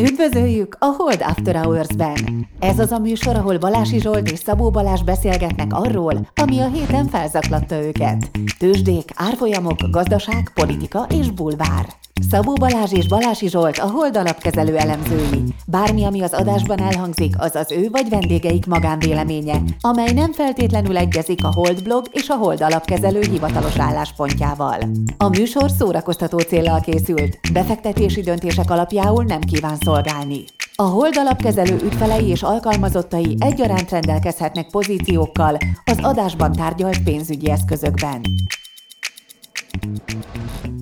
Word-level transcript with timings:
Üdvözöljük 0.00 0.76
a 0.78 0.84
Hold 0.84 1.22
After 1.22 1.56
Hours-ben! 1.56 2.48
Ez 2.60 2.78
az 2.78 2.92
a 2.92 2.98
műsor, 2.98 3.36
ahol 3.36 3.58
Balási 3.58 4.00
Zsolt 4.00 4.30
és 4.30 4.38
Szabó 4.38 4.70
Balázs 4.70 5.02
beszélgetnek 5.02 5.72
arról, 5.72 6.28
ami 6.34 6.58
a 6.58 6.68
héten 6.68 7.06
felzaklatta 7.06 7.82
őket. 7.82 8.30
Tőzsdék, 8.58 9.10
árfolyamok, 9.14 9.76
gazdaság, 9.90 10.50
politika 10.54 11.06
és 11.20 11.30
bulvár. 11.30 11.86
Szabó 12.30 12.52
Balázs 12.52 12.92
és 12.92 13.08
Balási 13.08 13.48
Zsolt 13.48 13.78
a 13.78 13.90
Hold 13.90 14.16
alapkezelő 14.16 14.76
elemzői. 14.76 15.42
Bármi, 15.66 16.04
ami 16.04 16.22
az 16.22 16.32
adásban 16.32 16.80
elhangzik, 16.80 17.34
az 17.38 17.54
az 17.54 17.72
ő 17.72 17.88
vagy 17.90 18.08
vendégeik 18.08 18.66
magánvéleménye, 18.66 19.62
amely 19.80 20.12
nem 20.12 20.32
feltétlenül 20.32 20.96
egyezik 20.96 21.44
a 21.44 21.52
Hold 21.52 21.82
blog 21.82 22.06
és 22.12 22.28
a 22.28 22.34
Hold 22.34 22.62
alapkezelő 22.62 23.20
hivatalos 23.20 23.78
álláspontjával. 23.78 24.78
A 25.16 25.28
műsor 25.28 25.70
szórakoztató 25.70 26.38
célral 26.38 26.80
készült, 26.80 27.38
befektetési 27.52 28.20
döntések 28.20 28.70
alapjául 28.70 29.24
nem 29.24 29.40
kíván 29.40 29.76
szolgálni. 29.80 30.44
A 30.74 30.82
Hold 30.82 31.16
alapkezelő 31.16 31.76
ügyfelei 31.84 32.26
és 32.26 32.42
alkalmazottai 32.42 33.36
egyaránt 33.38 33.90
rendelkezhetnek 33.90 34.70
pozíciókkal 34.70 35.56
az 35.84 35.98
adásban 36.00 36.52
tárgyalt 36.52 37.02
pénzügyi 37.02 37.50
eszközökben. 37.50 38.20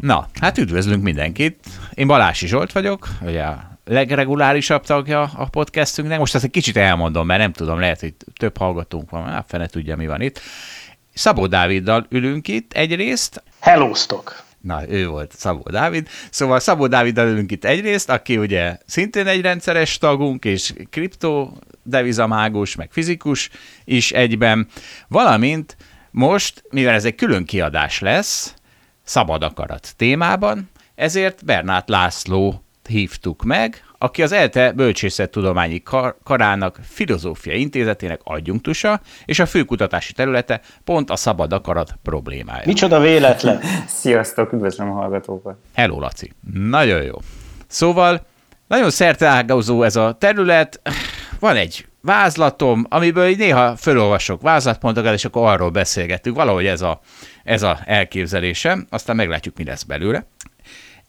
Na, 0.00 0.28
hát 0.40 0.58
üdvözlünk 0.58 1.02
mindenkit. 1.02 1.66
Én 1.94 2.06
Balási 2.06 2.46
Zsolt 2.46 2.72
vagyok, 2.72 3.08
ugye 3.20 3.42
a 3.42 3.78
legregulárisabb 3.84 4.84
tagja 4.84 5.30
a 5.36 5.48
podcastünknek. 5.48 6.18
Most 6.18 6.34
ezt 6.34 6.44
egy 6.44 6.50
kicsit 6.50 6.76
elmondom, 6.76 7.26
mert 7.26 7.40
nem 7.40 7.52
tudom, 7.52 7.80
lehet, 7.80 8.00
hogy 8.00 8.14
több 8.38 8.56
hallgatónk 8.56 9.10
van, 9.10 9.24
hát 9.24 9.48
fene 9.48 9.66
tudja, 9.66 9.96
mi 9.96 10.06
van 10.06 10.20
itt. 10.20 10.40
Szabó 11.14 11.46
Dáviddal 11.46 12.06
ülünk 12.10 12.48
itt 12.48 12.72
egyrészt. 12.72 13.42
Hellóztok! 13.60 14.44
Na, 14.60 14.88
ő 14.88 15.08
volt 15.08 15.32
Szabó 15.36 15.62
Dávid. 15.70 16.08
Szóval 16.30 16.60
Szabó 16.60 16.86
Dáviddal 16.86 17.28
ülünk 17.28 17.50
itt 17.50 17.64
egyrészt, 17.64 18.10
aki 18.10 18.38
ugye 18.38 18.78
szintén 18.86 19.26
egy 19.26 19.40
rendszeres 19.40 19.98
tagunk, 19.98 20.44
és 20.44 20.72
kripto 20.90 21.50
devizamágus, 21.82 22.74
meg 22.74 22.88
fizikus 22.92 23.50
is 23.84 24.12
egyben, 24.12 24.68
valamint 25.08 25.76
most, 26.10 26.62
mivel 26.70 26.94
ez 26.94 27.04
egy 27.04 27.14
külön 27.14 27.44
kiadás 27.44 28.00
lesz, 28.00 28.54
szabad 29.06 29.42
akarat 29.42 29.94
témában, 29.96 30.70
ezért 30.94 31.44
Bernát 31.44 31.88
László 31.88 32.62
hívtuk 32.88 33.44
meg, 33.44 33.84
aki 33.98 34.22
az 34.22 34.32
ELTE 34.32 34.72
Bölcsészettudományi 34.72 35.82
Kar- 35.82 36.16
Karának 36.24 36.78
Filozófia 36.82 37.54
Intézetének 37.54 38.20
adjunktusa, 38.24 39.00
és 39.24 39.38
a 39.38 39.46
főkutatási 39.46 40.12
területe 40.12 40.60
pont 40.84 41.10
a 41.10 41.16
szabad 41.16 41.52
akarat 41.52 41.94
problémája. 42.02 42.62
Micsoda 42.66 43.00
véletlen! 43.00 43.60
Sziasztok, 44.00 44.52
üdvözlöm 44.52 44.90
a 44.90 44.94
hallgatókat! 44.94 45.56
Hello, 45.74 46.00
Laci! 46.00 46.32
Nagyon 46.54 47.02
jó. 47.02 47.14
Szóval 47.66 48.26
nagyon 48.66 48.90
szerteágazó 48.90 49.82
ez 49.82 49.96
a 49.96 50.16
terület, 50.18 50.80
van 51.40 51.56
egy 51.56 51.86
vázlatom, 52.00 52.86
amiből 52.88 53.34
néha 53.36 53.76
felolvasok 53.76 54.42
vázlatpontokat, 54.42 55.12
és 55.12 55.24
akkor 55.24 55.48
arról 55.48 55.70
beszélgetünk. 55.70 56.36
Valahogy 56.36 56.66
ez 56.66 56.80
a, 56.80 57.00
ez 57.46 57.62
a 57.62 57.80
elképzelésem, 57.84 58.86
aztán 58.90 59.16
meglátjuk, 59.16 59.56
mi 59.56 59.64
lesz 59.64 59.82
belőle. 59.82 60.26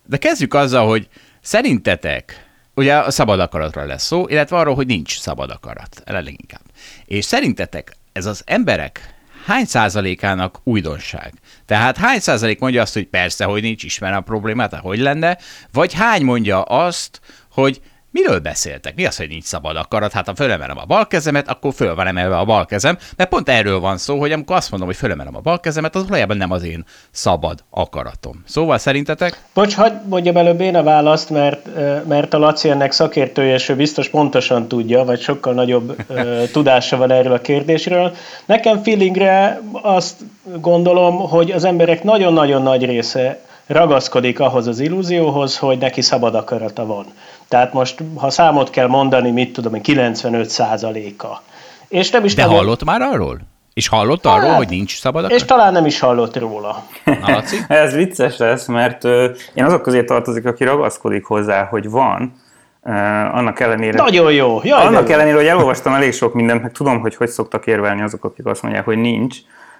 De 0.06 0.18
kezdjük 0.18 0.54
azzal, 0.54 0.88
hogy 0.88 1.08
szerintetek, 1.42 2.46
ugye 2.76 2.98
a 2.98 3.12
szabad 3.12 3.40
akaratra 3.40 3.86
lesz 3.86 4.06
szó, 4.06 4.28
illetve 4.28 4.58
arról, 4.58 4.76
hogy 4.76 4.88
nincs 4.88 5.20
szabad 5.20 5.50
akarat, 5.50 6.02
leginkább. 6.06 6.62
És 7.06 7.26
szerintetek 7.26 7.96
ez 8.12 8.26
az 8.26 8.42
emberek 8.46 9.16
hány 9.46 9.66
százalékának 9.66 10.60
újdonság? 10.64 11.34
Tehát 11.66 11.98
hány 11.98 12.20
százalék 12.20 12.60
mondja 12.60 12.82
azt, 12.82 12.94
hogy 12.94 13.08
persze, 13.08 13.46
hogy 13.46 13.62
nincs, 13.62 13.84
ismerem 13.84 14.18
a 14.18 14.22
problémát, 14.22 14.76
hogy 14.76 15.00
lenne, 15.00 15.38
vagy 15.72 15.94
hány 15.94 16.24
mondja 16.24 16.62
azt, 16.62 17.20
hogy 17.52 17.82
Miről 18.20 18.40
beszéltek? 18.40 18.96
Mi 18.96 19.06
az, 19.06 19.18
hogy 19.18 19.28
nincs 19.28 19.44
szabad 19.44 19.76
akarat? 19.76 20.12
Hát 20.12 20.28
ha 20.28 20.36
fölemelem 20.36 20.78
a 20.78 20.86
bal 20.86 21.08
kezemet, 21.08 21.50
akkor 21.50 21.74
föl 21.74 21.96
van 21.96 22.08
emelve 22.08 22.38
a 22.38 22.46
bal 22.46 22.66
kezem, 22.66 22.98
mert 23.18 23.30
pont 23.30 23.50
erről 23.50 23.80
van 23.80 23.98
szó, 23.98 24.20
hogy 24.20 24.32
amikor 24.32 24.56
azt 24.56 24.70
mondom, 24.70 24.88
hogy 24.88 24.98
fölemelem 24.98 25.36
a 25.36 25.40
bal 25.40 25.60
kezemet, 25.60 25.96
az 25.96 26.08
valójában 26.08 26.38
nem 26.38 26.52
az 26.52 26.64
én 26.64 26.86
szabad 27.12 27.64
akaratom. 27.70 28.44
Szóval 28.46 28.78
szerintetek? 28.78 29.42
Bocs, 29.54 29.76
hagyd 29.76 30.08
mondjam 30.08 30.38
előbb 30.38 30.62
én 30.62 30.76
a 30.76 30.84
választ, 30.84 31.30
mert, 31.30 31.68
mert 32.08 32.34
a 32.34 32.38
Laci 32.38 32.70
ennek 32.70 32.92
szakértője, 32.92 33.54
és 33.54 33.70
ő 33.70 33.76
biztos 33.76 34.10
pontosan 34.10 34.68
tudja, 34.68 35.04
vagy 35.04 35.22
sokkal 35.22 35.54
nagyobb 35.54 35.96
tudása 36.54 36.98
van 36.98 37.12
erről 37.12 37.34
a 37.34 37.42
kérdésről. 37.42 38.16
Nekem 38.46 38.84
feelingre 38.84 39.62
azt 39.72 40.16
gondolom, 40.60 41.18
hogy 41.18 41.52
az 41.52 41.64
emberek 41.64 42.04
nagyon-nagyon 42.04 42.62
nagy 42.62 42.86
része 42.86 43.40
ragaszkodik 43.68 44.40
ahhoz 44.40 44.68
az 44.68 44.80
illúzióhoz, 44.80 45.58
hogy 45.58 45.78
neki 45.78 46.02
szabad 46.02 46.36
akarata 46.36 46.86
van. 46.86 47.06
Tehát 47.48 47.74
most, 47.74 48.04
ha 48.16 48.30
számot 48.30 48.70
kell 48.70 48.88
mondani, 48.88 49.32
mit 49.32 49.54
tudom 49.54 49.82
95 49.82 50.50
százaléka. 50.50 51.42
És 51.88 52.10
nem 52.10 52.26
is 52.26 52.36
De 52.36 52.42
nagyon... 52.42 52.58
hallott 52.58 52.84
már 52.84 53.02
arról? 53.02 53.40
És 53.74 53.88
hallott 53.88 54.28
hát, 54.28 54.38
arról, 54.38 54.54
hogy 54.54 54.70
nincs 54.70 55.00
szabad 55.00 55.24
akarat? 55.24 55.40
És 55.40 55.46
talán 55.46 55.74
nem 55.74 55.86
is 55.86 56.00
hallott 56.00 56.38
róla. 56.38 56.84
Na, 57.04 57.44
Ez 57.68 57.94
vicces 57.94 58.38
lesz, 58.38 58.66
mert 58.66 59.04
uh, 59.04 59.26
én 59.54 59.64
azok 59.64 59.82
közé 59.82 60.04
tartozik, 60.04 60.46
aki 60.46 60.64
ragaszkodik 60.64 61.26
hozzá, 61.26 61.64
hogy 61.64 61.90
van, 61.90 62.34
uh, 62.82 62.94
annak 63.36 63.60
ellenére... 63.60 63.98
Nagyon 63.98 64.32
jó! 64.32 64.60
Jaj, 64.64 64.86
annak 64.86 65.10
ellenére, 65.10 65.36
hogy 65.36 65.46
elolvastam 65.46 65.94
elég 65.94 66.14
sok 66.14 66.34
mindent, 66.34 66.62
meg 66.62 66.72
tudom, 66.72 67.00
hogy 67.00 67.16
hogy 67.16 67.30
szoktak 67.30 67.68
érvelni 67.68 68.02
azok, 68.02 68.24
akik 68.24 68.46
azt 68.46 68.62
mondják, 68.62 68.86
hogy 68.86 68.98
nincs, 68.98 69.38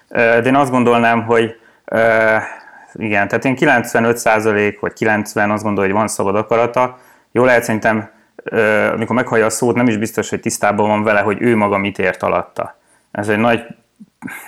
uh, 0.08 0.18
de 0.18 0.42
én 0.42 0.54
azt 0.54 0.70
gondolnám, 0.70 1.24
hogy 1.24 1.54
uh, 1.90 2.00
igen, 2.98 3.28
tehát 3.28 3.44
én 3.44 3.56
95% 3.58 4.76
vagy 4.80 4.92
90 4.92 5.50
azt 5.50 5.62
gondolom, 5.62 5.90
hogy 5.90 5.98
van 5.98 6.08
szabad 6.08 6.36
akarata. 6.36 6.98
Jó 7.32 7.44
lehet 7.44 7.62
szerintem, 7.62 8.10
amikor 8.92 9.16
meghallja 9.16 9.46
a 9.46 9.50
szót, 9.50 9.74
nem 9.74 9.88
is 9.88 9.96
biztos, 9.96 10.28
hogy 10.28 10.40
tisztában 10.40 10.88
van 10.88 11.02
vele, 11.02 11.20
hogy 11.20 11.42
ő 11.42 11.56
maga 11.56 11.78
mit 11.78 11.98
ért 11.98 12.22
alatta. 12.22 12.78
Ez 13.10 13.28
egy 13.28 13.38
nagy, 13.38 13.66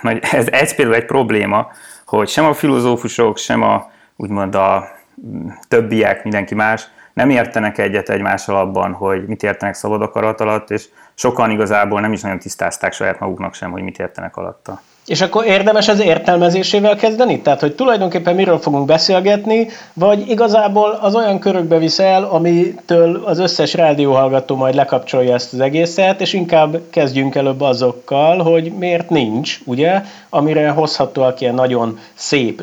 nagy 0.02 0.18
ez, 0.32 0.48
ez 0.48 0.74
például 0.74 0.96
egy 0.96 1.04
probléma, 1.04 1.70
hogy 2.06 2.28
sem 2.28 2.44
a 2.44 2.54
filozófusok, 2.54 3.36
sem 3.36 3.62
a 3.62 3.90
úgymond 4.16 4.54
a 4.54 4.88
mm, 5.26 5.48
többiek, 5.68 6.22
mindenki 6.22 6.54
más 6.54 6.88
nem 7.12 7.30
értenek 7.30 7.78
egyet 7.78 8.08
egymással 8.08 8.56
abban, 8.56 8.92
hogy 8.92 9.26
mit 9.26 9.42
értenek 9.42 9.74
szabad 9.74 10.02
akarat 10.02 10.40
alatt, 10.40 10.70
és 10.70 10.88
sokan 11.14 11.50
igazából 11.50 12.00
nem 12.00 12.12
is 12.12 12.20
nagyon 12.20 12.38
tisztázták 12.38 12.92
saját 12.92 13.18
maguknak 13.18 13.54
sem, 13.54 13.70
hogy 13.70 13.82
mit 13.82 13.98
értenek 13.98 14.36
alatta. 14.36 14.80
És 15.06 15.20
akkor 15.20 15.46
érdemes 15.46 15.88
az 15.88 16.00
értelmezésével 16.00 16.96
kezdeni? 16.96 17.40
Tehát, 17.40 17.60
hogy 17.60 17.74
tulajdonképpen 17.74 18.34
miről 18.34 18.58
fogunk 18.58 18.86
beszélgetni, 18.86 19.68
vagy 19.92 20.28
igazából 20.28 20.98
az 21.00 21.14
olyan 21.14 21.38
körökbe 21.38 21.78
visz 21.78 21.98
el, 21.98 22.24
amitől 22.24 23.22
az 23.24 23.38
összes 23.38 23.74
rádióhallgató 23.74 24.56
majd 24.56 24.74
lekapcsolja 24.74 25.34
ezt 25.34 25.52
az 25.52 25.60
egészet, 25.60 26.20
és 26.20 26.32
inkább 26.32 26.80
kezdjünk 26.90 27.34
előbb 27.34 27.60
azokkal, 27.60 28.38
hogy 28.38 28.72
miért 28.72 29.10
nincs, 29.10 29.58
ugye, 29.64 30.02
amire 30.28 30.68
hozhatóak 30.68 31.40
ilyen 31.40 31.54
nagyon 31.54 31.98
szép 32.14 32.62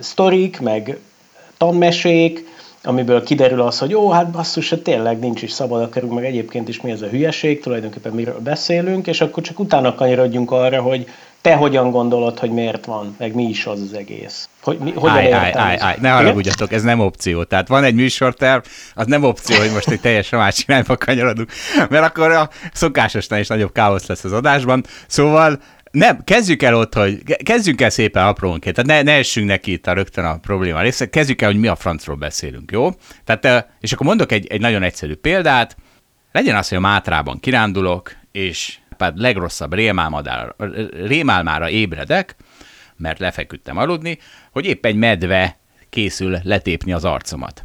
sztorik, 0.00 0.60
meg 0.60 0.98
tanmesék, 1.58 2.46
amiből 2.82 3.22
kiderül 3.22 3.60
az, 3.60 3.78
hogy 3.78 3.94
ó, 3.94 4.08
hát 4.08 4.30
basszus, 4.30 4.70
hát 4.70 4.80
tényleg 4.80 5.18
nincs 5.18 5.42
is 5.42 5.52
szabad 5.52 5.82
akarunk, 5.82 6.14
meg 6.14 6.24
egyébként 6.24 6.68
is 6.68 6.80
mi 6.80 6.90
ez 6.90 7.02
a 7.02 7.06
hülyeség, 7.06 7.60
tulajdonképpen 7.60 8.12
miről 8.12 8.40
beszélünk, 8.40 9.06
és 9.06 9.20
akkor 9.20 9.42
csak 9.42 9.58
utána 9.58 9.94
kanyarodjunk 9.94 10.50
arra, 10.50 10.82
hogy 10.82 11.06
te 11.40 11.54
hogyan 11.54 11.90
gondolod, 11.90 12.38
hogy 12.38 12.50
miért 12.50 12.84
van, 12.84 13.14
meg 13.18 13.34
mi 13.34 13.42
is 13.42 13.66
az 13.66 13.80
az 13.80 13.92
egész? 13.92 14.48
Hogy, 14.62 14.78
mi, 14.78 14.92
hogyan 14.92 15.16
állj, 15.16 15.32
állj, 15.32 15.52
állj, 15.52 15.76
állj, 15.80 15.96
ne 16.00 16.10
haragudjatok, 16.10 16.72
ez 16.72 16.82
nem 16.82 17.00
opció. 17.00 17.44
Tehát 17.44 17.68
van 17.68 17.84
egy 17.84 17.94
műsorterv, 17.94 18.62
az 18.94 19.06
nem 19.06 19.24
opció, 19.24 19.58
hogy 19.58 19.72
most 19.72 19.88
egy 19.88 20.00
teljesen 20.00 20.38
más 20.38 20.64
irányba 20.66 20.96
kanyarodunk, 20.96 21.52
mert 21.88 22.04
akkor 22.04 22.30
a 22.30 22.48
szokásosnál 22.72 23.40
is 23.40 23.46
nagyobb 23.46 23.72
káosz 23.72 24.06
lesz 24.06 24.24
az 24.24 24.32
adásban. 24.32 24.84
Szóval 25.06 25.58
nem, 25.90 26.24
kezdjük 26.24 26.62
el 26.62 26.74
ott, 26.74 26.94
hogy 26.94 27.22
kezdjünk 27.42 27.80
el 27.80 27.90
szépen 27.90 28.26
aprónként, 28.26 28.74
tehát 28.74 29.04
ne, 29.04 29.12
ne 29.12 29.18
essünk 29.18 29.46
neki 29.46 29.72
itt 29.72 29.86
a 29.86 29.92
rögtön 29.92 30.24
a 30.24 30.36
probléma 30.36 30.80
része, 30.80 31.10
kezdjük 31.10 31.42
el, 31.42 31.50
hogy 31.50 31.60
mi 31.60 31.66
a 31.66 31.76
francról 31.76 32.16
beszélünk, 32.16 32.70
jó? 32.70 32.88
Tehát, 33.24 33.68
és 33.80 33.92
akkor 33.92 34.06
mondok 34.06 34.32
egy, 34.32 34.46
egy 34.46 34.60
nagyon 34.60 34.82
egyszerű 34.82 35.14
példát, 35.14 35.76
legyen 36.32 36.56
az, 36.56 36.68
hogy 36.68 36.78
a 36.78 36.80
Mátrában 36.80 37.40
kirándulok, 37.40 38.12
és 38.32 38.78
hát 39.00 39.18
legrosszabb 39.18 39.74
rémálmára 41.06 41.70
ébredek, 41.70 42.36
mert 42.96 43.18
lefeküdtem 43.18 43.76
aludni, 43.76 44.18
hogy 44.50 44.66
épp 44.66 44.84
egy 44.84 44.96
medve 44.96 45.58
készül 45.88 46.38
letépni 46.42 46.92
az 46.92 47.04
arcomat. 47.04 47.64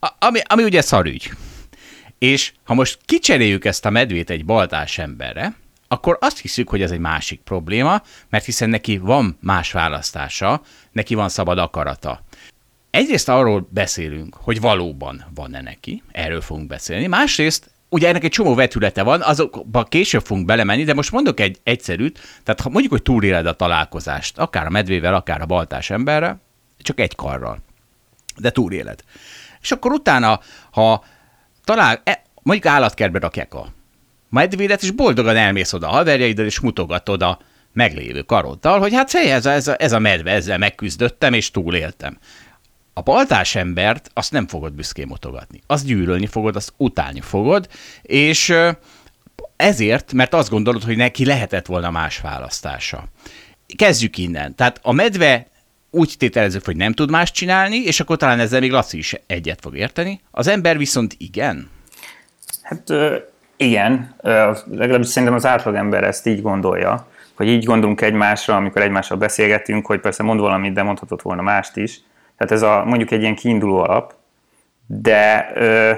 A, 0.00 0.08
ami, 0.18 0.40
ami 0.44 0.62
ugye 0.62 0.80
szarügy. 0.80 1.30
És 2.18 2.52
ha 2.64 2.74
most 2.74 2.98
kicseréljük 3.04 3.64
ezt 3.64 3.86
a 3.86 3.90
medvét 3.90 4.30
egy 4.30 4.44
baltás 4.44 4.98
emberre, 4.98 5.54
akkor 5.88 6.18
azt 6.20 6.38
hiszük, 6.38 6.68
hogy 6.68 6.82
ez 6.82 6.90
egy 6.90 6.98
másik 6.98 7.40
probléma, 7.40 8.02
mert 8.28 8.44
hiszen 8.44 8.68
neki 8.70 8.98
van 8.98 9.38
más 9.40 9.72
választása, 9.72 10.62
neki 10.92 11.14
van 11.14 11.28
szabad 11.28 11.58
akarata. 11.58 12.22
Egyrészt 12.90 13.28
arról 13.28 13.68
beszélünk, 13.70 14.34
hogy 14.34 14.60
valóban 14.60 15.24
van-e 15.34 15.60
neki, 15.60 16.02
erről 16.12 16.40
fogunk 16.40 16.66
beszélni, 16.66 17.06
másrészt 17.06 17.70
ugye 17.90 18.08
ennek 18.08 18.24
egy 18.24 18.30
csomó 18.30 18.54
vetülete 18.54 19.02
van, 19.02 19.20
azokba 19.22 19.84
később 19.84 20.22
fogunk 20.24 20.46
belemenni, 20.46 20.84
de 20.84 20.94
most 20.94 21.12
mondok 21.12 21.40
egy 21.40 21.60
egyszerűt, 21.62 22.18
tehát 22.44 22.60
ha 22.60 22.68
mondjuk, 22.68 22.92
hogy 22.92 23.02
túléled 23.02 23.46
a 23.46 23.56
találkozást, 23.56 24.38
akár 24.38 24.66
a 24.66 24.70
medvével, 24.70 25.14
akár 25.14 25.40
a 25.40 25.46
baltás 25.46 25.90
emberre, 25.90 26.40
csak 26.78 27.00
egy 27.00 27.14
karral, 27.14 27.58
de 28.36 28.50
túléled. 28.50 29.00
És 29.60 29.70
akkor 29.72 29.92
utána, 29.92 30.40
ha 30.70 31.04
talál, 31.64 32.00
e, 32.04 32.22
mondjuk 32.42 32.72
állatkertbe 32.72 33.18
rakják 33.18 33.54
a 33.54 33.66
medvédet, 34.28 34.82
és 34.82 34.90
boldogan 34.90 35.36
elmész 35.36 35.72
oda 35.72 35.88
a 35.88 35.92
haverjaiddal, 35.92 36.44
és 36.44 36.60
mutogatod 36.60 37.22
a 37.22 37.38
meglévő 37.72 38.22
karoddal, 38.22 38.78
hogy 38.78 38.94
hát 38.94 39.14
ez 39.14 39.46
ez 39.46 39.68
a, 39.68 39.74
ez 39.78 39.92
a 39.92 39.98
medve, 39.98 40.30
ezzel 40.30 40.58
megküzdöttem, 40.58 41.32
és 41.32 41.50
túléltem. 41.50 42.18
A 43.00 43.02
baltás 43.02 43.54
embert 43.54 44.10
azt 44.14 44.32
nem 44.32 44.46
fogod 44.46 44.72
büszkén 44.72 45.06
mutogatni. 45.06 45.60
Azt 45.66 45.84
gyűlölni 45.84 46.26
fogod, 46.26 46.56
azt 46.56 46.72
utálni 46.76 47.20
fogod, 47.20 47.68
és 48.02 48.54
ezért, 49.56 50.12
mert 50.12 50.34
azt 50.34 50.50
gondolod, 50.50 50.82
hogy 50.82 50.96
neki 50.96 51.24
lehetett 51.24 51.66
volna 51.66 51.90
más 51.90 52.18
választása. 52.18 53.04
Kezdjük 53.76 54.18
innen. 54.18 54.54
Tehát 54.54 54.78
a 54.82 54.92
medve 54.92 55.46
úgy 55.90 56.14
tételezzük, 56.18 56.64
hogy 56.64 56.76
nem 56.76 56.92
tud 56.92 57.10
más 57.10 57.30
csinálni, 57.30 57.76
és 57.76 58.00
akkor 58.00 58.16
talán 58.16 58.40
ezzel 58.40 58.60
még 58.60 58.70
Laci 58.70 58.98
is 58.98 59.14
egyet 59.26 59.60
fog 59.60 59.76
érteni. 59.76 60.20
Az 60.30 60.46
ember 60.46 60.78
viszont 60.78 61.14
igen. 61.18 61.70
Hát 62.62 62.92
igen, 63.56 64.14
legalábbis 64.70 65.08
szerintem 65.08 65.36
az 65.36 65.46
átlagember 65.46 66.04
ezt 66.04 66.26
így 66.26 66.42
gondolja, 66.42 67.08
hogy 67.34 67.48
így 67.48 67.64
gondolunk 67.64 68.00
egymásra, 68.00 68.56
amikor 68.56 68.82
egymással 68.82 69.16
beszélgetünk, 69.16 69.86
hogy 69.86 70.00
persze 70.00 70.22
mond 70.22 70.40
valamit, 70.40 70.72
de 70.72 70.82
mondhatott 70.82 71.22
volna 71.22 71.42
mást 71.42 71.76
is. 71.76 72.00
Tehát 72.40 72.54
ez 72.54 72.62
a, 72.62 72.84
mondjuk 72.84 73.10
egy 73.10 73.20
ilyen 73.20 73.34
kiinduló 73.34 73.78
alap, 73.78 74.14
de 74.86 75.50
ö, 75.54 75.92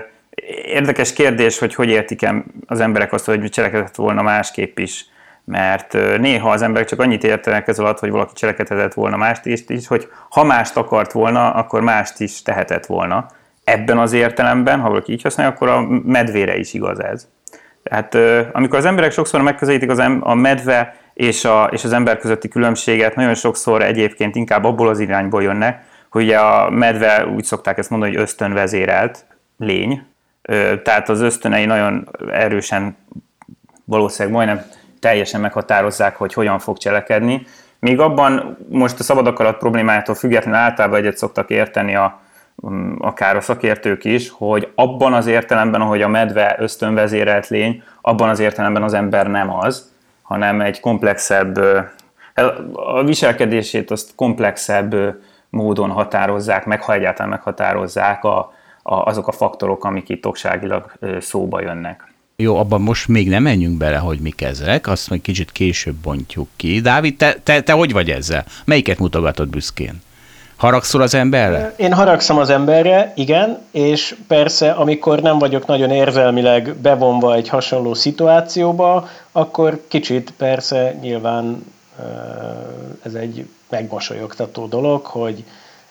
érdekes 0.65 1.13
kérdés, 1.13 1.59
hogy 1.59 1.75
hogy 1.75 1.89
értik 1.89 2.29
az 2.67 2.81
emberek 2.81 3.13
azt, 3.13 3.25
hogy 3.25 3.51
cselekedett 3.51 3.95
volna 3.95 4.23
másképp 4.23 4.79
is. 4.79 5.07
Mert 5.45 5.95
ö, 5.95 6.19
néha 6.19 6.51
az 6.51 6.63
emberek 6.63 6.89
csak 6.89 7.01
annyit 7.01 7.25
értenek 7.25 7.69
ez 7.69 7.79
alatt, 7.79 7.99
hogy 7.99 8.11
valaki 8.11 8.33
cselekedett 8.35 8.95
volna 8.95 9.17
mást 9.17 9.47
is, 9.47 9.61
is, 9.67 9.87
hogy 9.87 10.09
ha 10.31 10.45
mást 10.45 10.77
akart 10.77 11.13
volna, 11.13 11.51
akkor 11.51 11.81
mást 11.81 12.21
is 12.21 12.43
tehetett 12.43 12.87
volna. 12.87 13.27
Ebben 13.65 13.99
az 13.99 14.13
értelemben, 14.13 14.81
ha 14.81 14.89
valaki 14.89 15.13
így 15.13 15.23
használja, 15.23 15.53
akkor 15.53 15.69
a 15.69 15.81
medvére 16.05 16.57
is 16.57 16.75
igaz 16.75 17.03
ez. 17.03 17.29
Tehát 17.83 18.15
amikor 18.53 18.79
az 18.79 18.85
emberek 18.85 19.13
sokszor 19.13 19.43
megközelítik 19.43 19.91
az 19.91 19.99
em- 19.99 20.25
a 20.25 20.35
medve 20.35 20.97
és, 21.15 21.45
a, 21.45 21.69
és 21.73 21.85
az 21.85 21.93
ember 21.93 22.19
közötti 22.19 22.49
különbséget, 22.49 23.15
nagyon 23.15 23.35
sokszor 23.35 23.83
egyébként 23.83 24.37
inkább 24.37 24.65
abból 24.65 24.89
az 24.89 25.01
irányból 25.01 25.43
jönnek, 25.43 25.91
hogy 26.13 26.31
a 26.31 26.71
medve 26.71 27.27
úgy 27.27 27.45
szokták 27.45 27.79
ezt 27.79 27.91
mondani, 27.91 28.13
hogy 28.13 28.23
ösztönvezérelt 28.23 29.25
lény, 29.59 30.07
tehát 30.83 31.09
az 31.09 31.21
ösztönei 31.21 31.65
nagyon 31.65 32.09
erősen, 32.33 32.97
valószínűleg 33.85 34.37
majdnem 34.37 34.65
teljesen 35.01 35.41
meghatározzák, 35.41 36.17
hogy 36.17 36.33
hogyan 36.33 36.59
fog 36.59 36.79
cselekedni. 36.79 37.47
Még 37.79 38.01
abban 38.01 38.59
most 38.69 38.99
a 38.99 39.03
szabad 39.03 39.27
akarat 39.27 39.59
problémájától 39.59 40.15
függetlenül 40.15 40.61
általában 40.61 40.99
egyet 40.99 41.17
szoktak 41.17 41.51
érteni 41.51 41.95
a, 41.95 42.21
mm, 42.67 42.95
akár 42.99 43.37
a 43.37 43.41
szakértők 43.41 44.05
is, 44.05 44.31
hogy 44.31 44.73
abban 44.75 45.13
az 45.13 45.27
értelemben, 45.27 45.81
ahogy 45.81 46.03
a 46.03 46.09
medve 46.09 46.57
ösztönvezérelt 46.59 47.49
lény, 47.49 47.83
abban 48.01 48.29
az 48.29 48.39
értelemben 48.39 48.83
az 48.83 48.95
ember 48.95 49.27
nem 49.27 49.55
az, 49.55 49.93
hanem 50.23 50.61
egy 50.61 50.81
komplexebb, 50.81 51.57
a 52.73 53.05
viselkedését 53.05 53.91
azt 53.91 54.15
komplexebb 54.15 54.95
módon 55.53 55.91
határozzák 55.91 56.65
meg, 56.65 56.83
ha 56.83 56.93
egyáltalán 56.93 57.31
meghatározzák 57.31 58.25
a, 58.25 58.53
a, 58.83 58.95
azok 58.95 59.29
a 59.29 59.33
faktorok, 59.33 59.85
amik 59.85 60.09
itt 60.09 60.27
okságilag 60.27 60.93
szóba 61.21 61.61
jönnek. 61.61 62.13
Jó, 62.37 62.57
abban 62.57 62.81
most 62.81 63.09
még 63.09 63.29
nem 63.29 63.43
menjünk 63.43 63.77
bele, 63.77 63.97
hogy 63.97 64.19
mik 64.19 64.43
ezek, 64.43 64.87
azt 64.87 65.09
majd 65.09 65.21
kicsit 65.21 65.53
később 65.53 65.95
bontjuk 65.95 66.49
ki. 66.57 66.81
Dávid, 66.81 67.17
te, 67.17 67.37
te, 67.43 67.61
te 67.61 67.73
hogy 67.73 67.93
vagy 67.93 68.11
ezzel? 68.11 68.45
Melyiket 68.65 68.99
mutogatod 68.99 69.49
büszkén? 69.49 70.03
Haragszol 70.57 71.03
az 71.03 71.15
emberre? 71.15 71.75
Én 71.77 71.93
haragszom 71.93 72.39
az 72.39 72.51
emberre, 72.51 73.13
igen, 73.17 73.59
és 73.71 74.17
persze, 74.27 74.71
amikor 74.71 75.21
nem 75.21 75.39
vagyok 75.39 75.67
nagyon 75.67 75.91
érzelmileg 75.91 76.75
bevonva 76.77 77.35
egy 77.35 77.49
hasonló 77.49 77.95
szituációba, 77.95 79.09
akkor 79.33 79.81
kicsit 79.89 80.33
persze 80.37 80.99
nyilván 81.01 81.65
ez 83.03 83.15
egy 83.15 83.49
megmosolyogtató 83.69 84.67
dolog, 84.67 85.07
hogy 85.07 85.45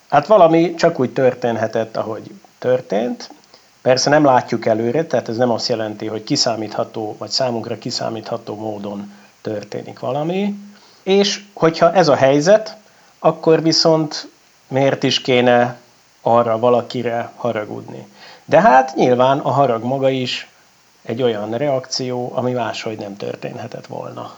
hát 0.10 0.28
valami 0.28 0.74
csak 0.76 1.00
úgy 1.00 1.14
történhetett, 1.14 1.98
ahogy 1.98 2.32
történt. 2.58 3.30
Persze 3.82 4.10
nem 4.10 4.26
látjuk 4.26 4.66
előre, 4.66 5.06
tehát 5.06 5.30
ez 5.30 5.38
nem 5.38 5.50
azt 5.50 5.68
jelenti, 5.68 6.08
hogy 6.08 6.24
kiszámítható, 6.24 7.16
vagy 7.18 7.30
számunkra 7.30 7.78
kiszámítható 7.78 8.56
módon 8.56 9.14
történik 9.42 10.00
valami. 10.00 10.56
És 11.04 11.44
hogyha 11.54 11.94
ez 11.94 12.08
a 12.08 12.16
helyzet, 12.16 12.78
akkor 13.20 13.62
viszont 13.62 14.28
miért 14.68 15.04
is 15.04 15.22
kéne 15.22 15.78
arra 16.22 16.60
valakire 16.60 17.32
haragudni. 17.36 18.08
De 18.46 18.62
hát 18.62 18.96
nyilván 18.96 19.40
a 19.40 19.50
harag 19.50 19.84
maga 19.84 20.10
is 20.10 20.50
egy 21.02 21.22
olyan 21.22 21.58
reakció, 21.58 22.32
ami 22.36 22.52
máshogy 22.52 22.98
nem 22.98 23.18
történhetett 23.18 23.88
volna. 23.88 24.38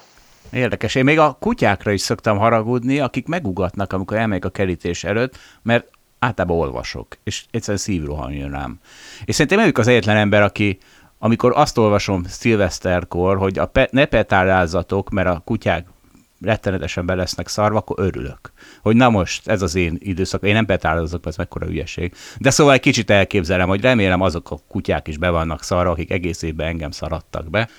Érdekes. 0.54 0.96
Én 0.96 1.04
még 1.04 1.20
a 1.20 1.38
kutyákra 1.40 1.92
is 1.92 2.02
szoktam 2.02 2.38
haragudni, 2.38 3.00
akik 3.00 3.28
megugatnak, 3.28 3.94
amikor 3.94 4.18
elmegyek 4.18 4.46
a 4.46 4.50
kerítés 4.50 5.04
előtt, 5.04 5.38
mert 5.62 5.90
általában 6.20 6.58
olvasok, 6.58 7.18
és 7.24 7.46
egyszerűen 7.52 7.78
szívrohan 7.78 8.32
jön 8.32 8.52
rám. 8.52 8.80
És 9.26 9.36
szerintem 9.36 9.68
ők 9.68 9.78
az 9.78 9.88
egyetlen 9.88 10.18
ember, 10.18 10.42
aki 10.42 10.78
amikor 11.18 11.52
azt 11.56 11.78
olvasom 11.78 12.24
szilveszterkor, 12.24 13.38
hogy 13.38 13.60
a 13.60 13.66
pe- 13.66 13.92
ne 13.92 14.06
petárázzatok, 14.06 15.10
mert 15.10 15.28
a 15.28 15.42
kutyák 15.46 15.88
rettenetesen 16.42 17.06
be 17.06 17.16
lesznek 17.16 17.48
szarva, 17.48 17.78
akkor 17.78 18.00
örülök. 18.00 18.52
Hogy 18.82 18.96
na 18.96 19.10
most, 19.10 19.48
ez 19.48 19.62
az 19.62 19.76
én 19.76 19.98
időszak, 20.00 20.44
én 20.44 20.54
nem 20.54 20.66
petározok, 20.66 21.26
ez 21.26 21.36
mekkora 21.36 21.66
hülyeség. 21.66 22.14
De 22.38 22.50
szóval 22.50 22.74
egy 22.74 22.80
kicsit 22.80 23.10
elképzelem, 23.10 23.68
hogy 23.68 23.82
remélem 23.82 24.22
azok 24.22 24.52
a 24.52 24.60
kutyák 24.68 25.08
is 25.08 25.18
be 25.18 25.30
vannak 25.30 25.64
szarva, 25.64 25.92
akik 25.92 26.12
egész 26.12 26.42
évben 26.42 26.68
engem 26.68 26.92
szaradtak 26.92 27.50
be. 27.50 27.70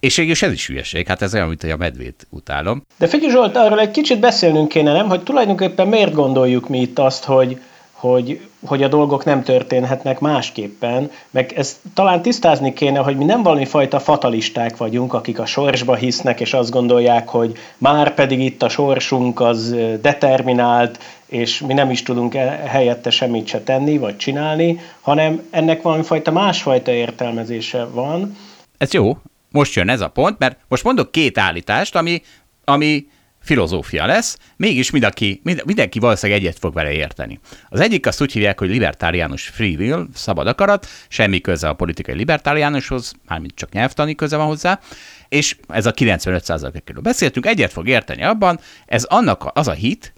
És 0.00 0.16
végülis 0.16 0.42
ez 0.42 0.52
is 0.52 0.66
hülyeség, 0.66 1.06
hát 1.06 1.22
ez 1.22 1.34
olyan, 1.34 1.48
mint 1.48 1.60
hogy 1.60 1.70
a 1.70 1.76
medvét 1.76 2.26
utálom. 2.30 2.82
De 2.98 3.06
figyelj 3.06 3.32
Zsolt, 3.32 3.56
arról 3.56 3.80
egy 3.80 3.90
kicsit 3.90 4.20
beszélnünk 4.20 4.68
kéne, 4.68 4.92
nem? 4.92 5.08
Hogy 5.08 5.22
tulajdonképpen 5.22 5.88
miért 5.88 6.12
gondoljuk 6.12 6.68
mi 6.68 6.80
itt 6.80 6.98
azt, 6.98 7.24
hogy, 7.24 7.60
hogy, 7.92 8.40
hogy 8.66 8.82
a 8.82 8.88
dolgok 8.88 9.24
nem 9.24 9.42
történhetnek 9.42 10.18
másképpen, 10.18 11.10
meg 11.30 11.52
ezt 11.56 11.76
talán 11.94 12.22
tisztázni 12.22 12.72
kéne, 12.72 12.98
hogy 12.98 13.16
mi 13.16 13.24
nem 13.24 13.42
valami 13.42 13.64
fajta 13.64 14.00
fatalisták 14.00 14.76
vagyunk, 14.76 15.14
akik 15.14 15.38
a 15.38 15.46
sorsba 15.46 15.94
hisznek, 15.94 16.40
és 16.40 16.52
azt 16.52 16.70
gondolják, 16.70 17.28
hogy 17.28 17.52
már 17.78 18.14
pedig 18.14 18.40
itt 18.40 18.62
a 18.62 18.68
sorsunk 18.68 19.40
az 19.40 19.74
determinált, 20.00 20.98
és 21.26 21.60
mi 21.60 21.72
nem 21.72 21.90
is 21.90 22.02
tudunk 22.02 22.34
e, 22.34 22.62
helyette 22.66 23.10
semmit 23.10 23.46
se 23.46 23.60
tenni, 23.60 23.98
vagy 23.98 24.16
csinálni, 24.16 24.80
hanem 25.00 25.42
ennek 25.50 25.82
valami 25.82 26.02
fajta 26.02 26.30
másfajta 26.30 26.92
értelmezése 26.92 27.84
van. 27.84 28.36
Ez 28.78 28.92
jó, 28.92 29.16
most 29.50 29.74
jön 29.74 29.88
ez 29.88 30.00
a 30.00 30.08
pont, 30.08 30.38
mert 30.38 30.58
most 30.68 30.84
mondok 30.84 31.12
két 31.12 31.38
állítást, 31.38 31.96
ami, 31.96 32.22
ami 32.64 33.06
filozófia 33.40 34.06
lesz, 34.06 34.38
mégis 34.56 34.90
mindenki, 34.90 35.40
mindenki 35.42 35.98
valószínűleg 35.98 36.40
egyet 36.42 36.58
fog 36.58 36.74
vele 36.74 36.92
érteni. 36.92 37.40
Az 37.68 37.80
egyik 37.80 38.06
azt 38.06 38.20
úgy 38.20 38.32
hívják, 38.32 38.58
hogy 38.58 38.68
libertáriánus 38.68 39.48
free 39.48 39.76
will, 39.76 40.08
szabad 40.14 40.46
akarat, 40.46 40.86
semmi 41.08 41.40
köze 41.40 41.68
a 41.68 41.74
politikai 41.74 42.14
libertáriánushoz, 42.14 43.12
mármint 43.26 43.54
csak 43.54 43.72
nyelvtani 43.72 44.14
köze 44.14 44.36
van 44.36 44.46
hozzá, 44.46 44.80
és 45.28 45.56
ez 45.68 45.86
a 45.86 45.92
95%-ról 45.92 47.02
beszéltünk, 47.02 47.46
egyet 47.46 47.72
fog 47.72 47.88
érteni 47.88 48.22
abban, 48.22 48.60
ez 48.86 49.04
annak 49.04 49.50
az 49.52 49.68
a 49.68 49.72
hit, 49.72 50.12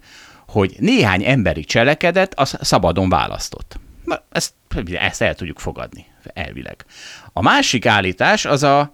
hogy 0.47 0.75
néhány 0.79 1.23
emberi 1.23 1.63
cselekedet 1.63 2.39
az 2.39 2.57
szabadon 2.61 3.09
választott. 3.09 3.79
Na, 4.05 4.23
ezt, 4.31 4.53
ezt 4.93 5.21
el 5.21 5.35
tudjuk 5.35 5.59
fogadni, 5.59 6.05
elvileg. 6.33 6.85
A 7.33 7.41
másik 7.41 7.85
állítás 7.85 8.45
az 8.45 8.63
a 8.63 8.93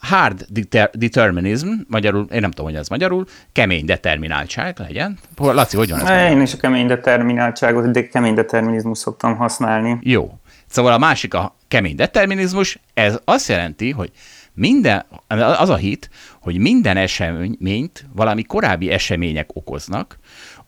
hard 0.00 0.46
deter- 0.48 0.98
determinism, 0.98 1.68
magyarul, 1.88 2.26
én 2.32 2.40
nem 2.40 2.50
tudom, 2.50 2.66
hogy 2.66 2.74
ez 2.74 2.88
magyarul, 2.88 3.24
kemény 3.52 3.84
determináltság 3.84 4.78
legyen. 4.78 5.18
Laci, 5.36 5.76
hogy 5.76 5.90
van 5.90 6.06
ez? 6.06 6.32
Én 6.32 6.40
is 6.40 6.52
a 6.52 6.56
kemény 6.56 6.86
determináltságot, 6.86 7.90
de 7.90 8.08
kemény 8.08 8.34
determinizmus 8.34 8.98
szoktam 8.98 9.36
használni. 9.36 9.98
Jó. 10.00 10.38
Szóval 10.66 10.92
a 10.92 10.98
másik 10.98 11.34
a 11.34 11.54
kemény 11.68 11.96
determinizmus, 11.96 12.78
ez 12.94 13.18
azt 13.24 13.48
jelenti, 13.48 13.90
hogy 13.90 14.10
minden, 14.54 15.04
az 15.58 15.68
a 15.68 15.76
hit, 15.76 16.10
hogy 16.40 16.58
minden 16.58 16.96
eseményt 16.96 18.06
valami 18.12 18.42
korábbi 18.42 18.90
események 18.90 19.50
okoznak, 19.52 20.18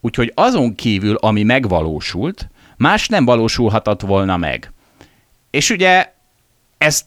úgyhogy 0.00 0.32
azon 0.34 0.74
kívül, 0.74 1.14
ami 1.14 1.42
megvalósult, 1.42 2.48
más 2.76 3.08
nem 3.08 3.24
valósulhatott 3.24 4.00
volna 4.00 4.36
meg. 4.36 4.72
És 5.50 5.70
ugye 5.70 6.12
ezt 6.78 7.04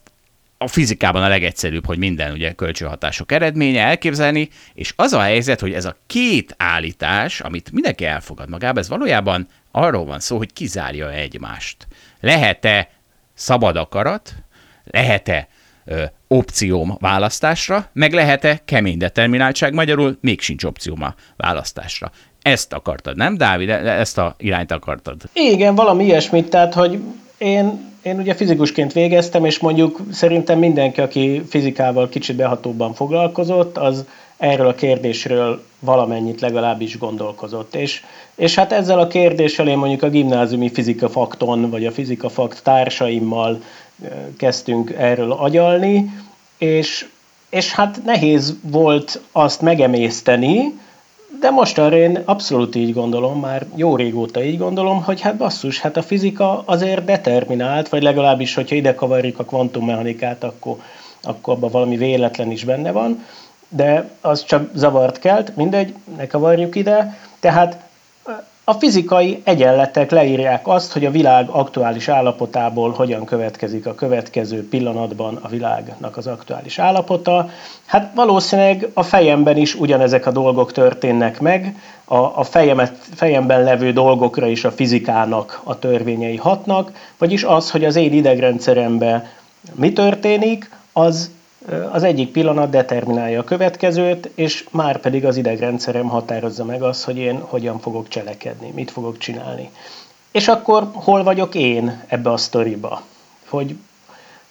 a 0.57 0.67
fizikában 0.67 1.23
a 1.23 1.27
legegyszerűbb, 1.27 1.85
hogy 1.85 1.97
minden 1.97 2.31
ugye 2.31 2.51
kölcsönhatások 2.51 3.31
eredménye 3.31 3.81
elképzelni, 3.81 4.49
és 4.73 4.93
az 4.95 5.13
a 5.13 5.21
helyzet, 5.21 5.59
hogy 5.59 5.73
ez 5.73 5.85
a 5.85 5.97
két 6.07 6.55
állítás, 6.57 7.39
amit 7.39 7.71
mindenki 7.71 8.05
elfogad 8.05 8.49
magába, 8.49 8.79
ez 8.79 8.89
valójában 8.89 9.47
arról 9.71 10.05
van 10.05 10.19
szó, 10.19 10.37
hogy 10.37 10.53
kizárja 10.53 11.11
egymást. 11.11 11.87
Lehet-e 12.19 12.89
szabad 13.33 13.75
akarat, 13.75 14.35
lehet-e 14.83 15.47
ö, 15.85 16.03
opcióm 16.27 16.97
választásra, 16.99 17.89
meg 17.93 18.13
lehet-e 18.13 18.61
kemény 18.65 18.97
determináltság, 18.97 19.73
magyarul 19.73 20.17
még 20.21 20.41
sincs 20.41 20.63
opcióm 20.63 21.03
a 21.03 21.15
választásra. 21.35 22.11
Ezt 22.41 22.73
akartad, 22.73 23.15
nem, 23.15 23.37
Dávid? 23.37 23.69
Ezt 23.69 24.17
a 24.17 24.35
irányt 24.37 24.71
akartad? 24.71 25.21
Igen, 25.33 25.75
valami 25.75 26.03
ilyesmit, 26.03 26.49
tehát, 26.49 26.73
hogy 26.73 26.99
én 27.37 27.95
én 28.07 28.19
ugye 28.19 28.33
fizikusként 28.33 28.93
végeztem, 28.93 29.45
és 29.45 29.59
mondjuk 29.59 29.99
szerintem 30.11 30.59
mindenki, 30.59 31.01
aki 31.01 31.43
fizikával 31.49 32.09
kicsit 32.09 32.35
behatóbban 32.35 32.93
foglalkozott, 32.93 33.77
az 33.77 34.05
erről 34.37 34.67
a 34.67 34.75
kérdésről 34.75 35.63
valamennyit 35.79 36.41
legalábbis 36.41 36.97
gondolkozott. 36.97 37.75
És, 37.75 38.03
és 38.35 38.55
hát 38.55 38.71
ezzel 38.71 38.99
a 38.99 39.07
kérdéssel 39.07 39.67
én 39.67 39.77
mondjuk 39.77 40.03
a 40.03 40.09
gimnáziumi 40.09 40.69
fizika 40.69 41.09
fakton, 41.09 41.69
vagy 41.69 41.85
a 41.85 41.91
fizika 41.91 42.29
fakt 42.29 42.63
társaimmal 42.63 43.61
kezdtünk 44.37 44.91
erről 44.97 45.31
agyalni, 45.31 46.11
és, 46.57 47.07
és 47.49 47.71
hát 47.73 48.01
nehéz 48.05 48.55
volt 48.61 49.21
azt 49.31 49.61
megemészteni, 49.61 50.73
de 51.39 51.49
most 51.49 51.77
arra 51.77 51.97
én 51.97 52.21
abszolút 52.25 52.75
így 52.75 52.93
gondolom, 52.93 53.39
már 53.39 53.65
jó 53.75 53.95
régóta 53.95 54.43
így 54.43 54.57
gondolom, 54.57 55.03
hogy 55.03 55.21
hát 55.21 55.37
basszus, 55.37 55.79
hát 55.79 55.97
a 55.97 56.01
fizika 56.01 56.63
azért 56.65 57.05
determinált, 57.05 57.89
vagy 57.89 58.03
legalábbis, 58.03 58.53
hogyha 58.53 58.75
ide 58.75 58.95
kavarjuk 58.95 59.39
a 59.39 59.43
kvantummechanikát, 59.43 60.43
akkor, 60.43 60.75
akkor 61.23 61.53
abban 61.53 61.71
valami 61.71 61.97
véletlen 61.97 62.51
is 62.51 62.63
benne 62.63 62.91
van, 62.91 63.25
de 63.69 64.09
az 64.21 64.45
csak 64.45 64.69
zavart 64.73 65.19
kelt, 65.19 65.55
mindegy, 65.55 65.93
ne 66.17 66.27
kavarjuk 66.27 66.75
ide. 66.75 67.17
Tehát 67.39 67.86
a 68.69 68.73
fizikai 68.73 69.41
egyenletek 69.43 70.11
leírják 70.11 70.67
azt, 70.67 70.91
hogy 70.93 71.05
a 71.05 71.11
világ 71.11 71.49
aktuális 71.49 72.07
állapotából 72.07 72.91
hogyan 72.91 73.25
következik 73.25 73.85
a 73.85 73.95
következő 73.95 74.67
pillanatban 74.69 75.39
a 75.41 75.47
világnak 75.47 76.17
az 76.17 76.27
aktuális 76.27 76.79
állapota. 76.79 77.49
Hát 77.85 78.11
valószínűleg 78.15 78.89
a 78.93 79.03
fejemben 79.03 79.57
is 79.57 79.75
ugyanezek 79.75 80.25
a 80.25 80.31
dolgok 80.31 80.71
történnek 80.71 81.39
meg, 81.39 81.75
a, 82.05 82.15
a 82.15 82.43
fejemet, 82.43 82.93
fejemben 83.15 83.63
levő 83.63 83.91
dolgokra 83.91 84.47
is 84.47 84.63
a 84.63 84.71
fizikának 84.71 85.61
a 85.63 85.79
törvényei 85.79 86.37
hatnak, 86.37 86.91
vagyis 87.17 87.43
az, 87.43 87.71
hogy 87.71 87.85
az 87.85 87.95
én 87.95 88.13
idegrendszeremben 88.13 89.27
mi 89.75 89.93
történik, 89.93 90.69
az 90.93 91.31
az 91.91 92.03
egyik 92.03 92.31
pillanat 92.31 92.69
determinálja 92.69 93.39
a 93.39 93.43
következőt, 93.43 94.29
és 94.35 94.65
már 94.71 94.99
pedig 94.99 95.25
az 95.25 95.37
idegrendszerem 95.37 96.07
határozza 96.07 96.65
meg 96.65 96.81
azt, 96.81 97.03
hogy 97.03 97.17
én 97.17 97.39
hogyan 97.39 97.79
fogok 97.79 98.07
cselekedni, 98.07 98.71
mit 98.75 98.91
fogok 98.91 99.17
csinálni. 99.17 99.69
És 100.31 100.47
akkor 100.47 100.89
hol 100.93 101.23
vagyok 101.23 101.55
én 101.55 102.03
ebbe 102.07 102.31
a 102.31 102.37
sztoriba? 102.37 103.01
Hogy 103.49 103.75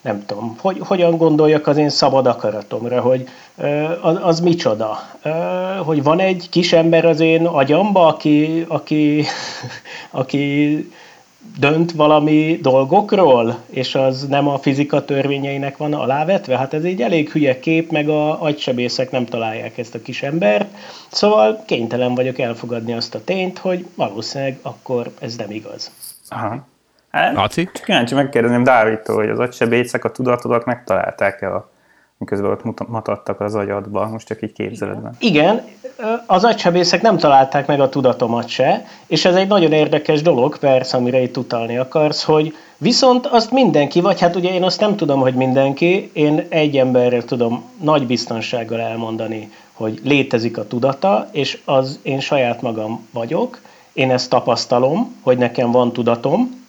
nem 0.00 0.26
tudom, 0.26 0.56
hogy, 0.60 0.78
hogyan 0.80 1.16
gondoljak 1.16 1.66
az 1.66 1.76
én 1.76 1.88
szabad 1.88 2.26
akaratomra, 2.26 3.00
hogy 3.00 3.28
az, 4.00 4.18
az 4.22 4.40
micsoda, 4.40 4.98
hogy 5.84 6.02
van 6.02 6.20
egy 6.20 6.46
kis 6.50 6.72
ember 6.72 7.04
az 7.04 7.20
én 7.20 7.46
agyamba, 7.46 8.06
aki, 8.06 8.64
aki, 8.68 9.24
aki 10.10 10.90
dönt 11.58 11.92
valami 11.92 12.58
dolgokról, 12.62 13.58
és 13.70 13.94
az 13.94 14.26
nem 14.26 14.48
a 14.48 14.58
fizika 14.58 15.04
törvényeinek 15.04 15.76
van 15.76 15.94
alávetve? 15.94 16.56
Hát 16.56 16.74
ez 16.74 16.84
egy 16.84 17.02
elég 17.02 17.30
hülye 17.30 17.58
kép, 17.58 17.90
meg 17.90 18.08
a 18.08 18.42
agysebészek 18.42 19.10
nem 19.10 19.24
találják 19.24 19.78
ezt 19.78 19.94
a 19.94 20.02
kis 20.02 20.22
embert. 20.22 20.66
Szóval 21.08 21.62
kénytelen 21.66 22.14
vagyok 22.14 22.38
elfogadni 22.38 22.92
azt 22.92 23.14
a 23.14 23.24
tényt, 23.24 23.58
hogy 23.58 23.86
valószínűleg 23.94 24.58
akkor 24.62 25.10
ez 25.20 25.36
nem 25.36 25.50
igaz. 25.50 25.90
Aha. 26.28 26.66
Hát, 27.10 27.34
Laci? 27.34 27.68
Kíváncsi 27.84 28.14
megkérdezném 28.14 28.64
Dávidtól, 28.64 29.16
hogy 29.16 29.28
az 29.28 29.38
agysebészek 29.38 30.04
a 30.04 30.10
tudatodat 30.10 30.64
megtalálták-e 30.64 31.54
a 31.54 31.70
miközben 32.18 32.50
ott 32.50 32.88
mutattak 32.88 33.40
az 33.40 33.54
agyadba, 33.54 34.08
most 34.08 34.26
csak 34.26 34.42
így 34.42 34.52
képzeled 34.52 35.02
meg. 35.02 35.14
Igen, 35.18 35.64
az 36.26 36.44
agysebészek 36.44 37.02
nem 37.02 37.16
találták 37.16 37.66
meg 37.66 37.80
a 37.80 37.88
tudatomat 37.88 38.48
se, 38.48 38.86
és 39.06 39.24
ez 39.24 39.34
egy 39.34 39.48
nagyon 39.48 39.72
érdekes 39.72 40.22
dolog, 40.22 40.58
persze, 40.58 40.96
amire 40.96 41.22
itt 41.22 41.36
utalni 41.36 41.76
akarsz, 41.78 42.22
hogy 42.22 42.54
viszont 42.78 43.26
azt 43.26 43.50
mindenki, 43.50 44.00
vagy 44.00 44.20
hát 44.20 44.36
ugye 44.36 44.52
én 44.52 44.62
azt 44.62 44.80
nem 44.80 44.96
tudom, 44.96 45.20
hogy 45.20 45.34
mindenki, 45.34 46.10
én 46.12 46.46
egy 46.48 46.76
emberrel 46.76 47.24
tudom 47.24 47.64
nagy 47.80 48.06
biztonsággal 48.06 48.80
elmondani, 48.80 49.50
hogy 49.72 50.00
létezik 50.04 50.58
a 50.58 50.66
tudata, 50.66 51.28
és 51.32 51.60
az 51.64 51.98
én 52.02 52.20
saját 52.20 52.62
magam 52.62 53.08
vagyok, 53.12 53.60
én 53.92 54.10
ezt 54.10 54.30
tapasztalom, 54.30 55.14
hogy 55.22 55.38
nekem 55.38 55.70
van 55.70 55.92
tudatom, 55.92 56.65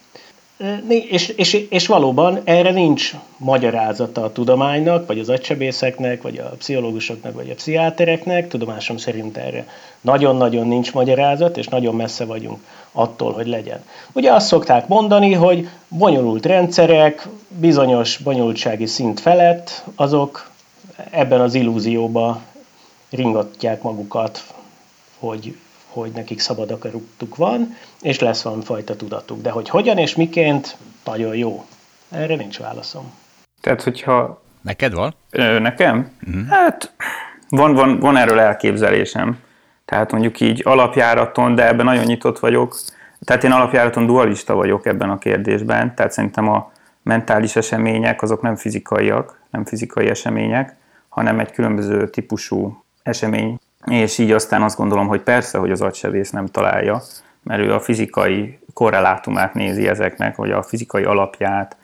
és, 0.88 1.28
és, 1.28 1.52
és 1.52 1.86
valóban 1.86 2.40
erre 2.44 2.70
nincs 2.70 3.12
magyarázata 3.36 4.24
a 4.24 4.32
tudománynak, 4.32 5.06
vagy 5.06 5.18
az 5.18 5.28
agysebészeknek, 5.28 6.22
vagy 6.22 6.38
a 6.38 6.54
pszichológusoknak, 6.58 7.34
vagy 7.34 7.50
a 7.50 7.54
pszichiátereknek, 7.54 8.48
tudomásom 8.48 8.96
szerint 8.96 9.36
erre 9.36 9.66
nagyon-nagyon 10.00 10.66
nincs 10.66 10.92
magyarázat, 10.92 11.56
és 11.56 11.68
nagyon 11.68 11.94
messze 11.94 12.24
vagyunk 12.24 12.58
attól, 12.92 13.32
hogy 13.32 13.46
legyen. 13.46 13.84
Ugye 14.12 14.32
azt 14.32 14.46
szokták 14.46 14.88
mondani, 14.88 15.32
hogy 15.32 15.68
bonyolult 15.88 16.46
rendszerek, 16.46 17.28
bizonyos 17.48 18.16
bonyolultsági 18.16 18.86
szint 18.86 19.20
felett, 19.20 19.84
azok 19.94 20.50
ebben 21.10 21.40
az 21.40 21.54
illúzióba 21.54 22.40
ringatják 23.10 23.82
magukat, 23.82 24.44
hogy 25.18 25.54
hogy 25.88 26.10
nekik 26.14 26.40
szabad 26.40 26.70
akaratuk 26.70 27.36
van, 27.36 27.76
és 28.00 28.18
lesz 28.18 28.42
valami 28.42 28.62
fajta 28.62 28.96
tudatuk. 28.96 29.42
De 29.42 29.50
hogy 29.50 29.68
hogyan 29.68 29.98
és 29.98 30.14
miként, 30.14 30.76
nagyon 31.04 31.36
jó. 31.36 31.64
Erre 32.10 32.34
nincs 32.34 32.58
válaszom. 32.58 33.12
Tehát, 33.60 33.82
hogyha... 33.82 34.42
Neked 34.60 34.92
van? 34.94 35.14
Ö, 35.30 35.58
nekem? 35.58 36.10
Uh-huh. 36.26 36.46
Hát, 36.48 36.92
van, 37.48 37.74
van, 37.74 37.98
van 37.98 38.16
erről 38.16 38.38
elképzelésem. 38.38 39.38
Tehát 39.84 40.12
mondjuk 40.12 40.40
így 40.40 40.62
alapjáraton, 40.64 41.54
de 41.54 41.66
ebben 41.66 41.84
nagyon 41.84 42.04
nyitott 42.04 42.38
vagyok. 42.38 42.76
Tehát 43.24 43.44
én 43.44 43.52
alapjáraton 43.52 44.06
dualista 44.06 44.54
vagyok 44.54 44.86
ebben 44.86 45.10
a 45.10 45.18
kérdésben, 45.18 45.94
tehát 45.94 46.12
szerintem 46.12 46.48
a 46.48 46.72
mentális 47.02 47.56
események 47.56 48.22
azok 48.22 48.42
nem 48.42 48.56
fizikaiak, 48.56 49.40
nem 49.50 49.64
fizikai 49.64 50.08
események, 50.08 50.76
hanem 51.08 51.38
egy 51.38 51.52
különböző 51.52 52.10
típusú 52.10 52.84
esemény 53.02 53.58
és 53.90 54.18
így 54.18 54.30
aztán 54.30 54.62
azt 54.62 54.76
gondolom, 54.76 55.06
hogy 55.06 55.20
persze, 55.20 55.58
hogy 55.58 55.70
az 55.70 55.80
agysebész 55.80 56.30
nem 56.30 56.46
találja, 56.46 57.02
mert 57.42 57.60
ő 57.60 57.74
a 57.74 57.80
fizikai 57.80 58.58
korrelátumát 58.72 59.54
nézi 59.54 59.88
ezeknek, 59.88 60.36
vagy 60.36 60.50
a 60.50 60.62
fizikai 60.62 61.04
alapját 61.04 61.76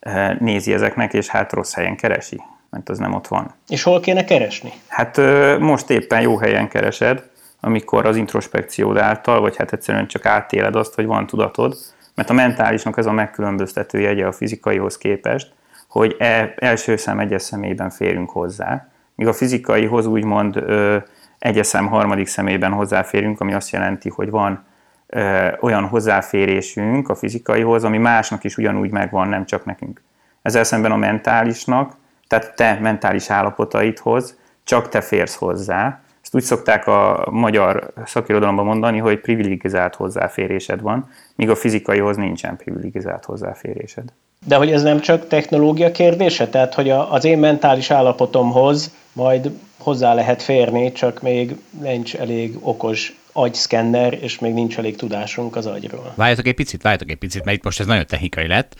eh, 0.00 0.36
nézi 0.38 0.72
ezeknek, 0.72 1.12
és 1.12 1.28
hát 1.28 1.52
rossz 1.52 1.74
helyen 1.74 1.96
keresi, 1.96 2.42
mert 2.70 2.88
az 2.88 2.98
nem 2.98 3.14
ott 3.14 3.26
van. 3.26 3.54
És 3.68 3.82
hol 3.82 4.00
kéne 4.00 4.24
keresni? 4.24 4.72
Hát 4.88 5.16
most 5.58 5.90
éppen 5.90 6.20
jó 6.20 6.38
helyen 6.38 6.68
keresed, 6.68 7.22
amikor 7.60 8.06
az 8.06 8.16
introspekciód 8.16 8.96
által, 8.96 9.40
vagy 9.40 9.56
hát 9.56 9.72
egyszerűen 9.72 10.06
csak 10.06 10.26
átéled 10.26 10.76
azt, 10.76 10.94
hogy 10.94 11.06
van 11.06 11.26
tudatod, 11.26 11.76
mert 12.14 12.30
a 12.30 12.32
mentálisnak 12.32 12.98
ez 12.98 13.06
a 13.06 13.12
megkülönböztető 13.12 14.00
jegye 14.00 14.26
a 14.26 14.32
fizikaihoz 14.32 14.98
képest, 14.98 15.52
hogy 15.88 16.16
e, 16.18 16.54
első 16.56 16.96
szem 16.96 17.18
egyes 17.18 17.42
szemében 17.42 17.90
férünk 17.90 18.30
hozzá, 18.30 18.88
míg 19.14 19.26
a 19.26 19.32
fizikaihoz 19.32 20.06
úgymond 20.06 20.56
ö, 20.56 20.96
egyes 21.40 21.66
szem 21.66 21.86
harmadik 21.86 22.26
szemében 22.26 22.72
hozzáférünk, 22.72 23.40
ami 23.40 23.52
azt 23.52 23.70
jelenti, 23.70 24.08
hogy 24.08 24.30
van 24.30 24.64
ö, 25.06 25.48
olyan 25.60 25.84
hozzáférésünk 25.84 27.08
a 27.08 27.14
fizikaihoz, 27.14 27.84
ami 27.84 27.98
másnak 27.98 28.44
is 28.44 28.56
ugyanúgy 28.56 28.90
megvan, 28.90 29.28
nem 29.28 29.46
csak 29.46 29.64
nekünk. 29.64 30.02
Ezzel 30.42 30.64
szemben 30.64 30.92
a 30.92 30.96
mentálisnak, 30.96 31.96
tehát 32.28 32.54
te 32.56 32.78
mentális 32.80 33.30
állapotaidhoz 33.30 34.38
csak 34.64 34.88
te 34.88 35.00
férsz 35.00 35.34
hozzá. 35.34 36.00
Ezt 36.22 36.34
úgy 36.34 36.42
szokták 36.42 36.86
a 36.86 37.28
magyar 37.30 37.92
szakirodalomban 38.04 38.64
mondani, 38.64 38.98
hogy 38.98 39.20
privilegizált 39.20 39.94
hozzáférésed 39.94 40.80
van, 40.80 41.08
míg 41.34 41.50
a 41.50 41.56
fizikaihoz 41.56 42.16
nincsen 42.16 42.56
privilegizált 42.56 43.24
hozzáférésed. 43.24 44.04
De 44.46 44.56
hogy 44.56 44.70
ez 44.70 44.82
nem 44.82 45.00
csak 45.00 45.26
technológia 45.26 45.90
kérdése? 45.90 46.48
Tehát, 46.48 46.74
hogy 46.74 46.90
az 46.90 47.24
én 47.24 47.38
mentális 47.38 47.90
állapotomhoz 47.90 48.94
majd 49.12 49.50
hozzá 49.76 50.14
lehet 50.14 50.42
férni, 50.42 50.92
csak 50.92 51.22
még 51.22 51.56
nincs 51.80 52.14
elég 52.14 52.56
okos 52.60 53.18
agyszkenner, 53.32 54.18
és 54.22 54.38
még 54.38 54.52
nincs 54.52 54.78
elég 54.78 54.96
tudásunk 54.96 55.56
az 55.56 55.66
agyról. 55.66 56.12
Várjatok 56.16 56.46
egy 56.46 56.54
picit, 56.54 56.82
várjatok 56.82 57.10
egy 57.10 57.16
picit, 57.16 57.44
mert 57.44 57.56
itt 57.56 57.64
most 57.64 57.80
ez 57.80 57.86
nagyon 57.86 58.06
technikai 58.06 58.46
lett, 58.46 58.76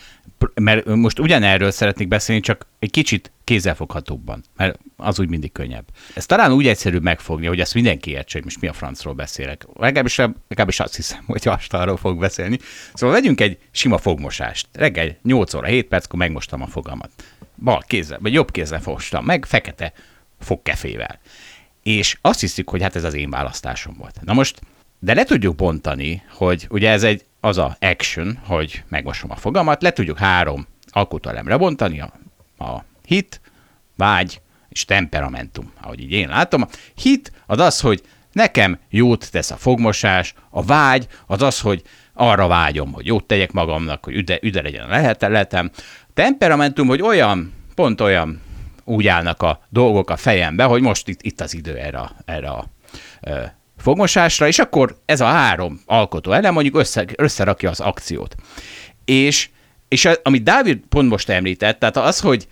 mert 0.54 0.84
most 0.84 1.18
ugyanerről 1.18 1.70
szeretnék 1.70 2.08
beszélni, 2.08 2.40
csak 2.40 2.66
egy 2.78 2.90
kicsit 2.90 3.32
kézzelfoghatóbban, 3.44 4.42
mert 4.56 4.78
az 4.96 5.20
úgy 5.20 5.28
mindig 5.28 5.52
könnyebb. 5.52 5.84
Ez 6.14 6.26
talán 6.26 6.52
úgy 6.52 6.66
egyszerű 6.66 6.98
megfogni, 6.98 7.46
hogy 7.46 7.60
ezt 7.60 7.74
mindenki 7.74 8.10
értse, 8.10 8.34
hogy 8.34 8.44
most 8.44 8.60
mi 8.60 8.68
a 8.68 8.72
francról 8.72 9.14
beszélek. 9.14 9.66
Legalábbis, 9.74 10.16
legalábbis 10.16 10.80
azt 10.80 10.96
hiszem, 10.96 11.22
hogy 11.26 11.50
arról 11.68 11.96
fog 11.96 12.18
beszélni. 12.18 12.58
Szóval 12.94 13.16
vegyünk 13.16 13.40
egy 13.40 13.58
sima 13.70 13.98
fogmosást. 13.98 14.66
Reggel 14.72 15.16
8 15.22 15.54
óra 15.54 15.66
7 15.66 15.88
perckor 15.88 16.18
megmostam 16.18 16.62
a 16.62 16.66
fogamat. 16.66 17.10
Bal 17.64 17.82
kézzel, 17.86 18.18
vagy 18.22 18.32
jobb 18.32 18.50
kézzel 18.50 18.80
fostam 18.80 19.24
meg, 19.24 19.44
fekete 19.44 19.92
fogkefével. 20.40 21.18
És 21.82 22.18
azt 22.20 22.40
hiszik, 22.40 22.68
hogy 22.68 22.82
hát 22.82 22.96
ez 22.96 23.04
az 23.04 23.14
én 23.14 23.30
választásom 23.30 23.94
volt. 23.98 24.20
Na 24.24 24.32
most, 24.32 24.60
de 24.98 25.14
le 25.14 25.24
tudjuk 25.24 25.54
bontani, 25.54 26.22
hogy 26.30 26.66
ugye 26.70 26.90
ez 26.90 27.02
egy 27.02 27.24
az 27.40 27.58
a 27.58 27.76
action, 27.80 28.38
hogy 28.46 28.84
megmosom 28.88 29.30
a 29.30 29.36
fogamat, 29.36 29.82
le 29.82 29.90
tudjuk 29.90 30.18
három 30.18 30.66
alkotóelemre 30.86 31.56
bontani, 31.56 32.00
a, 32.00 32.12
a 32.58 32.84
hit, 33.06 33.40
vágy 33.96 34.40
és 34.68 34.84
temperamentum, 34.84 35.72
ahogy 35.80 36.00
így 36.00 36.12
én 36.12 36.28
látom. 36.28 36.62
A 36.62 36.68
hit 36.94 37.32
az 37.46 37.58
az, 37.58 37.80
hogy 37.80 38.02
nekem 38.32 38.78
jót 38.88 39.30
tesz 39.30 39.50
a 39.50 39.56
fogmosás, 39.56 40.34
a 40.50 40.62
vágy 40.62 41.06
az 41.26 41.42
az, 41.42 41.60
hogy 41.60 41.82
arra 42.12 42.46
vágyom, 42.46 42.92
hogy 42.92 43.06
jót 43.06 43.24
tegyek 43.24 43.52
magamnak, 43.52 44.04
hogy 44.04 44.14
üde, 44.14 44.38
üde 44.42 44.62
legyen 44.62 44.84
a 44.84 44.88
leheteletem. 44.88 45.70
Temperamentum, 46.14 46.86
hogy 46.86 47.02
olyan, 47.02 47.52
pont 47.74 48.00
olyan 48.00 48.40
úgy 48.90 49.06
állnak 49.06 49.42
a 49.42 49.60
dolgok 49.68 50.10
a 50.10 50.16
fejembe, 50.16 50.64
hogy 50.64 50.82
most 50.82 51.08
itt, 51.08 51.22
itt 51.22 51.40
az 51.40 51.54
idő 51.54 51.76
erre, 51.76 52.10
erre 52.24 52.48
a 52.48 52.64
fogmosásra, 53.76 54.46
és 54.46 54.58
akkor 54.58 54.96
ez 55.04 55.20
a 55.20 55.26
három 55.26 55.80
alkotó 55.86 56.32
elem 56.32 56.52
mondjuk 56.52 56.76
össze, 56.76 57.04
összerakja 57.16 57.70
az 57.70 57.80
akciót. 57.80 58.34
És, 59.04 59.48
és 59.88 60.08
amit 60.22 60.42
Dávid 60.42 60.78
pont 60.88 61.08
most 61.08 61.28
említett, 61.28 61.78
tehát 61.78 61.96
az, 61.96 62.20
hogy 62.20 62.46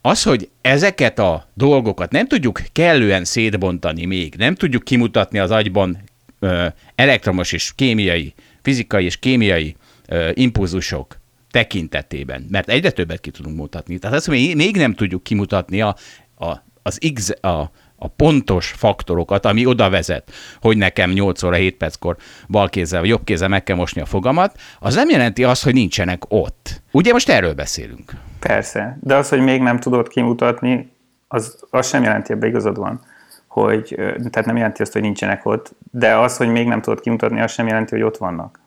az, 0.00 0.22
hogy 0.22 0.48
ezeket 0.60 1.18
a 1.18 1.48
dolgokat 1.54 2.10
nem 2.10 2.26
tudjuk 2.26 2.60
kellően 2.72 3.24
szétbontani 3.24 4.04
még, 4.04 4.34
nem 4.34 4.54
tudjuk 4.54 4.84
kimutatni 4.84 5.38
az 5.38 5.50
agyban 5.50 5.98
ö, 6.38 6.66
elektromos 6.94 7.52
és 7.52 7.72
kémiai, 7.74 8.34
fizikai 8.62 9.04
és 9.04 9.18
kémiai 9.18 9.76
ö, 10.08 10.30
impulzusok 10.34 11.20
tekintetében, 11.52 12.46
mert 12.50 12.68
egyre 12.68 12.90
többet 12.90 13.20
ki 13.20 13.30
tudunk 13.30 13.56
mutatni. 13.56 13.98
Tehát 13.98 14.16
azt, 14.16 14.26
hogy 14.26 14.52
még 14.56 14.76
nem 14.76 14.94
tudjuk 14.94 15.22
kimutatni 15.22 15.80
a, 15.80 15.96
a, 16.38 16.52
az 16.82 16.98
X, 17.14 17.30
a, 17.40 17.70
a 17.96 18.08
pontos 18.08 18.70
faktorokat, 18.70 19.44
ami 19.44 19.66
oda 19.66 19.90
vezet, 19.90 20.30
hogy 20.60 20.76
nekem 20.76 21.10
8 21.10 21.42
óra 21.42 21.54
7 21.54 21.76
perckor 21.76 22.16
bal 22.48 22.68
kézzel 22.68 23.00
vagy 23.00 23.08
jobb 23.08 23.24
kézzel 23.24 23.48
meg 23.48 23.62
kell 23.62 23.76
mosni 23.76 24.00
a 24.00 24.06
fogamat, 24.06 24.56
az 24.78 24.94
nem 24.94 25.08
jelenti 25.08 25.44
azt, 25.44 25.64
hogy 25.64 25.74
nincsenek 25.74 26.22
ott. 26.28 26.82
Ugye 26.90 27.12
most 27.12 27.28
erről 27.28 27.54
beszélünk. 27.54 28.12
Persze, 28.38 28.98
de 29.02 29.16
az, 29.16 29.28
hogy 29.28 29.40
még 29.40 29.60
nem 29.60 29.78
tudod 29.78 30.08
kimutatni, 30.08 30.92
az, 31.28 31.64
az 31.70 31.88
sem 31.88 32.02
jelenti, 32.02 32.32
ebbe 32.32 32.46
igazad 32.46 32.76
van, 32.76 33.00
hogy, 33.46 33.94
tehát 33.96 34.44
nem 34.44 34.56
jelenti 34.56 34.82
azt, 34.82 34.92
hogy 34.92 35.02
nincsenek 35.02 35.46
ott, 35.46 35.74
de 35.90 36.16
az, 36.16 36.36
hogy 36.36 36.48
még 36.48 36.66
nem 36.66 36.80
tudod 36.80 37.00
kimutatni, 37.00 37.40
az 37.40 37.52
sem 37.52 37.66
jelenti, 37.66 37.94
hogy 37.94 38.04
ott 38.04 38.16
vannak. 38.16 38.61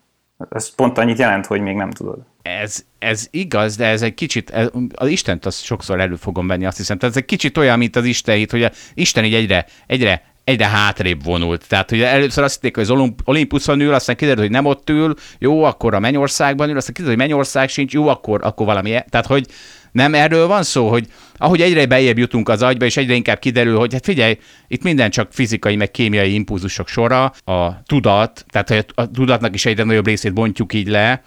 Ez 0.49 0.75
pont 0.75 0.97
annyit 0.97 1.17
jelent, 1.17 1.45
hogy 1.45 1.61
még 1.61 1.75
nem 1.75 1.91
tudod. 1.91 2.17
Ez, 2.41 2.85
ez 2.99 3.27
igaz, 3.31 3.75
de 3.75 3.85
ez 3.85 4.01
egy 4.01 4.13
kicsit, 4.13 4.49
ez, 4.49 4.69
az 4.95 5.07
Istent 5.07 5.45
azt 5.45 5.63
sokszor 5.63 5.99
elő 5.99 6.15
fogom 6.15 6.47
venni, 6.47 6.65
azt 6.65 6.77
hiszem. 6.77 6.97
Tehát 6.97 7.15
ez 7.15 7.21
egy 7.21 7.27
kicsit 7.27 7.57
olyan, 7.57 7.77
mint 7.77 7.95
az 7.95 8.05
Isten 8.05 8.45
hogy 8.49 8.63
a 8.63 8.71
Isten 8.93 9.23
így 9.23 9.33
egyre, 9.33 9.65
egyre 9.87 10.33
egyre 10.45 10.67
hátrébb 10.67 11.23
vonult. 11.23 11.67
Tehát, 11.67 11.89
hogy 11.89 12.01
először 12.01 12.43
azt 12.43 12.53
hitték, 12.53 12.75
hogy 12.75 12.89
az 12.89 13.11
Olimpuszon 13.23 13.79
ül, 13.79 13.93
aztán 13.93 14.15
kiderült, 14.15 14.41
hogy 14.41 14.51
nem 14.51 14.65
ott 14.65 14.89
ül, 14.89 15.13
jó, 15.39 15.63
akkor 15.63 15.93
a 15.93 15.99
Mennyországban 15.99 16.69
ül, 16.69 16.77
aztán 16.77 16.93
kiderült, 16.93 17.19
hogy 17.19 17.29
Mennyország 17.29 17.69
sincs, 17.69 17.93
jó, 17.93 18.07
akkor, 18.07 18.39
akkor 18.43 18.65
valami. 18.65 18.93
E- 18.93 19.05
tehát, 19.09 19.25
hogy 19.25 19.47
nem 19.95 20.13
erről 20.13 20.47
van 20.47 20.63
szó, 20.63 20.89
hogy 20.89 21.07
ahogy 21.37 21.61
egyre 21.61 21.85
bejebb 21.85 22.17
jutunk 22.17 22.49
az 22.49 22.61
agyba, 22.61 22.85
és 22.85 22.97
egyre 22.97 23.13
inkább 23.13 23.39
kiderül, 23.39 23.77
hogy 23.77 23.93
hát 23.93 24.05
figyelj, 24.05 24.37
itt 24.67 24.83
minden 24.83 25.09
csak 25.09 25.27
fizikai, 25.31 25.75
meg 25.75 25.91
kémiai 25.91 26.33
impulzusok 26.33 26.87
sora, 26.87 27.23
a 27.45 27.83
tudat, 27.85 28.45
tehát 28.49 28.69
hogy 28.69 28.85
a 28.95 29.11
tudatnak 29.11 29.53
is 29.53 29.65
egyre 29.65 29.83
nagyobb 29.83 30.05
részét 30.05 30.33
bontjuk 30.33 30.73
így 30.73 30.87
le. 30.87 31.21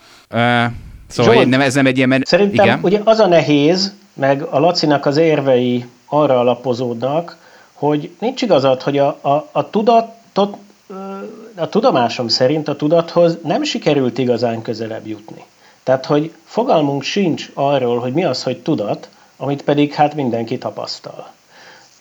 Szóval 1.07 1.35
Zsolt, 1.35 1.49
nem, 1.49 1.61
ez 1.61 1.75
nem 1.75 1.87
egy 1.87 1.97
ilyen... 1.97 2.09
Men- 2.09 2.23
Szerintem 2.25 2.65
igen? 2.65 2.79
ugye 2.83 3.01
az 3.05 3.19
a 3.19 3.27
nehéz, 3.27 3.95
meg 4.15 4.43
a 4.43 4.59
Lacinak 4.59 5.07
az 5.07 5.17
érvei 5.17 5.85
arra 6.07 6.39
alapozódnak, 6.39 7.37
hogy 7.73 8.11
nincs 8.19 8.43
igazad, 8.43 8.83
hogy 8.83 8.99
a, 8.99 9.07
a, 9.07 9.49
a 9.53 9.71
tudatot, 9.71 10.57
a 11.57 11.69
tudomásom 11.69 12.29
szerint 12.29 12.69
a 12.69 12.77
tudathoz 12.77 13.39
nem 13.45 13.63
sikerült 13.63 14.19
igazán 14.19 14.63
közelebb 14.63 15.07
jutni. 15.07 15.45
Tehát, 15.88 16.07
hogy 16.07 16.33
fogalmunk 16.45 17.02
sincs 17.02 17.50
arról, 17.54 17.99
hogy 17.99 18.12
mi 18.12 18.25
az, 18.25 18.42
hogy 18.42 18.62
tudat, 18.62 19.09
amit 19.37 19.62
pedig 19.62 19.92
hát 19.92 20.14
mindenki 20.14 20.59
tapasztal. 20.59 21.33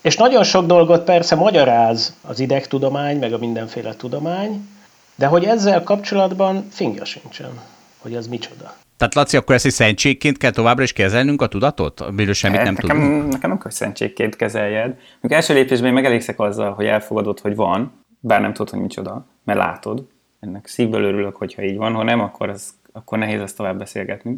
És 0.01 0.17
nagyon 0.17 0.43
sok 0.43 0.65
dolgot 0.65 1.03
persze 1.03 1.35
magyaráz 1.35 2.15
az 2.21 2.39
idegtudomány, 2.39 3.19
meg 3.19 3.33
a 3.33 3.37
mindenféle 3.37 3.95
tudomány, 3.95 4.67
de 5.15 5.25
hogy 5.25 5.43
ezzel 5.43 5.83
kapcsolatban 5.83 6.67
fingja 6.71 7.05
sincsen, 7.05 7.49
hogy 7.97 8.15
az 8.15 8.27
micsoda. 8.27 8.75
Tehát 8.97 9.15
Laci, 9.15 9.37
akkor 9.37 9.55
ezt 9.55 9.65
egy 9.65 9.71
szentségként 9.71 10.37
kell 10.37 10.51
továbbra 10.51 10.83
is 10.83 10.93
kezelnünk 10.93 11.41
a 11.41 11.47
tudatot? 11.47 11.99
Amiről 11.99 12.33
semmit 12.33 12.61
nem 12.61 12.73
nekem, 12.73 12.97
tudunk? 12.97 13.31
Nekem 13.31 13.49
nem 13.49 13.59
kell 13.59 13.71
szentségként 13.71 14.35
kezeljed. 14.35 14.97
Még 15.21 15.31
első 15.31 15.53
lépésben 15.53 15.93
megelégszek 15.93 16.39
azzal, 16.39 16.73
hogy 16.73 16.85
elfogadod, 16.85 17.39
hogy 17.39 17.55
van, 17.55 18.05
bár 18.19 18.41
nem 18.41 18.53
tudod, 18.53 18.69
hogy 18.69 18.81
micsoda, 18.81 19.25
mert 19.43 19.59
látod. 19.59 20.07
Ennek 20.39 20.67
szívből 20.67 21.03
örülök, 21.03 21.35
hogyha 21.35 21.63
így 21.63 21.77
van, 21.77 21.93
ha 21.93 22.03
nem, 22.03 22.19
akkor, 22.19 22.49
az, 22.49 22.73
akkor 22.97 23.17
nehéz 23.17 23.41
ezt 23.41 23.57
tovább 23.57 23.77
beszélgetni. 23.77 24.37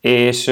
És 0.00 0.50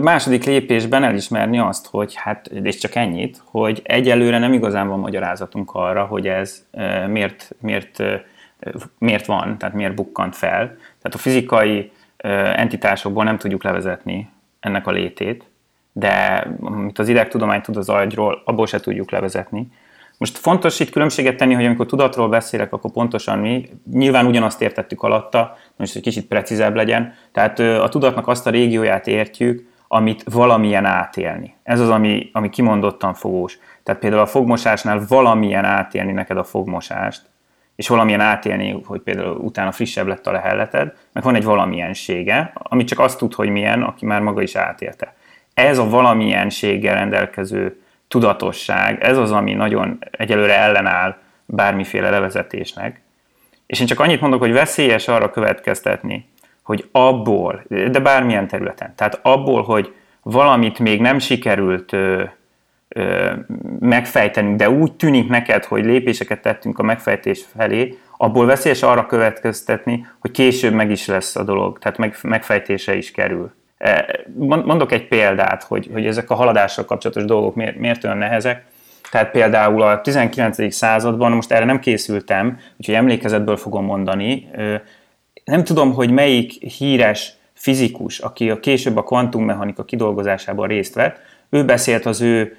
második 0.00 0.44
lépésben 0.44 1.04
elismerni 1.04 1.58
azt, 1.58 1.86
hogy 1.86 2.14
hát, 2.14 2.46
és 2.46 2.76
csak 2.76 2.94
ennyit, 2.94 3.42
hogy 3.44 3.80
egyelőre 3.84 4.38
nem 4.38 4.52
igazán 4.52 4.88
van 4.88 4.98
magyarázatunk 4.98 5.70
arra, 5.74 6.04
hogy 6.04 6.28
ez 6.28 6.66
miért, 7.08 7.54
miért, 7.60 8.02
miért 8.98 9.26
van, 9.26 9.58
tehát 9.58 9.74
miért 9.74 9.94
bukkant 9.94 10.36
fel. 10.36 10.66
Tehát 10.76 11.14
a 11.14 11.18
fizikai 11.18 11.92
entitásokból 12.56 13.24
nem 13.24 13.38
tudjuk 13.38 13.62
levezetni 13.62 14.28
ennek 14.60 14.86
a 14.86 14.90
létét, 14.90 15.44
de 15.92 16.46
amit 16.60 16.98
az 16.98 17.08
idegtudomány 17.08 17.60
tud 17.60 17.76
az 17.76 17.88
agyról, 17.88 18.42
abból 18.44 18.66
se 18.66 18.80
tudjuk 18.80 19.10
levezetni. 19.10 19.68
Most 20.18 20.38
fontos 20.38 20.80
itt 20.80 20.90
különbséget 20.90 21.36
tenni, 21.36 21.54
hogy 21.54 21.64
amikor 21.64 21.86
tudatról 21.86 22.28
beszélek, 22.28 22.72
akkor 22.72 22.90
pontosan 22.90 23.38
mi, 23.38 23.68
nyilván 23.92 24.26
ugyanazt 24.26 24.62
értettük 24.62 25.02
alatta, 25.02 25.56
most 25.76 25.96
egy 25.96 26.02
kicsit 26.02 26.26
precízebb 26.26 26.74
legyen, 26.74 27.14
tehát 27.32 27.58
a 27.58 27.88
tudatnak 27.88 28.28
azt 28.28 28.46
a 28.46 28.50
régióját 28.50 29.06
értjük, 29.06 29.72
amit 29.88 30.22
valamilyen 30.22 30.84
átélni. 30.84 31.54
Ez 31.62 31.80
az, 31.80 31.88
ami, 31.88 32.30
ami 32.32 32.48
kimondottan 32.48 33.14
fogós. 33.14 33.58
Tehát 33.82 34.00
például 34.00 34.22
a 34.22 34.26
fogmosásnál 34.26 35.04
valamilyen 35.08 35.64
átélni 35.64 36.12
neked 36.12 36.36
a 36.36 36.44
fogmosást, 36.44 37.22
és 37.76 37.88
valamilyen 37.88 38.20
átélni, 38.20 38.82
hogy 38.84 39.00
például 39.00 39.36
utána 39.36 39.72
frissebb 39.72 40.06
lett 40.06 40.26
a 40.26 40.32
lehelleted, 40.32 40.92
meg 41.12 41.22
van 41.22 41.34
egy 41.34 41.44
valamiensége, 41.44 42.52
ami 42.54 42.84
csak 42.84 42.98
azt 42.98 43.18
tud, 43.18 43.34
hogy 43.34 43.48
milyen, 43.48 43.82
aki 43.82 44.06
már 44.06 44.20
maga 44.20 44.42
is 44.42 44.54
átélte. 44.54 45.14
Ez 45.54 45.78
a 45.78 45.88
valamienséggel 45.88 46.94
rendelkező 46.94 47.80
tudatosság, 48.08 49.02
ez 49.02 49.18
az, 49.18 49.32
ami 49.32 49.52
nagyon 49.52 49.98
egyelőre 50.10 50.58
ellenáll 50.58 51.16
bármiféle 51.46 52.10
levezetésnek. 52.10 53.00
És 53.66 53.80
én 53.80 53.86
csak 53.86 54.00
annyit 54.00 54.20
mondok, 54.20 54.40
hogy 54.40 54.52
veszélyes 54.52 55.08
arra 55.08 55.30
következtetni, 55.30 56.28
hogy 56.62 56.88
abból, 56.92 57.64
de 57.68 58.00
bármilyen 58.00 58.48
területen, 58.48 58.94
tehát 58.96 59.18
abból, 59.22 59.62
hogy 59.62 59.94
valamit 60.22 60.78
még 60.78 61.00
nem 61.00 61.18
sikerült 61.18 61.96
megfejteni, 63.80 64.56
de 64.56 64.70
úgy 64.70 64.92
tűnik 64.92 65.28
neked, 65.28 65.64
hogy 65.64 65.84
lépéseket 65.84 66.42
tettünk 66.42 66.78
a 66.78 66.82
megfejtés 66.82 67.44
felé, 67.56 67.98
abból 68.16 68.46
veszélyes 68.46 68.82
arra 68.82 69.06
következtetni, 69.06 70.06
hogy 70.18 70.30
később 70.30 70.72
meg 70.72 70.90
is 70.90 71.06
lesz 71.06 71.36
a 71.36 71.42
dolog, 71.42 71.78
tehát 71.78 71.98
meg, 71.98 72.16
megfejtése 72.22 72.96
is 72.96 73.10
kerül. 73.10 73.52
E, 73.78 74.20
mondok 74.38 74.92
egy 74.92 75.08
példát, 75.08 75.62
hogy, 75.62 75.88
hogy 75.92 76.06
ezek 76.06 76.30
a 76.30 76.34
haladással 76.34 76.84
kapcsolatos 76.84 77.24
dolgok 77.24 77.54
miért, 77.54 77.78
miért 77.78 78.04
olyan 78.04 78.16
nehezek. 78.16 78.64
Tehát 79.10 79.30
például 79.30 79.82
a 79.82 80.00
19. 80.00 80.74
században, 80.74 81.32
most 81.32 81.52
erre 81.52 81.64
nem 81.64 81.80
készültem, 81.80 82.58
úgyhogy 82.76 82.94
emlékezetből 82.94 83.56
fogom 83.56 83.84
mondani, 83.84 84.48
nem 85.44 85.64
tudom, 85.64 85.92
hogy 85.92 86.10
melyik 86.10 86.52
híres 86.52 87.32
fizikus, 87.52 88.18
aki 88.18 88.50
a 88.50 88.60
később 88.60 88.96
a 88.96 89.02
kvantummechanika 89.02 89.84
kidolgozásában 89.84 90.68
részt 90.68 90.94
vett, 90.94 91.20
ő 91.50 91.64
beszélt 91.64 92.06
az 92.06 92.20
ő 92.20 92.56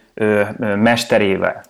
mesterével. 0.60 1.64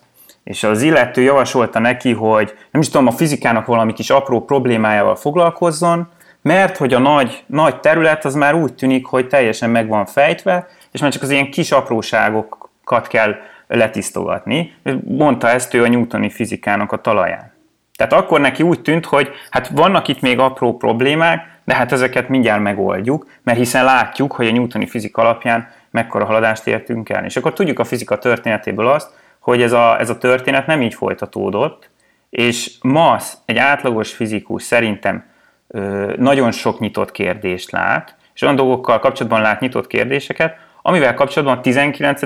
És 0.44 0.64
az 0.64 0.82
illető 0.82 1.22
javasolta 1.22 1.80
neki, 1.80 2.14
hogy 2.14 2.54
nem 2.72 2.82
is 2.82 2.90
tudom, 2.90 3.08
a 3.08 3.12
fizikának 3.12 3.66
valami 3.66 3.94
kis 3.94 4.10
apró 4.10 4.42
problémájával 4.46 5.16
foglalkozzon, 5.16 6.08
mert 6.42 6.78
hogy 6.78 6.94
a 6.94 7.00
nagy, 7.00 7.44
nagy 7.48 7.80
terület 7.80 8.26
az 8.26 8.36
már 8.36 8.56
úgy 8.56 8.74
tűnik, 8.74 9.06
hogy 9.06 9.28
teljesen 9.28 9.70
meg 9.70 9.88
van 9.88 10.06
fejtve, 10.06 10.68
és 10.92 11.02
már 11.02 11.12
csak 11.12 11.22
az 11.22 11.30
ilyen 11.30 11.52
kis 11.52 11.72
apróságokat 11.72 13.08
kell 13.08 13.36
letisztogatni. 13.68 14.74
Mondta 15.04 15.50
ezt 15.50 15.74
ő 15.74 15.84
a 15.84 15.88
newtoni 15.88 16.30
fizikának 16.30 16.92
a 16.92 17.02
talaján. 17.02 17.54
Tehát 17.96 18.14
akkor 18.14 18.40
neki 18.40 18.64
úgy 18.64 18.82
tűnt, 18.82 19.06
hogy 19.06 19.30
hát 19.50 19.68
vannak 19.68 20.08
itt 20.08 20.22
még 20.22 20.40
apró 20.40 20.78
problémák, 20.78 21.60
de 21.64 21.76
hát 21.76 21.92
ezeket 21.92 22.30
mindjárt 22.30 22.62
megoldjuk, 22.62 23.28
mert 23.44 23.58
hiszen 23.58 23.84
látjuk, 23.84 24.32
hogy 24.32 24.48
a 24.48 24.52
newtoni 24.52 24.88
fizika 24.88 25.22
alapján 25.22 25.68
mekkora 25.92 26.26
haladást 26.26 26.68
értünk 26.68 27.10
el. 27.10 27.26
És 27.26 27.38
akkor 27.38 27.54
tudjuk 27.54 27.80
a 27.80 27.84
fizika 27.84 28.18
történetéből 28.18 28.88
azt, 28.88 29.10
hogy 29.40 29.62
ez 29.62 29.72
a, 29.72 30.00
ez 30.00 30.10
a 30.10 30.18
történet 30.18 30.68
nem 30.68 30.82
így 30.82 30.94
folytatódott, 30.94 31.90
és 32.30 32.72
ma 32.82 33.18
egy 33.46 33.58
átlagos 33.58 34.14
fizikus 34.14 34.64
szerintem 34.64 35.26
ö, 35.68 36.14
nagyon 36.18 36.52
sok 36.52 36.80
nyitott 36.80 37.12
kérdést 37.12 37.72
lát, 37.72 38.16
és 38.34 38.42
olyan 38.42 38.56
dolgokkal 38.56 39.00
kapcsolatban 39.00 39.42
lát 39.42 39.60
nyitott 39.60 39.88
kérdéseket, 39.88 40.58
amivel 40.88 41.14
kapcsolatban 41.14 41.58
a 41.58 41.62
19. 41.62 42.22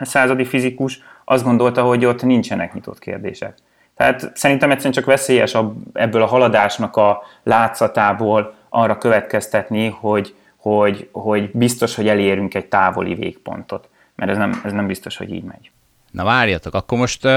századi 0.00 0.44
fizikus 0.44 1.00
azt 1.24 1.44
gondolta, 1.44 1.82
hogy 1.82 2.04
ott 2.04 2.22
nincsenek 2.22 2.74
nyitott 2.74 2.98
kérdések. 2.98 3.54
Tehát 3.96 4.30
szerintem 4.34 4.70
egyszerűen 4.70 4.94
csak 4.94 5.04
veszélyes 5.04 5.56
ebből 5.92 6.22
a 6.22 6.26
haladásnak 6.26 6.96
a 6.96 7.22
látszatából 7.42 8.54
arra 8.68 8.98
következtetni, 8.98 9.88
hogy, 9.88 10.34
hogy, 10.56 11.08
hogy 11.12 11.50
biztos, 11.50 11.94
hogy 11.94 12.08
elérünk 12.08 12.54
egy 12.54 12.66
távoli 12.66 13.14
végpontot. 13.14 13.88
Mert 14.14 14.30
ez 14.30 14.36
nem, 14.36 14.60
ez 14.64 14.72
nem 14.72 14.86
biztos, 14.86 15.16
hogy 15.16 15.32
így 15.32 15.44
megy. 15.44 15.70
Na 16.10 16.24
várjatok, 16.24 16.74
akkor 16.74 16.98
most 16.98 17.28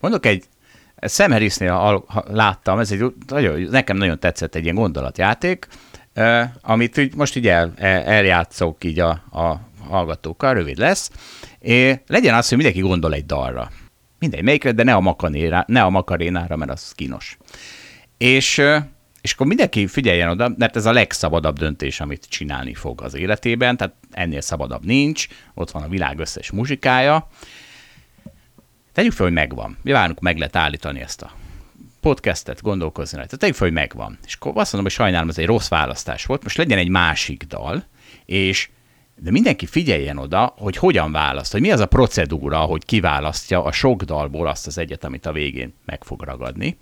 mondok 0.00 0.26
egy 0.26 0.44
Sam 1.00 1.30
Harrisnél 1.30 2.04
láttam, 2.30 2.78
ez 2.78 2.92
egy 2.92 3.14
nagyon, 3.28 3.60
nekem 3.60 3.96
nagyon 3.96 4.18
tetszett 4.18 4.54
egy 4.54 4.62
ilyen 4.62 4.74
gondolatjáték, 4.74 5.66
amit 6.62 7.16
most 7.16 7.36
így 7.36 7.48
el, 7.48 7.72
eljátszok 8.04 8.84
így 8.84 9.00
a, 9.00 9.10
a 9.32 9.72
hallgatókkal, 9.88 10.54
rövid 10.54 10.78
lesz. 10.78 11.10
És 11.58 11.96
legyen 12.06 12.34
az, 12.34 12.48
hogy 12.48 12.56
mindenki 12.56 12.82
gondol 12.82 13.14
egy 13.14 13.26
dalra. 13.26 13.70
Mindegy, 14.18 14.42
melyikre, 14.42 14.72
de 14.72 14.82
ne 14.82 14.94
a, 14.94 15.00
makanéra, 15.00 15.64
ne 15.66 15.82
a 15.82 15.90
makarénára, 15.90 16.56
mert 16.56 16.70
az 16.70 16.92
kínos. 16.92 17.38
És, 18.18 18.62
és 19.20 19.32
akkor 19.32 19.46
mindenki 19.46 19.86
figyeljen 19.86 20.28
oda, 20.28 20.54
mert 20.56 20.76
ez 20.76 20.86
a 20.86 20.92
legszabadabb 20.92 21.58
döntés, 21.58 22.00
amit 22.00 22.26
csinálni 22.28 22.74
fog 22.74 23.02
az 23.02 23.14
életében, 23.14 23.76
tehát 23.76 23.94
ennél 24.10 24.40
szabadabb 24.40 24.84
nincs, 24.84 25.26
ott 25.54 25.70
van 25.70 25.82
a 25.82 25.88
világ 25.88 26.18
összes 26.18 26.50
muzsikája. 26.50 27.28
Tegyük 28.92 29.12
fel, 29.12 29.26
hogy 29.26 29.34
megvan. 29.34 29.76
Várunk, 29.82 30.20
meg 30.20 30.38
lehet 30.38 30.56
állítani 30.56 31.00
ezt 31.00 31.22
a 31.22 31.30
podcastet, 32.04 32.62
gondolkozni 32.62 33.18
rajta. 33.18 33.36
Tegyük 33.36 33.54
fel, 33.54 33.66
hogy 33.66 33.76
megvan. 33.76 34.18
És 34.26 34.34
akkor 34.34 34.52
azt 34.56 34.72
mondom, 34.72 34.92
hogy 34.92 35.00
sajnálom, 35.00 35.28
ez 35.28 35.38
egy 35.38 35.46
rossz 35.46 35.68
választás 35.68 36.24
volt, 36.24 36.42
most 36.42 36.56
legyen 36.56 36.78
egy 36.78 36.88
másik 36.88 37.42
dal, 37.42 37.84
és 38.24 38.68
de 39.16 39.30
mindenki 39.30 39.66
figyeljen 39.66 40.18
oda, 40.18 40.54
hogy 40.56 40.76
hogyan 40.76 41.12
választ, 41.12 41.52
hogy 41.52 41.60
mi 41.60 41.70
az 41.70 41.80
a 41.80 41.86
procedúra, 41.86 42.58
hogy 42.58 42.84
kiválasztja 42.84 43.64
a 43.64 43.72
sok 43.72 44.02
dalból 44.02 44.46
azt 44.46 44.66
az 44.66 44.78
egyet, 44.78 45.04
amit 45.04 45.26
a 45.26 45.32
végén 45.32 45.74
meg 45.84 46.04
fog 46.04 46.22
ragadni, 46.22 46.78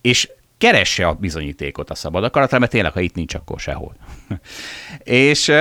és 0.00 0.28
keresse 0.58 1.06
a 1.06 1.14
bizonyítékot 1.14 1.90
a 1.90 1.94
szabad 1.94 2.24
akaratra, 2.24 2.58
mert 2.58 2.70
tényleg, 2.70 2.92
ha 2.92 3.00
itt 3.00 3.14
nincs, 3.14 3.34
akkor 3.34 3.60
sehol. 3.60 3.96
és, 5.02 5.52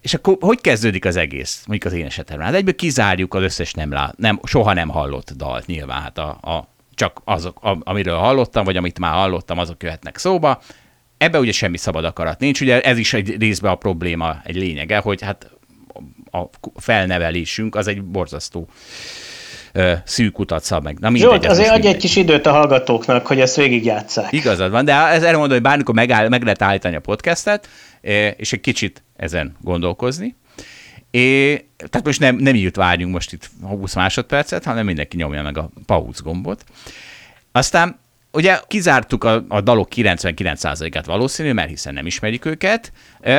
és 0.00 0.14
akkor 0.14 0.36
hogy 0.40 0.60
kezdődik 0.60 1.04
az 1.04 1.16
egész, 1.16 1.64
mondjuk 1.66 1.92
az 1.92 1.98
én 1.98 2.06
esetemben? 2.06 2.46
Hát 2.46 2.54
egyből 2.54 2.74
kizárjuk 2.74 3.34
az 3.34 3.42
összes 3.42 3.72
nem, 3.72 3.92
lá, 3.92 4.14
nem 4.16 4.40
soha 4.44 4.72
nem 4.72 4.88
hallott 4.88 5.30
dalt 5.36 5.66
nyilván, 5.66 6.02
hát 6.02 6.18
a, 6.18 6.28
a, 6.28 6.68
csak 6.94 7.20
azok, 7.24 7.58
amiről 7.80 8.16
hallottam, 8.16 8.64
vagy 8.64 8.76
amit 8.76 8.98
már 8.98 9.12
hallottam, 9.12 9.58
azok 9.58 9.82
jöhetnek 9.82 10.16
szóba, 10.16 10.62
Ebbe 11.22 11.38
ugye 11.38 11.52
semmi 11.52 11.76
szabad 11.76 12.04
akarat 12.04 12.38
nincs, 12.38 12.60
ugye 12.60 12.80
ez 12.80 12.98
is 12.98 13.12
egy 13.12 13.36
részben 13.38 13.72
a 13.72 13.74
probléma, 13.74 14.40
egy 14.44 14.56
lényege, 14.56 14.98
hogy 14.98 15.22
hát 15.22 15.50
a 16.30 16.40
felnevelésünk 16.74 17.74
az 17.74 17.86
egy 17.86 18.02
borzasztó 18.02 18.68
szűk 20.04 20.38
utat 20.38 20.64
szab 20.64 20.82
meg. 20.84 20.98
Na 20.98 21.10
mindegy, 21.10 21.30
Zsolt, 21.30 21.46
azért 21.46 21.70
adj 21.70 21.86
egy 21.86 21.96
kis 21.96 22.16
időt 22.16 22.46
a 22.46 22.50
hallgatóknak, 22.50 23.26
hogy 23.26 23.40
ezt 23.40 23.56
végigjátszák. 23.56 24.32
Igazad 24.32 24.70
van, 24.70 24.84
de 24.84 24.94
ez 24.94 25.22
erre 25.22 25.36
mondom, 25.36 25.52
hogy 25.52 25.62
bármikor 25.62 25.94
megáll, 25.94 26.28
meg 26.28 26.42
lehet 26.42 26.62
állítani 26.62 26.96
a 26.96 27.00
podcastet, 27.00 27.68
és 28.36 28.52
egy 28.52 28.60
kicsit 28.60 29.02
ezen 29.16 29.56
gondolkozni. 29.60 30.36
É, 31.10 31.54
tehát 31.76 32.04
most 32.04 32.20
nem, 32.20 32.36
nem 32.36 32.54
írt 32.54 32.76
várjunk 32.76 33.12
most 33.12 33.32
itt 33.32 33.50
20 33.60 33.94
másodpercet, 33.94 34.64
hanem 34.64 34.84
mindenki 34.84 35.16
nyomja 35.16 35.42
meg 35.42 35.58
a 35.58 35.70
pauz 35.86 36.20
gombot. 36.20 36.64
Aztán 37.52 38.00
Ugye 38.32 38.58
kizártuk 38.68 39.24
a, 39.24 39.44
a 39.48 39.60
dalok 39.60 39.88
99%-át 39.94 41.06
valószínű, 41.06 41.52
mert 41.52 41.68
hiszen 41.68 41.94
nem 41.94 42.06
ismerik 42.06 42.44
őket, 42.44 42.92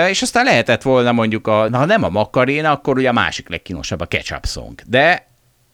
és 0.08 0.22
aztán 0.22 0.46
lehetett 0.46 0.82
volna 0.82 1.12
mondjuk, 1.12 1.48
a, 1.48 1.78
ha 1.78 1.86
nem 1.86 2.04
a 2.04 2.10
Macarena, 2.10 2.72
akkor 2.72 2.98
ugye 2.98 3.10
a 3.10 3.14
másik 3.14 3.50
legkínosabb 3.50 4.02
a 4.02 4.06
Ketchup 4.06 4.46
Song. 4.46 4.82
De, 4.86 5.28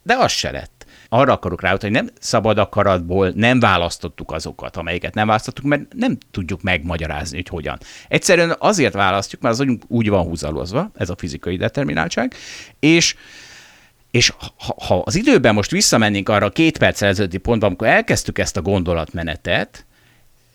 de 0.03 0.15
az 0.15 0.31
se 0.31 0.51
lett. 0.51 0.85
Arra 1.09 1.33
akarok 1.33 1.61
rá, 1.61 1.75
hogy 1.79 1.91
nem 1.91 2.09
szabad 2.19 2.57
akaratból 2.57 3.31
nem 3.35 3.59
választottuk 3.59 4.31
azokat, 4.31 4.77
amelyeket 4.77 5.13
nem 5.13 5.27
választottuk, 5.27 5.65
mert 5.65 5.81
nem 5.95 6.17
tudjuk 6.31 6.61
megmagyarázni, 6.61 7.35
hogy 7.35 7.47
hogyan. 7.47 7.77
Egyszerűen 8.07 8.55
azért 8.59 8.93
választjuk, 8.93 9.41
mert 9.41 9.53
az 9.53 9.59
agyunk 9.59 9.83
úgy 9.87 10.09
van 10.09 10.23
húzalozva, 10.23 10.91
ez 10.95 11.09
a 11.09 11.15
fizikai 11.17 11.57
determináltság, 11.57 12.33
és 12.79 13.15
és 14.11 14.33
ha, 14.57 14.75
ha 14.85 15.01
az 15.05 15.15
időben 15.15 15.53
most 15.53 15.71
visszamennénk 15.71 16.29
arra 16.29 16.45
a 16.45 16.49
két 16.49 16.77
perc 16.77 17.01
ezelőtti 17.01 17.37
pontban, 17.37 17.69
amikor 17.69 17.87
elkezdtük 17.87 18.39
ezt 18.39 18.57
a 18.57 18.61
gondolatmenetet, 18.61 19.85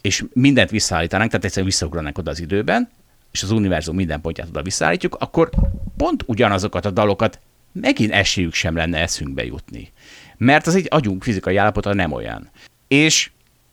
és 0.00 0.24
mindent 0.32 0.70
visszaállítanánk, 0.70 1.30
tehát 1.30 1.44
egyszerűen 1.44 1.70
visszaugranánk 1.70 2.18
oda 2.18 2.30
az 2.30 2.40
időben, 2.40 2.90
és 3.32 3.42
az 3.42 3.50
univerzum 3.50 3.96
minden 3.96 4.20
pontját 4.20 4.48
oda 4.48 4.62
visszaállítjuk, 4.62 5.16
akkor 5.18 5.50
pont 5.96 6.22
ugyanazokat 6.26 6.84
a 6.84 6.90
dalokat 6.90 7.38
megint 7.72 8.12
esélyük 8.12 8.54
sem 8.54 8.76
lenne 8.76 8.98
eszünkbe 8.98 9.44
jutni. 9.44 9.92
Mert 10.36 10.66
az 10.66 10.74
egy 10.74 10.86
agyunk 10.90 11.22
fizikai 11.22 11.56
állapota 11.56 11.94
nem 11.94 12.12
olyan. 12.12 12.50
És 12.88 13.30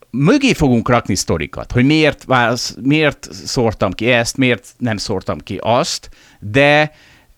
mögé 0.10 0.54
fogunk 0.54 0.90
rakni 0.90 1.16
sztorikat, 1.16 1.72
hogy 1.72 1.86
miért, 1.86 2.24
válasz, 2.24 2.76
miért 2.82 3.28
szórtam 3.32 3.92
ki 3.92 4.12
ezt, 4.12 4.38
miért 4.38 4.68
nem 4.78 4.98
szórtam 4.98 5.40
ki 5.40 5.58
azt, 5.62 6.10
de, 6.40 6.92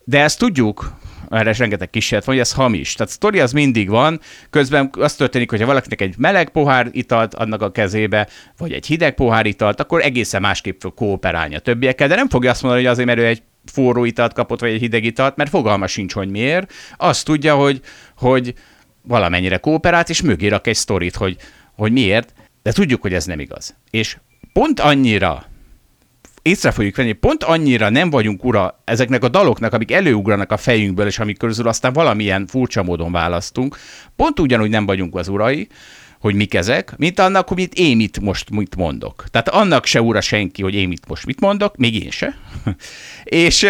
de 0.04 0.20
ezt 0.22 0.38
tudjuk, 0.38 0.96
erre 1.36 1.50
is 1.50 1.58
rengeteg 1.58 1.90
kísérlet 1.90 2.26
van, 2.26 2.34
hogy 2.34 2.44
ez 2.44 2.52
hamis. 2.52 2.92
Tehát 2.92 3.12
a 3.12 3.14
sztori 3.14 3.40
az 3.40 3.52
mindig 3.52 3.88
van, 3.88 4.20
közben 4.50 4.90
az 4.98 5.14
történik, 5.14 5.50
hogyha 5.50 5.66
valakinek 5.66 6.00
egy 6.00 6.14
meleg 6.18 6.48
pohár 6.48 6.88
italt 6.92 7.34
adnak 7.34 7.62
a 7.62 7.72
kezébe, 7.72 8.28
vagy 8.56 8.72
egy 8.72 8.86
hideg 8.86 9.14
pohár 9.14 9.46
italt, 9.46 9.80
akkor 9.80 10.02
egészen 10.02 10.40
másképp 10.40 10.80
fog 10.80 10.94
kooperálni 10.94 11.54
a 11.54 11.58
többiekkel, 11.58 12.08
de 12.08 12.14
nem 12.14 12.28
fogja 12.28 12.50
azt 12.50 12.62
mondani, 12.62 12.82
hogy 12.82 12.92
azért, 12.92 13.06
mert 13.06 13.18
ő 13.18 13.26
egy 13.26 13.42
forró 13.72 14.04
italt 14.04 14.32
kapott, 14.32 14.60
vagy 14.60 14.70
egy 14.70 14.80
hideg 14.80 15.04
italt, 15.04 15.36
mert 15.36 15.50
fogalma 15.50 15.86
sincs, 15.86 16.12
hogy 16.12 16.28
miért. 16.28 16.72
Azt 16.96 17.24
tudja, 17.24 17.54
hogy, 17.54 17.80
hogy 18.16 18.54
valamennyire 19.02 19.56
kooperált, 19.56 20.08
és 20.08 20.22
mögé 20.22 20.48
rak 20.48 20.66
egy 20.66 20.74
sztorit, 20.74 21.16
hogy, 21.16 21.36
hogy 21.76 21.92
miért, 21.92 22.32
de 22.62 22.72
tudjuk, 22.72 23.02
hogy 23.02 23.14
ez 23.14 23.24
nem 23.24 23.40
igaz. 23.40 23.76
És 23.90 24.16
pont 24.52 24.80
annyira 24.80 25.44
észre 26.44 26.70
fogjuk 26.70 26.96
venni, 26.96 27.12
pont 27.12 27.42
annyira 27.42 27.88
nem 27.88 28.10
vagyunk 28.10 28.44
ura 28.44 28.82
ezeknek 28.84 29.24
a 29.24 29.28
daloknak, 29.28 29.72
amik 29.72 29.92
előugranak 29.92 30.52
a 30.52 30.56
fejünkből, 30.56 31.06
és 31.06 31.18
amik 31.18 31.38
közül 31.38 31.68
aztán 31.68 31.92
valamilyen 31.92 32.46
furcsa 32.46 32.82
módon 32.82 33.12
választunk, 33.12 33.76
pont 34.16 34.40
ugyanúgy 34.40 34.70
nem 34.70 34.86
vagyunk 34.86 35.14
az 35.14 35.28
urai, 35.28 35.68
hogy 36.24 36.34
mik 36.34 36.54
ezek, 36.54 36.94
mint 36.96 37.18
annak, 37.18 37.48
hogy 37.48 37.68
én 37.78 37.96
mit 37.96 38.20
most 38.20 38.50
mit 38.50 38.76
mondok. 38.76 39.24
Tehát 39.30 39.48
annak 39.48 39.86
se 39.86 40.02
ura 40.02 40.20
senki, 40.20 40.62
hogy 40.62 40.74
én 40.74 40.88
mit 40.88 41.08
most 41.08 41.26
mit 41.26 41.40
mondok, 41.40 41.76
még 41.76 42.04
én 42.04 42.10
se. 42.10 42.36
és, 43.24 43.66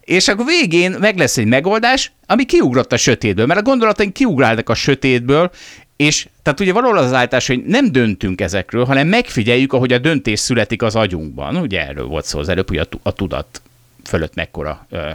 és 0.00 0.28
akkor 0.28 0.44
végén 0.44 0.96
meg 1.00 1.16
lesz 1.16 1.36
egy 1.36 1.46
megoldás, 1.46 2.12
ami 2.26 2.44
kiugrott 2.44 2.92
a 2.92 2.96
sötétből, 2.96 3.46
mert 3.46 3.60
a 3.60 3.62
gondolataink 3.62 4.12
kiugrálnak 4.12 4.68
a 4.68 4.74
sötétből, 4.74 5.50
és 5.96 6.28
tehát 6.42 6.60
ugye 6.60 6.72
valahol 6.72 6.98
az 6.98 7.12
állítás, 7.12 7.46
hogy 7.46 7.64
nem 7.64 7.92
döntünk 7.92 8.40
ezekről, 8.40 8.84
hanem 8.84 9.08
megfigyeljük, 9.08 9.72
ahogy 9.72 9.92
a 9.92 9.98
döntés 9.98 10.40
születik 10.40 10.82
az 10.82 10.94
agyunkban. 10.94 11.56
Ugye 11.56 11.86
erről 11.86 12.06
volt 12.06 12.24
szó 12.24 12.38
az 12.38 12.48
előbb, 12.48 12.68
hogy 12.68 12.78
a, 12.78 12.86
a 13.02 13.12
tudat 13.12 13.62
fölött 14.04 14.34
mekkora 14.34 14.86
ö, 14.90 15.10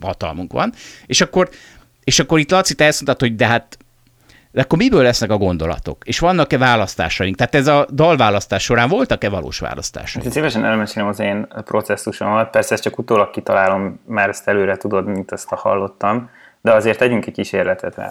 hatalmunk 0.00 0.52
van. 0.52 0.72
És 1.06 1.20
akkor, 1.20 1.50
és 2.04 2.18
akkor 2.18 2.38
itt 2.38 2.50
Laci, 2.50 2.74
te 2.74 2.84
ezt 2.84 3.04
mondtad, 3.04 3.28
hogy 3.28 3.36
de 3.36 3.46
hát 3.46 3.78
de 4.56 4.62
akkor 4.62 4.78
miből 4.78 5.02
lesznek 5.02 5.30
a 5.30 5.36
gondolatok? 5.36 6.02
És 6.04 6.18
vannak-e 6.18 6.58
választásaink? 6.58 7.36
Tehát 7.36 7.54
ez 7.54 7.66
a 7.66 7.86
dalválasztás 7.92 8.62
során 8.62 8.88
voltak-e 8.88 9.28
valós 9.28 9.58
választásaink? 9.58 10.26
Hát 10.26 10.36
szívesen 10.36 10.64
elmesélem 10.64 11.08
az 11.08 11.20
én 11.20 11.46
processzusomat. 11.64 12.50
Persze 12.50 12.74
ezt 12.74 12.82
csak 12.82 12.98
utólag 12.98 13.30
kitalálom, 13.30 14.00
már 14.06 14.28
ezt 14.28 14.48
előre 14.48 14.76
tudod, 14.76 15.06
mint 15.06 15.32
ezt 15.32 15.52
a 15.52 15.56
hallottam, 15.56 16.30
de 16.60 16.72
azért 16.72 16.98
tegyünk 16.98 17.26
egy 17.26 17.32
kísérletet 17.32 17.94
rá. 17.94 18.10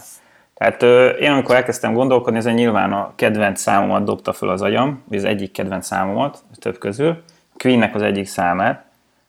Tehát 0.53 0.81
én 1.19 1.31
amikor 1.31 1.55
elkezdtem 1.55 1.93
gondolkodni, 1.93 2.38
ez 2.38 2.45
nyilván 2.45 2.93
a 2.93 3.13
kedvenc 3.15 3.60
számomat 3.60 4.03
dobta 4.03 4.34
föl 4.34 4.49
az 4.49 4.62
agyam, 4.62 5.03
vagy 5.08 5.17
az 5.17 5.23
egyik 5.23 5.51
kedvenc 5.51 5.86
számomat, 5.86 6.43
több 6.60 6.77
közül, 6.77 7.23
Queennek 7.58 7.95
az 7.95 8.01
egyik 8.01 8.27
számát, 8.27 8.86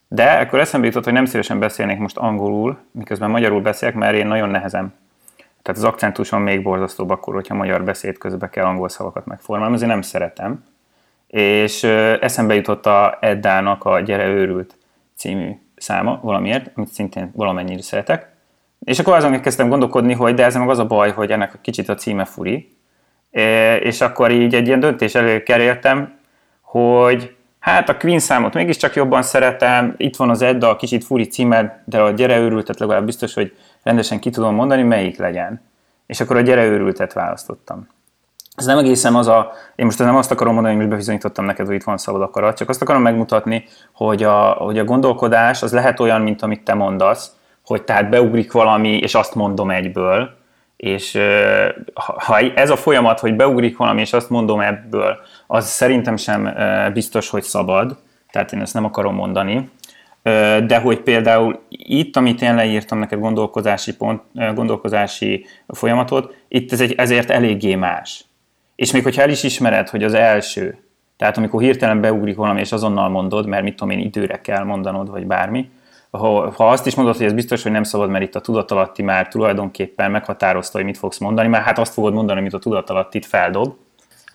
de 0.08 0.30
akkor 0.30 0.58
eszembe 0.58 0.86
jutott, 0.86 1.04
hogy 1.04 1.12
nem 1.12 1.24
szívesen 1.24 1.58
beszélnék 1.58 1.98
most 1.98 2.16
angolul, 2.16 2.78
miközben 2.90 3.30
magyarul 3.30 3.60
beszélek, 3.60 3.94
mert 3.94 4.16
én 4.16 4.26
nagyon 4.26 4.48
nehezem. 4.48 4.94
Tehát 5.66 5.80
az 5.80 5.88
akcentusom 5.88 6.42
még 6.42 6.62
borzasztóbb 6.62 7.10
akkor, 7.10 7.34
hogyha 7.34 7.54
magyar 7.54 7.84
beszéd 7.84 8.18
közben 8.18 8.50
kell 8.50 8.64
angol 8.64 8.88
szavakat 8.88 9.26
megformálni, 9.26 9.74
azért 9.74 9.90
nem 9.90 10.02
szeretem. 10.02 10.64
És 11.26 11.82
eszembe 12.20 12.54
jutott 12.54 12.86
a 12.86 13.18
Eddának 13.20 13.84
a 13.84 14.00
Gyere 14.00 14.26
őrült 14.26 14.74
című 15.16 15.50
száma 15.76 16.20
valamiért, 16.22 16.70
amit 16.74 16.88
szintén 16.88 17.30
valamennyire 17.34 17.82
szeretek. 17.82 18.28
És 18.84 18.98
akkor 18.98 19.14
azon 19.14 19.40
kezdtem 19.40 19.68
gondolkodni, 19.68 20.12
hogy 20.12 20.34
de 20.34 20.44
ez 20.44 20.54
meg 20.56 20.68
az 20.68 20.78
a 20.78 20.86
baj, 20.86 21.10
hogy 21.10 21.30
ennek 21.30 21.54
a 21.54 21.58
kicsit 21.60 21.88
a 21.88 21.94
címe 21.94 22.24
furi. 22.24 22.76
És 23.80 24.00
akkor 24.00 24.30
így 24.30 24.54
egy 24.54 24.66
ilyen 24.66 24.80
döntés 24.80 25.14
elő 25.14 25.42
kerültem, 25.42 26.18
hogy 26.60 27.36
hát 27.58 27.88
a 27.88 27.96
Queen 27.96 28.18
számot 28.18 28.54
mégiscsak 28.54 28.94
jobban 28.94 29.22
szeretem, 29.22 29.94
itt 29.96 30.16
van 30.16 30.30
az 30.30 30.42
Edda, 30.42 30.68
a 30.68 30.76
kicsit 30.76 31.04
furi 31.04 31.26
címe, 31.26 31.82
de 31.84 32.00
a 32.00 32.10
gyere 32.10 32.38
őrültet 32.38 32.78
legalább 32.78 33.04
biztos, 33.04 33.34
hogy 33.34 33.56
rendesen 33.86 34.18
ki 34.18 34.30
tudom 34.30 34.54
mondani, 34.54 34.82
melyik 34.82 35.18
legyen. 35.18 35.60
És 36.06 36.20
akkor 36.20 36.36
a 36.36 36.40
gyere 36.40 36.64
őrültet 36.64 37.12
választottam. 37.12 37.88
Ez 38.54 38.64
nem 38.64 38.78
egészen 38.78 39.14
az 39.14 39.26
a, 39.26 39.52
én 39.76 39.84
most 39.84 39.98
nem 39.98 40.16
azt 40.16 40.30
akarom 40.30 40.52
mondani, 40.54 40.72
hogy 40.74 40.82
most 40.82 40.94
bebizonyítottam 40.94 41.44
neked, 41.44 41.66
hogy 41.66 41.74
itt 41.74 41.84
van 41.84 41.96
szabad 41.96 42.22
akarat, 42.22 42.56
csak 42.56 42.68
azt 42.68 42.82
akarom 42.82 43.02
megmutatni, 43.02 43.64
hogy 43.92 44.22
a, 44.22 44.50
hogy 44.50 44.78
a 44.78 44.84
gondolkodás 44.84 45.62
az 45.62 45.72
lehet 45.72 46.00
olyan, 46.00 46.20
mint 46.20 46.42
amit 46.42 46.64
te 46.64 46.74
mondasz, 46.74 47.32
hogy 47.64 47.82
tehát 47.82 48.08
beugrik 48.08 48.52
valami, 48.52 48.96
és 48.96 49.14
azt 49.14 49.34
mondom 49.34 49.70
egyből, 49.70 50.30
és 50.76 51.18
ha 52.26 52.38
ez 52.38 52.70
a 52.70 52.76
folyamat, 52.76 53.20
hogy 53.20 53.36
beugrik 53.36 53.76
valami, 53.76 54.00
és 54.00 54.12
azt 54.12 54.30
mondom 54.30 54.60
ebből, 54.60 55.16
az 55.46 55.66
szerintem 55.66 56.16
sem 56.16 56.54
biztos, 56.92 57.30
hogy 57.30 57.42
szabad, 57.42 57.98
tehát 58.30 58.52
én 58.52 58.60
ezt 58.60 58.74
nem 58.74 58.84
akarom 58.84 59.14
mondani, 59.14 59.70
de 60.66 60.78
hogy 60.82 61.00
például 61.00 61.60
itt, 61.78 62.16
amit 62.16 62.42
én 62.42 62.54
leírtam 62.54 62.98
neked 62.98 63.18
gondolkozási, 63.18 63.96
pont, 63.96 64.22
gondolkozási 64.54 65.46
folyamatot, 65.68 66.34
itt 66.48 66.72
ez 66.72 66.80
egy, 66.80 66.92
ezért 66.92 67.30
eléggé 67.30 67.74
más. 67.74 68.24
És 68.76 68.92
még 68.92 69.02
hogyha 69.02 69.22
el 69.22 69.30
is 69.30 69.42
ismered, 69.42 69.88
hogy 69.88 70.04
az 70.04 70.14
első, 70.14 70.78
tehát 71.16 71.36
amikor 71.36 71.60
hirtelen 71.60 72.00
beugrik 72.00 72.36
valami, 72.36 72.60
és 72.60 72.72
azonnal 72.72 73.08
mondod, 73.08 73.46
mert 73.46 73.62
mit 73.62 73.76
tudom 73.76 73.98
én, 73.98 74.04
időre 74.04 74.40
kell 74.40 74.64
mondanod, 74.64 75.10
vagy 75.10 75.26
bármi, 75.26 75.70
ha, 76.10 76.50
ha 76.50 76.68
azt 76.70 76.86
is 76.86 76.94
mondod, 76.94 77.16
hogy 77.16 77.26
ez 77.26 77.32
biztos, 77.32 77.62
hogy 77.62 77.72
nem 77.72 77.82
szabad, 77.82 78.10
mert 78.10 78.24
itt 78.24 78.34
a 78.34 78.40
tudatalatti 78.40 79.02
már 79.02 79.28
tulajdonképpen 79.28 80.10
meghatározta, 80.10 80.76
hogy 80.76 80.86
mit 80.86 80.98
fogsz 80.98 81.18
mondani, 81.18 81.48
mert 81.48 81.64
hát 81.64 81.78
azt 81.78 81.92
fogod 81.92 82.12
mondani, 82.12 82.38
amit 82.38 82.54
a 82.54 82.58
tudatalattit 82.58 83.26
feldob. 83.26 83.74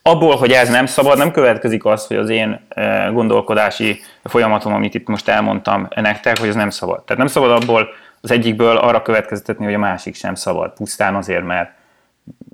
Abból, 0.04 0.36
hogy 0.36 0.52
ez 0.52 0.70
nem 0.70 0.86
szabad, 0.86 1.18
nem 1.18 1.32
következik 1.32 1.86
az, 1.86 2.08
hogy 2.08 2.18
az 2.18 2.30
én 2.30 2.60
eh, 2.70 3.12
gondolkodási 3.12 4.00
folyamatom, 4.24 4.74
amit 4.74 4.94
itt 4.94 5.08
most 5.08 5.28
elmondtam 5.28 5.88
nektek, 5.96 6.40
hogy 6.40 6.48
ez 6.48 6.56
nem 6.56 6.70
szabad. 6.70 7.04
Tehát 7.04 7.18
nem 7.18 7.28
szabad 7.28 7.52
abból 7.52 7.88
az 8.22 8.32
egyikből 8.32 8.78
arra 8.78 9.02
következtetni, 9.02 9.66
hogy 9.66 9.74
a 9.74 9.80
másik 9.80 10.16
sem 10.16 10.36
szabad, 10.36 10.74
pusztán 10.74 11.16
azért, 11.16 11.46
mert, 11.46 11.70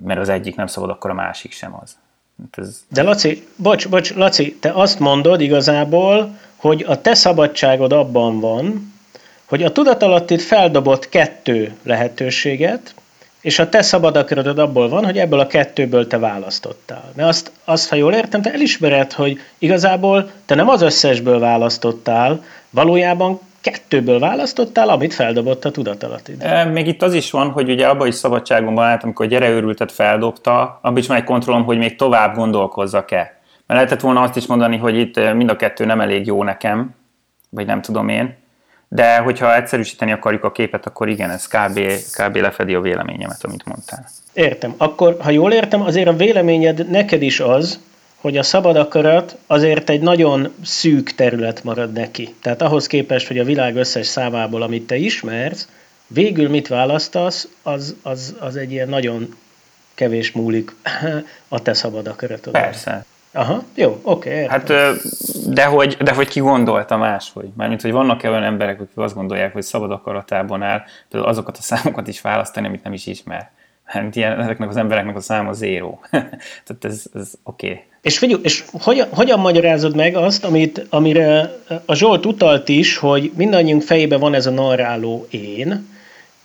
mert 0.06 0.20
az 0.20 0.30
egyik 0.30 0.56
nem 0.56 0.68
szabad, 0.68 0.90
akkor 0.90 1.10
a 1.10 1.14
másik 1.14 1.52
sem 1.52 1.76
az. 1.82 1.98
Hát 2.42 2.66
ez... 2.66 2.86
De 2.90 3.04
Laci, 3.04 3.48
bocs, 3.56 3.90
bocs, 3.90 4.14
Laci, 4.14 4.56
te 4.60 4.72
azt 4.72 5.00
mondod 5.00 5.42
igazából, 5.42 6.38
hogy 6.56 6.86
a 6.88 7.02
te 7.02 7.14
szabadságod 7.14 7.92
abban 7.92 8.40
van, 8.40 8.94
hogy 9.46 9.64
a 9.64 9.72
tudatalattit 9.72 10.42
feldobott 10.42 11.10
kettő 11.10 11.76
lehetőséget, 11.84 12.96
és 13.48 13.60
a 13.60 13.70
te 13.70 13.82
szabad 13.82 14.18
akaratod 14.18 14.60
abból 14.60 14.90
van, 14.90 15.06
hogy 15.06 15.18
ebből 15.18 15.40
a 15.40 15.48
kettőből 15.48 16.08
te 16.08 16.18
választottál. 16.18 17.12
Mert 17.16 17.30
azt, 17.30 17.52
azt, 17.66 17.90
ha 17.90 17.96
jól 17.96 18.14
értem, 18.14 18.42
te 18.42 18.54
elismered, 18.54 19.14
hogy 19.14 19.40
igazából 19.58 20.32
te 20.46 20.56
nem 20.56 20.70
az 20.70 20.82
összesből 20.82 21.40
választottál, 21.40 22.44
valójában 22.70 23.40
kettőből 23.62 24.20
választottál, 24.20 24.90
amit 24.90 25.14
feldobott 25.14 25.66
a 25.66 25.72
tudatalatid. 25.72 26.44
E, 26.44 26.64
még 26.64 26.88
itt 26.88 27.02
az 27.02 27.14
is 27.14 27.32
van, 27.32 27.50
hogy 27.50 27.70
ugye 27.70 27.88
abban 27.88 28.08
is 28.08 28.16
szabadságban 28.16 28.74
van 28.74 28.86
át, 28.86 29.04
amikor 29.04 29.26
a 29.26 29.30
gyereőrültet 29.30 29.92
feldobta, 29.92 30.80
abban 30.82 30.98
is 30.98 31.08
van 31.08 31.18
egy 31.18 31.24
kontrollom, 31.24 31.64
hogy 31.64 31.78
még 31.78 31.96
tovább 31.96 32.36
gondolkozzak-e. 32.36 33.40
Mert 33.68 33.80
lehetett 33.80 34.02
volna 34.02 34.22
azt 34.22 34.36
is 34.36 34.46
mondani, 34.46 34.78
hogy 34.78 34.98
itt 34.98 35.34
mind 35.34 35.50
a 35.50 35.56
kettő 35.56 35.86
nem 35.86 36.02
elég 36.02 36.26
jó 36.26 36.44
nekem, 36.44 36.96
vagy 37.50 37.66
nem 37.66 37.82
tudom 37.82 38.10
én, 38.10 38.36
de 38.90 39.18
hogyha 39.18 39.56
egyszerűsíteni 39.56 40.12
akarjuk 40.12 40.44
a 40.44 40.52
képet, 40.52 40.86
akkor 40.86 41.10
igen, 41.10 41.30
ez 41.30 41.48
kb, 41.48 41.80
kb. 42.12 42.36
lefedi 42.36 42.74
a 42.74 42.82
véleményemet, 42.82 43.44
amit 43.44 43.66
mondtál. 43.66 44.10
Értem. 44.34 44.74
Akkor, 44.78 45.18
ha 45.20 45.30
jól 45.30 45.52
értem, 45.52 45.82
azért 45.82 46.08
a 46.08 46.16
véleményed 46.16 46.90
neked 46.90 47.22
is 47.22 47.40
az, 47.40 47.80
hogy 48.18 48.38
a 48.38 48.44
szabad 48.44 48.76
akarat 48.76 49.38
azért 49.48 49.90
egy 49.90 50.02
nagyon 50.02 50.54
szűk 50.64 51.12
terület 51.12 51.64
marad 51.64 51.92
neki. 51.92 52.36
Tehát 52.42 52.62
ahhoz 52.62 52.88
képest, 52.88 53.28
hogy 53.28 53.40
a 53.40 53.44
világ 53.44 53.76
összes 53.76 54.08
számából, 54.08 54.62
amit 54.62 54.88
te 54.88 54.96
ismersz, 54.96 55.68
végül 56.08 56.50
mit 56.50 56.68
választasz, 56.68 57.48
az, 57.64 57.96
az, 58.02 58.36
az 58.40 58.56
egy 58.56 58.72
ilyen 58.72 58.90
nagyon 58.90 59.36
kevés 59.94 60.32
múlik 60.32 60.76
a 61.48 61.62
te 61.62 61.74
szabad 61.74 62.08
akaratod. 62.08 62.54
Persze. 62.54 63.06
Aha, 63.32 63.64
jó, 63.76 64.00
oké. 64.04 64.30
Okay, 64.30 64.48
hát, 64.48 64.74
de 65.50 65.66
hogy, 65.66 65.98
de 65.98 66.14
hogy 66.14 66.28
ki 66.28 66.40
gondolta 66.40 66.98
máshogy? 66.98 67.50
Mármint, 67.58 67.82
hogy 67.82 67.92
vannak-e 67.92 68.30
olyan 68.30 68.44
emberek, 68.44 68.82
akik 68.82 68.98
azt 68.98 69.16
gondolják, 69.16 69.54
hogy 69.54 69.64
szabad 69.64 69.92
akaratában 69.92 70.62
áll, 70.62 70.82
például 71.10 71.32
azokat 71.32 71.58
a 71.58 71.62
számokat 71.62 72.08
is 72.08 72.22
választani, 72.22 72.68
amit 72.68 72.84
nem 72.84 72.94
is 72.94 73.06
ismer. 73.06 73.50
Hát 73.84 74.16
ilyen, 74.16 74.40
ezeknek 74.40 74.70
az 74.70 74.78
embereknek 74.78 75.16
a 75.16 75.20
száma 75.20 75.54
zéró. 75.54 76.00
Tehát 76.66 76.86
ez, 76.86 77.06
ez 77.14 77.32
oké. 77.44 77.68
Okay. 77.68 77.84
És 78.02 78.18
figyelj, 78.18 78.42
és 78.44 78.64
hogyan, 78.72 79.08
hogyan 79.12 79.40
magyarázod 79.40 79.96
meg 79.96 80.16
azt, 80.16 80.44
amit, 80.44 80.86
amire 80.90 81.56
a 81.86 81.96
Zsolt 81.96 82.26
utalt 82.26 82.70
is, 82.70 82.98
hogy 82.98 83.32
mindannyiunk 83.36 83.82
fejében 83.82 84.20
van 84.20 84.34
ez 84.34 84.46
a 84.46 84.52
narráló 84.52 85.28
én, 85.30 85.88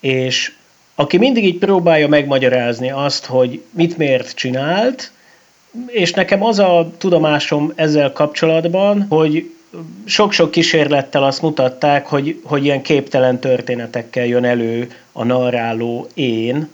és 0.01 0.53
aki 0.95 1.18
mindig 1.18 1.45
így 1.45 1.59
próbálja 1.59 2.09
megmagyarázni 2.09 2.90
azt, 2.90 3.27
hogy 3.27 3.62
mit 3.71 3.97
miért 3.97 4.35
csinált, 4.35 5.11
és 5.87 6.13
nekem 6.13 6.45
az 6.45 6.59
a 6.59 6.91
tudomásom 6.99 7.73
ezzel 7.75 8.13
kapcsolatban, 8.13 9.07
hogy 9.09 9.51
sok-sok 10.05 10.51
kísérlettel 10.51 11.25
azt 11.25 11.43
mutatták, 11.43 12.07
hogy, 12.07 12.41
hogy 12.45 12.65
ilyen 12.65 12.83
képtelen 12.83 13.39
történetekkel 13.39 14.27
jön 14.27 14.45
elő 14.45 14.91
a 15.13 15.25
narráló 15.25 16.07
én 16.15 16.69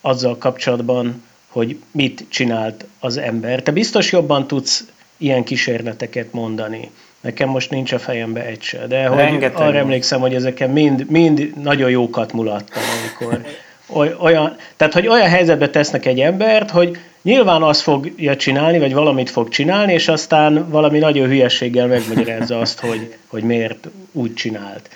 azzal 0.00 0.38
kapcsolatban, 0.38 1.22
hogy 1.48 1.78
mit 1.90 2.24
csinált 2.28 2.84
az 3.00 3.16
ember. 3.16 3.62
Te 3.62 3.72
biztos 3.72 4.12
jobban 4.12 4.46
tudsz 4.46 4.84
ilyen 5.16 5.44
kísérleteket 5.44 6.32
mondani. 6.32 6.90
Nekem 7.20 7.48
most 7.48 7.70
nincs 7.70 7.92
a 7.92 7.98
fejembe 7.98 8.44
egy 8.46 8.62
se, 8.62 8.86
de 8.86 9.06
hogy 9.06 9.44
arra 9.54 9.78
emlékszem, 9.78 10.20
hogy 10.20 10.34
ezeken 10.34 10.70
mind, 10.70 11.10
mind 11.10 11.52
nagyon 11.62 11.90
jókat 11.90 12.32
mulattam, 12.32 12.82
amikor 13.00 13.44
olyan, 14.20 14.56
tehát, 14.76 14.92
hogy 14.92 15.06
olyan 15.06 15.28
helyzetbe 15.28 15.70
tesznek 15.70 16.06
egy 16.06 16.20
embert, 16.20 16.70
hogy 16.70 16.98
nyilván 17.22 17.62
azt 17.62 17.80
fogja 17.80 18.36
csinálni, 18.36 18.78
vagy 18.78 18.94
valamit 18.94 19.30
fog 19.30 19.48
csinálni, 19.48 19.92
és 19.92 20.08
aztán 20.08 20.68
valami 20.70 20.98
nagyon 20.98 21.28
hülyességgel 21.28 21.86
megmagyarázza 21.86 22.58
azt, 22.58 22.80
hogy, 22.80 23.14
hogy 23.26 23.42
miért 23.42 23.88
úgy 24.12 24.34
csinált. 24.34 24.88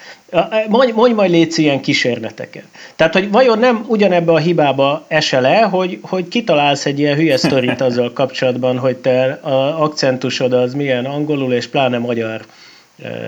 Mondj, 0.68 0.92
mondj 0.92 1.14
majd 1.14 1.30
létsz 1.30 1.58
ilyen 1.58 1.80
kísérleteket. 1.80 2.64
Tehát, 2.96 3.12
hogy 3.12 3.30
vajon 3.30 3.58
nem 3.58 3.84
ugyanebbe 3.88 4.32
a 4.32 4.38
hibába 4.38 5.04
esele, 5.08 5.58
hogy, 5.58 5.98
hogy 6.02 6.28
kitalálsz 6.28 6.86
egy 6.86 6.98
ilyen 6.98 7.16
hülye 7.16 7.36
sztorit 7.36 7.80
azzal 7.80 8.12
kapcsolatban, 8.12 8.78
hogy 8.78 8.96
te 8.96 9.38
a 9.42 9.82
akcentusod 9.82 10.52
az 10.52 10.74
milyen 10.74 11.04
angolul 11.04 11.52
és 11.52 11.66
pláne 11.66 11.98
magyar 11.98 12.44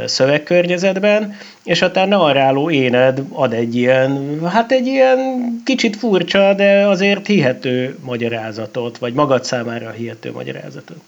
szövegkörnyezetben, 0.04 1.36
és 1.64 1.82
a 1.82 1.90
te 1.90 2.04
narráló 2.04 2.70
éned 2.70 3.22
ad 3.32 3.52
egy 3.52 3.76
ilyen, 3.76 4.40
hát 4.46 4.72
egy 4.72 4.86
ilyen 4.86 5.18
kicsit 5.64 5.96
furcsa, 5.96 6.54
de 6.54 6.86
azért 6.86 7.26
hihető 7.26 7.98
magyarázatot, 8.04 8.98
vagy 8.98 9.12
magad 9.12 9.44
számára 9.44 9.90
hihető 9.90 10.32
magyarázatot. 10.32 11.00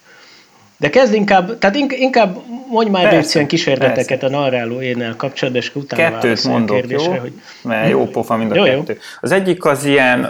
De 0.80 0.90
kezd 0.90 1.14
inkább, 1.14 1.58
tehát 1.58 1.76
inkább 1.76 2.36
mondj 2.70 2.90
már 2.90 3.14
egy 3.14 3.30
ilyen 3.34 3.46
kísérleteket 3.46 4.18
persze. 4.18 4.36
a 4.36 4.40
narráló 4.40 4.80
énnel 4.80 5.14
kapcsolatban, 5.16 5.62
és 5.62 5.74
utána 5.74 6.10
Kettőt 6.10 6.44
mondok, 6.44 6.76
kérdésre, 6.76 7.14
jó? 7.14 7.20
Hogy... 7.20 7.32
Mert 7.62 7.90
jó 7.90 8.06
pofa 8.06 8.36
mind 8.36 8.50
a 8.50 8.54
jó, 8.54 8.62
kettő. 8.62 8.92
Jó. 8.92 8.98
Az 9.20 9.32
egyik 9.32 9.64
az 9.64 9.84
ilyen 9.84 10.24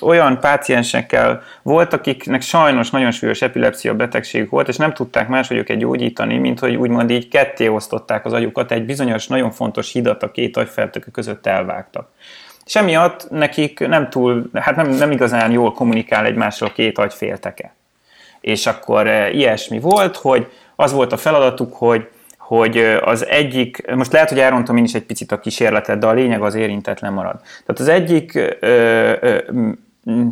olyan 0.00 0.40
páciensekkel 0.40 1.42
volt, 1.62 1.92
akiknek 1.92 2.42
sajnos 2.42 2.90
nagyon 2.90 3.10
súlyos 3.10 3.42
epilepsia 3.42 3.94
betegség 3.94 4.50
volt, 4.50 4.68
és 4.68 4.76
nem 4.76 4.92
tudták 4.92 5.28
máshogy 5.28 5.76
gyógyítani, 5.76 6.38
mint 6.38 6.58
hogy 6.58 6.74
úgymond 6.74 7.10
így 7.10 7.28
ketté 7.28 7.66
osztották 7.66 8.24
az 8.24 8.32
agyukat, 8.32 8.72
egy 8.72 8.84
bizonyos, 8.84 9.26
nagyon 9.26 9.50
fontos 9.50 9.92
hidat 9.92 10.22
a 10.22 10.30
két 10.30 10.56
agyfertőkök 10.56 11.12
között 11.12 11.46
elvágtak. 11.46 12.08
És 12.66 12.76
emiatt 12.76 13.30
nekik 13.30 13.78
nem 13.78 14.10
túl, 14.10 14.50
hát 14.54 14.76
nem, 14.76 14.88
nem 14.88 15.10
igazán 15.10 15.50
jól 15.50 15.72
kommunikál 15.72 16.24
egymással 16.24 16.68
a 16.68 16.72
két 16.72 16.98
agyfélteke 16.98 17.76
és 18.48 18.66
akkor 18.66 19.06
eh, 19.06 19.34
ilyesmi 19.34 19.80
volt, 19.80 20.16
hogy 20.16 20.46
az 20.76 20.92
volt 20.92 21.12
a 21.12 21.16
feladatuk, 21.16 21.74
hogy, 21.74 22.08
hogy 22.38 22.76
eh, 22.76 23.08
az 23.08 23.26
egyik, 23.26 23.94
most 23.94 24.12
lehet, 24.12 24.28
hogy 24.28 24.38
elrontom 24.38 24.76
én 24.76 24.84
is 24.84 24.94
egy 24.94 25.02
picit 25.02 25.32
a 25.32 25.40
kísérletet, 25.40 25.98
de 25.98 26.06
a 26.06 26.12
lényeg 26.12 26.42
az 26.42 26.54
érintetlen 26.54 27.12
marad. 27.12 27.40
Tehát 27.40 27.80
az 27.80 27.88
egyik 27.88 28.34
ö, 28.34 29.12
ö, 29.20 29.38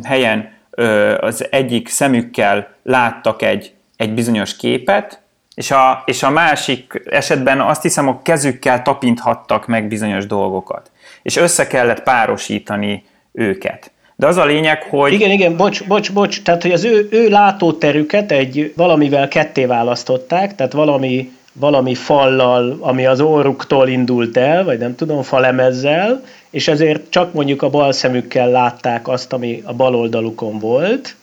helyen 0.03 0.49
ö, 0.69 1.17
az 1.19 1.47
egyik 1.49 1.87
szemükkel 1.87 2.75
láttak 2.83 3.41
egy, 3.41 3.73
egy 3.97 4.13
bizonyos 4.13 4.55
képet, 4.55 5.21
és 5.55 5.71
a, 5.71 6.03
és 6.05 6.23
a 6.23 6.29
másik 6.29 7.01
esetben 7.09 7.61
azt 7.61 7.81
hiszem 7.81 8.07
a 8.07 8.21
kezükkel 8.21 8.81
tapinthattak 8.81 9.67
meg 9.67 9.87
bizonyos 9.87 10.25
dolgokat. 10.25 10.91
És 11.21 11.35
össze 11.35 11.67
kellett 11.67 12.03
párosítani 12.03 13.05
őket. 13.31 13.91
De 14.19 14.27
az 14.27 14.37
a 14.37 14.45
lényeg, 14.45 14.83
hogy... 14.83 15.13
Igen, 15.13 15.31
igen, 15.31 15.55
bocs, 15.55 15.83
bocs, 15.83 16.13
bocs, 16.13 16.41
tehát 16.41 16.61
hogy 16.61 16.71
az 16.71 16.83
ő, 16.83 17.07
ő 17.11 17.29
látóterüket 17.29 18.31
egy 18.31 18.73
valamivel 18.75 19.27
ketté 19.27 19.65
választották, 19.65 20.55
tehát 20.55 20.73
valami, 20.73 21.31
valami 21.53 21.95
fallal, 21.95 22.77
ami 22.79 23.05
az 23.05 23.21
orruktól 23.21 23.87
indult 23.87 24.37
el, 24.37 24.63
vagy 24.63 24.77
nem 24.77 24.95
tudom, 24.95 25.21
falemezzel, 25.21 26.23
és 26.49 26.67
ezért 26.67 27.01
csak 27.09 27.33
mondjuk 27.33 27.61
a 27.61 27.69
bal 27.69 27.91
szemükkel 27.91 28.49
látták 28.49 29.07
azt, 29.07 29.33
ami 29.33 29.61
a 29.65 29.73
bal 29.73 29.95
oldalukon 29.95 30.59
volt, 30.59 31.15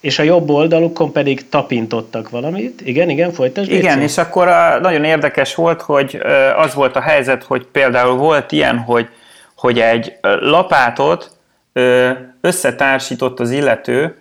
és 0.00 0.18
a 0.18 0.22
jobb 0.22 0.50
oldalukon 0.50 1.12
pedig 1.12 1.48
tapintottak 1.48 2.30
valamit. 2.30 2.80
Igen, 2.84 3.08
igen, 3.10 3.32
folytasd. 3.32 3.70
Igen, 3.70 4.00
és 4.00 4.18
akkor 4.18 4.48
a, 4.48 4.78
nagyon 4.80 5.04
érdekes 5.04 5.54
volt, 5.54 5.82
hogy 5.82 6.20
az 6.56 6.74
volt 6.74 6.96
a 6.96 7.00
helyzet, 7.00 7.42
hogy 7.42 7.66
például 7.72 8.16
volt 8.16 8.52
ilyen, 8.52 8.78
hogy, 8.78 9.08
hogy 9.54 9.78
egy 9.78 10.12
lapátot 10.40 11.30
összetársított 12.40 13.40
az 13.40 13.50
illető, 13.50 14.16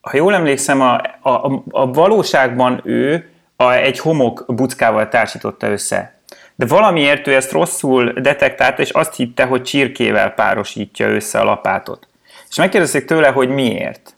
ha 0.00 0.16
jól 0.16 0.34
emlékszem, 0.34 0.80
a, 0.80 0.94
a, 1.20 1.62
a 1.70 1.90
valóságban 1.90 2.80
ő 2.84 3.30
a, 3.56 3.72
egy 3.72 3.98
homok 3.98 4.44
buckával 4.46 5.08
társította 5.08 5.70
össze. 5.70 6.14
De 6.54 6.66
valamiért 6.66 7.26
ő 7.26 7.34
ezt 7.34 7.52
rosszul 7.52 8.12
detektálta, 8.12 8.82
és 8.82 8.90
azt 8.90 9.14
hitte, 9.14 9.44
hogy 9.44 9.62
csirkével 9.62 10.30
párosítja 10.30 11.08
össze 11.08 11.40
a 11.40 11.44
lapátot. 11.44 12.08
És 12.50 12.56
megkérdezték 12.56 13.04
tőle, 13.04 13.28
hogy 13.28 13.48
miért. 13.48 14.14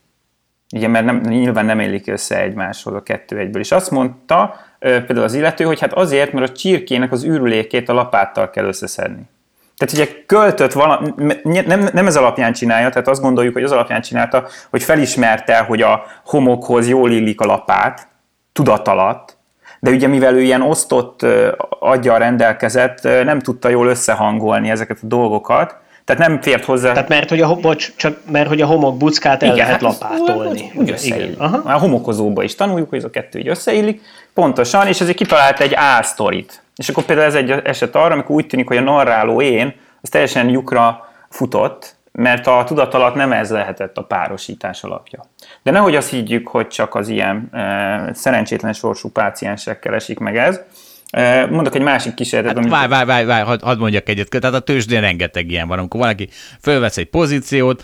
Ugye, 0.75 0.89
mert 0.89 1.05
nem, 1.05 1.21
nyilván 1.21 1.65
nem 1.65 1.81
élik 1.81 2.09
össze 2.09 2.41
egymáshoz 2.41 2.95
a 2.95 3.03
kettő 3.03 3.39
egyből. 3.39 3.63
És 3.63 3.73
azt 3.73 3.91
mondta 3.91 4.57
például 4.79 5.23
az 5.23 5.35
illető, 5.35 5.65
hogy 5.65 5.81
hát 5.81 5.93
azért, 5.93 6.33
mert 6.33 6.51
a 6.51 6.53
csirkének 6.53 7.13
az 7.13 7.25
űrülékét 7.25 7.89
a 7.89 7.93
lapáttal 7.93 8.51
kell 8.51 8.65
összeszedni. 8.65 9.23
Tehát 9.77 9.95
ugye 9.95 10.25
költött 10.27 10.73
valami, 10.73 11.13
nem, 11.43 11.89
nem 11.93 12.07
ez 12.07 12.17
alapján 12.17 12.53
csinálja, 12.53 12.89
tehát 12.89 13.09
azt 13.09 13.21
gondoljuk, 13.21 13.55
hogy 13.55 13.63
az 13.63 13.73
alapján 13.73 14.01
csinálta, 14.01 14.47
hogy 14.71 14.83
felismerte, 14.83 15.59
hogy 15.59 15.83
a 15.83 16.05
homokhoz 16.25 16.89
jól 16.89 17.11
illik 17.11 17.41
a 17.41 17.47
lapát, 17.47 18.09
tudat 18.53 18.89
alatt, 18.89 19.37
de 19.81 19.91
ugye 19.91 20.07
mivel 20.07 20.35
ő 20.35 20.41
ilyen 20.41 20.63
osztott 20.63 21.27
aggyal 21.81 22.19
rendelkezett, 22.19 23.03
nem 23.03 23.41
tudta 23.41 23.69
jól 23.69 23.87
összehangolni 23.87 24.71
ezeket 24.71 24.99
a 25.03 25.07
dolgokat, 25.07 25.77
tehát 26.05 26.29
nem 26.29 26.41
fért 26.41 26.65
hozzá. 26.65 26.93
Tehát 26.93 27.09
mert 27.09 27.29
hogy 27.29 27.41
a, 27.41 27.55
bocs, 27.55 27.93
csak 27.97 28.19
mert 28.31 28.49
hogy 28.49 28.61
a 28.61 28.67
homok 28.67 28.97
buckát 28.97 29.43
el 29.43 29.55
igen, 29.55 29.67
lehet 29.67 29.83
hát 29.83 30.01
lapátolni. 30.01 30.73
Úgy 30.75 30.91
összeillik. 30.91 31.41
Aha. 31.41 31.61
A 31.65 31.79
homokozóba 31.79 32.43
is 32.43 32.55
tanuljuk, 32.55 32.89
hogy 32.89 32.99
ez 32.99 33.05
a 33.05 33.11
kettő 33.11 33.39
így 33.39 33.49
összeillik. 33.49 34.03
Pontosan, 34.35 34.87
és 34.87 35.01
ezért 35.01 35.17
kitalált 35.17 35.61
egy 35.61 35.75
A-sztorit. 35.75 36.62
És 36.83 36.89
akkor 36.89 37.05
például 37.05 37.27
ez 37.27 37.35
egy 37.35 37.51
eset 37.51 37.95
arra, 37.95 38.13
amikor 38.13 38.35
úgy 38.35 38.47
tűnik, 38.47 38.69
hogy 38.69 38.77
a 38.77 38.81
narráló 38.81 39.41
én, 39.41 39.75
az 40.01 40.09
teljesen 40.09 40.49
lyukra 40.49 41.09
futott, 41.31 41.97
mert 42.13 42.47
a 42.47 42.65
tudat 42.67 42.95
alatt 42.95 43.15
nem 43.15 43.33
ez 43.33 43.51
lehetett 43.51 43.97
a 43.97 44.03
párosítás 44.03 44.83
alapja. 44.83 45.25
De 45.63 45.71
nehogy 45.71 45.97
azt 45.97 46.11
higgyük, 46.11 46.49
hogy 46.49 46.69
csak 46.69 46.95
az 46.95 47.09
ilyen 47.09 47.49
e, 47.53 48.11
szerencsétlen 48.15 48.73
sorsú 48.73 49.09
páciensekkel 49.09 49.95
esik 49.95 50.19
meg 50.19 50.37
ez. 50.37 50.61
E, 51.11 51.47
mondok 51.47 51.75
egy 51.75 51.83
másik 51.83 52.15
kísérletet. 52.15 52.57
Hát, 52.57 52.65
amit... 52.65 52.79
Várj, 52.79 52.89
várj, 52.89 53.07
várj, 53.07 53.27
várj 53.27 53.45
hadd 53.45 53.63
had 53.63 53.79
mondjak 53.79 54.09
egyet. 54.09 54.29
Tehát 54.29 54.57
a 54.57 54.61
tőzsdén 54.61 55.01
rengeteg 55.01 55.51
ilyen 55.51 55.69
van, 55.69 55.79
amikor 55.79 56.01
valaki 56.01 56.29
fölvesz 56.61 56.97
egy 56.97 57.11
pozíciót, 57.11 57.83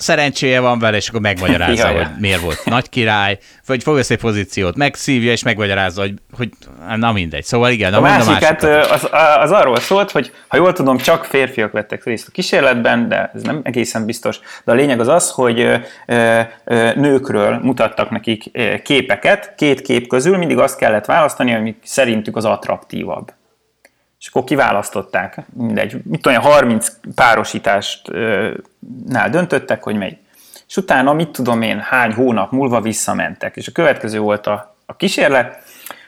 szerencséje 0.00 0.60
van 0.60 0.78
vele, 0.78 0.96
és 0.96 1.08
akkor 1.08 1.20
megmagyarázza, 1.20 1.88
hogy 1.88 2.06
miért 2.18 2.40
volt 2.40 2.64
nagy 2.64 2.88
király, 2.88 3.38
vagy 3.66 3.82
fog 3.82 3.98
egy 4.08 4.18
pozíciót, 4.18 4.76
megszívja, 4.76 5.30
és 5.32 5.42
megmagyarázza, 5.42 6.00
hogy, 6.00 6.14
hogy 6.36 6.48
na 6.96 7.12
mindegy. 7.12 7.44
Szóval 7.44 7.70
igen, 7.70 7.94
a 7.94 8.00
másikat, 8.00 8.62
az, 8.62 9.08
az, 9.40 9.50
arról 9.50 9.80
szólt, 9.80 10.10
hogy 10.10 10.32
ha 10.48 10.56
jól 10.56 10.72
tudom, 10.72 10.96
csak 10.96 11.24
férfiak 11.24 11.72
vettek 11.72 12.04
részt 12.04 12.28
a 12.28 12.30
kísérletben, 12.30 13.08
de 13.08 13.30
ez 13.34 13.42
nem 13.42 13.60
egészen 13.62 14.04
biztos, 14.04 14.40
de 14.64 14.72
a 14.72 14.74
lényeg 14.74 15.00
az 15.00 15.08
az, 15.08 15.30
hogy 15.30 15.80
nőkről 16.94 17.58
mutattak 17.62 18.10
nekik 18.10 18.50
képeket, 18.82 19.54
két 19.56 19.82
kép 19.82 20.06
közül. 20.06 20.36
Mindig 20.36 20.58
azt 20.58 20.78
kellett 20.78 21.04
választani, 21.04 21.54
ami 21.54 21.76
szerintük 21.82 22.36
az 22.36 22.44
attraktívabb 22.44 23.32
és 24.20 24.26
akkor 24.26 24.44
kiválasztották, 24.44 25.38
mindegy, 25.52 26.00
mit 26.04 26.22
tudom, 26.22 26.42
30 26.42 26.92
párosításnál 27.14 29.30
döntöttek, 29.30 29.82
hogy 29.82 29.96
megy. 29.96 30.16
És 30.68 30.76
utána, 30.76 31.12
mit 31.12 31.28
tudom 31.28 31.62
én, 31.62 31.78
hány 31.78 32.12
hónap 32.12 32.50
múlva 32.50 32.80
visszamentek. 32.80 33.56
És 33.56 33.68
a 33.68 33.72
következő 33.72 34.18
volt 34.18 34.46
a, 34.46 34.76
a 34.86 34.96
kísérlet, 34.96 35.62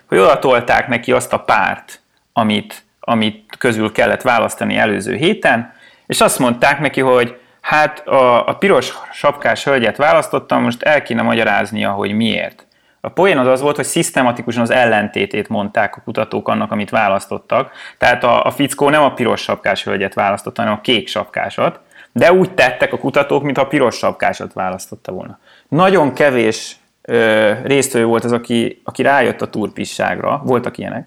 hogy 0.06 0.18
oda 0.18 0.38
tolták 0.38 0.88
neki 0.88 1.12
azt 1.12 1.32
a 1.32 1.38
párt, 1.38 2.00
amit, 2.32 2.84
amit 3.00 3.56
közül 3.58 3.92
kellett 3.92 4.22
választani 4.22 4.76
előző 4.76 5.14
héten, 5.14 5.72
és 6.06 6.20
azt 6.20 6.38
mondták 6.38 6.80
neki, 6.80 7.00
hogy 7.00 7.38
hát 7.60 8.06
a, 8.06 8.48
a 8.48 8.56
piros 8.56 8.92
sapkás 9.12 9.64
hölgyet 9.64 9.96
választottam, 9.96 10.62
most 10.62 10.82
el 10.82 11.02
kéne 11.02 11.22
magyaráznia, 11.22 11.90
hogy 11.90 12.12
miért. 12.12 12.66
A 13.04 13.08
poén 13.08 13.38
az 13.38 13.46
az 13.46 13.60
volt, 13.60 13.76
hogy 13.76 13.84
szisztematikusan 13.84 14.62
az 14.62 14.70
ellentétét 14.70 15.48
mondták 15.48 15.96
a 15.96 16.00
kutatók 16.04 16.48
annak, 16.48 16.72
amit 16.72 16.90
választottak. 16.90 17.72
Tehát 17.98 18.24
a, 18.24 18.44
a 18.44 18.50
fickó 18.50 18.88
nem 18.88 19.02
a 19.02 19.12
piros 19.12 19.40
sapkás 19.40 19.84
hölgyet 19.84 20.14
választotta, 20.14 20.60
hanem 20.62 20.76
a 20.76 20.80
kék 20.80 21.08
sapkásat, 21.08 21.80
de 22.12 22.32
úgy 22.32 22.54
tettek 22.54 22.92
a 22.92 22.98
kutatók, 22.98 23.42
mintha 23.42 23.62
a 23.62 23.66
piros 23.66 23.96
sapkásat 23.96 24.52
választotta 24.52 25.12
volna. 25.12 25.38
Nagyon 25.68 26.12
kevés 26.12 26.76
ö, 27.02 27.52
résztvevő 27.62 28.04
volt 28.04 28.24
az, 28.24 28.32
aki, 28.32 28.80
aki 28.84 29.02
rájött 29.02 29.40
a 29.40 29.50
turpisságra, 29.50 30.42
voltak 30.44 30.78
ilyenek. 30.78 31.06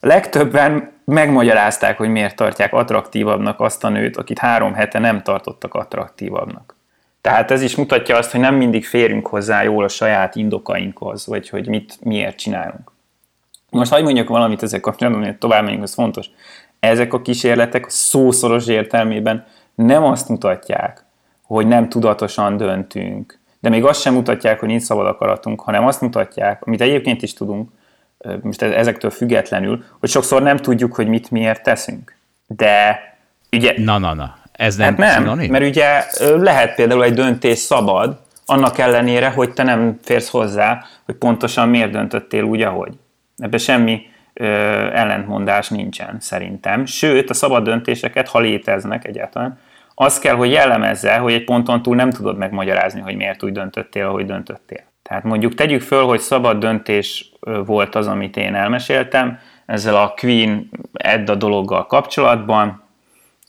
A 0.00 0.06
legtöbben 0.06 0.92
megmagyarázták, 1.04 1.96
hogy 1.96 2.08
miért 2.08 2.36
tartják 2.36 2.72
attraktívabbnak 2.72 3.60
azt 3.60 3.84
a 3.84 3.88
nőt, 3.88 4.16
akit 4.16 4.38
három 4.38 4.74
hete 4.74 4.98
nem 4.98 5.22
tartottak 5.22 5.74
attraktívabbnak. 5.74 6.78
Tehát 7.20 7.50
ez 7.50 7.62
is 7.62 7.76
mutatja 7.76 8.16
azt, 8.16 8.30
hogy 8.30 8.40
nem 8.40 8.54
mindig 8.54 8.86
férünk 8.86 9.26
hozzá 9.26 9.62
jól 9.62 9.84
a 9.84 9.88
saját 9.88 10.36
indokainkhoz, 10.36 11.26
vagy 11.26 11.48
hogy 11.48 11.68
mit, 11.68 11.98
miért 12.04 12.36
csinálunk. 12.38 12.92
Most 13.70 13.90
hagyd 13.90 14.04
mondjak 14.04 14.28
valamit 14.28 14.62
ezek 14.62 14.80
kapcsolatban, 14.80 15.24
hogy 15.24 15.36
tovább 15.36 15.64
megyünk, 15.64 15.82
ez 15.82 15.94
fontos. 15.94 16.26
Ezek 16.80 17.12
a 17.12 17.22
kísérletek 17.22 17.88
szószoros 17.88 18.66
értelmében 18.66 19.46
nem 19.74 20.04
azt 20.04 20.28
mutatják, 20.28 21.04
hogy 21.42 21.66
nem 21.66 21.88
tudatosan 21.88 22.56
döntünk, 22.56 23.38
de 23.60 23.68
még 23.68 23.84
azt 23.84 24.00
sem 24.00 24.14
mutatják, 24.14 24.60
hogy 24.60 24.68
nincs 24.68 24.82
szabad 24.82 25.06
akaratunk, 25.06 25.60
hanem 25.60 25.86
azt 25.86 26.00
mutatják, 26.00 26.66
amit 26.66 26.80
egyébként 26.80 27.22
is 27.22 27.32
tudunk, 27.32 27.70
most 28.42 28.62
ezektől 28.62 29.10
függetlenül, 29.10 29.84
hogy 30.00 30.08
sokszor 30.08 30.42
nem 30.42 30.56
tudjuk, 30.56 30.94
hogy 30.94 31.08
mit 31.08 31.30
miért 31.30 31.62
teszünk. 31.62 32.16
De 32.46 33.00
ugye... 33.52 33.74
Na, 33.76 33.98
na, 33.98 34.14
na. 34.14 34.38
Ez 34.60 34.76
nem, 34.76 34.88
hát 34.88 34.96
nem 34.96 35.22
szinonim? 35.22 35.50
mert 35.50 35.64
ugye 35.64 36.04
lehet 36.36 36.74
például 36.74 37.04
egy 37.04 37.14
döntés 37.14 37.58
szabad, 37.58 38.20
annak 38.46 38.78
ellenére, 38.78 39.28
hogy 39.28 39.52
te 39.52 39.62
nem 39.62 39.98
férsz 40.02 40.30
hozzá, 40.30 40.84
hogy 41.04 41.14
pontosan 41.14 41.68
miért 41.68 41.90
döntöttél 41.90 42.42
úgy, 42.42 42.62
ahogy. 42.62 42.92
Ebben 43.36 43.58
semmi 43.58 44.02
ö, 44.32 44.44
ellentmondás 44.92 45.68
nincsen 45.68 46.16
szerintem. 46.20 46.86
Sőt, 46.86 47.30
a 47.30 47.34
szabad 47.34 47.64
döntéseket, 47.64 48.28
ha 48.28 48.38
léteznek 48.38 49.06
egyáltalán, 49.06 49.58
az 49.94 50.18
kell, 50.18 50.34
hogy 50.34 50.50
jellemezze, 50.50 51.16
hogy 51.16 51.32
egy 51.32 51.44
ponton 51.44 51.82
túl 51.82 51.96
nem 51.96 52.10
tudod 52.10 52.36
megmagyarázni, 52.36 53.00
hogy 53.00 53.16
miért 53.16 53.42
úgy 53.42 53.52
döntöttél, 53.52 54.06
ahogy 54.06 54.26
döntöttél. 54.26 54.82
Tehát 55.02 55.24
mondjuk 55.24 55.54
tegyük 55.54 55.82
föl, 55.82 56.04
hogy 56.04 56.20
szabad 56.20 56.58
döntés 56.58 57.32
volt 57.66 57.94
az, 57.94 58.06
amit 58.06 58.36
én 58.36 58.54
elmeséltem, 58.54 59.38
ezzel 59.66 59.96
a 59.96 60.14
Queen 60.16 60.70
Edda 60.92 61.34
dologgal 61.34 61.86
kapcsolatban, 61.86 62.88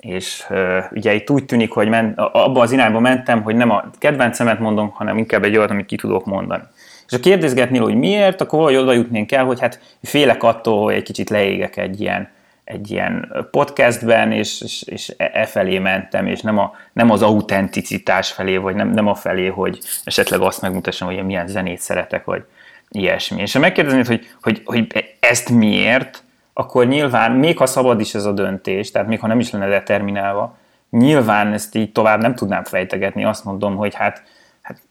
és 0.02 0.46
ugye 0.92 1.14
itt 1.14 1.30
úgy 1.30 1.46
tűnik, 1.46 1.72
hogy 1.72 1.88
men, 1.88 2.14
abba 2.16 2.62
az 2.62 2.72
irányba 2.72 3.00
mentem, 3.00 3.42
hogy 3.42 3.56
nem 3.56 3.70
a 3.70 3.84
kedvencemet 3.98 4.60
mondom, 4.60 4.90
hanem 4.90 5.18
inkább 5.18 5.44
egy 5.44 5.58
olyat, 5.58 5.70
amit 5.70 5.86
ki 5.86 5.96
tudok 5.96 6.26
mondani. 6.26 6.64
És 7.06 7.18
ha 7.18 7.20
kérdezgetnél, 7.20 7.82
hogy 7.82 7.96
miért, 7.96 8.42
akkor 8.42 8.60
valahogy 8.60 8.82
oda 8.82 8.94
jutnénk 8.94 9.32
el, 9.32 9.46
hogy 9.46 9.60
hát 9.60 9.80
félek 10.04 10.44
attól, 10.44 10.84
hogy 10.84 10.94
egy 10.94 11.04
kicsit 11.04 11.30
leégek 11.30 11.78
egy 11.78 12.02
ilyen, 12.02 12.30
egy 12.64 12.92
ilyen 12.92 13.46
podcastben, 13.52 14.32
és, 14.32 14.62
és, 14.62 14.84
és 14.86 15.14
e, 15.18 15.32
e 15.34 15.46
felé 15.46 15.80
mentem, 15.80 16.28
és 16.28 16.42
nem, 16.42 16.58
a, 16.58 16.76
nem 16.94 17.12
az 17.12 17.22
autenticitás 17.22 18.32
felé, 18.32 18.58
vagy 18.58 18.76
nem, 18.76 18.90
nem 18.90 19.08
a 19.08 19.16
felé, 19.16 19.48
hogy 19.48 19.80
esetleg 20.04 20.40
azt 20.40 20.62
megmutassam, 20.62 21.08
hogy 21.08 21.18
én 21.18 21.24
milyen 21.24 21.48
zenét 21.48 21.80
szeretek, 21.80 22.26
vagy 22.26 22.44
ilyesmi. 22.90 23.42
És 23.42 23.54
ha 23.54 23.60
megkérdeznéd, 23.60 24.08
hogy, 24.08 24.28
hogy, 24.42 24.62
hogy 24.66 24.88
ezt 25.20 25.50
miért, 25.50 26.24
akkor 26.62 26.88
nyilván, 26.88 27.32
még 27.32 27.58
ha 27.58 27.66
szabad 27.66 28.00
is 28.00 28.14
ez 28.14 28.26
a 28.26 28.32
döntés, 28.32 28.92
tehát 28.92 29.08
még 29.08 29.20
ha 29.20 29.28
nem 29.28 29.40
is 29.40 29.52
lenne 29.52 29.68
determinálva, 29.68 30.58
nyilván 30.90 31.54
ezt 31.54 31.76
így 31.76 31.92
tovább 31.92 32.22
nem 32.22 32.36
tudnám 32.36 32.64
fejtegetni, 32.64 33.26
azt 33.26 33.46
mondom, 33.46 33.76
hogy 33.76 33.96
hát, 33.96 34.24
hát 34.62 34.82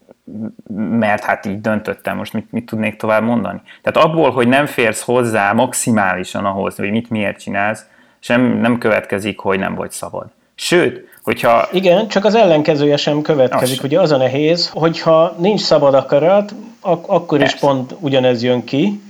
mert 0.99 1.23
hát 1.23 1.45
így 1.45 1.61
döntöttem, 1.61 2.17
most 2.17 2.33
mit, 2.33 2.51
mit 2.51 2.65
tudnék 2.65 2.95
tovább 2.95 3.23
mondani. 3.23 3.61
Tehát 3.81 4.09
abból, 4.09 4.31
hogy 4.31 4.47
nem 4.47 4.65
férsz 4.65 5.01
hozzá 5.01 5.51
maximálisan 5.51 6.45
ahhoz, 6.45 6.75
hogy 6.75 6.91
mit 6.91 7.09
miért 7.09 7.39
csinálsz, 7.39 7.85
sem 8.19 8.41
nem 8.41 8.77
következik, 8.77 9.39
hogy 9.39 9.59
nem 9.59 9.75
vagy 9.75 9.91
szabad. 9.91 10.27
Sőt, 10.55 11.07
hogyha... 11.23 11.67
Igen, 11.71 12.07
csak 12.07 12.25
az 12.25 12.35
ellenkezője 12.35 12.97
sem 12.97 13.21
következik. 13.21 13.77
Az. 13.77 13.85
Ugye 13.85 13.99
az 13.99 14.11
a 14.11 14.17
nehéz, 14.17 14.69
hogyha 14.69 15.35
nincs 15.37 15.61
szabad 15.61 15.93
akarat, 15.93 16.53
ak- 16.79 17.09
akkor 17.09 17.37
Persze. 17.37 17.55
is 17.55 17.61
pont 17.61 17.95
ugyanez 17.99 18.43
jön 18.43 18.63
ki. 18.63 19.01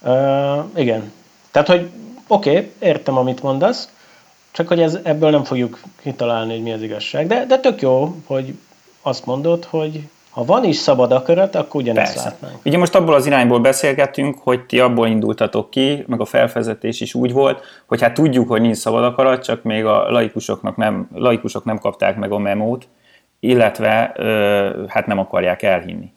Uh, 0.00 0.64
igen. 0.76 1.12
Tehát, 1.50 1.68
hogy 1.68 1.90
oké, 2.30 2.50
okay, 2.50 2.70
értem, 2.78 3.16
amit 3.16 3.42
mondasz, 3.42 3.88
csak 4.50 4.68
hogy 4.68 4.80
ez, 4.80 4.98
ebből 5.02 5.30
nem 5.30 5.44
fogjuk 5.44 5.80
kitalálni, 6.02 6.52
hogy 6.52 6.62
mi 6.62 6.72
az 6.72 6.82
igazság. 6.82 7.26
De, 7.26 7.44
de 7.46 7.58
tök 7.58 7.80
jó, 7.80 8.14
hogy 8.26 8.54
azt 9.02 9.26
mondod, 9.26 9.64
hogy 9.64 10.00
ha 10.30 10.44
van 10.44 10.64
is 10.64 10.76
szabad 10.76 11.12
akarat, 11.12 11.54
akkor 11.54 11.80
ugyanezt 11.80 12.12
Persze. 12.12 12.28
látnánk. 12.28 12.64
Ugye 12.64 12.78
most 12.78 12.94
abból 12.94 13.14
az 13.14 13.26
irányból 13.26 13.60
beszélgetünk, 13.60 14.38
hogy 14.38 14.60
ti 14.60 14.80
abból 14.80 15.06
indultatok 15.06 15.70
ki, 15.70 16.04
meg 16.06 16.20
a 16.20 16.24
felvezetés 16.24 17.00
is 17.00 17.14
úgy 17.14 17.32
volt, 17.32 17.62
hogy 17.86 18.00
hát 18.00 18.14
tudjuk, 18.14 18.48
hogy 18.48 18.60
nincs 18.60 18.76
szabad 18.76 19.04
akarat, 19.04 19.44
csak 19.44 19.62
még 19.62 19.84
a 19.84 20.10
laikusoknak 20.10 20.76
nem, 20.76 21.08
laikusok 21.14 21.64
nem 21.64 21.78
kapták 21.78 22.16
meg 22.16 22.32
a 22.32 22.38
memót, 22.38 22.88
illetve 23.40 24.12
hát 24.88 25.06
nem 25.06 25.18
akarják 25.18 25.62
elhinni. 25.62 26.12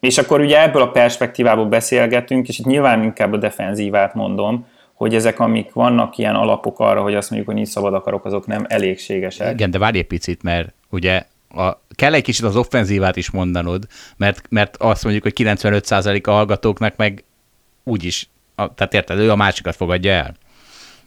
És 0.00 0.18
akkor 0.18 0.40
ugye 0.40 0.62
ebből 0.62 0.82
a 0.82 0.90
perspektívából 0.90 1.66
beszélgetünk, 1.66 2.48
és 2.48 2.58
itt 2.58 2.66
nyilván 2.66 3.02
inkább 3.02 3.32
a 3.32 3.36
defenzívát 3.36 4.14
mondom, 4.14 4.66
hogy 4.98 5.14
ezek, 5.14 5.40
amik 5.40 5.72
vannak 5.72 6.18
ilyen 6.18 6.34
alapok 6.34 6.80
arra, 6.80 7.02
hogy 7.02 7.14
azt 7.14 7.30
mondjuk, 7.30 7.50
hogy 7.50 7.60
nincs 7.60 7.72
szabad 7.72 7.94
akarok, 7.94 8.24
azok 8.24 8.46
nem 8.46 8.64
elégségesek. 8.68 9.52
Igen, 9.52 9.70
de 9.70 9.78
várj 9.78 9.98
egy 9.98 10.06
picit, 10.06 10.42
mert 10.42 10.72
ugye 10.90 11.22
a, 11.54 11.70
kell 11.94 12.14
egy 12.14 12.22
kicsit 12.22 12.44
az 12.44 12.56
offenzívát 12.56 13.16
is 13.16 13.30
mondanod, 13.30 13.86
mert, 14.16 14.42
mert 14.48 14.76
azt 14.76 15.02
mondjuk, 15.02 15.24
hogy 15.24 15.32
95% 15.36 16.26
a 16.26 16.30
hallgatóknak 16.30 16.96
meg 16.96 17.24
úgyis, 17.84 18.28
a, 18.54 18.74
tehát 18.74 18.94
érted, 18.94 19.18
ő 19.18 19.30
a 19.30 19.36
másikat 19.36 19.76
fogadja 19.76 20.12
el. 20.12 20.34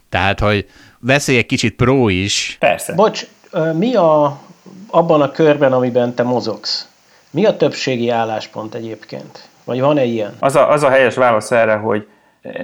Tehát, 0.08 0.40
hogy 0.40 0.68
veszély 0.98 1.36
egy 1.36 1.46
kicsit 1.46 1.76
pro 1.76 2.08
is. 2.08 2.56
Persze. 2.58 2.94
Bocs, 2.94 3.26
mi 3.72 3.94
a, 3.94 4.40
abban 4.90 5.22
a 5.22 5.30
körben, 5.30 5.72
amiben 5.72 6.14
te 6.14 6.22
mozogsz, 6.22 6.88
mi 7.30 7.44
a 7.44 7.56
többségi 7.56 8.08
álláspont 8.08 8.74
egyébként? 8.74 9.48
Vagy 9.64 9.80
van-e 9.80 10.04
ilyen? 10.04 10.36
Az 10.38 10.56
a, 10.56 10.70
az 10.70 10.82
a 10.82 10.88
helyes 10.88 11.14
válasz 11.14 11.50
erre, 11.50 11.74
hogy 11.74 12.06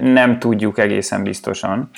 nem 0.01 0.39
tudjuk 0.39 0.77
egészen 0.77 1.23
biztosan. 1.23 1.89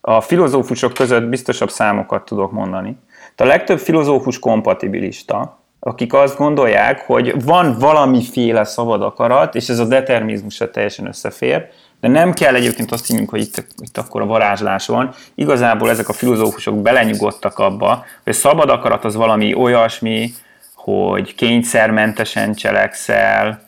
a 0.00 0.20
filozófusok 0.20 0.94
között 0.94 1.28
biztosabb 1.28 1.70
számokat 1.70 2.24
tudok 2.24 2.52
mondani. 2.52 2.96
De 3.36 3.44
a 3.44 3.46
legtöbb 3.46 3.78
filozófus 3.78 4.38
kompatibilista, 4.38 5.58
akik 5.80 6.12
azt 6.12 6.36
gondolják, 6.36 7.00
hogy 7.06 7.44
van 7.44 7.78
valamiféle 7.78 8.64
szabad 8.64 9.02
akarat, 9.02 9.54
és 9.54 9.68
ez 9.68 9.78
a 9.78 9.84
determinizmusra 9.84 10.70
teljesen 10.70 11.06
összefér, 11.06 11.68
de 12.00 12.08
nem 12.08 12.32
kell 12.32 12.54
egyébként 12.54 12.92
azt 12.92 13.06
hinnünk, 13.06 13.30
hogy 13.30 13.40
itt, 13.40 13.66
itt 13.78 13.98
akkor 13.98 14.20
a 14.20 14.26
varázslás 14.26 14.86
van. 14.86 15.14
Igazából 15.34 15.90
ezek 15.90 16.08
a 16.08 16.12
filozófusok 16.12 16.82
belenyugodtak 16.82 17.58
abba, 17.58 18.04
hogy 18.24 18.32
a 18.32 18.36
szabad 18.36 18.70
akarat 18.70 19.04
az 19.04 19.14
valami 19.14 19.54
olyasmi, 19.54 20.32
hogy 20.74 21.34
kényszermentesen 21.34 22.54
cselekszel, 22.54 23.62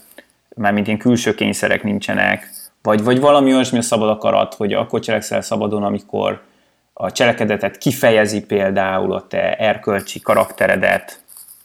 mármint 0.54 0.86
ilyen 0.86 0.98
külső 0.98 1.34
kényszerek 1.34 1.82
nincsenek, 1.82 2.50
vagy, 2.86 3.04
vagy 3.04 3.20
valami 3.20 3.54
olyasmi 3.54 3.78
a 3.78 3.82
szabad 3.82 4.08
akarat, 4.08 4.54
hogy 4.54 4.72
akkor 4.72 5.00
cselekszel 5.00 5.40
szabadon, 5.40 5.82
amikor 5.82 6.40
a 6.92 7.12
cselekedetet 7.12 7.78
kifejezi 7.78 8.44
például 8.44 9.12
a 9.12 9.26
te 9.26 9.54
erkölcsi 9.54 10.20
karakteredet, 10.20 11.20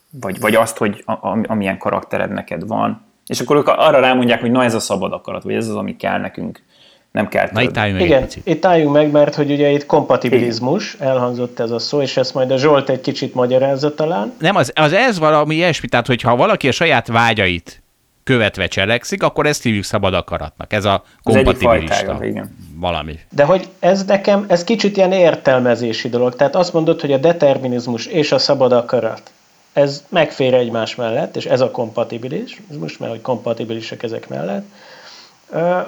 vagy, 0.10 0.40
vagy 0.40 0.56
azt, 0.56 0.78
hogy 0.78 1.04
a, 1.06 1.12
a, 1.12 1.40
amilyen 1.48 1.78
karaktered 1.78 2.32
neked 2.32 2.68
van. 2.68 3.02
És 3.28 3.40
akkor 3.40 3.56
ők 3.56 3.68
arra 3.68 4.00
rámondják, 4.00 4.42
hogy 4.42 4.52
na 4.52 4.64
ez 4.64 4.74
a 4.74 4.80
szabad 4.80 5.14
akarat, 5.14 5.44
vagy 5.44 5.54
ez 5.54 5.68
az, 5.68 5.76
ami 5.76 5.96
kell 5.96 6.20
nekünk. 6.20 6.64
Nem 7.12 7.28
kell 7.28 7.50
Na 7.52 7.62
itt 7.62 7.78
álljunk 7.78 8.00
meg 8.00 8.08
Igen, 8.08 8.28
itt 8.44 8.66
álljunk 8.66 8.94
meg, 8.94 9.12
mert 9.12 9.36
hogy 9.36 9.52
ugye 9.52 9.70
itt 9.70 9.86
kompatibilizmus, 9.86 10.94
Igen. 10.94 11.08
elhangzott 11.08 11.60
ez 11.60 11.72
a 11.72 11.80
szó, 11.80 12.02
és 12.02 12.18
ezt 12.18 12.34
majd 12.34 12.52
a 12.52 12.58
Zsolt 12.58 12.90
egy 12.90 13.02
kicsit 13.02 13.34
magyarázza 13.34 13.94
talán. 13.94 14.34
Nem, 14.40 14.56
az, 14.56 14.72
az 14.76 14.94
ez 14.94 15.20
valami 15.20 15.56
ilyesmi, 15.56 15.88
tehát 15.88 16.08
hogyha 16.08 16.36
valaki 16.36 16.68
a 16.68 16.72
saját 16.72 17.08
vágyait 17.08 17.82
követve 18.24 18.68
cselekszik, 18.68 19.24
akkor 19.24 19.46
ezt 19.46 19.64
hívjuk 19.64 19.84
szabad 19.84 20.14
akaratnak. 20.14 20.74
Ez 20.74 20.86
a 20.86 21.04
kompatibilista 21.24 22.18
igen. 22.22 22.56
valami. 22.76 23.20
De 23.30 23.44
hogy 23.44 23.68
ez 23.80 24.06
nekem, 24.06 24.46
ez 24.48 24.64
kicsit 24.64 24.98
ilyen 24.98 25.12
értelmezési 25.12 26.10
dolog. 26.10 26.36
Tehát 26.36 26.56
azt 26.56 26.74
mondod, 26.74 27.02
hogy 27.02 27.12
a 27.12 27.18
determinizmus 27.18 28.06
és 28.06 28.32
a 28.32 28.38
szabad 28.38 28.72
akarat, 28.72 29.32
ez 29.74 30.04
megfér 30.10 30.54
egymás 30.54 30.96
mellett, 30.96 31.36
és 31.36 31.46
ez 31.46 31.62
a 31.62 31.72
kompatibilis, 31.72 32.62
ez 32.70 32.78
most 32.78 33.00
már, 33.00 33.10
hogy 33.10 33.22
kompatibilisek 33.22 34.04
ezek 34.04 34.28
mellett, 34.28 34.66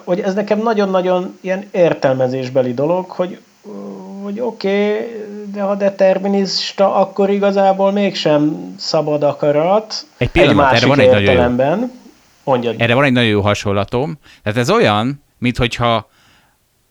hogy 0.04 0.20
ez 0.20 0.34
nekem 0.34 0.62
nagyon-nagyon 0.62 1.38
ilyen 1.42 1.68
értelmezésbeli 1.72 2.74
dolog, 2.74 3.10
hogy, 3.10 3.40
hogy 4.24 4.40
oké, 4.40 4.92
okay, 4.92 5.26
de 5.54 5.62
ha 5.62 5.76
determinista, 5.76 6.96
akkor 6.96 7.30
igazából 7.30 7.92
mégsem 7.92 8.74
szabad 8.80 9.24
akarat. 9.24 10.06
Egy 10.18 10.30
pillanat, 10.30 10.54
egy 10.54 10.58
másik 10.58 10.92
erre 10.92 10.96
van 10.96 11.00
egy 11.00 11.22
értelemben. 11.22 11.78
Nagyon 11.78 11.82
jó 11.82 12.03
Mondjad. 12.44 12.82
Erre 12.82 12.94
van 12.94 13.04
egy 13.04 13.12
nagyon 13.12 13.30
jó 13.30 13.42
hasonlatom. 13.42 14.18
Tehát 14.44 14.60
ez 14.60 14.70
olyan, 14.70 15.24
mint 15.38 15.58
hogyha 15.58 16.10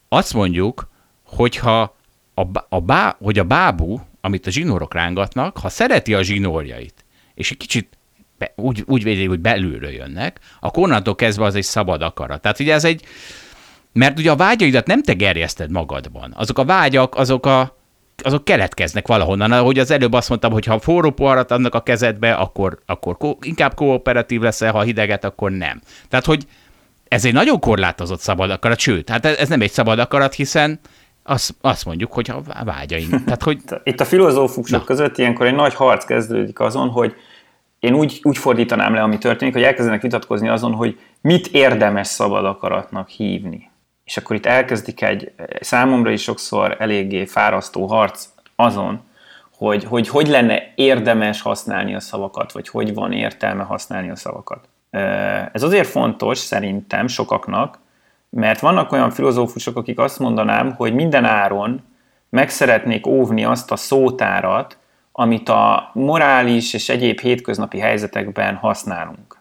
azt 0.08 0.34
mondjuk, 0.34 0.88
hogyha 1.24 1.96
a, 2.34 2.42
a 2.68 2.80
bá, 2.80 3.16
hogy 3.18 3.38
a 3.38 3.44
bábú, 3.44 4.00
amit 4.20 4.46
a 4.46 4.50
zsinórok 4.50 4.94
rángatnak, 4.94 5.58
ha 5.58 5.68
szereti 5.68 6.14
a 6.14 6.22
zsinórjait, 6.22 7.04
és 7.34 7.50
egy 7.50 7.56
kicsit 7.56 7.98
be, 8.38 8.52
úgy, 8.56 8.82
úgy 8.86 9.02
védi, 9.02 9.26
hogy 9.26 9.40
belülről 9.40 9.90
jönnek, 9.90 10.40
akkor 10.60 10.82
onnantól 10.82 11.14
kezdve 11.14 11.44
az 11.44 11.54
egy 11.54 11.62
szabad 11.62 12.02
akarat. 12.02 12.40
Tehát 12.40 12.60
ugye 12.60 12.74
ez 12.74 12.84
egy, 12.84 13.04
mert 13.92 14.18
ugye 14.18 14.30
a 14.30 14.36
vágyaidat 14.36 14.86
nem 14.86 15.02
te 15.02 15.12
gerjeszted 15.12 15.70
magadban. 15.70 16.32
Azok 16.36 16.58
a 16.58 16.64
vágyak, 16.64 17.14
azok 17.14 17.46
a, 17.46 17.76
azok 18.24 18.44
keletkeznek 18.44 19.06
valahonnan. 19.06 19.52
Ahogy 19.52 19.78
az 19.78 19.90
előbb 19.90 20.12
azt 20.12 20.28
mondtam, 20.28 20.52
hogy 20.52 20.64
ha 20.64 20.78
forró 20.78 21.10
poharat 21.10 21.50
adnak 21.50 21.74
a 21.74 21.82
kezedbe, 21.82 22.32
akkor, 22.32 22.78
akkor 22.86 23.16
ko- 23.16 23.44
inkább 23.44 23.74
kooperatív 23.74 24.40
leszel, 24.40 24.72
ha 24.72 24.80
hideget, 24.80 25.24
akkor 25.24 25.50
nem. 25.50 25.80
Tehát, 26.08 26.24
hogy 26.24 26.46
ez 27.08 27.24
egy 27.24 27.32
nagyon 27.32 27.60
korlátozott 27.60 28.20
szabad 28.20 28.50
akarat, 28.50 28.78
sőt, 28.78 29.08
hát 29.08 29.26
ez 29.26 29.48
nem 29.48 29.60
egy 29.60 29.70
szabad 29.70 29.98
akarat, 29.98 30.34
hiszen 30.34 30.80
azt, 31.22 31.54
azt 31.60 31.84
mondjuk, 31.84 32.12
hogy 32.12 32.30
a 32.30 32.64
vágyaink. 32.64 33.10
Tehát, 33.24 33.42
hogy... 33.42 33.58
Itt 33.82 34.00
a 34.00 34.04
filozófusok 34.04 34.78
Na. 34.78 34.84
között 34.84 35.18
ilyenkor 35.18 35.46
egy 35.46 35.54
nagy 35.54 35.74
harc 35.74 36.04
kezdődik 36.04 36.60
azon, 36.60 36.88
hogy 36.88 37.14
én 37.78 37.94
úgy, 37.94 38.20
úgy 38.22 38.38
fordítanám 38.38 38.94
le, 38.94 39.02
ami 39.02 39.18
történik, 39.18 39.54
hogy 39.54 39.62
elkezdenek 39.62 40.02
vitatkozni 40.02 40.48
azon, 40.48 40.72
hogy 40.72 40.98
mit 41.20 41.46
érdemes 41.46 42.06
szabad 42.06 42.44
akaratnak 42.44 43.08
hívni 43.08 43.71
és 44.04 44.16
akkor 44.16 44.36
itt 44.36 44.46
elkezdik 44.46 45.02
egy 45.02 45.32
számomra 45.60 46.10
is 46.10 46.22
sokszor 46.22 46.76
eléggé 46.78 47.24
fárasztó 47.24 47.86
harc 47.86 48.28
azon, 48.56 49.00
hogy, 49.56 49.84
hogy 49.84 50.08
hogy 50.08 50.26
lenne 50.28 50.72
érdemes 50.74 51.42
használni 51.42 51.94
a 51.94 52.00
szavakat, 52.00 52.52
vagy 52.52 52.68
hogy 52.68 52.94
van 52.94 53.12
értelme 53.12 53.62
használni 53.62 54.10
a 54.10 54.16
szavakat. 54.16 54.68
Ez 55.52 55.62
azért 55.62 55.88
fontos 55.88 56.38
szerintem 56.38 57.06
sokaknak, 57.06 57.78
mert 58.30 58.60
vannak 58.60 58.92
olyan 58.92 59.10
filozófusok, 59.10 59.76
akik 59.76 59.98
azt 59.98 60.18
mondanám, 60.18 60.74
hogy 60.74 60.94
minden 60.94 61.24
áron 61.24 61.82
meg 62.28 62.50
szeretnék 62.50 63.06
óvni 63.06 63.44
azt 63.44 63.70
a 63.70 63.76
szótárat, 63.76 64.78
amit 65.12 65.48
a 65.48 65.90
morális 65.94 66.74
és 66.74 66.88
egyéb 66.88 67.20
hétköznapi 67.20 67.78
helyzetekben 67.78 68.54
használunk. 68.54 69.40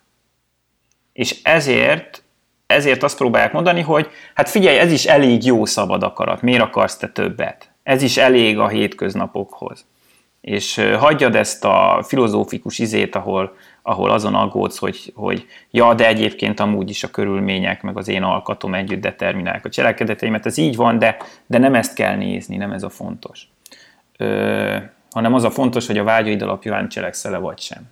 És 1.14 1.44
ezért 1.44 2.24
ezért 2.72 3.04
azt 3.04 3.18
próbálják 3.18 3.52
mondani, 3.52 3.82
hogy 3.82 4.10
hát 4.34 4.50
figyelj, 4.50 4.78
ez 4.78 4.92
is 4.92 5.06
elég 5.06 5.46
jó 5.46 5.66
szabad 5.66 6.04
akarat, 6.04 6.42
miért 6.42 6.62
akarsz 6.62 6.98
te 6.98 7.08
többet? 7.08 7.72
Ez 7.84 8.02
is 8.02 8.18
elég 8.18 8.60
a 8.60 8.68
hétköznapokhoz. 8.68 9.86
És 10.42 10.82
hagyjad 10.98 11.36
ezt 11.36 11.66
a 11.66 12.04
filozófikus 12.08 12.80
izét, 12.80 13.16
ahol, 13.16 13.56
ahol 13.82 14.10
azon 14.10 14.36
aggódsz, 14.36 14.78
hogy, 14.78 15.14
hogy 15.16 15.46
ja, 15.72 15.94
de 15.94 16.08
egyébként 16.08 16.60
amúgy 16.60 16.90
is 16.90 17.04
a 17.04 17.12
körülmények, 17.12 17.82
meg 17.82 17.98
az 17.98 18.08
én 18.08 18.24
alkatom 18.24 18.74
együtt 18.74 19.02
determinálják 19.02 19.66
a 19.66 19.70
cselekedeteimet. 19.70 20.46
Ez 20.46 20.58
így 20.58 20.76
van, 20.76 21.00
de, 21.00 21.18
de 21.46 21.58
nem 21.58 21.76
ezt 21.76 21.94
kell 21.94 22.16
nézni, 22.16 22.58
nem 22.58 22.72
ez 22.72 22.84
a 22.84 22.90
fontos. 22.90 23.48
Ö, 24.18 24.78
hanem 25.12 25.34
az 25.34 25.44
a 25.44 25.52
fontos, 25.52 25.88
hogy 25.88 25.98
a 25.98 26.04
vágyaid 26.04 26.42
alapján 26.42 26.90
cselekszel-e 26.90 27.38
vagy 27.38 27.60
sem. 27.60 27.90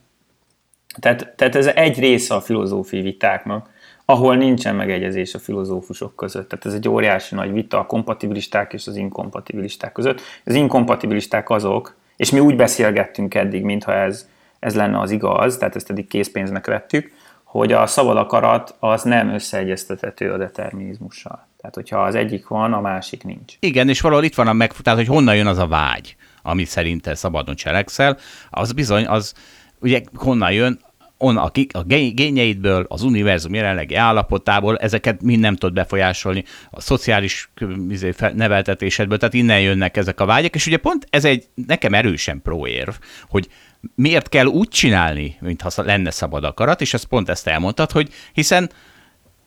Tehát, 0.99 1.33
tehát 1.35 1.55
ez 1.55 1.67
egy 1.67 1.99
része 1.99 2.35
a 2.35 2.41
filozófiai 2.41 3.01
vitáknak, 3.01 3.69
ahol 4.09 4.35
nincsen 4.35 4.75
megegyezés 4.75 5.33
a 5.33 5.39
filozófusok 5.39 6.15
között. 6.15 6.49
Tehát 6.49 6.65
ez 6.65 6.73
egy 6.73 6.89
óriási 6.89 7.35
nagy 7.35 7.51
vita 7.51 7.79
a 7.79 7.85
kompatibilisták 7.85 8.73
és 8.73 8.87
az 8.87 8.95
inkompatibilisták 8.95 9.91
között. 9.91 10.21
Az 10.45 10.53
inkompatibilisták 10.53 11.49
azok, 11.49 11.95
és 12.17 12.31
mi 12.31 12.39
úgy 12.39 12.55
beszélgettünk 12.55 13.35
eddig, 13.35 13.63
mintha 13.63 13.93
ez, 13.93 14.27
ez 14.59 14.75
lenne 14.75 14.99
az 14.99 15.11
igaz, 15.11 15.57
tehát 15.57 15.75
ezt 15.75 15.89
eddig 15.89 16.07
készpénznek 16.07 16.65
vettük, 16.65 17.11
hogy 17.43 17.71
a 17.71 17.87
szabad 17.87 18.17
akarat 18.17 18.75
az 18.79 19.03
nem 19.03 19.29
összeegyeztethető 19.29 20.31
a 20.31 20.37
determinizmussal. 20.37 21.47
Tehát, 21.57 21.75
hogyha 21.75 22.03
az 22.03 22.15
egyik 22.15 22.47
van, 22.47 22.73
a 22.73 22.81
másik 22.81 23.23
nincs. 23.23 23.53
Igen, 23.59 23.89
és 23.89 24.01
valahol 24.01 24.23
itt 24.23 24.35
van 24.35 24.47
a 24.47 24.53
meg, 24.53 24.71
hogy 24.85 25.07
honnan 25.07 25.35
jön 25.35 25.47
az 25.47 25.57
a 25.57 25.67
vágy, 25.67 26.15
ami 26.41 26.63
szerint 26.63 27.15
szabadon 27.15 27.55
cselekszel, 27.55 28.17
az 28.49 28.71
bizony, 28.71 29.05
az 29.07 29.33
ugye 29.79 30.01
honnan 30.13 30.51
jön, 30.51 30.79
on, 31.21 31.37
a, 31.37 31.51
a 31.71 31.83
gényeidből, 31.83 32.85
az 32.87 33.03
univerzum 33.03 33.53
jelenlegi 33.53 33.95
állapotából, 33.95 34.77
ezeket 34.77 35.21
mind 35.21 35.39
nem 35.39 35.55
tud 35.55 35.73
befolyásolni, 35.73 36.43
a 36.69 36.81
szociális 36.81 37.51
izé, 37.89 38.13
neveltetésedből, 38.33 39.17
tehát 39.17 39.33
innen 39.33 39.61
jönnek 39.61 39.97
ezek 39.97 40.19
a 40.19 40.25
vágyak, 40.25 40.55
és 40.55 40.67
ugye 40.67 40.77
pont 40.77 41.07
ez 41.09 41.25
egy 41.25 41.45
nekem 41.67 41.93
erősen 41.93 42.41
próérv, 42.41 42.93
hogy 43.29 43.47
miért 43.95 44.29
kell 44.29 44.45
úgy 44.45 44.67
csinálni, 44.67 45.35
mintha 45.39 45.83
lenne 45.83 46.11
szabad 46.11 46.43
akarat, 46.43 46.81
és 46.81 46.93
ezt 46.93 47.05
pont 47.05 47.29
ezt 47.29 47.47
elmondtad, 47.47 47.91
hogy 47.91 48.09
hiszen, 48.33 48.69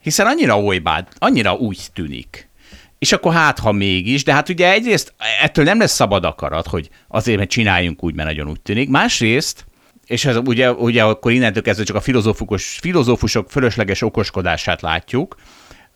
hiszen 0.02 0.26
annyira 0.26 0.60
olybád, 0.60 1.08
annyira 1.18 1.54
úgy 1.54 1.86
tűnik, 1.92 2.50
és 2.98 3.12
akkor 3.12 3.32
hát, 3.32 3.58
ha 3.58 3.72
mégis, 3.72 4.24
de 4.24 4.32
hát 4.32 4.48
ugye 4.48 4.72
egyrészt 4.72 5.14
ettől 5.42 5.64
nem 5.64 5.78
lesz 5.78 5.94
szabad 5.94 6.24
akarat, 6.24 6.66
hogy 6.66 6.88
azért, 7.08 7.38
mert 7.38 7.50
csináljunk 7.50 8.04
úgy, 8.04 8.14
mert 8.14 8.28
nagyon 8.28 8.48
úgy 8.48 8.60
tűnik. 8.60 8.88
Másrészt 8.88 9.66
és 10.06 10.24
ez 10.24 10.36
ugye, 10.36 10.72
ugye 10.72 11.04
akkor 11.04 11.32
innentől 11.32 11.62
kezdve 11.62 11.84
csak 11.84 11.96
a 11.96 12.00
filozófus, 12.00 12.78
filozófusok 12.80 13.50
fölösleges 13.50 14.02
okoskodását 14.02 14.80
látjuk. 14.80 15.36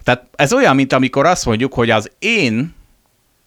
Tehát 0.05 0.27
ez 0.35 0.53
olyan, 0.53 0.75
mint 0.75 0.93
amikor 0.93 1.27
azt 1.27 1.45
mondjuk, 1.45 1.75
hogy 1.75 1.91
az 1.91 2.11
én, 2.19 2.75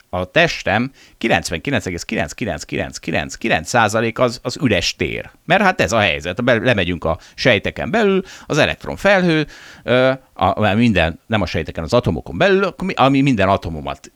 a 0.09 0.25
testem 0.25 0.91
99,99999% 1.19 4.19
az, 4.19 4.39
az 4.43 4.57
üres 4.61 4.95
tér. 4.95 5.29
Mert 5.45 5.61
hát 5.61 5.81
ez 5.81 5.91
a 5.91 5.99
helyzet. 5.99 6.41
Lemegyünk 6.45 7.03
a 7.03 7.19
sejteken 7.35 7.91
belül, 7.91 8.23
az 8.45 8.57
elektronfelhő, 8.57 9.47
a, 10.33 10.73
minden, 10.73 11.19
nem 11.27 11.41
a 11.41 11.45
sejteken, 11.45 11.83
az 11.83 11.93
atomokon 11.93 12.37
belül, 12.37 12.75
ami 12.95 13.21
minden 13.21 13.49
atomomat 13.49 14.11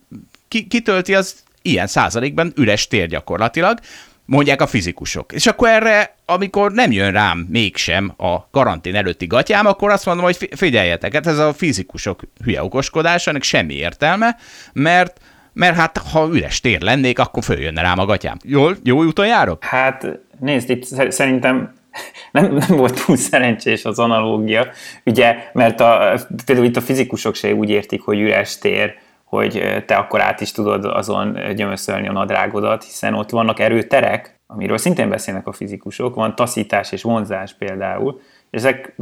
kitölti, 0.68 1.16
az 1.16 1.44
ilyen 1.62 1.88
százalékban 1.88 2.52
üres 2.56 2.88
tér 2.88 3.08
gyakorlatilag 3.08 3.80
mondják 4.26 4.62
a 4.62 4.68
fizikusok. 4.68 5.32
És 5.32 5.46
akkor 5.46 5.68
erre, 5.68 6.16
amikor 6.26 6.72
nem 6.72 6.92
jön 6.92 7.12
rám 7.12 7.48
mégsem 7.50 8.14
a 8.18 8.50
karantén 8.50 8.96
előtti 8.96 9.26
gatyám, 9.26 9.66
akkor 9.66 9.92
azt 9.92 10.06
mondom, 10.06 10.24
hogy 10.24 10.50
figyeljetek, 10.56 11.14
hát 11.14 11.28
ez 11.28 11.38
a 11.38 11.54
fizikusok 11.54 12.22
hülye 12.44 12.64
okoskodása, 12.64 13.30
ennek 13.30 13.44
semmi 13.44 13.74
értelme, 13.74 14.38
mert 14.74 15.20
mert 15.54 15.76
hát 15.76 15.98
ha 15.98 16.30
üres 16.32 16.60
tér 16.60 16.82
lennék, 16.82 17.20
akkor 17.20 17.44
följönne 17.44 17.82
rám 17.82 18.00
a 18.00 18.06
gatyám. 18.06 18.38
Jól, 18.44 18.78
jó 18.84 19.04
úton 19.04 19.28
járok? 19.28 19.64
Hát 19.64 20.08
nézd, 20.40 20.70
itt 20.70 21.12
szerintem 21.12 21.74
nem, 22.32 22.54
nem 22.54 22.78
volt 22.78 23.06
túl 23.06 23.18
szerencsés 23.18 23.86
az 23.86 24.00
analógia, 24.00 24.68
ugye, 25.06 25.36
mert 25.54 25.80
a, 25.80 26.20
például 26.46 26.68
itt 26.68 26.76
a 26.76 26.82
fizikusok 26.82 27.36
se 27.36 27.54
úgy 27.54 27.70
értik, 27.70 28.02
hogy 28.02 28.20
üres 28.20 28.58
tér, 28.58 28.96
hogy 29.34 29.84
te 29.86 29.96
akkor 29.96 30.22
át 30.22 30.42
is 30.42 30.52
tudod 30.52 30.86
azon 30.86 31.38
gyömöszölni 31.56 32.08
a 32.08 32.12
nadrágodat, 32.12 32.84
hiszen 32.84 33.14
ott 33.14 33.30
vannak 33.30 33.60
erőterek, 33.60 34.40
amiről 34.48 34.78
szintén 34.78 35.10
beszélnek 35.10 35.48
a 35.48 35.52
fizikusok, 35.52 36.16
van 36.16 36.36
taszítás 36.36 36.92
és 36.92 37.02
vonzás 37.02 37.54
például, 37.54 38.22
és 38.50 38.60
ezek 38.60 38.96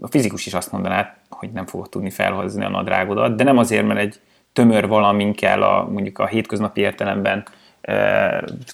a 0.00 0.08
fizikus 0.08 0.46
is 0.46 0.54
azt 0.54 0.72
mondaná, 0.72 1.16
hogy 1.30 1.50
nem 1.52 1.66
fogod 1.66 1.88
tudni 1.88 2.10
felhozni 2.10 2.64
a 2.64 2.68
nadrágodat, 2.68 3.36
de 3.36 3.44
nem 3.44 3.58
azért, 3.58 3.86
mert 3.86 4.00
egy 4.00 4.20
tömör 4.52 4.88
valamin 4.88 5.34
kell 5.34 5.62
a, 5.62 5.88
mondjuk 5.92 6.18
a 6.18 6.26
hétköznapi 6.26 6.80
értelemben 6.80 7.44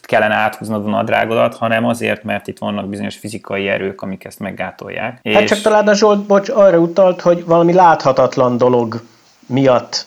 kellene 0.02 0.34
áthúznod 0.34 0.86
a 0.86 0.90
nadrágodat, 0.90 1.56
hanem 1.56 1.86
azért, 1.86 2.22
mert 2.22 2.48
itt 2.48 2.58
vannak 2.58 2.88
bizonyos 2.88 3.16
fizikai 3.16 3.68
erők, 3.68 4.02
amik 4.02 4.24
ezt 4.24 4.38
meggátolják. 4.38 5.20
Hát 5.32 5.42
és... 5.42 5.50
csak 5.50 5.60
talán 5.60 5.88
a 5.88 5.94
Zsolt, 5.94 6.26
bocs, 6.26 6.48
arra 6.48 6.78
utalt, 6.78 7.20
hogy 7.20 7.44
valami 7.44 7.72
láthatatlan 7.72 8.56
dolog 8.56 9.02
miatt 9.46 10.06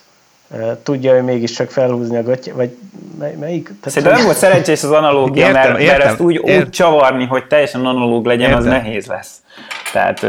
tudja 0.84 1.14
ő 1.14 1.22
mégiscsak 1.22 1.70
felhúzni 1.70 2.18
a 2.18 2.24
gatyja, 2.24 2.56
vagy 2.56 2.78
melyik? 3.18 3.64
Tehát 3.64 3.90
Szerintem 3.90 4.14
nem 4.18 4.26
volt 4.26 4.38
szerencsés 4.38 4.84
az 4.84 4.92
analógia, 4.92 5.48
értem, 5.48 5.62
mert, 5.62 5.80
értem, 5.80 5.98
mert 5.98 6.10
ezt 6.10 6.20
úgy, 6.20 6.34
értem. 6.34 6.58
úgy 6.58 6.70
csavarni, 6.70 7.26
hogy 7.26 7.48
teljesen 7.48 7.86
analóg 7.86 8.26
legyen, 8.26 8.50
értem. 8.50 8.58
az 8.58 8.66
nehéz 8.66 9.06
lesz. 9.06 9.42
Tehát 9.94 10.28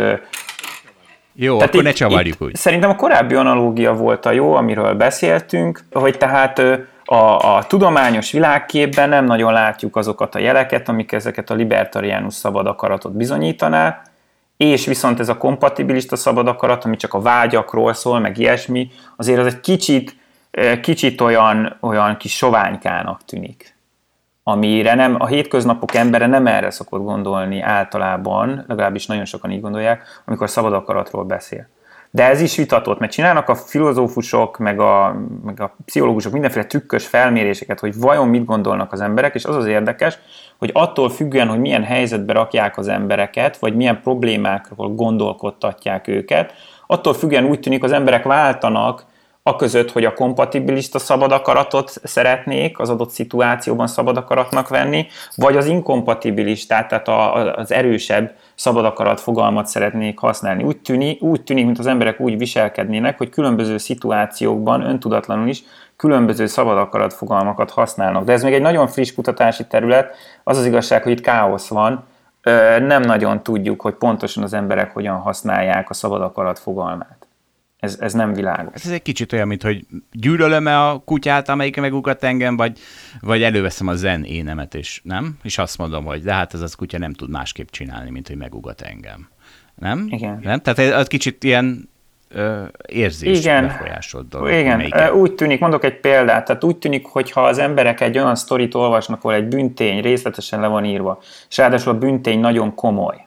jó, 1.39 1.57
tehát 1.57 1.69
akkor 1.69 1.81
itt, 1.81 1.87
ne 1.87 1.93
csavarjuk 1.93 2.43
úgy. 2.43 2.55
Szerintem 2.55 2.91
a 2.91 2.97
korábbi 2.97 3.35
analógia 3.35 3.95
volt 3.95 4.27
a 4.27 4.31
jó, 4.31 4.55
amiről 4.55 4.95
beszéltünk, 4.95 5.85
hogy 5.93 6.19
tehát 6.19 6.59
a, 7.05 7.57
a 7.57 7.65
tudományos 7.67 8.33
világképben 8.33 9.09
nem 9.09 9.25
nagyon 9.25 9.53
látjuk 9.53 9.97
azokat 9.97 10.35
a 10.35 10.39
jeleket, 10.39 10.89
amik 10.89 11.13
ezeket 11.13 11.51
a 11.51 11.55
libertariánus 11.55 12.35
szabad 12.35 12.67
akaratot 12.67 13.17
bizonyítaná, 13.17 14.03
és 14.57 14.87
viszont 14.87 15.21
ez 15.21 15.29
a 15.29 15.37
kompatibilista 15.37 16.17
szabad 16.17 16.49
akarat, 16.49 16.85
ami 16.85 16.97
csak 16.97 17.15
a 17.15 17.21
vágyakról 17.21 17.93
szól, 17.93 18.19
meg 18.19 18.39
ilyesmi, 18.39 18.91
azért 19.17 19.39
az 19.39 19.47
egy 19.47 19.61
kicsit, 19.61 20.17
kicsit 20.81 21.21
olyan, 21.21 21.77
olyan 21.81 22.17
kis 22.17 22.37
soványkának 22.37 23.25
tűnik 23.25 23.77
amire 24.49 24.95
nem, 24.95 25.17
a 25.19 25.27
hétköznapok 25.27 25.95
embere 25.95 26.27
nem 26.27 26.47
erre 26.47 26.71
szokott 26.71 27.03
gondolni 27.03 27.61
általában, 27.61 28.65
legalábbis 28.69 29.07
nagyon 29.07 29.25
sokan 29.25 29.51
így 29.51 29.61
gondolják, 29.61 30.03
amikor 30.25 30.51
szabad 30.51 30.73
akaratról 30.73 31.25
beszél. 31.25 31.69
De 32.11 32.29
ez 32.29 32.41
is 32.41 32.57
vitatott, 32.57 32.99
mert 32.99 33.13
csinálnak 33.13 33.49
a 33.49 33.55
filozófusok, 33.55 34.59
meg 34.59 34.81
a, 34.81 35.17
meg 35.45 35.61
a 35.61 35.77
pszichológusok 35.85 36.33
mindenféle 36.33 36.65
trükkös 36.65 37.07
felméréseket, 37.07 37.81
hogy 37.81 37.99
vajon 37.99 38.29
mit 38.29 38.45
gondolnak 38.45 38.93
az 38.93 39.01
emberek, 39.01 39.35
és 39.35 39.45
az 39.45 39.57
az 39.57 39.67
érdekes, 39.67 40.19
hogy 40.59 40.71
attól 40.73 41.11
függően, 41.11 41.49
hogy 41.49 41.61
milyen 41.61 41.85
helyzetbe 41.85 42.33
rakják 42.33 42.79
az 42.79 42.89
embereket, 42.89 43.57
vagy 43.57 43.75
milyen 43.75 44.01
problémákról 44.03 44.89
gondolkodtatják 44.89 46.09
őket, 46.09 46.53
attól 46.87 47.15
függően 47.15 47.45
úgy 47.45 47.61
tűnik, 47.61 47.83
az 47.83 47.93
emberek 47.93 48.25
váltanak 48.25 49.07
a 49.49 49.57
között, 49.57 49.93
hogy 49.93 50.05
a 50.05 50.13
kompatibilista 50.13 50.99
szabad 50.99 51.33
akaratot 51.33 51.93
szeretnék 52.03 52.79
az 52.79 52.91
adott 52.91 53.11
szituációban 53.11 53.87
szabad 53.87 54.17
akaratnak 54.17 54.69
venni, 54.69 55.07
vagy 55.35 55.57
az 55.57 55.67
inkompatibilistát, 55.67 56.89
tehát 56.89 57.09
az 57.59 57.73
erősebb 57.73 58.35
szabad 58.55 58.85
akarat 58.85 59.21
fogalmat 59.21 59.67
szeretnék 59.67 60.19
használni. 60.19 60.63
Úgy 60.63 60.79
tűnik, 60.79 61.23
úgy 61.23 61.43
tűnik, 61.43 61.65
mint 61.65 61.79
az 61.79 61.87
emberek 61.87 62.21
úgy 62.21 62.39
viselkednének, 62.39 63.19
hogy 63.19 63.29
különböző 63.29 63.79
szituációkban 63.79 64.81
öntudatlanul 64.81 65.49
is 65.49 65.63
különböző 65.97 66.47
szabad 66.47 66.79
akarat 66.79 67.13
fogalmakat 67.13 67.71
használnak. 67.71 68.25
De 68.25 68.33
ez 68.33 68.43
még 68.43 68.53
egy 68.53 68.61
nagyon 68.61 68.89
friss 68.89 69.13
kutatási 69.13 69.67
terület, 69.67 70.17
az 70.45 70.59
az 70.59 70.67
igazság, 70.67 71.03
hogy 71.03 71.13
itt 71.13 71.21
káosz 71.21 71.69
van, 71.69 72.05
nem 72.81 73.03
nagyon 73.03 73.43
tudjuk, 73.43 73.81
hogy 73.81 73.95
pontosan 73.95 74.43
az 74.43 74.53
emberek 74.53 74.93
hogyan 74.93 75.17
használják 75.17 75.91
a 75.91 75.95
szabad 75.95 76.23
akarat 76.23 76.59
fogalmát. 76.59 77.27
Ez, 77.79 77.97
ez 78.01 78.13
nem 78.13 78.33
világos. 78.33 78.85
Ez 78.85 78.91
egy 78.91 79.03
kicsit 79.03 79.33
olyan, 79.33 79.47
mint 79.47 79.63
hogy 79.63 79.87
gyűlölöm-e 80.13 80.89
a 80.89 80.99
kutyát, 80.99 81.49
amelyik 81.49 81.81
megugat 81.81 82.25
engem, 82.25 82.57
vagy, 82.57 82.79
vagy 83.21 83.43
előveszem 83.43 83.87
a 83.87 83.95
zen 83.95 84.25
énemet, 84.25 84.75
és 84.75 85.01
nem? 85.05 85.39
És 85.43 85.59
azt 85.59 85.79
mondom, 85.79 86.05
hogy 86.05 86.23
de 86.23 86.33
hát 86.33 86.55
ez 86.55 86.61
az 86.61 86.75
kutya 86.75 86.99
nem 86.99 87.13
tud 87.13 87.31
másképp 87.31 87.69
csinálni, 87.69 88.11
mint 88.11 88.27
hogy 88.27 88.37
megugat 88.37 88.81
engem. 88.81 89.29
Nem? 89.75 90.07
Igen. 90.11 90.41
Nem? 90.43 90.61
Tehát 90.61 90.79
ez 90.79 91.07
kicsit 91.07 91.45
ilyen 91.45 91.89
ö, 92.37 92.63
érzés 92.87 93.39
Igen. 93.39 93.67
befolyásolt 93.67 94.29
dolog. 94.29 94.49
Igen, 94.49 94.73
amelyiket... 94.73 95.13
úgy 95.13 95.35
tűnik, 95.35 95.61
mondok 95.61 95.85
egy 95.85 96.01
példát, 96.01 96.45
tehát 96.45 96.65
úgy 96.65 96.77
tűnik, 96.77 97.07
hogy 97.07 97.31
ha 97.31 97.45
az 97.45 97.59
emberek 97.59 98.01
egy 98.01 98.19
olyan 98.19 98.35
sztorit 98.35 98.75
olvasnak, 98.75 99.19
ahol 99.25 99.35
egy 99.35 99.47
büntény 99.47 100.01
részletesen 100.01 100.61
le 100.61 100.67
van 100.67 100.85
írva, 100.85 101.19
és 101.49 101.57
ráadásul 101.57 101.93
a 101.93 101.99
büntény 101.99 102.41
nagyon 102.41 102.75
komoly, 102.75 103.27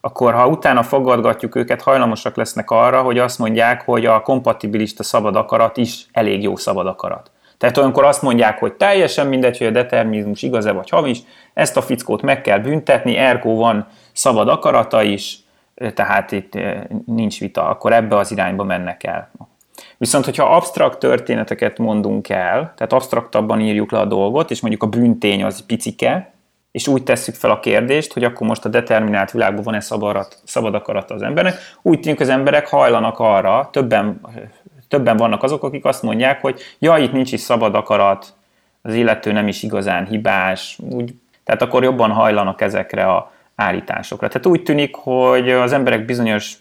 akkor 0.00 0.34
ha 0.34 0.48
utána 0.48 0.82
fogadgatjuk 0.82 1.54
őket, 1.54 1.82
hajlamosak 1.82 2.36
lesznek 2.36 2.70
arra, 2.70 3.02
hogy 3.02 3.18
azt 3.18 3.38
mondják, 3.38 3.82
hogy 3.82 4.06
a 4.06 4.20
kompatibilista 4.20 5.02
szabad 5.02 5.36
akarat 5.36 5.76
is 5.76 6.06
elég 6.12 6.42
jó 6.42 6.56
szabad 6.56 6.86
akarat. 6.86 7.30
Tehát 7.58 7.76
olyankor 7.76 8.04
azt 8.04 8.22
mondják, 8.22 8.58
hogy 8.58 8.72
teljesen 8.72 9.26
mindegy, 9.26 9.58
hogy 9.58 9.66
a 9.66 9.70
determinizmus 9.70 10.42
igaz-e 10.42 10.72
vagy 10.72 10.88
hamis, 10.88 11.18
ezt 11.54 11.76
a 11.76 11.82
fickót 11.82 12.22
meg 12.22 12.40
kell 12.40 12.58
büntetni, 12.58 13.16
ergo 13.16 13.54
van 13.54 13.86
szabad 14.12 14.48
akarata 14.48 15.02
is, 15.02 15.41
tehát 15.94 16.32
itt 16.32 16.58
nincs 17.06 17.40
vita, 17.40 17.68
akkor 17.68 17.92
ebbe 17.92 18.16
az 18.16 18.30
irányba 18.30 18.64
mennek 18.64 19.04
el. 19.04 19.30
Viszont, 19.98 20.24
hogyha 20.24 20.54
absztrakt 20.54 20.98
történeteket 20.98 21.78
mondunk 21.78 22.28
el, 22.28 22.72
tehát 22.76 22.92
absztraktabban 22.92 23.60
írjuk 23.60 23.90
le 23.90 23.98
a 23.98 24.04
dolgot, 24.04 24.50
és 24.50 24.60
mondjuk 24.60 24.82
a 24.82 24.86
bűntény 24.86 25.44
az 25.44 25.66
picike, 25.66 26.32
és 26.70 26.88
úgy 26.88 27.02
tesszük 27.02 27.34
fel 27.34 27.50
a 27.50 27.60
kérdést, 27.60 28.12
hogy 28.12 28.24
akkor 28.24 28.46
most 28.46 28.64
a 28.64 28.68
determinált 28.68 29.30
világban 29.30 29.62
van-e 29.62 29.80
szabad, 29.80 30.26
szabad 30.44 30.74
akarata 30.74 31.14
az 31.14 31.22
embernek, 31.22 31.54
úgy 31.82 32.00
tűnik, 32.00 32.20
az 32.20 32.28
emberek 32.28 32.68
hajlanak 32.68 33.18
arra, 33.18 33.68
többen, 33.72 34.20
többen 34.88 35.16
vannak 35.16 35.42
azok, 35.42 35.64
akik 35.64 35.84
azt 35.84 36.02
mondják, 36.02 36.40
hogy 36.40 36.60
ja, 36.78 36.96
itt 36.96 37.12
nincs 37.12 37.32
is 37.32 37.40
szabad 37.40 37.74
akarat, 37.74 38.34
az 38.82 38.94
illető 38.94 39.32
nem 39.32 39.48
is 39.48 39.62
igazán 39.62 40.06
hibás, 40.06 40.78
úgy, 40.90 41.14
tehát 41.44 41.62
akkor 41.62 41.82
jobban 41.82 42.10
hajlanak 42.10 42.60
ezekre 42.60 43.04
a 43.04 43.31
állításokra. 43.54 44.28
Tehát 44.28 44.46
úgy 44.46 44.62
tűnik, 44.62 44.94
hogy 44.94 45.50
az 45.50 45.72
emberek 45.72 46.04
bizonyos 46.04 46.56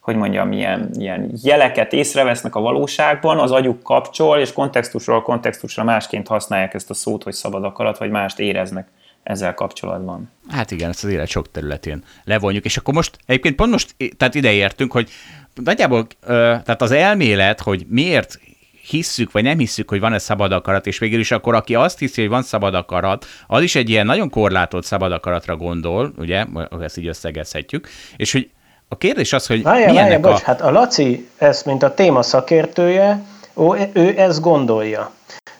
hogy 0.00 0.16
mondjam, 0.16 0.52
ilyen, 0.52 0.90
ilyen 0.98 1.32
jeleket 1.42 1.92
észrevesznek 1.92 2.54
a 2.54 2.60
valóságban, 2.60 3.38
az 3.38 3.50
agyuk 3.50 3.82
kapcsol, 3.82 4.38
és 4.38 4.52
kontextusról 4.52 5.22
kontextusra 5.22 5.84
másként 5.84 6.28
használják 6.28 6.74
ezt 6.74 6.90
a 6.90 6.94
szót, 6.94 7.22
hogy 7.22 7.32
szabad 7.32 7.64
akarat, 7.64 7.98
vagy 7.98 8.10
mást 8.10 8.38
éreznek 8.38 8.88
ezzel 9.22 9.54
kapcsolatban. 9.54 10.30
Hát 10.48 10.70
igen, 10.70 10.90
ezt 10.90 11.04
az 11.04 11.10
élet 11.10 11.28
sok 11.28 11.50
területén 11.50 12.04
levonjuk, 12.24 12.64
és 12.64 12.76
akkor 12.76 12.94
most 12.94 13.18
egyébként 13.26 13.54
pont 13.54 13.70
most, 13.70 13.94
tehát 14.16 14.34
ide 14.34 14.52
értünk, 14.52 14.92
hogy 14.92 15.10
nagyjából, 15.54 16.06
tehát 16.26 16.82
az 16.82 16.90
elmélet, 16.90 17.60
hogy 17.60 17.86
miért 17.88 18.40
hisszük, 18.88 19.32
vagy 19.32 19.42
nem 19.42 19.58
hisszük, 19.58 19.88
hogy 19.88 20.00
van-e 20.00 20.18
szabad 20.18 20.52
akarat, 20.52 20.86
és 20.86 20.98
végül 20.98 21.20
is 21.20 21.30
akkor, 21.30 21.54
aki 21.54 21.74
azt 21.74 21.98
hiszi, 21.98 22.20
hogy 22.20 22.30
van 22.30 22.42
szabad 22.42 22.74
akarat, 22.74 23.26
az 23.46 23.62
is 23.62 23.74
egy 23.74 23.90
ilyen 23.90 24.06
nagyon 24.06 24.30
korlátolt 24.30 24.84
szabad 24.84 25.12
akaratra 25.12 25.56
gondol, 25.56 26.12
ugye, 26.18 26.44
ezt 26.80 26.98
így 26.98 27.06
összegezhetjük, 27.06 27.88
és 28.16 28.32
hogy 28.32 28.50
a 28.88 28.96
kérdés 28.96 29.32
az, 29.32 29.46
hogy 29.46 29.62
várjál, 29.62 29.90
mi 29.90 29.96
várjál, 29.96 30.20
bocs, 30.20 30.40
a... 30.40 30.44
hát 30.44 30.60
a 30.60 30.70
Laci, 30.70 31.28
ezt 31.36 31.64
mint 31.64 31.82
a 31.82 31.94
téma 31.94 32.22
szakértője, 32.22 33.22
ő, 33.56 33.90
ő 33.92 34.18
ezt 34.18 34.40
gondolja. 34.40 35.10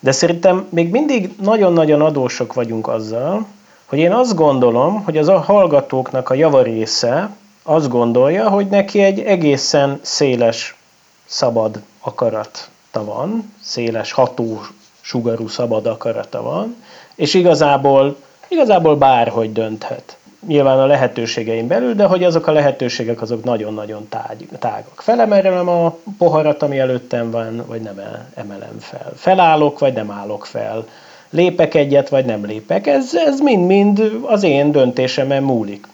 De 0.00 0.12
szerintem 0.12 0.66
még 0.68 0.90
mindig 0.90 1.30
nagyon-nagyon 1.40 2.00
adósok 2.00 2.52
vagyunk 2.52 2.88
azzal, 2.88 3.46
hogy 3.84 3.98
én 3.98 4.12
azt 4.12 4.34
gondolom, 4.34 5.04
hogy 5.04 5.18
az 5.18 5.28
a 5.28 5.38
hallgatóknak 5.38 6.30
a 6.30 6.34
javarésze 6.34 7.30
azt 7.62 7.88
gondolja, 7.88 8.48
hogy 8.48 8.66
neki 8.66 9.02
egy 9.02 9.20
egészen 9.20 9.98
széles, 10.02 10.76
szabad 11.24 11.82
akarata 12.94 13.04
van, 13.04 13.52
széles 13.60 14.12
ható 14.12 14.60
sugarú 15.00 15.48
szabad 15.48 15.86
akarata 15.86 16.42
van, 16.42 16.76
és 17.14 17.34
igazából, 17.34 18.16
igazából 18.48 18.96
bárhogy 18.96 19.52
dönthet 19.52 20.16
nyilván 20.46 20.78
a 20.78 20.86
lehetőségeim 20.86 21.66
belül, 21.66 21.94
de 21.94 22.04
hogy 22.04 22.24
azok 22.24 22.46
a 22.46 22.52
lehetőségek 22.52 23.22
azok 23.22 23.44
nagyon-nagyon 23.44 24.08
tág, 24.08 24.48
tágak. 24.58 25.00
Felemelem 25.00 25.68
a 25.68 25.96
poharat, 26.18 26.62
ami 26.62 26.78
előttem 26.78 27.30
van, 27.30 27.64
vagy 27.66 27.80
nem 27.80 28.00
emelem 28.34 28.78
fel. 28.78 29.12
Felállok, 29.16 29.78
vagy 29.78 29.92
nem 29.92 30.10
állok 30.10 30.46
fel. 30.46 30.86
Lépek 31.30 31.74
egyet, 31.74 32.08
vagy 32.08 32.24
nem 32.24 32.44
lépek. 32.44 32.86
Ez, 32.86 33.14
ez 33.14 33.40
mind-mind 33.40 34.20
az 34.22 34.42
én 34.42 34.72
döntésemen 34.72 35.42
múlik. 35.42 35.86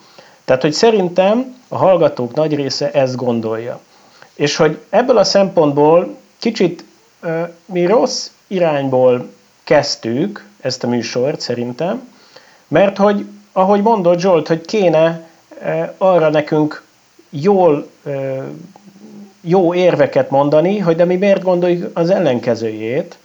Tehát, 0.45 0.63
hogy 0.63 0.73
szerintem 0.73 1.55
a 1.69 1.77
hallgatók 1.77 2.35
nagy 2.35 2.55
része 2.55 2.91
ezt 2.91 3.17
gondolja. 3.17 3.81
És 4.35 4.57
hogy 4.57 4.79
ebből 4.91 5.19
a 5.19 5.25
szempontból 5.25 6.17
kicsit 6.39 6.85
mi 7.65 7.87
rossz 7.87 8.31
irányból 8.47 9.31
kezdtük 9.65 10.47
ezt 10.61 10.85
a 10.85 10.89
műsort 10.89 11.41
szerintem, 11.41 12.09
mert 12.69 12.97
hogy 12.97 13.27
ahogy 13.53 13.83
mondott 13.83 14.19
Zsolt, 14.19 14.49
hogy 14.49 14.61
kéne 14.61 15.29
arra 15.99 16.29
nekünk 16.29 16.83
jól, 17.31 17.91
jó 19.41 19.75
érveket 19.75 20.31
mondani, 20.31 20.79
hogy 20.79 20.97
de 20.97 21.05
mi 21.05 21.17
miért 21.17 21.43
gondoljuk 21.43 21.99
az 21.99 22.11
ellenkezőjét, 22.11 23.19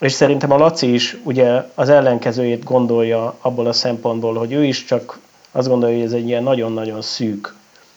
és 0.00 0.12
szerintem 0.12 0.52
a 0.52 0.56
Laci 0.56 0.92
is 0.92 1.16
ugye 1.22 1.62
az 1.74 1.88
ellenkezőjét 1.88 2.64
gondolja 2.64 3.34
abból 3.40 3.66
a 3.66 3.72
szempontból, 3.72 4.34
hogy 4.34 4.52
ő 4.52 4.64
is 4.64 4.84
csak 4.84 5.18
azt 5.52 5.68
gondolja, 5.68 5.96
hogy 5.96 6.04
ez 6.04 6.12
egy 6.12 6.26
ilyen 6.26 6.42
nagyon-nagyon 6.42 7.02
szűk 7.02 7.54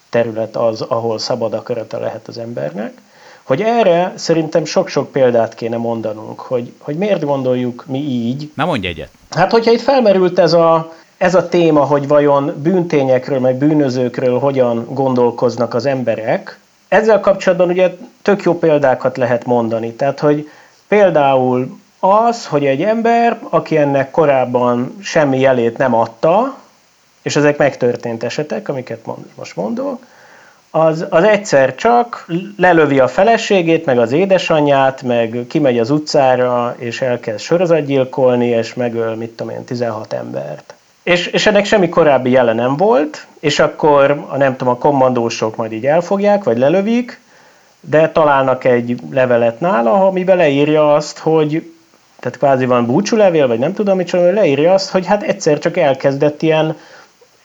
terület 0.10 0.56
az, 0.56 0.82
ahol 0.82 1.20
szabad 1.20 1.54
akarata 1.54 2.00
lehet 2.00 2.28
az 2.28 2.38
embernek, 2.38 3.02
hogy 3.48 3.62
erre 3.62 4.14
szerintem 4.16 4.66
sok-sok 4.66 5.12
példát 5.12 5.56
kéne 5.56 5.78
mondanunk, 5.78 6.40
hogy, 6.40 6.74
hogy 6.80 6.96
miért 6.96 7.24
gondoljuk 7.26 7.84
mi 7.88 7.98
így. 7.98 8.52
Na 8.54 8.66
mondj 8.66 8.88
egyet. 8.88 9.10
Hát, 9.30 9.52
hogyha 9.52 9.72
itt 9.72 9.82
felmerült 9.82 10.40
ez 10.40 10.54
a, 10.54 10.94
ez 11.18 11.36
a 11.36 11.50
téma, 11.50 11.84
hogy 11.84 12.08
vajon 12.08 12.54
bűntényekről, 12.62 13.40
meg 13.40 13.56
bűnözőkről 13.56 14.40
hogyan 14.40 14.88
gondolkoznak 14.90 15.74
az 15.74 15.86
emberek, 15.86 16.60
ezzel 16.88 17.20
kapcsolatban 17.20 17.70
ugye 17.70 17.98
tök 18.22 18.44
jó 18.44 18.58
példákat 18.58 19.18
lehet 19.18 19.46
mondani. 19.46 19.94
Tehát, 19.94 20.20
hogy 20.20 20.50
például 20.88 21.80
az, 22.00 22.46
hogy 22.46 22.66
egy 22.66 22.82
ember, 22.82 23.40
aki 23.50 23.78
ennek 23.78 24.12
korábban 24.12 24.98
semmi 25.02 25.40
jelét 25.40 25.78
nem 25.78 25.94
adta, 25.94 26.58
és 27.22 27.36
ezek 27.36 27.58
megtörtént 27.58 28.24
esetek, 28.24 28.70
amiket 28.70 29.06
most 29.36 29.56
mondok, 29.56 30.06
az, 30.72 31.06
az 31.10 31.24
egyszer 31.24 31.76
csak 31.76 32.28
lelövi 32.58 33.00
a 33.00 33.08
feleségét, 33.08 33.86
meg 33.86 34.00
az 34.00 34.12
édesanyját, 34.12 35.02
meg 35.02 35.46
kimegy 35.50 35.80
az 35.80 35.90
utcára, 35.90 36.76
és 36.78 37.02
elkezd 37.02 37.40
sorozatgyilkolni, 37.40 38.48
és 38.48 38.74
megöl, 38.74 39.16
mit 39.16 39.30
tudom 39.30 39.54
én, 39.54 39.64
16 39.64 40.14
embert. 40.14 40.74
És, 41.04 41.28
és 41.28 41.46
ennek 41.46 41.66
semmi 41.66 41.90
korábbi 41.90 42.30
jele 42.30 42.54
nem 42.54 42.78
volt, 42.78 43.28
és 43.40 43.60
akkor 43.60 44.26
a 44.28 44.38
nem 44.38 44.56
tudom, 44.56 44.74
a 44.74 44.78
kommandósok 44.78 45.56
majd 45.56 45.72
így 45.72 45.86
elfogják, 45.86 46.44
vagy 46.44 46.58
lelövik, 46.58 47.20
de 47.80 48.10
találnak 48.10 48.64
egy 48.64 49.00
levelet 49.12 49.60
nála, 49.60 50.08
amiben 50.08 50.38
leírja 50.38 50.94
azt, 50.94 51.18
hogy 51.18 51.72
tehát 52.20 52.38
kvázi 52.38 52.66
van 52.66 52.86
búcsúlevél, 52.86 53.48
vagy 53.48 53.60
nem 53.60 53.74
tudom 53.74 53.98
micsoda, 53.98 54.32
leírja 54.32 54.74
azt, 54.74 54.90
hogy 54.90 55.06
hát 55.06 55.24
egyszer 55.24 55.60
csak 55.60 55.78
elkezdett 55.78 56.42
ilyen 56.42 56.78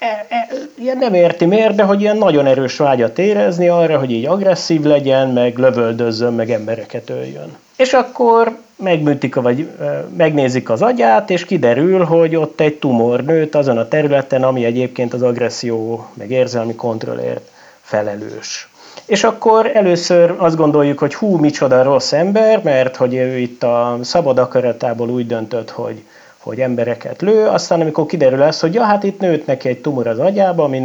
e, 0.03 0.27
e, 0.29 0.49
ilyen 0.75 0.99
nem 0.99 1.15
érti 1.15 1.45
miért, 1.45 1.75
de 1.75 1.83
hogy 1.83 2.01
ilyen 2.01 2.17
nagyon 2.17 2.47
erős 2.47 2.77
vágyat 2.77 3.19
érezni 3.19 3.69
arra, 3.69 3.99
hogy 3.99 4.11
így 4.11 4.27
agresszív 4.27 4.83
legyen, 4.83 5.29
meg 5.29 5.59
lövöldözzön, 5.59 6.33
meg 6.33 6.51
embereket 6.51 7.11
öljön. 7.11 7.57
És 7.77 7.93
akkor 7.93 8.57
megműtik, 8.77 9.35
vagy 9.35 9.69
megnézik 10.17 10.71
az 10.71 10.83
agyát, 10.83 11.31
és 11.31 11.45
kiderül, 11.45 12.05
hogy 12.05 12.37
ott 12.37 12.61
egy 12.61 12.75
tumor 12.75 13.25
nőtt 13.25 13.55
azon 13.55 13.79
a 13.79 13.89
területen, 13.89 14.43
ami 14.43 14.65
egyébként 14.65 15.15
az 15.15 15.23
agresszió, 15.23 16.07
meg 16.15 16.31
érzelmi 16.31 16.75
kontrollért 16.75 17.51
felelős. 17.81 18.69
És 19.07 19.25
akkor 19.25 19.71
először 19.75 20.35
azt 20.37 20.57
gondoljuk, 20.57 20.99
hogy 20.99 21.15
hú, 21.15 21.37
micsoda 21.37 21.83
rossz 21.83 22.13
ember, 22.13 22.63
mert 22.63 22.97
hogy 22.97 23.15
ő 23.15 23.39
itt 23.39 23.63
a 23.63 23.99
szabad 24.03 24.39
akaratából 24.39 25.09
úgy 25.09 25.27
döntött, 25.27 25.71
hogy 25.71 26.03
hogy 26.43 26.61
embereket 26.61 27.21
lő, 27.23 27.47
aztán 27.47 27.81
amikor 27.81 28.07
kiderül 28.07 28.43
ez, 28.43 28.61
hogy 28.61 28.75
ja, 28.75 28.83
hát 28.83 29.03
itt 29.03 29.21
nőtt 29.21 29.47
neki 29.47 29.69
egy 29.69 29.81
tumor 29.81 30.07
az 30.07 30.19
agyába, 30.19 30.65
ami 30.65 30.79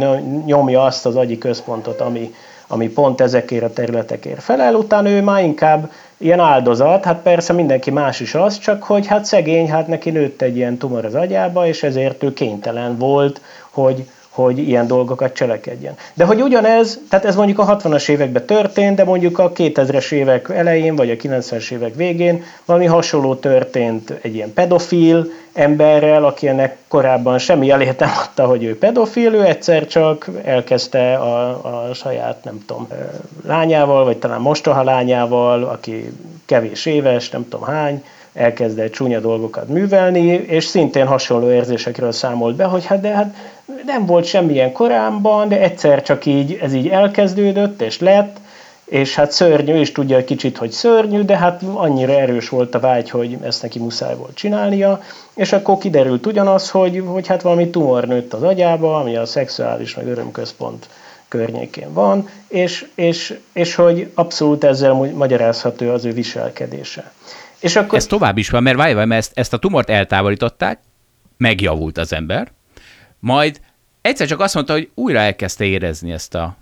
nyomja 0.46 0.82
azt 0.82 1.06
az 1.06 1.16
agyi 1.16 1.38
központot, 1.38 2.00
ami, 2.00 2.34
ami 2.66 2.88
pont 2.88 3.20
ezekért 3.20 3.62
a 3.62 3.72
területekért 3.72 4.42
felel, 4.42 4.74
utána 4.74 5.08
ő 5.08 5.22
már 5.22 5.42
inkább 5.42 5.90
ilyen 6.16 6.40
áldozat, 6.40 7.04
hát 7.04 7.22
persze 7.22 7.52
mindenki 7.52 7.90
más 7.90 8.20
is 8.20 8.34
az, 8.34 8.58
csak 8.58 8.82
hogy 8.82 9.06
hát 9.06 9.24
szegény, 9.24 9.70
hát 9.70 9.86
neki 9.86 10.10
nőtt 10.10 10.42
egy 10.42 10.56
ilyen 10.56 10.76
tumor 10.76 11.04
az 11.04 11.14
agyába, 11.14 11.66
és 11.66 11.82
ezért 11.82 12.22
ő 12.22 12.32
kénytelen 12.32 12.98
volt, 12.98 13.40
hogy, 13.70 14.08
hogy 14.42 14.58
ilyen 14.58 14.86
dolgokat 14.86 15.32
cselekedjen. 15.32 15.94
De 16.14 16.24
hogy 16.24 16.42
ugyanez, 16.42 16.98
tehát 17.08 17.24
ez 17.24 17.36
mondjuk 17.36 17.58
a 17.58 17.76
60-as 17.76 18.08
években 18.08 18.46
történt, 18.46 18.96
de 18.96 19.04
mondjuk 19.04 19.38
a 19.38 19.52
2000-es 19.52 20.12
évek 20.12 20.48
elején, 20.48 20.96
vagy 20.96 21.10
a 21.10 21.14
90-es 21.14 21.70
évek 21.70 21.94
végén 21.94 22.42
valami 22.64 22.86
hasonló 22.86 23.34
történt 23.34 24.10
egy 24.22 24.34
ilyen 24.34 24.52
pedofil 24.52 25.30
emberrel, 25.52 26.24
aki 26.24 26.48
ennek 26.48 26.76
korábban 26.88 27.38
semmi 27.38 27.66
jelét 27.66 27.98
nem 27.98 28.10
adta, 28.22 28.46
hogy 28.46 28.64
ő 28.64 28.78
pedofil, 28.78 29.34
ő 29.34 29.44
egyszer 29.44 29.86
csak 29.86 30.28
elkezdte 30.44 31.14
a, 31.14 31.48
a 31.88 31.94
saját, 31.94 32.44
nem 32.44 32.64
tudom, 32.66 32.88
lányával, 33.46 34.04
vagy 34.04 34.16
talán 34.16 34.40
mostoha 34.40 34.82
lányával, 34.82 35.64
aki 35.64 36.12
kevés 36.46 36.86
éves, 36.86 37.30
nem 37.30 37.48
tudom 37.48 37.66
hány, 37.66 38.04
elkezdett 38.32 38.92
csúnya 38.92 39.20
dolgokat 39.20 39.68
művelni, 39.68 40.26
és 40.26 40.64
szintén 40.64 41.06
hasonló 41.06 41.50
érzésekről 41.50 42.12
számolt 42.12 42.56
be, 42.56 42.64
hogy 42.64 42.86
hát 42.86 43.00
de 43.00 43.08
hát 43.08 43.34
nem 43.84 44.06
volt 44.06 44.24
semmilyen 44.24 44.72
korábban, 44.72 45.48
de 45.48 45.60
egyszer 45.60 46.02
csak 46.02 46.26
így 46.26 46.58
ez 46.62 46.74
így 46.74 46.88
elkezdődött, 46.88 47.82
és 47.82 47.98
lett, 47.98 48.36
és 48.84 49.14
hát 49.14 49.32
szörnyű, 49.32 49.74
és 49.74 49.92
tudja 49.92 50.16
egy 50.16 50.24
kicsit, 50.24 50.56
hogy 50.56 50.70
szörnyű, 50.70 51.22
de 51.22 51.36
hát 51.36 51.62
annyira 51.62 52.12
erős 52.12 52.48
volt 52.48 52.74
a 52.74 52.80
vágy, 52.80 53.10
hogy 53.10 53.36
ezt 53.42 53.62
neki 53.62 53.78
muszáj 53.78 54.16
volt 54.16 54.34
csinálnia, 54.34 55.02
és 55.34 55.52
akkor 55.52 55.78
kiderült 55.78 56.26
ugyanaz, 56.26 56.70
hogy, 56.70 57.02
hogy 57.06 57.26
hát 57.26 57.42
valami 57.42 57.70
tumor 57.70 58.04
nőtt 58.04 58.32
az 58.32 58.42
agyába, 58.42 58.96
ami 58.96 59.16
a 59.16 59.26
szexuális 59.26 59.94
meg 59.94 60.06
örömközpont 60.06 60.88
környékén 61.28 61.92
van, 61.92 62.28
és, 62.48 62.86
és, 62.94 63.38
és 63.52 63.74
hogy 63.74 64.10
abszolút 64.14 64.64
ezzel 64.64 64.92
magyarázható 64.92 65.90
az 65.90 66.04
ő 66.04 66.12
viselkedése. 66.12 67.12
És 67.60 67.76
akkor... 67.76 67.98
Ez 67.98 68.06
tovább 68.06 68.38
is 68.38 68.50
van, 68.50 68.62
mert 68.62 68.76
várj, 68.76 68.92
mert 68.92 69.12
ezt, 69.12 69.32
ezt 69.34 69.52
a 69.52 69.58
tumort 69.58 69.90
eltávolították, 69.90 70.80
megjavult 71.36 71.98
az 71.98 72.12
ember, 72.12 72.48
majd 73.20 73.60
egyszer 74.00 74.26
csak 74.26 74.40
azt 74.40 74.54
mondta, 74.54 74.72
hogy 74.72 74.90
újra 74.94 75.18
elkezdte 75.18 75.64
érezni 75.64 76.12
ezt 76.12 76.34
a, 76.34 76.56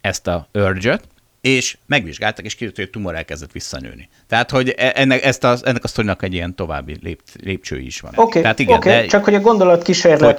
ezt 0.00 0.26
a 0.26 0.48
urge 0.52 1.00
és 1.40 1.76
megvizsgáltak, 1.86 2.44
és 2.44 2.52
kiderült, 2.52 2.76
hogy 2.76 2.88
a 2.88 2.90
tumor 2.90 3.14
elkezdett 3.14 3.52
visszanőni. 3.52 4.08
Tehát, 4.28 4.50
hogy 4.50 4.74
e, 4.76 4.92
ennek, 4.94 5.24
ezt 5.24 5.44
a, 5.44 5.56
ennek 5.62 5.84
a 5.84 5.88
sztorinak 5.88 6.22
egy 6.22 6.34
ilyen 6.34 6.54
további 6.54 6.96
lép, 7.02 7.20
lépcsői 7.42 7.86
is 7.86 8.00
van. 8.00 8.12
Oké, 8.16 8.38
okay, 8.38 8.66
okay, 8.66 8.92
de... 8.92 9.06
csak 9.06 9.24
hogy 9.24 9.34
a 9.34 9.40
gondolatkísérlet, 9.40 10.38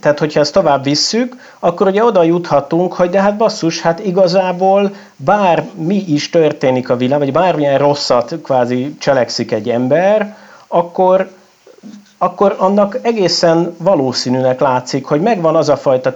tehát 0.00 0.18
hogyha 0.18 0.40
ezt 0.40 0.52
tovább 0.52 0.82
visszük, 0.84 1.36
akkor 1.58 1.86
ugye 1.86 2.04
oda 2.04 2.22
juthatunk, 2.22 2.92
hogy 2.92 3.10
de 3.10 3.20
hát 3.20 3.36
basszus, 3.36 3.80
hát 3.80 4.04
igazából 4.04 4.94
bár 5.16 5.64
mi 5.74 6.04
is 6.08 6.30
történik 6.30 6.88
a 6.88 6.96
világ, 6.96 7.18
vagy 7.18 7.32
bármilyen 7.32 7.78
rosszat 7.78 8.34
kvázi 8.42 8.96
cselekszik 8.98 9.52
egy 9.52 9.68
ember, 9.68 10.36
akkor 10.66 11.30
akkor 12.22 12.54
annak 12.58 12.98
egészen 13.02 13.74
valószínűnek 13.78 14.60
látszik, 14.60 15.04
hogy 15.04 15.20
megvan 15.20 15.56
az 15.56 15.68
a 15.68 15.76
fajta 15.76 16.12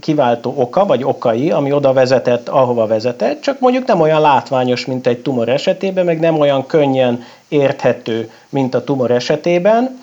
kiváltó 0.00 0.54
oka, 0.56 0.86
vagy 0.86 1.04
okai, 1.04 1.50
ami 1.50 1.72
oda 1.72 1.92
vezetett, 1.92 2.48
ahova 2.48 2.86
vezetett, 2.86 3.40
csak 3.40 3.60
mondjuk 3.60 3.86
nem 3.86 4.00
olyan 4.00 4.20
látványos, 4.20 4.86
mint 4.86 5.06
egy 5.06 5.18
tumor 5.18 5.48
esetében, 5.48 6.04
meg 6.04 6.20
nem 6.20 6.38
olyan 6.38 6.66
könnyen 6.66 7.24
érthető, 7.48 8.30
mint 8.48 8.74
a 8.74 8.84
tumor 8.84 9.10
esetében. 9.10 10.00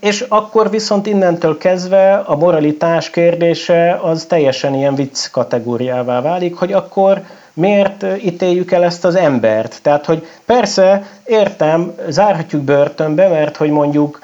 És 0.00 0.24
akkor 0.28 0.70
viszont 0.70 1.06
innentől 1.06 1.58
kezdve 1.58 2.14
a 2.14 2.36
moralitás 2.36 3.10
kérdése 3.10 4.00
az 4.02 4.24
teljesen 4.24 4.74
ilyen 4.74 4.94
vicc 4.94 5.30
kategóriává 5.30 6.20
válik, 6.20 6.54
hogy 6.56 6.72
akkor 6.72 7.22
miért 7.54 8.04
ítéljük 8.24 8.70
el 8.70 8.84
ezt 8.84 9.04
az 9.04 9.14
embert? 9.14 9.78
Tehát, 9.82 10.06
hogy 10.06 10.26
persze, 10.44 11.06
értem, 11.24 11.94
zárhatjuk 12.08 12.62
börtönbe, 12.62 13.28
mert 13.28 13.56
hogy 13.56 13.70
mondjuk 13.70 14.20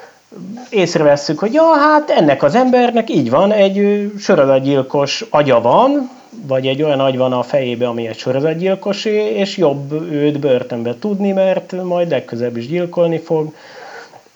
észrevesszük, 0.69 1.39
hogy 1.39 1.53
ja, 1.53 1.63
hát 1.63 2.09
ennek 2.09 2.43
az 2.43 2.55
embernek 2.55 3.09
így 3.09 3.29
van, 3.29 3.51
egy 3.51 4.11
sorozatgyilkos 4.19 5.25
agya 5.29 5.61
van, 5.61 6.09
vagy 6.47 6.67
egy 6.67 6.83
olyan 6.83 6.99
agy 6.99 7.17
van 7.17 7.33
a 7.33 7.43
fejébe, 7.43 7.87
ami 7.87 8.07
egy 8.07 8.17
sorozatgyilkosé, 8.17 9.33
és 9.33 9.57
jobb 9.57 9.91
őt 10.11 10.39
börtönbe 10.39 10.95
tudni, 10.99 11.31
mert 11.31 11.83
majd 11.83 12.09
legközebb 12.09 12.57
is 12.57 12.67
gyilkolni 12.67 13.17
fog. 13.17 13.53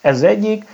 Ez 0.02 0.22
egyik. 0.22 0.66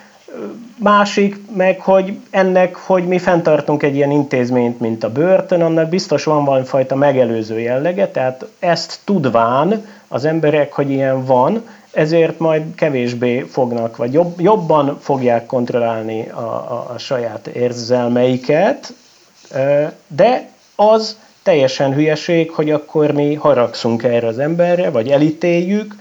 Másik 0.77 1.38
meg, 1.55 1.80
hogy 1.80 2.17
ennek, 2.30 2.75
hogy 2.75 3.07
mi 3.07 3.17
fenntartunk 3.17 3.84
egy 3.84 3.95
ilyen 3.95 4.11
intézményt, 4.11 4.80
mint 4.80 5.03
a 5.03 5.11
börtön, 5.11 5.61
annak 5.61 5.89
biztos 5.89 6.23
van 6.23 6.45
valamifajta 6.45 6.95
megelőző 6.95 7.59
jellege, 7.59 8.07
tehát 8.07 8.45
ezt 8.59 8.99
tudván 9.03 9.86
az 10.07 10.25
emberek, 10.25 10.73
hogy 10.73 10.89
ilyen 10.89 11.25
van, 11.25 11.63
ezért 11.91 12.39
majd 12.39 12.75
kevésbé 12.75 13.39
fognak, 13.39 13.97
vagy 13.97 14.13
jobb, 14.13 14.39
jobban 14.39 14.97
fogják 14.99 15.45
kontrollálni 15.45 16.30
a, 16.30 16.39
a, 16.39 16.91
a 16.93 16.97
saját 16.97 17.47
érzelmeiket, 17.47 18.93
de 20.07 20.49
az 20.75 21.17
teljesen 21.43 21.93
hülyeség, 21.93 22.51
hogy 22.51 22.71
akkor 22.71 23.11
mi 23.11 23.34
haragszunk 23.34 24.03
erre 24.03 24.27
az 24.27 24.39
emberre, 24.39 24.89
vagy 24.89 25.09
elítéljük, 25.09 25.95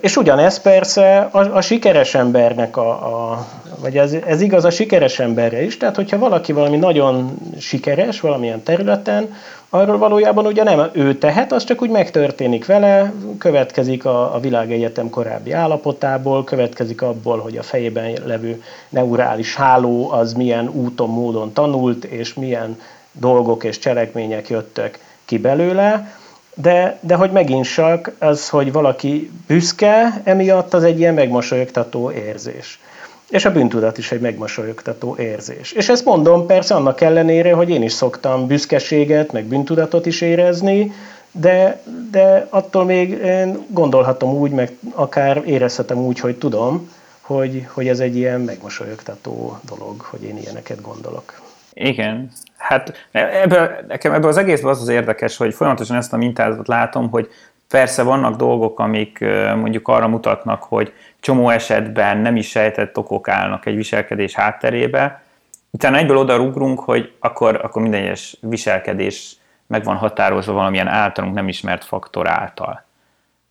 és 0.00 0.16
ugyanez 0.16 0.60
persze 0.60 1.18
a, 1.18 1.38
a 1.38 1.60
sikeres 1.60 2.14
embernek, 2.14 2.76
a, 2.76 2.90
a, 2.90 3.46
vagy 3.80 3.96
ez, 3.96 4.12
ez 4.26 4.40
igaz 4.40 4.64
a 4.64 4.70
sikeres 4.70 5.18
emberre 5.18 5.62
is, 5.62 5.76
tehát 5.76 5.96
hogyha 5.96 6.18
valaki 6.18 6.52
valami 6.52 6.76
nagyon 6.76 7.38
sikeres 7.58 8.20
valamilyen 8.20 8.62
területen, 8.62 9.34
arról 9.70 9.98
valójában 9.98 10.46
ugye 10.46 10.62
nem 10.62 10.88
ő 10.92 11.18
tehet, 11.18 11.52
az 11.52 11.64
csak 11.64 11.82
úgy 11.82 11.90
megtörténik 11.90 12.66
vele, 12.66 13.12
következik 13.38 14.04
a, 14.04 14.34
a 14.34 14.40
világegyetem 14.40 15.10
korábbi 15.10 15.52
állapotából, 15.52 16.44
következik 16.44 17.02
abból, 17.02 17.38
hogy 17.38 17.56
a 17.56 17.62
fejében 17.62 18.12
levő 18.26 18.62
neurális 18.88 19.54
háló 19.54 20.10
az 20.10 20.32
milyen 20.32 20.68
úton, 20.68 21.08
módon 21.08 21.52
tanult, 21.52 22.04
és 22.04 22.34
milyen 22.34 22.80
dolgok 23.12 23.64
és 23.64 23.78
cselekmények 23.78 24.48
jöttek 24.48 24.98
ki 25.24 25.38
belőle, 25.38 26.20
de, 26.54 26.98
de 27.00 27.14
hogy 27.14 27.30
megint 27.30 27.72
csak 27.72 28.12
az, 28.18 28.48
hogy 28.48 28.72
valaki 28.72 29.30
büszke, 29.46 30.20
emiatt 30.24 30.74
az 30.74 30.82
egy 30.84 30.98
ilyen 30.98 31.14
megmosolyogtató 31.14 32.10
érzés. 32.10 32.80
És 33.28 33.44
a 33.44 33.52
bűntudat 33.52 33.98
is 33.98 34.12
egy 34.12 34.20
megmosolyogtató 34.20 35.16
érzés. 35.18 35.72
És 35.72 35.88
ezt 35.88 36.04
mondom 36.04 36.46
persze 36.46 36.74
annak 36.74 37.00
ellenére, 37.00 37.52
hogy 37.52 37.70
én 37.70 37.82
is 37.82 37.92
szoktam 37.92 38.46
büszkeséget, 38.46 39.32
meg 39.32 39.44
bűntudatot 39.44 40.06
is 40.06 40.20
érezni, 40.20 40.92
de, 41.30 41.82
de 42.10 42.46
attól 42.50 42.84
még 42.84 43.10
én 43.10 43.66
gondolhatom 43.68 44.34
úgy, 44.34 44.50
meg 44.50 44.76
akár 44.94 45.42
érezhetem 45.46 45.98
úgy, 45.98 46.20
hogy 46.20 46.38
tudom, 46.38 46.90
hogy, 47.20 47.66
hogy 47.68 47.88
ez 47.88 48.00
egy 48.00 48.16
ilyen 48.16 48.40
megmosolyogtató 48.40 49.58
dolog, 49.66 50.00
hogy 50.00 50.22
én 50.22 50.38
ilyeneket 50.38 50.80
gondolok. 50.80 51.40
Igen, 51.72 52.30
hát 52.62 53.08
ebből, 53.12 53.70
nekem 53.88 54.12
ebből 54.12 54.28
az 54.28 54.36
egészben 54.36 54.70
az 54.70 54.80
az 54.80 54.88
érdekes, 54.88 55.36
hogy 55.36 55.54
folyamatosan 55.54 55.96
ezt 55.96 56.12
a 56.12 56.16
mintázatot 56.16 56.68
látom, 56.68 57.10
hogy 57.10 57.30
persze 57.68 58.02
vannak 58.02 58.36
dolgok, 58.36 58.78
amik 58.78 59.18
mondjuk 59.56 59.88
arra 59.88 60.08
mutatnak, 60.08 60.62
hogy 60.62 60.92
csomó 61.20 61.48
esetben 61.48 62.18
nem 62.18 62.36
is 62.36 62.48
sejtett 62.48 62.98
okok 62.98 63.28
állnak 63.28 63.66
egy 63.66 63.76
viselkedés 63.76 64.34
hátterébe, 64.34 65.22
utána 65.70 65.96
egyből 65.96 66.16
oda 66.16 66.36
rugrunk, 66.36 66.80
hogy 66.80 67.12
akkor, 67.20 67.60
akkor 67.62 67.82
minden 67.82 68.02
egyes 68.02 68.36
viselkedés 68.40 69.36
meg 69.66 69.84
van 69.84 69.96
határozva 69.96 70.52
valamilyen 70.52 70.88
általunk 70.88 71.34
nem 71.34 71.48
ismert 71.48 71.84
faktor 71.84 72.28
által. 72.28 72.84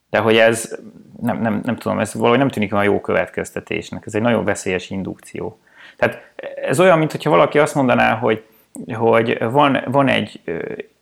De 0.09 0.19
hogy 0.19 0.37
ez, 0.37 0.77
nem, 1.21 1.41
nem, 1.41 1.61
nem 1.63 1.75
tudom, 1.75 1.99
ez 1.99 2.13
valahogy 2.13 2.37
nem 2.37 2.49
tűnik 2.49 2.73
olyan 2.73 2.85
jó 2.85 3.01
következtetésnek, 3.01 4.03
ez 4.05 4.15
egy 4.15 4.21
nagyon 4.21 4.43
veszélyes 4.43 4.89
indukció. 4.89 5.59
Tehát 5.97 6.31
ez 6.55 6.79
olyan, 6.79 6.97
mintha 6.97 7.29
valaki 7.29 7.59
azt 7.59 7.75
mondaná, 7.75 8.15
hogy, 8.15 8.43
hogy 8.93 9.37
van, 9.39 9.83
van 9.85 10.07
egy 10.07 10.41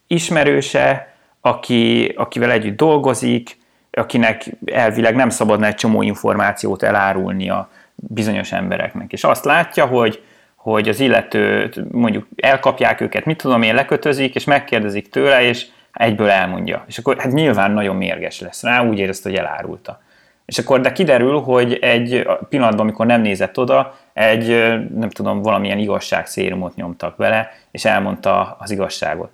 ismerőse, 0.07 1.13
aki, 1.41 2.13
akivel 2.15 2.51
együtt 2.51 2.77
dolgozik, 2.77 3.57
akinek 3.91 4.45
elvileg 4.65 5.15
nem 5.15 5.29
szabadna 5.29 5.65
egy 5.65 5.75
csomó 5.75 6.01
információt 6.01 6.83
elárulnia 6.83 7.69
bizonyos 7.95 8.51
embereknek. 8.51 9.11
És 9.11 9.23
azt 9.23 9.45
látja, 9.45 9.85
hogy, 9.85 10.23
hogy 10.55 10.89
az 10.89 10.99
illetőt 10.99 11.91
mondjuk 11.91 12.27
elkapják 12.35 13.01
őket, 13.01 13.25
mit 13.25 13.37
tudom 13.37 13.61
én, 13.61 13.75
lekötözik, 13.75 14.35
és 14.35 14.43
megkérdezik 14.43 15.09
tőle, 15.09 15.41
és 15.41 15.65
egyből 15.93 16.29
elmondja. 16.29 16.83
És 16.87 16.97
akkor 16.97 17.17
hát 17.17 17.31
nyilván 17.31 17.71
nagyon 17.71 17.95
mérges 17.95 18.39
lesz 18.39 18.63
rá, 18.63 18.83
úgy 18.83 18.99
érezte, 18.99 19.29
hogy 19.29 19.37
elárulta. 19.37 20.01
És 20.49 20.57
akkor 20.57 20.81
de 20.81 20.91
kiderül, 20.91 21.39
hogy 21.39 21.73
egy 21.73 22.27
pillanatban, 22.49 22.79
amikor 22.79 23.05
nem 23.05 23.21
nézett 23.21 23.57
oda, 23.57 23.95
egy, 24.13 24.47
nem 24.95 25.09
tudom, 25.09 25.41
valamilyen 25.41 25.77
igazságszérumot 25.77 26.75
nyomtak 26.75 27.15
vele, 27.15 27.51
és 27.71 27.85
elmondta 27.85 28.55
az 28.59 28.71
igazságot. 28.71 29.33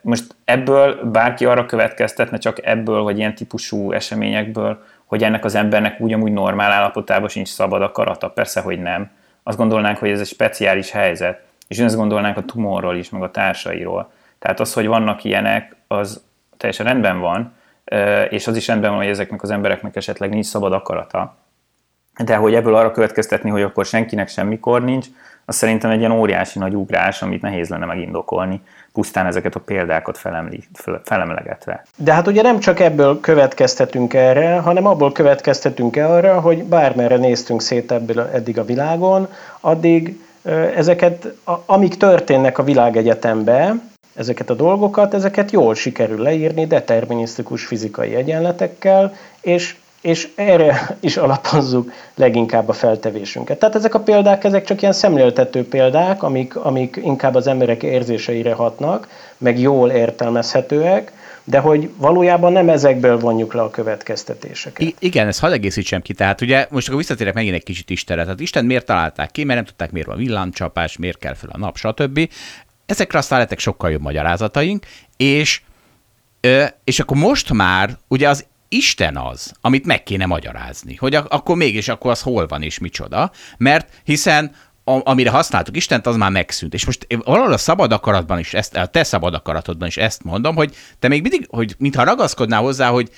Most 0.00 0.34
ebből 0.44 1.10
bárki 1.10 1.44
arra 1.44 1.66
következtetne, 1.66 2.38
csak 2.38 2.66
ebből, 2.66 3.02
vagy 3.02 3.18
ilyen 3.18 3.34
típusú 3.34 3.92
eseményekből, 3.92 4.82
hogy 5.04 5.22
ennek 5.22 5.44
az 5.44 5.54
embernek 5.54 6.00
ugyanúgy 6.00 6.32
normál 6.32 6.72
állapotában 6.72 7.28
sincs 7.28 7.48
szabad 7.48 7.82
a 7.82 7.92
karata. 7.92 8.28
Persze, 8.28 8.60
hogy 8.60 8.78
nem. 8.78 9.10
Azt 9.42 9.58
gondolnánk, 9.58 9.98
hogy 9.98 10.10
ez 10.10 10.20
egy 10.20 10.26
speciális 10.26 10.90
helyzet, 10.90 11.40
és 11.68 11.78
azt 11.78 11.96
gondolnánk 11.96 12.36
a 12.36 12.44
tumorról 12.44 12.96
is, 12.96 13.10
meg 13.10 13.22
a 13.22 13.30
társairól. 13.30 14.12
Tehát 14.38 14.60
az, 14.60 14.72
hogy 14.72 14.86
vannak 14.86 15.24
ilyenek, 15.24 15.76
az 15.86 16.24
teljesen 16.56 16.86
rendben 16.86 17.20
van, 17.20 17.58
és 18.28 18.46
az 18.46 18.56
is 18.56 18.66
rendben 18.66 18.90
van, 18.90 18.98
hogy 18.98 19.08
ezeknek 19.08 19.42
az 19.42 19.50
embereknek 19.50 19.96
esetleg 19.96 20.30
nincs 20.30 20.46
szabad 20.46 20.72
akarata. 20.72 21.36
De 22.24 22.36
hogy 22.36 22.54
ebből 22.54 22.74
arra 22.74 22.90
következtetni, 22.90 23.50
hogy 23.50 23.62
akkor 23.62 23.86
senkinek 23.86 24.28
semmikor 24.28 24.84
nincs, 24.84 25.06
az 25.44 25.56
szerintem 25.56 25.90
egy 25.90 25.98
ilyen 25.98 26.10
óriási 26.10 26.58
nagy 26.58 26.74
ugrás, 26.74 27.22
amit 27.22 27.42
nehéz 27.42 27.68
lenne 27.68 27.84
megindokolni, 27.84 28.60
pusztán 28.92 29.26
ezeket 29.26 29.54
a 29.54 29.60
példákat 29.60 30.18
felemli, 30.18 30.64
felemlegetve. 31.04 31.84
De 31.96 32.12
hát 32.12 32.26
ugye 32.26 32.42
nem 32.42 32.58
csak 32.58 32.80
ebből 32.80 33.20
következtetünk 33.20 34.14
erre, 34.14 34.58
hanem 34.58 34.86
abból 34.86 35.12
következtetünk 35.12 35.96
arra, 35.96 36.40
hogy 36.40 36.64
bármerre 36.64 37.16
néztünk 37.16 37.62
szét 37.62 37.92
ebből 37.92 38.20
eddig 38.32 38.58
a 38.58 38.64
világon, 38.64 39.28
addig 39.60 40.20
ezeket, 40.76 41.34
amik 41.66 41.96
történnek 41.96 42.58
a 42.58 42.64
világegyetemben, 42.64 43.89
ezeket 44.14 44.50
a 44.50 44.54
dolgokat, 44.54 45.14
ezeket 45.14 45.50
jól 45.50 45.74
sikerül 45.74 46.22
leírni 46.22 46.66
determinisztikus 46.66 47.64
fizikai 47.64 48.14
egyenletekkel, 48.14 49.14
és, 49.40 49.76
és 50.00 50.28
erre 50.34 50.88
is 51.00 51.16
alapozzuk 51.16 51.92
leginkább 52.14 52.68
a 52.68 52.72
feltevésünket. 52.72 53.58
Tehát 53.58 53.74
ezek 53.74 53.94
a 53.94 54.00
példák, 54.00 54.44
ezek 54.44 54.64
csak 54.64 54.80
ilyen 54.80 54.94
szemléltető 54.94 55.68
példák, 55.68 56.22
amik, 56.22 56.56
amik 56.56 57.00
inkább 57.02 57.34
az 57.34 57.46
emberek 57.46 57.82
érzéseire 57.82 58.52
hatnak, 58.52 59.08
meg 59.38 59.58
jól 59.58 59.90
értelmezhetőek, 59.90 61.12
de 61.44 61.58
hogy 61.58 61.90
valójában 61.96 62.52
nem 62.52 62.68
ezekből 62.68 63.18
vonjuk 63.18 63.54
le 63.54 63.62
a 63.62 63.70
következtetéseket. 63.70 64.80
I- 64.80 64.94
igen, 64.98 65.26
ezt 65.26 65.40
hadd 65.40 65.52
egészítsem 65.52 66.02
ki. 66.02 66.12
Tehát 66.12 66.40
ugye 66.40 66.66
most 66.70 66.86
akkor 66.86 66.98
visszatérek 66.98 67.34
megint 67.34 67.54
egy 67.54 67.62
kicsit 67.62 67.90
Istenre. 67.90 68.22
Tehát 68.22 68.40
Isten 68.40 68.64
miért 68.64 68.86
találták 68.86 69.30
ki, 69.30 69.44
mert 69.44 69.58
nem 69.58 69.64
tudták, 69.68 69.90
miért 69.90 70.06
van 70.06 70.16
villámcsapás, 70.16 70.96
miért 70.96 71.18
kell 71.18 71.34
fel 71.34 71.50
a 71.52 71.58
nap, 71.58 71.76
stb. 71.76 72.28
Ezekre 72.90 73.18
aztán 73.18 73.38
lettek 73.38 73.58
sokkal 73.58 73.90
jobb 73.90 74.00
magyarázataink, 74.00 74.86
és, 75.16 75.60
és 76.84 77.00
akkor 77.00 77.16
most 77.16 77.52
már 77.52 77.98
ugye 78.08 78.28
az 78.28 78.46
Isten 78.68 79.16
az, 79.16 79.52
amit 79.60 79.86
meg 79.86 80.02
kéne 80.02 80.26
magyarázni, 80.26 80.94
hogy 80.94 81.14
ak- 81.14 81.32
akkor 81.32 81.56
mégis 81.56 81.88
akkor 81.88 82.10
az 82.10 82.20
hol 82.20 82.46
van 82.46 82.62
és 82.62 82.78
micsoda, 82.78 83.30
mert 83.58 83.88
hiszen 84.04 84.54
a, 84.84 85.10
amire 85.10 85.30
használtuk 85.30 85.76
Istent, 85.76 86.06
az 86.06 86.16
már 86.16 86.30
megszűnt. 86.30 86.74
És 86.74 86.84
most 86.84 87.06
valahol 87.24 87.52
a 87.52 87.58
szabad 87.58 87.92
akaratban 87.92 88.38
is, 88.38 88.54
ezt, 88.54 88.76
a 88.76 88.86
te 88.86 89.02
szabad 89.02 89.34
akaratodban 89.34 89.88
is 89.88 89.96
ezt 89.96 90.24
mondom, 90.24 90.54
hogy 90.54 90.74
te 90.98 91.08
még 91.08 91.22
mindig, 91.22 91.46
hogy 91.48 91.74
mintha 91.78 92.04
ragaszkodnál 92.04 92.60
hozzá, 92.60 92.88
hogy 92.88 93.10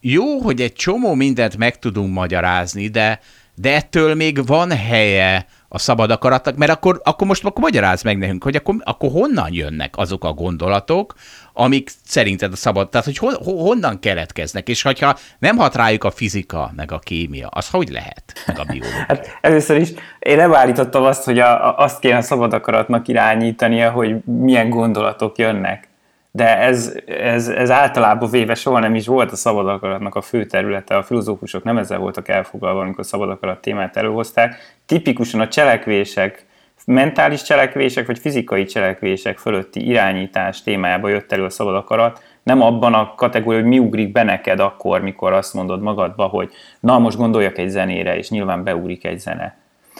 jó, 0.00 0.38
hogy 0.38 0.60
egy 0.60 0.72
csomó 0.72 1.14
mindent 1.14 1.56
meg 1.56 1.78
tudunk 1.78 2.14
magyarázni, 2.14 2.88
de, 2.88 3.20
de 3.60 3.74
ettől 3.74 4.14
még 4.14 4.46
van 4.46 4.70
helye 4.70 5.46
a 5.68 5.78
szabad 5.78 6.10
akaratnak, 6.10 6.56
mert 6.56 6.70
akkor, 6.70 7.00
akkor 7.04 7.26
most 7.26 7.44
akkor 7.44 7.62
magyaráz 7.62 8.02
meg 8.02 8.18
nekünk, 8.18 8.42
hogy 8.42 8.56
akkor, 8.56 8.74
akkor 8.84 9.10
honnan 9.10 9.48
jönnek 9.52 9.96
azok 9.96 10.24
a 10.24 10.32
gondolatok, 10.32 11.14
amik 11.52 11.90
szerinted 12.04 12.52
a 12.52 12.56
szabad, 12.56 12.88
tehát 12.88 13.06
hogy 13.06 13.18
hon, 13.18 13.34
honnan 13.44 14.00
keletkeznek, 14.00 14.68
és 14.68 14.82
hogyha 14.82 15.16
nem 15.38 15.56
hat 15.56 15.74
rájuk 15.74 16.04
a 16.04 16.10
fizika, 16.10 16.72
meg 16.76 16.92
a 16.92 16.98
kémia, 16.98 17.48
az 17.50 17.68
hogy 17.68 17.88
lehet, 17.88 18.32
meg 18.46 18.58
a 18.58 18.64
biológia? 18.64 19.04
Hát 19.08 19.38
először 19.40 19.76
is 19.76 19.88
én 20.18 20.36
nem 20.36 20.54
állítottam 20.54 21.02
azt, 21.02 21.24
hogy 21.24 21.38
a, 21.38 21.68
a, 21.68 21.78
azt 21.78 21.98
kéne 21.98 22.16
a 22.16 22.22
szabad 22.22 22.52
akaratnak 22.52 23.08
irányítania, 23.08 23.90
hogy 23.90 24.16
milyen 24.24 24.70
gondolatok 24.70 25.38
jönnek 25.38 25.87
de 26.30 26.58
ez, 26.58 26.94
ez, 27.06 27.48
ez 27.48 27.70
általában 27.70 28.30
véve 28.30 28.54
soha 28.54 28.78
nem 28.78 28.94
is 28.94 29.06
volt 29.06 29.32
a 29.32 29.36
szabad 29.36 29.68
akaratnak 29.68 30.14
a 30.14 30.20
fő 30.20 30.44
területe. 30.44 30.96
A 30.96 31.02
filozófusok 31.02 31.64
nem 31.64 31.78
ezzel 31.78 31.98
voltak 31.98 32.28
elfoglalva, 32.28 32.80
amikor 32.80 33.00
a 33.00 33.02
szabad 33.02 33.30
akarat 33.30 33.60
témát 33.60 33.96
előhozták. 33.96 34.76
Tipikusan 34.86 35.40
a 35.40 35.48
cselekvések, 35.48 36.46
mentális 36.86 37.42
cselekvések 37.42 38.06
vagy 38.06 38.18
fizikai 38.18 38.64
cselekvések 38.64 39.38
fölötti 39.38 39.86
irányítás 39.86 40.62
témájába 40.62 41.08
jött 41.08 41.32
elő 41.32 41.44
a 41.44 41.50
szabad 41.50 41.74
akarat, 41.74 42.22
nem 42.42 42.62
abban 42.62 42.94
a 42.94 43.14
kategóriában, 43.14 43.70
hogy 43.70 43.78
mi 43.78 43.86
ugrik 43.86 44.12
be 44.12 44.22
neked 44.22 44.60
akkor, 44.60 45.00
mikor 45.00 45.32
azt 45.32 45.54
mondod 45.54 45.80
magadba, 45.80 46.26
hogy 46.26 46.50
na 46.80 46.98
most 46.98 47.16
gondoljak 47.16 47.58
egy 47.58 47.68
zenére, 47.68 48.16
és 48.16 48.30
nyilván 48.30 48.64
beugrik 48.64 49.04
egy 49.04 49.18
zene 49.18 49.56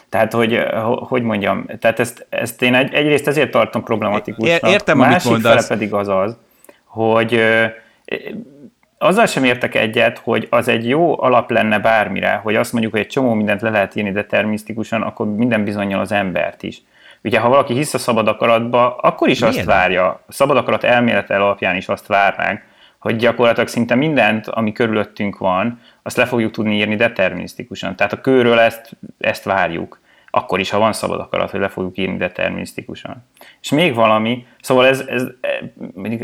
tehát, 0.09 0.33
hogy, 0.33 0.61
hogy 0.99 1.23
mondjam, 1.23 1.67
tehát 1.81 1.99
ezt, 1.99 2.27
ezt 2.29 2.63
én 2.63 2.75
egy, 2.75 2.95
egyrészt 2.95 3.27
ezért 3.27 3.51
tartom 3.51 3.83
problematikusnak. 3.83 4.71
Értem, 4.71 4.99
Másik 4.99 5.31
amit 5.31 5.45
mondasz. 5.45 5.67
fele 5.67 5.79
pedig 5.79 5.95
az 5.95 6.09
az, 6.09 6.37
hogy 6.85 7.41
azzal 8.99 9.27
sem 9.27 9.45
értek 9.45 9.75
egyet, 9.75 10.19
hogy 10.19 10.47
az 10.51 10.69
egy 10.69 10.89
jó 10.89 11.23
alap 11.23 11.51
lenne 11.51 11.79
bármire, 11.79 12.41
hogy 12.43 12.57
azt 12.57 12.73
mondjuk, 12.73 12.93
hogy 12.93 13.03
egy 13.03 13.09
csomó 13.09 13.35
mindent 13.35 13.61
le 13.61 13.71
lehet 13.71 13.95
írni 13.95 14.13
determinisztikusan, 14.13 15.03
akkor 15.03 15.27
minden 15.27 15.65
bizonyal 15.65 16.01
az 16.01 16.13
embert 16.13 16.63
is. 16.63 16.83
Ugye, 17.25 17.39
ha 17.39 17.49
valaki 17.49 17.75
hisz 17.75 17.95
a 17.95 17.99
szabad 17.99 18.29
akaratba, 18.29 18.97
akkor 18.97 19.29
is 19.29 19.41
Milyen? 19.41 19.55
azt 19.55 19.65
várja, 19.65 20.07
a 20.07 20.33
szabad 20.33 20.57
akarat 20.57 20.85
elmélete 20.85 21.37
alapján 21.37 21.77
is 21.77 21.89
azt 21.89 22.07
várnánk, 22.07 22.63
hogy 22.99 23.17
gyakorlatilag 23.17 23.69
szinte 23.69 23.95
mindent, 23.95 24.47
ami 24.47 24.73
körülöttünk 24.73 25.39
van, 25.39 25.81
azt 26.03 26.17
le 26.17 26.27
fogjuk 26.27 26.53
tudni 26.53 26.77
írni 26.77 26.97
determinisztikusan. 26.97 27.97
Tehát 27.97 28.13
a 28.13 28.21
kőről 28.21 28.59
ezt, 28.59 28.97
ezt 29.19 29.45
várjuk. 29.45 30.01
Akkor 30.31 30.61
is, 30.61 30.71
ha 30.71 30.79
van 30.79 30.93
szabad 30.93 31.21
akarat, 31.21 31.51
hogy 31.51 31.61
le 31.61 31.69
fogjuk 31.69 31.99
írni 31.99 32.17
determinisztikusan. 32.17 33.27
És 33.61 33.71
még 33.71 33.95
valami, 33.95 34.47
szóval 34.61 34.87
ez, 34.87 35.01
ez, 35.01 35.25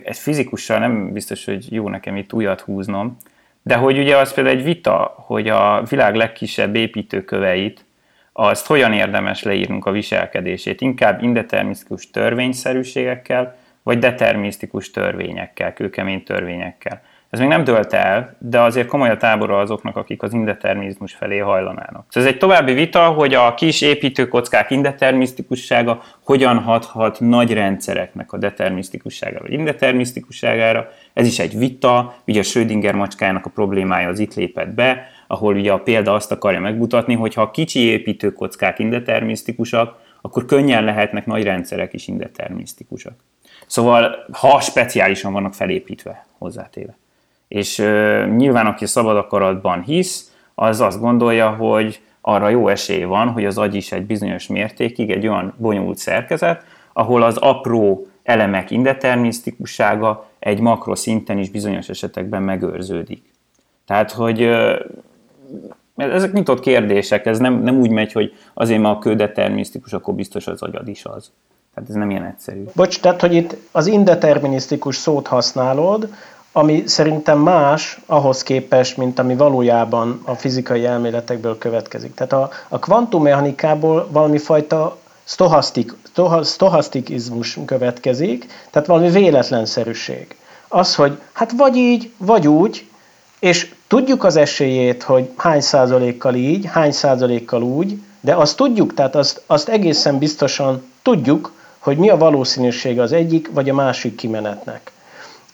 ez 0.05 0.18
fizikussal 0.18 0.79
nem 0.79 1.12
biztos, 1.12 1.45
hogy 1.45 1.72
jó 1.72 1.89
nekem 1.89 2.16
itt 2.16 2.33
újat 2.33 2.61
húznom, 2.61 3.16
de 3.62 3.75
hogy 3.75 3.99
ugye 3.99 4.16
az 4.16 4.35
például 4.35 4.57
egy 4.57 4.64
vita, 4.64 5.14
hogy 5.16 5.49
a 5.49 5.83
világ 5.89 6.14
legkisebb 6.14 6.75
építőköveit, 6.75 7.85
azt 8.33 8.66
hogyan 8.66 8.93
érdemes 8.93 9.43
leírnunk 9.43 9.87
a 9.87 9.91
viselkedését, 9.91 10.81
inkább 10.81 11.22
indeterminisztikus 11.22 12.11
törvényszerűségekkel, 12.11 13.57
vagy 13.85 13.99
determinisztikus 13.99 14.91
törvényekkel, 14.91 15.72
kőkemény 15.72 16.22
törvényekkel. 16.22 17.03
Ez 17.30 17.41
még 17.41 17.49
nem 17.49 17.64
dölt 17.64 17.93
el, 17.93 18.37
de 18.39 18.61
azért 18.61 18.89
komoly 18.89 19.11
a 19.11 19.16
tábora 19.16 19.59
azoknak, 19.59 19.97
akik 19.97 20.22
az 20.22 20.32
indeterminizmus 20.32 21.14
felé 21.14 21.39
hajlanának. 21.39 22.07
Szóval 22.09 22.28
ez 22.28 22.35
egy 22.35 22.39
további 22.39 22.72
vita, 22.72 23.09
hogy 23.09 23.35
a 23.35 23.55
kis 23.55 23.80
építőkockák 23.80 24.70
indeterminisztikussága 24.70 26.03
hogyan 26.24 26.59
hathat 26.59 27.20
nagy 27.20 27.53
rendszereknek 27.53 28.32
a 28.32 28.39
determinisztikusságára 28.39 29.43
vagy 29.43 29.53
indeterminisztikusságára. 29.53 30.89
Ez 31.12 31.26
is 31.26 31.39
egy 31.39 31.59
vita, 31.59 32.14
ugye 32.26 32.41
a 32.41 32.43
Schrödinger 32.43 32.95
macskájának 32.95 33.47
a 33.47 33.51
problémája 33.51 34.09
az 34.09 34.18
itt 34.18 34.35
lépett 34.35 34.74
be, 34.74 35.07
ahol 35.26 35.55
ugye 35.55 35.72
a 35.72 35.78
példa 35.78 36.14
azt 36.14 36.32
akarja 36.32 36.61
megmutatni, 36.61 37.14
hogy 37.14 37.35
ha 37.35 37.43
a 37.43 37.51
kicsi 37.51 37.80
építőkockák 37.80 38.78
indeterminisztikusak, 38.78 39.97
akkor 40.20 40.45
könnyen 40.45 40.85
lehetnek 40.85 41.26
nagy 41.26 41.43
rendszerek 41.43 41.93
is 41.93 42.09
indeterminisztikusak. 42.09 43.14
Szóval, 43.75 44.25
ha 44.33 44.61
speciálisan 44.61 45.33
vannak 45.33 45.55
felépítve, 45.55 46.27
hozzátéve. 46.39 46.97
És 47.49 47.79
uh, 47.79 48.37
nyilván, 48.37 48.66
aki 48.66 48.87
szabad 48.87 49.16
akaratban 49.16 49.83
hisz, 49.83 50.33
az 50.55 50.81
azt 50.81 51.01
gondolja, 51.01 51.51
hogy 51.51 52.01
arra 52.20 52.49
jó 52.49 52.68
esély 52.68 53.03
van, 53.03 53.29
hogy 53.29 53.45
az 53.45 53.59
agy 53.59 53.75
is 53.75 53.93
egy 53.93 54.07
bizonyos 54.07 54.47
mértékig 54.47 55.11
egy 55.11 55.27
olyan 55.27 55.55
bonyolult 55.57 55.99
szerkezet, 55.99 56.64
ahol 56.93 57.22
az 57.22 57.37
apró 57.37 58.07
elemek 58.22 58.70
indeterminisztikussága 58.70 60.29
egy 60.39 60.61
makroszinten 60.61 61.39
is 61.39 61.51
bizonyos 61.51 61.89
esetekben 61.89 62.43
megőrződik. 62.43 63.22
Tehát, 63.87 64.11
hogy 64.11 64.51
ezek 65.97 66.33
nyitott 66.33 66.61
kérdések, 66.61 67.27
ez 67.27 67.39
nem, 67.39 67.62
nem 67.62 67.79
úgy 67.79 67.91
megy, 67.91 68.12
hogy 68.12 68.35
azért, 68.55 68.81
mert 68.81 68.97
a 68.97 68.99
kő 68.99 69.14
determinisztikus, 69.14 69.93
akkor 69.93 70.14
biztos 70.14 70.47
az 70.47 70.62
agyad 70.62 70.89
is 70.89 71.05
az. 71.05 71.33
Tehát 71.75 71.91
ez 71.91 71.95
nem 71.95 72.11
ilyen 72.11 72.25
egyszerű. 72.25 72.64
Bocs, 72.75 73.01
tehát, 73.01 73.20
hogy 73.20 73.35
itt 73.35 73.57
az 73.72 73.87
indeterminisztikus 73.87 74.97
szót 74.97 75.27
használod, 75.27 76.09
ami 76.53 76.83
szerintem 76.87 77.39
más 77.39 78.01
ahhoz 78.07 78.43
képest, 78.43 78.97
mint 78.97 79.18
ami 79.18 79.37
valójában 79.37 80.20
a 80.25 80.35
fizikai 80.35 80.85
elméletekből 80.85 81.59
következik. 81.59 82.14
Tehát 82.14 82.33
a, 82.33 82.51
a 82.68 82.79
kvantummechanikából 82.79 84.09
valami 84.11 84.39
fajta 84.39 84.97
stohasztik, 85.25 85.95
stohasztikizmus 86.45 87.59
következik, 87.64 88.47
tehát 88.70 88.89
valami 88.89 89.11
véletlenszerűség. 89.11 90.37
Az, 90.68 90.95
hogy 90.95 91.18
hát 91.33 91.53
vagy 91.53 91.77
így, 91.77 92.12
vagy 92.16 92.49
úgy, 92.49 92.87
és 93.39 93.75
tudjuk 93.87 94.25
az 94.25 94.37
esélyét, 94.37 95.03
hogy 95.03 95.31
hány 95.37 95.61
százalékkal 95.61 96.35
így, 96.35 96.66
hány 96.66 96.93
százalékkal 96.93 97.62
úgy, 97.62 97.99
de 98.20 98.35
azt 98.35 98.57
tudjuk, 98.57 98.95
tehát 98.95 99.14
azt, 99.14 99.43
azt 99.47 99.68
egészen 99.68 100.18
biztosan 100.18 100.83
tudjuk, 101.03 101.53
hogy 101.85 101.97
mi 101.97 102.11
a 102.11 102.16
valószínűsége 102.16 103.03
az 103.03 103.12
egyik 103.12 103.51
vagy 103.53 103.68
a 103.68 103.74
másik 103.74 104.14
kimenetnek. 104.14 104.93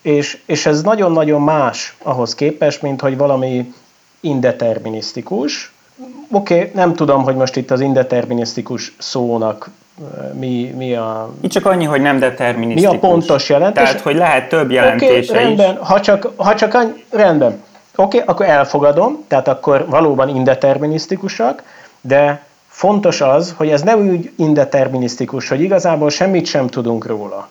És, 0.03 0.39
és 0.47 0.67
ez 0.67 0.83
nagyon-nagyon 0.83 1.43
más 1.43 1.97
ahhoz 2.03 2.35
képest, 2.35 2.83
mint 2.83 3.01
hogy 3.01 3.17
valami 3.17 3.75
indeterminisztikus. 4.21 5.73
Oké, 6.31 6.55
okay, 6.55 6.71
nem 6.75 6.95
tudom, 6.95 7.23
hogy 7.23 7.35
most 7.35 7.57
itt 7.57 7.71
az 7.71 7.81
indeterminisztikus 7.81 8.95
szónak 8.99 9.71
mi, 10.33 10.75
mi 10.77 10.95
a... 10.95 11.31
Itt 11.41 11.51
csak 11.51 11.67
annyi, 11.67 11.85
hogy 11.85 12.01
nem 12.01 12.19
determinisztikus. 12.19 12.91
Mi 12.91 12.97
a 12.97 13.01
pontos 13.01 13.49
jelentés? 13.49 13.83
Tehát, 13.83 14.01
hogy 14.01 14.17
lehet 14.17 14.49
több 14.49 14.71
jelentése 14.71 15.33
okay, 15.33 15.45
rendben, 15.45 15.73
is. 15.73 15.87
Ha 15.87 16.01
csak, 16.01 16.33
ha 16.37 16.55
csak 16.55 16.75
annyi, 16.75 17.05
rendben. 17.11 17.63
Oké, 17.97 18.17
okay, 18.17 18.21
akkor 18.35 18.47
elfogadom, 18.47 19.25
tehát 19.29 19.49
akkor 19.49 19.87
valóban 19.89 20.29
indeterminisztikusak, 20.29 21.63
de 22.01 22.43
fontos 22.81 23.21
az, 23.21 23.55
hogy 23.57 23.69
ez 23.69 23.83
nem 23.83 24.09
úgy 24.09 24.31
indeterminisztikus, 24.37 25.49
hogy 25.49 25.61
igazából 25.61 26.11
semmit 26.11 26.47
sem 26.47 26.67
tudunk 26.67 27.07
róla. 27.07 27.49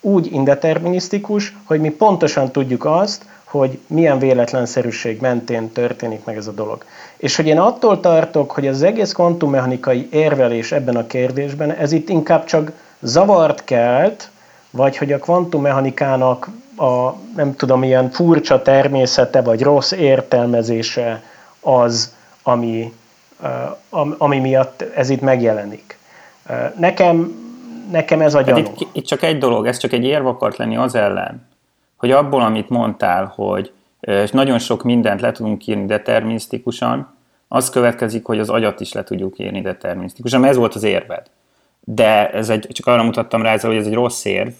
Úgy 0.00 0.32
indeterminisztikus, 0.32 1.56
hogy 1.64 1.80
mi 1.80 1.90
pontosan 1.90 2.52
tudjuk 2.52 2.84
azt, 2.84 3.24
hogy 3.44 3.78
milyen 3.86 4.18
véletlenszerűség 4.18 5.20
mentén 5.20 5.72
történik 5.72 6.24
meg 6.24 6.36
ez 6.36 6.46
a 6.46 6.52
dolog. 6.52 6.84
És 7.16 7.36
hogy 7.36 7.46
én 7.46 7.58
attól 7.58 8.00
tartok, 8.00 8.50
hogy 8.50 8.66
az 8.66 8.82
egész 8.82 9.12
kvantummechanikai 9.12 10.08
érvelés 10.10 10.72
ebben 10.72 10.96
a 10.96 11.06
kérdésben, 11.06 11.70
ez 11.70 11.92
itt 11.92 12.08
inkább 12.08 12.44
csak 12.44 12.72
zavart 13.00 13.64
kelt, 13.64 14.30
vagy 14.70 14.96
hogy 14.96 15.12
a 15.12 15.18
kvantummechanikának 15.18 16.48
a 16.76 17.12
nem 17.36 17.56
tudom, 17.56 17.82
ilyen 17.82 18.10
furcsa 18.10 18.62
természete, 18.62 19.42
vagy 19.42 19.62
rossz 19.62 19.92
értelmezése 19.92 21.22
az, 21.60 22.14
ami, 22.42 22.92
ami 24.18 24.38
miatt 24.38 24.82
ez 24.82 25.10
itt 25.10 25.20
megjelenik. 25.20 25.98
Nekem, 26.78 27.32
nekem 27.90 28.20
ez 28.20 28.34
a 28.34 28.42
gyanú. 28.42 28.64
Hát 28.64 28.80
itt, 28.80 28.88
itt 28.92 29.06
csak 29.06 29.22
egy 29.22 29.38
dolog, 29.38 29.66
ez 29.66 29.76
csak 29.76 29.92
egy 29.92 30.04
érv 30.04 30.26
akart 30.26 30.56
lenni 30.56 30.76
az 30.76 30.94
ellen, 30.94 31.46
hogy 31.96 32.10
abból, 32.10 32.40
amit 32.40 32.68
mondtál, 32.68 33.32
hogy 33.34 33.72
nagyon 34.30 34.58
sok 34.58 34.82
mindent 34.82 35.20
le 35.20 35.32
tudunk 35.32 35.66
írni 35.66 35.86
determinisztikusan, 35.86 37.16
az 37.48 37.70
következik, 37.70 38.24
hogy 38.24 38.38
az 38.38 38.50
agyat 38.50 38.80
is 38.80 38.92
le 38.92 39.04
tudjuk 39.04 39.38
írni 39.38 39.60
determinisztikusan, 39.60 40.40
mert 40.40 40.52
ez 40.52 40.58
volt 40.58 40.74
az 40.74 40.82
érved. 40.82 41.26
De 41.80 42.30
ez 42.30 42.48
egy, 42.48 42.66
csak 42.72 42.86
arra 42.86 43.02
mutattam 43.02 43.42
rá 43.42 43.52
ezzel, 43.52 43.70
hogy 43.70 43.78
ez 43.78 43.86
egy 43.86 43.94
rossz 43.94 44.24
érv, 44.24 44.52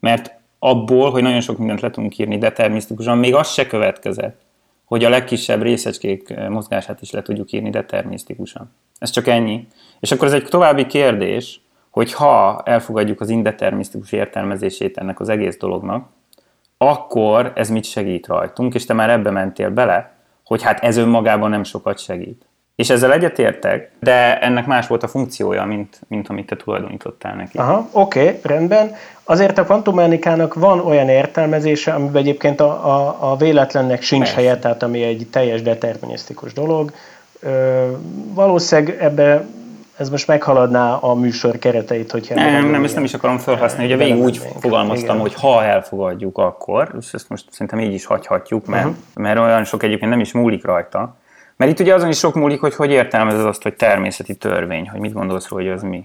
mert 0.00 0.34
abból, 0.58 1.10
hogy 1.10 1.22
nagyon 1.22 1.40
sok 1.40 1.58
mindent 1.58 1.80
le 1.80 1.90
tudunk 1.90 2.18
írni 2.18 2.38
determinisztikusan, 2.38 3.18
még 3.18 3.34
az 3.34 3.48
se 3.48 3.66
következett, 3.66 4.40
hogy 4.86 5.04
a 5.04 5.08
legkisebb 5.08 5.62
részecskék 5.62 6.48
mozgását 6.48 7.00
is 7.00 7.10
le 7.10 7.22
tudjuk 7.22 7.52
írni 7.52 7.70
determinisztikusan. 7.70 8.74
Ez 8.98 9.10
csak 9.10 9.26
ennyi. 9.26 9.66
És 10.00 10.12
akkor 10.12 10.26
ez 10.26 10.32
egy 10.32 10.44
további 10.44 10.86
kérdés, 10.86 11.60
hogy 11.90 12.12
ha 12.12 12.62
elfogadjuk 12.64 13.20
az 13.20 13.28
indeterminisztikus 13.28 14.12
értelmezését 14.12 14.96
ennek 14.96 15.20
az 15.20 15.28
egész 15.28 15.56
dolognak, 15.56 16.08
akkor 16.78 17.52
ez 17.54 17.70
mit 17.70 17.84
segít 17.84 18.26
rajtunk, 18.26 18.74
és 18.74 18.84
te 18.84 18.94
már 18.94 19.10
ebbe 19.10 19.30
mentél 19.30 19.70
bele, 19.70 20.14
hogy 20.44 20.62
hát 20.62 20.80
ez 20.80 20.96
önmagában 20.96 21.50
nem 21.50 21.64
sokat 21.64 21.98
segít. 21.98 22.46
És 22.74 22.90
ezzel 22.90 23.12
egyetértek, 23.12 23.90
de 24.00 24.40
ennek 24.40 24.66
más 24.66 24.86
volt 24.86 25.02
a 25.02 25.08
funkciója, 25.08 25.64
mint, 25.64 26.00
mint 26.08 26.28
amit 26.28 26.46
te 26.46 26.56
tulajdonítottál 26.56 27.34
neki. 27.34 27.58
Aha, 27.58 27.88
oké, 27.92 28.20
okay, 28.20 28.40
rendben. 28.42 28.90
Azért 29.28 29.58
a 29.58 29.64
kvantummechanikának 29.64 30.54
van 30.54 30.80
olyan 30.80 31.08
értelmezése, 31.08 31.92
amiben 31.92 32.22
egyébként 32.22 32.60
a, 32.60 32.66
a, 32.66 33.16
a 33.30 33.36
véletlennek 33.36 34.02
sincs 34.02 34.22
Persze. 34.22 34.36
helye, 34.36 34.58
tehát 34.58 34.82
ami 34.82 35.02
egy 35.02 35.26
teljes 35.30 35.62
determinisztikus 35.62 36.52
dolog. 36.52 36.92
Ö, 37.40 37.84
valószínűleg 38.34 38.96
ebbe 39.00 39.44
ez 39.96 40.10
most 40.10 40.26
meghaladná 40.26 40.94
a 40.94 41.14
műsor 41.14 41.58
kereteit, 41.58 42.10
hogyha... 42.10 42.34
Nem, 42.34 42.70
nem, 42.70 42.84
ezt 42.84 42.94
nem 42.94 43.04
is 43.04 43.14
akarom 43.14 43.38
felhasználni. 43.38 43.94
Ugye 43.94 44.04
végig 44.04 44.22
úgy 44.22 44.40
fogalmaztam, 44.60 45.16
igen. 45.16 45.20
hogy 45.20 45.34
ha 45.34 45.64
elfogadjuk, 45.64 46.38
akkor, 46.38 46.94
és 47.00 47.12
ezt 47.12 47.28
most 47.28 47.44
szerintem 47.50 47.80
így 47.80 47.92
is 47.92 48.04
hagyhatjuk, 48.04 48.66
mert, 48.66 48.84
uh-huh. 48.84 48.98
mert 49.14 49.38
olyan 49.38 49.64
sok 49.64 49.82
egyébként 49.82 50.10
nem 50.10 50.20
is 50.20 50.32
múlik 50.32 50.64
rajta. 50.64 51.16
Mert 51.56 51.70
itt 51.70 51.80
ugye 51.80 51.94
azon 51.94 52.08
is 52.08 52.18
sok 52.18 52.34
múlik, 52.34 52.60
hogy 52.60 52.74
hogy 52.74 52.90
értelmezed 52.90 53.46
azt, 53.46 53.62
hogy 53.62 53.74
természeti 53.74 54.34
törvény, 54.34 54.88
hogy 54.88 55.00
mit 55.00 55.12
gondolsz 55.12 55.48
róla, 55.48 55.62
hogy 55.62 55.72
az 55.72 55.82
mi. 55.82 56.04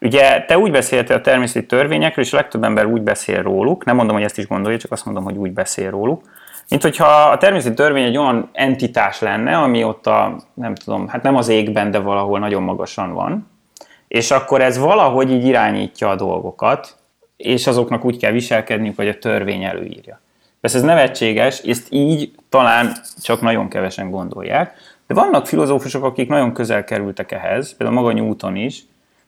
Ugye 0.00 0.44
te 0.44 0.58
úgy 0.58 0.70
beszéltél 0.70 1.16
a 1.16 1.20
természeti 1.20 1.66
törvényekről, 1.66 2.24
és 2.24 2.32
a 2.32 2.36
legtöbb 2.36 2.64
ember 2.64 2.86
úgy 2.86 3.02
beszél 3.02 3.42
róluk, 3.42 3.84
nem 3.84 3.96
mondom, 3.96 4.14
hogy 4.14 4.24
ezt 4.24 4.38
is 4.38 4.46
gondolja, 4.46 4.78
csak 4.78 4.92
azt 4.92 5.04
mondom, 5.04 5.24
hogy 5.24 5.36
úgy 5.36 5.52
beszél 5.52 5.90
róluk, 5.90 6.22
mint 6.68 6.82
hogyha 6.82 7.06
a 7.06 7.38
természeti 7.38 7.74
törvény 7.74 8.04
egy 8.04 8.16
olyan 8.16 8.48
entitás 8.52 9.20
lenne, 9.20 9.56
ami 9.56 9.84
ott 9.84 10.06
a, 10.06 10.36
nem 10.54 10.74
tudom, 10.74 11.08
hát 11.08 11.22
nem 11.22 11.36
az 11.36 11.48
égben, 11.48 11.90
de 11.90 11.98
valahol 11.98 12.38
nagyon 12.38 12.62
magasan 12.62 13.12
van, 13.12 13.50
és 14.08 14.30
akkor 14.30 14.60
ez 14.60 14.78
valahogy 14.78 15.30
így 15.30 15.44
irányítja 15.44 16.08
a 16.10 16.16
dolgokat, 16.16 16.96
és 17.36 17.66
azoknak 17.66 18.04
úgy 18.04 18.18
kell 18.18 18.32
viselkedniük, 18.32 18.96
hogy 18.96 19.08
a 19.08 19.18
törvény 19.18 19.64
előírja. 19.64 20.20
Persze 20.60 20.76
ez 20.76 20.82
nevetséges, 20.82 21.58
ezt 21.58 21.86
így 21.90 22.32
talán 22.48 22.92
csak 23.22 23.40
nagyon 23.40 23.68
kevesen 23.68 24.10
gondolják, 24.10 24.74
de 25.06 25.14
vannak 25.14 25.46
filozófusok, 25.46 26.04
akik 26.04 26.28
nagyon 26.28 26.52
közel 26.52 26.84
kerültek 26.84 27.32
ehhez, 27.32 27.76
például 27.76 28.00
maga 28.00 28.12
Newton 28.12 28.56
is, 28.56 28.82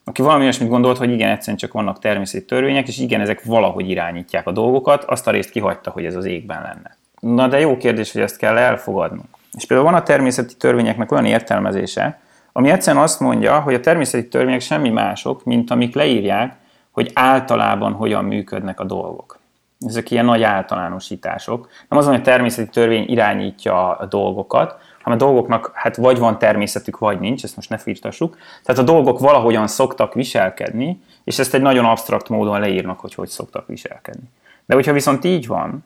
aki 0.04 0.22
valami 0.22 0.42
olyasmit 0.42 0.68
gondolt, 0.68 0.98
hogy 0.98 1.10
igen, 1.10 1.30
egyszerűen 1.30 1.56
csak 1.56 1.72
vannak 1.72 1.98
természeti 1.98 2.44
törvények, 2.44 2.88
és 2.88 2.98
igen, 2.98 3.20
ezek 3.20 3.44
valahogy 3.44 3.90
irányítják 3.90 4.46
a 4.46 4.52
dolgokat, 4.52 5.04
azt 5.04 5.26
a 5.26 5.30
részt 5.30 5.50
kihagyta, 5.50 5.90
hogy 5.90 6.04
ez 6.04 6.14
az 6.14 6.24
égben 6.24 6.62
lenne. 6.62 6.96
Na 7.20 7.48
de 7.48 7.60
jó 7.60 7.76
kérdés, 7.76 8.12
hogy 8.12 8.22
ezt 8.22 8.36
kell 8.36 8.56
elfogadnunk. 8.56 9.28
És 9.52 9.66
például 9.66 9.90
van 9.90 10.00
a 10.00 10.02
természeti 10.02 10.54
törvényeknek 10.54 11.12
olyan 11.12 11.24
értelmezése, 11.24 12.20
ami 12.52 12.70
egyszerűen 12.70 13.02
azt 13.02 13.20
mondja, 13.20 13.60
hogy 13.60 13.74
a 13.74 13.80
természeti 13.80 14.28
törvények 14.28 14.60
semmi 14.60 14.90
mások, 14.90 15.44
mint 15.44 15.70
amik 15.70 15.94
leírják, 15.94 16.56
hogy 16.90 17.10
általában 17.14 17.92
hogyan 17.92 18.24
működnek 18.24 18.80
a 18.80 18.84
dolgok. 18.84 19.38
Ezek 19.86 20.10
ilyen 20.10 20.24
nagy 20.24 20.42
általánosítások. 20.42 21.68
Nem 21.88 21.98
az, 21.98 22.06
hogy 22.06 22.14
a 22.14 22.20
természeti 22.20 22.70
törvény 22.70 23.04
irányítja 23.08 23.96
a 23.96 24.06
dolgokat, 24.06 24.78
hanem 25.02 25.18
a 25.18 25.22
dolgoknak 25.24 25.70
hát 25.74 25.96
vagy 25.96 26.18
van 26.18 26.38
természetük, 26.38 26.98
vagy 26.98 27.20
nincs, 27.20 27.44
ezt 27.44 27.56
most 27.56 27.68
ne 27.68 27.78
firtassuk. 27.78 28.36
Tehát 28.64 28.80
a 28.80 28.84
dolgok 28.84 29.18
valahogyan 29.18 29.66
szoktak 29.66 30.14
viselkedni, 30.14 31.02
és 31.24 31.38
ezt 31.38 31.54
egy 31.54 31.62
nagyon 31.62 31.84
absztrakt 31.84 32.28
módon 32.28 32.60
leírnak, 32.60 33.00
hogy 33.00 33.14
hogy 33.14 33.28
szoktak 33.28 33.66
viselkedni. 33.66 34.28
De 34.66 34.74
hogyha 34.74 34.92
viszont 34.92 35.24
így 35.24 35.46
van, 35.46 35.84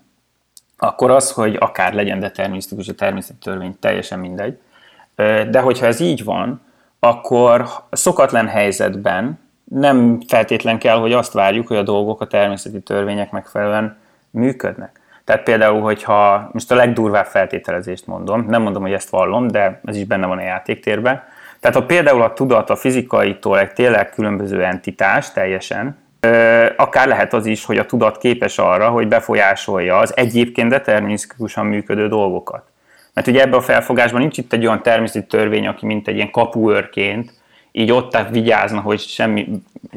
akkor 0.78 1.10
az, 1.10 1.32
hogy 1.32 1.56
akár 1.60 1.94
legyen 1.94 2.20
determinisztikus 2.20 2.88
a 2.88 2.94
természeti 2.94 3.38
törvény, 3.38 3.78
teljesen 3.78 4.18
mindegy. 4.18 4.58
De 5.50 5.60
hogyha 5.60 5.86
ez 5.86 6.00
így 6.00 6.24
van, 6.24 6.60
akkor 6.98 7.66
szokatlan 7.90 8.48
helyzetben 8.48 9.38
nem 9.64 10.20
feltétlen 10.26 10.78
kell, 10.78 10.96
hogy 10.96 11.12
azt 11.12 11.32
várjuk, 11.32 11.66
hogy 11.66 11.76
a 11.76 11.82
dolgok 11.82 12.20
a 12.20 12.26
természeti 12.26 12.80
törvények 12.80 13.30
megfelelően 13.30 13.96
működnek. 14.30 15.00
Tehát 15.24 15.42
például, 15.42 15.80
hogyha 15.80 16.48
most 16.52 16.70
a 16.70 16.74
legdurvább 16.74 17.26
feltételezést 17.26 18.06
mondom, 18.06 18.46
nem 18.48 18.62
mondom, 18.62 18.82
hogy 18.82 18.92
ezt 18.92 19.10
vallom, 19.10 19.48
de 19.48 19.80
ez 19.84 19.96
is 19.96 20.04
benne 20.04 20.26
van 20.26 20.38
a 20.38 20.42
játéktérben. 20.42 21.22
Tehát 21.60 21.76
ha 21.76 21.84
például 21.84 22.22
a 22.22 22.32
tudat 22.32 22.70
a 22.70 22.76
fizikaitól 22.76 23.58
egy 23.58 23.72
tényleg 23.72 24.10
különböző 24.10 24.64
entitás 24.64 25.32
teljesen, 25.32 25.98
akár 26.76 27.08
lehet 27.08 27.32
az 27.32 27.46
is, 27.46 27.64
hogy 27.64 27.78
a 27.78 27.86
tudat 27.86 28.18
képes 28.18 28.58
arra, 28.58 28.88
hogy 28.88 29.08
befolyásolja 29.08 29.96
az 29.96 30.16
egyébként 30.16 30.68
determinisztikusan 30.68 31.66
működő 31.66 32.08
dolgokat. 32.08 32.62
Mert 33.12 33.26
ugye 33.26 33.40
ebben 33.40 33.58
a 33.58 33.62
felfogásban 33.62 34.20
nincs 34.20 34.38
itt 34.38 34.52
egy 34.52 34.66
olyan 34.66 34.82
természeti 34.82 35.26
törvény, 35.26 35.66
aki 35.66 35.86
mint 35.86 36.08
egy 36.08 36.14
ilyen 36.14 36.30
kapuőrként 36.30 37.32
így 37.72 37.92
ott 37.92 38.18
vigyázna, 38.30 38.80
hogy 38.80 39.00
semmi 39.00 39.48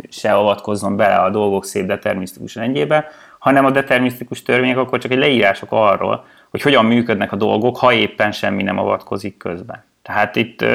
se 0.10 0.34
avatkozzon 0.34 0.96
bele 0.96 1.16
a 1.16 1.30
dolgok 1.30 1.66
szép 1.66 1.86
determinisztikus 1.86 2.56
rendjébe, 2.56 3.08
hanem 3.40 3.66
a 3.66 3.72
determinisztikus 3.72 4.44
törvények 4.44 4.78
akkor 4.78 5.00
csak 5.00 5.12
egy 5.12 5.18
leírások 5.18 5.72
arról, 5.72 6.26
hogy 6.50 6.62
hogyan 6.62 6.86
működnek 6.86 7.32
a 7.32 7.36
dolgok, 7.36 7.78
ha 7.78 7.94
éppen 7.94 8.32
semmi 8.32 8.64
nem 8.64 8.80
avatkozik 8.80 9.38
közben. 9.38 9.84
Tehát 10.02 10.36
itt 10.36 10.66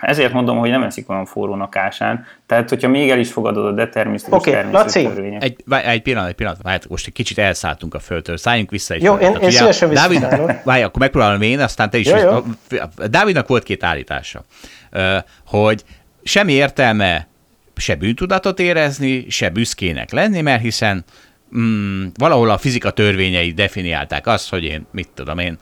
ezért 0.00 0.32
mondom, 0.32 0.58
hogy 0.58 0.70
nem 0.70 0.82
eszik 0.82 1.10
olyan 1.10 1.24
forrónak 1.24 1.76
ásán. 1.76 2.26
Tehát, 2.46 2.68
hogyha 2.68 2.88
még 2.88 3.10
el 3.10 3.18
is 3.18 3.32
fogadod 3.32 3.66
a 3.66 3.72
determinisztikus 3.72 4.38
okay, 4.38 4.52
természetű 4.52 5.06
törvények. 5.06 5.42
Egy, 5.42 5.56
egy 5.84 6.02
pillanat, 6.02 6.28
egy 6.28 6.34
pillanat, 6.34 6.62
várj, 6.62 6.84
most 6.88 7.06
egy 7.06 7.12
kicsit 7.12 7.38
elszálltunk 7.38 7.94
a 7.94 7.98
földtől, 7.98 8.36
szálljunk 8.36 8.70
vissza. 8.70 8.94
Jó, 8.98 9.14
én, 9.14 9.34
én 9.34 9.50
szívesen 9.50 9.92
Dávid, 9.92 10.26
várj, 10.64 10.82
akkor 10.82 11.00
megpróbálom 11.00 11.42
én, 11.42 11.60
aztán 11.60 11.90
te 11.90 11.98
is. 11.98 12.06
Jó, 12.06 12.16
jó. 12.16 12.42
Dávidnak 13.10 13.48
volt 13.48 13.62
két 13.62 13.84
állítása, 13.84 14.44
hogy 15.46 15.84
semmi 16.22 16.52
értelme 16.52 17.26
se 17.76 17.94
bűntudatot 17.94 18.58
érezni, 18.58 19.26
se 19.30 19.48
büszkének 19.48 20.10
lenni, 20.10 20.40
mert 20.40 20.62
hiszen 20.62 21.04
mm, 21.58 22.06
valahol 22.14 22.50
a 22.50 22.58
fizika 22.58 22.90
törvényei 22.90 23.52
definiálták 23.52 24.26
azt, 24.26 24.50
hogy 24.50 24.64
én, 24.64 24.86
mit 24.90 25.08
tudom 25.14 25.38
én, 25.38 25.58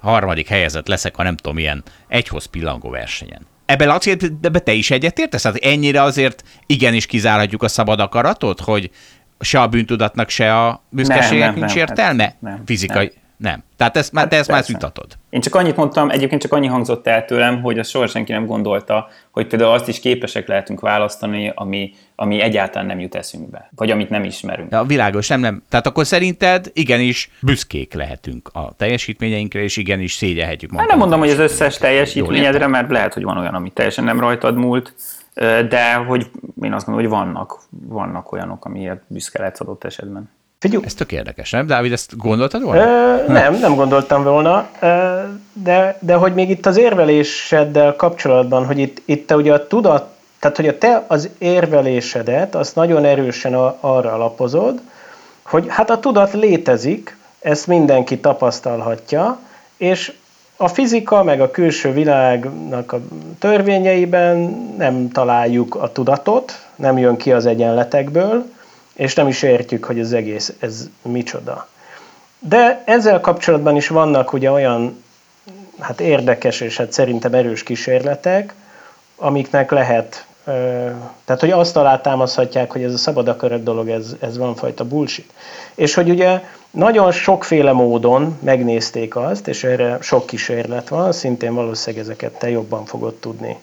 harmadik 0.00 0.48
helyezett 0.48 0.86
leszek, 0.86 1.14
ha 1.14 1.22
nem 1.22 1.36
tudom, 1.36 1.54
milyen 1.54 1.82
egyhoz 2.08 2.44
pillangó 2.44 2.90
versenyen. 2.90 3.46
Ebben 3.66 3.88
Laci, 3.88 4.16
ebbe 4.42 4.58
te 4.58 4.72
is 4.72 4.90
egyetértesz? 4.90 5.42
Tehát 5.42 5.56
ennyire 5.56 6.02
azért 6.02 6.44
igenis 6.66 7.06
kizárhatjuk 7.06 7.62
a 7.62 7.68
szabad 7.68 8.00
akaratot, 8.00 8.60
hogy 8.60 8.90
se 9.40 9.60
a 9.60 9.68
bűntudatnak, 9.68 10.28
se 10.28 10.56
a 10.56 10.84
büszkeségnek 10.88 11.54
nincs 11.54 11.70
hát 11.70 11.76
értelme? 11.76 12.36
Nem, 12.40 12.62
Fizikai. 12.66 13.12
Nem. 13.14 13.19
Nem. 13.40 13.62
Tehát 13.76 13.96
ezt, 13.96 14.12
hát 14.14 14.28
te 14.28 14.36
ezt 14.36 14.50
már 14.50 14.64
vitatod. 14.66 15.06
Én 15.30 15.40
csak 15.40 15.54
annyit 15.54 15.76
mondtam, 15.76 16.10
egyébként 16.10 16.42
csak 16.42 16.52
annyi 16.52 16.66
hangzott 16.66 17.06
el 17.06 17.24
tőlem, 17.24 17.62
hogy 17.62 17.78
azt 17.78 17.90
soha 17.90 18.06
senki 18.06 18.32
nem 18.32 18.46
gondolta, 18.46 19.08
hogy 19.30 19.46
például 19.46 19.72
azt 19.72 19.88
is 19.88 20.00
képesek 20.00 20.48
lehetünk 20.48 20.80
választani, 20.80 21.52
ami, 21.54 21.92
ami 22.14 22.40
egyáltalán 22.40 22.86
nem 22.86 23.00
jut 23.00 23.14
eszünkbe, 23.14 23.70
vagy 23.76 23.90
amit 23.90 24.10
nem 24.10 24.24
ismerünk. 24.24 24.72
Ja, 24.72 24.82
világos, 24.82 25.28
nem, 25.28 25.40
nem. 25.40 25.62
Tehát 25.68 25.86
akkor 25.86 26.06
szerinted 26.06 26.70
igenis 26.72 27.30
büszkék 27.42 27.94
lehetünk 27.94 28.50
a 28.52 28.72
teljesítményeinkre, 28.76 29.62
és 29.62 29.76
igenis 29.76 30.12
szégyelhetjük 30.12 30.70
magunkat. 30.70 30.90
Hát 30.90 31.00
nem 31.00 31.08
mondom, 31.08 31.28
hogy 31.28 31.40
az 31.40 31.50
összes 31.50 31.78
teljesítményedre, 31.78 32.66
mert 32.66 32.90
lehet, 32.90 33.14
hogy 33.14 33.22
van 33.22 33.38
olyan, 33.38 33.54
ami 33.54 33.70
teljesen 33.70 34.04
nem 34.04 34.20
rajtad 34.20 34.56
múlt, 34.56 34.94
de 35.68 35.94
hogy 35.94 36.30
én 36.62 36.72
azt 36.72 36.86
gondolom, 36.86 37.10
hogy 37.10 37.18
vannak, 37.18 37.60
vannak 37.70 38.32
olyanok, 38.32 38.64
amiért 38.64 39.02
büszke 39.06 39.38
lehetsz 39.38 39.60
adott 39.60 39.84
esetben. 39.84 40.30
Figyelj. 40.60 40.82
Ez 40.86 40.94
tök 40.94 41.12
érdekes, 41.12 41.50
nem? 41.50 41.66
Dávid, 41.66 41.92
ezt 41.92 42.16
gondoltad 42.16 42.62
volna? 42.62 42.82
Ö, 42.82 43.32
nem, 43.32 43.54
nem 43.54 43.74
gondoltam 43.74 44.22
volna, 44.22 44.68
de, 45.52 45.98
de 46.00 46.14
hogy 46.14 46.34
még 46.34 46.50
itt 46.50 46.66
az 46.66 46.76
érveléseddel 46.76 47.96
kapcsolatban, 47.96 48.66
hogy 48.66 48.78
itt, 48.78 49.02
itt 49.04 49.26
te 49.26 49.36
ugye 49.36 49.52
a 49.52 49.66
tudat, 49.66 50.08
tehát 50.38 50.56
hogy 50.56 50.68
a 50.68 50.78
te 50.78 51.04
az 51.06 51.28
érvelésedet, 51.38 52.54
azt 52.54 52.74
nagyon 52.74 53.04
erősen 53.04 53.54
a, 53.54 53.76
arra 53.80 54.12
alapozod, 54.12 54.80
hogy 55.42 55.64
hát 55.68 55.90
a 55.90 55.98
tudat 55.98 56.32
létezik, 56.32 57.16
ezt 57.40 57.66
mindenki 57.66 58.18
tapasztalhatja, 58.18 59.38
és 59.76 60.12
a 60.56 60.68
fizika 60.68 61.22
meg 61.22 61.40
a 61.40 61.50
külső 61.50 61.92
világnak 61.92 62.92
a 62.92 63.00
törvényeiben 63.38 64.36
nem 64.78 65.10
találjuk 65.10 65.74
a 65.74 65.92
tudatot, 65.92 66.66
nem 66.76 66.98
jön 66.98 67.16
ki 67.16 67.32
az 67.32 67.46
egyenletekből, 67.46 68.44
és 69.00 69.14
nem 69.14 69.28
is 69.28 69.42
értjük, 69.42 69.84
hogy 69.84 70.00
az 70.00 70.12
egész 70.12 70.52
ez 70.58 70.88
micsoda. 71.02 71.68
De 72.38 72.82
ezzel 72.86 73.20
kapcsolatban 73.20 73.76
is 73.76 73.88
vannak 73.88 74.32
ugye 74.32 74.50
olyan 74.50 75.04
hát 75.78 76.00
érdekes 76.00 76.60
és 76.60 76.76
hát 76.76 76.92
szerintem 76.92 77.34
erős 77.34 77.62
kísérletek, 77.62 78.54
amiknek 79.16 79.70
lehet, 79.70 80.26
tehát 81.24 81.40
hogy 81.40 81.50
azt 81.50 81.76
alátámaszhatják, 81.76 82.72
hogy 82.72 82.82
ez 82.82 82.92
a 82.92 82.98
szabad 82.98 83.28
akarat 83.28 83.62
dolog, 83.62 83.88
ez, 83.88 84.16
ez 84.20 84.36
van 84.36 84.54
fajta 84.54 84.84
bullshit. 84.84 85.32
És 85.74 85.94
hogy 85.94 86.10
ugye 86.10 86.42
nagyon 86.70 87.12
sokféle 87.12 87.72
módon 87.72 88.38
megnézték 88.42 89.16
azt, 89.16 89.48
és 89.48 89.64
erre 89.64 89.98
sok 90.00 90.26
kísérlet 90.26 90.88
van, 90.88 91.12
szintén 91.12 91.54
valószínűleg 91.54 92.04
ezeket 92.04 92.38
te 92.38 92.50
jobban 92.50 92.84
fogod 92.84 93.14
tudni 93.14 93.56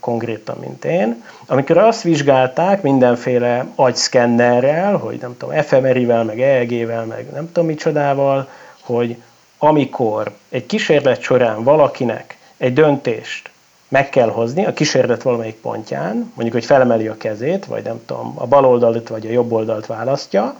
konkrétan, 0.00 0.56
mint 0.60 0.84
én. 0.84 1.24
Amikor 1.46 1.78
azt 1.78 2.02
vizsgálták 2.02 2.82
mindenféle 2.82 3.66
agyszkennerrel, 3.74 4.96
hogy 4.96 5.18
nem 5.20 5.36
tudom, 5.36 5.62
fMRI-vel, 5.62 6.24
meg 6.24 6.40
EEG-vel, 6.40 7.04
meg 7.04 7.26
nem 7.32 7.46
tudom 7.46 7.66
micsodával, 7.66 8.48
hogy 8.80 9.16
amikor 9.58 10.32
egy 10.48 10.66
kísérlet 10.66 11.20
során 11.20 11.62
valakinek 11.62 12.36
egy 12.56 12.72
döntést 12.72 13.50
meg 13.92 14.08
kell 14.08 14.30
hozni 14.30 14.66
a 14.66 14.72
kísérlet 14.72 15.22
valamelyik 15.22 15.54
pontján, 15.54 16.14
mondjuk, 16.14 16.52
hogy 16.52 16.64
felemeli 16.64 17.08
a 17.08 17.16
kezét, 17.16 17.66
vagy 17.66 17.82
nem 17.82 18.00
tudom, 18.06 18.34
a 18.38 18.46
bal 18.46 18.64
oldalt 18.64 19.08
vagy 19.08 19.26
a 19.26 19.30
jobb 19.30 19.52
oldalt 19.52 19.86
választja, 19.86 20.54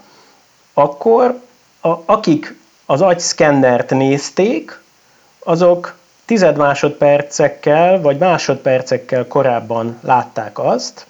akkor 0.73 1.41
a, 1.81 1.89
akik 2.05 2.59
az 2.87 3.01
agyszkennert 3.01 3.91
nézték, 3.91 4.81
azok 5.39 5.97
tized 6.25 6.57
másodpercekkel 6.57 8.01
vagy 8.01 8.19
másodpercekkel 8.19 9.27
korábban 9.27 9.99
látták 10.03 10.59
azt, 10.59 11.07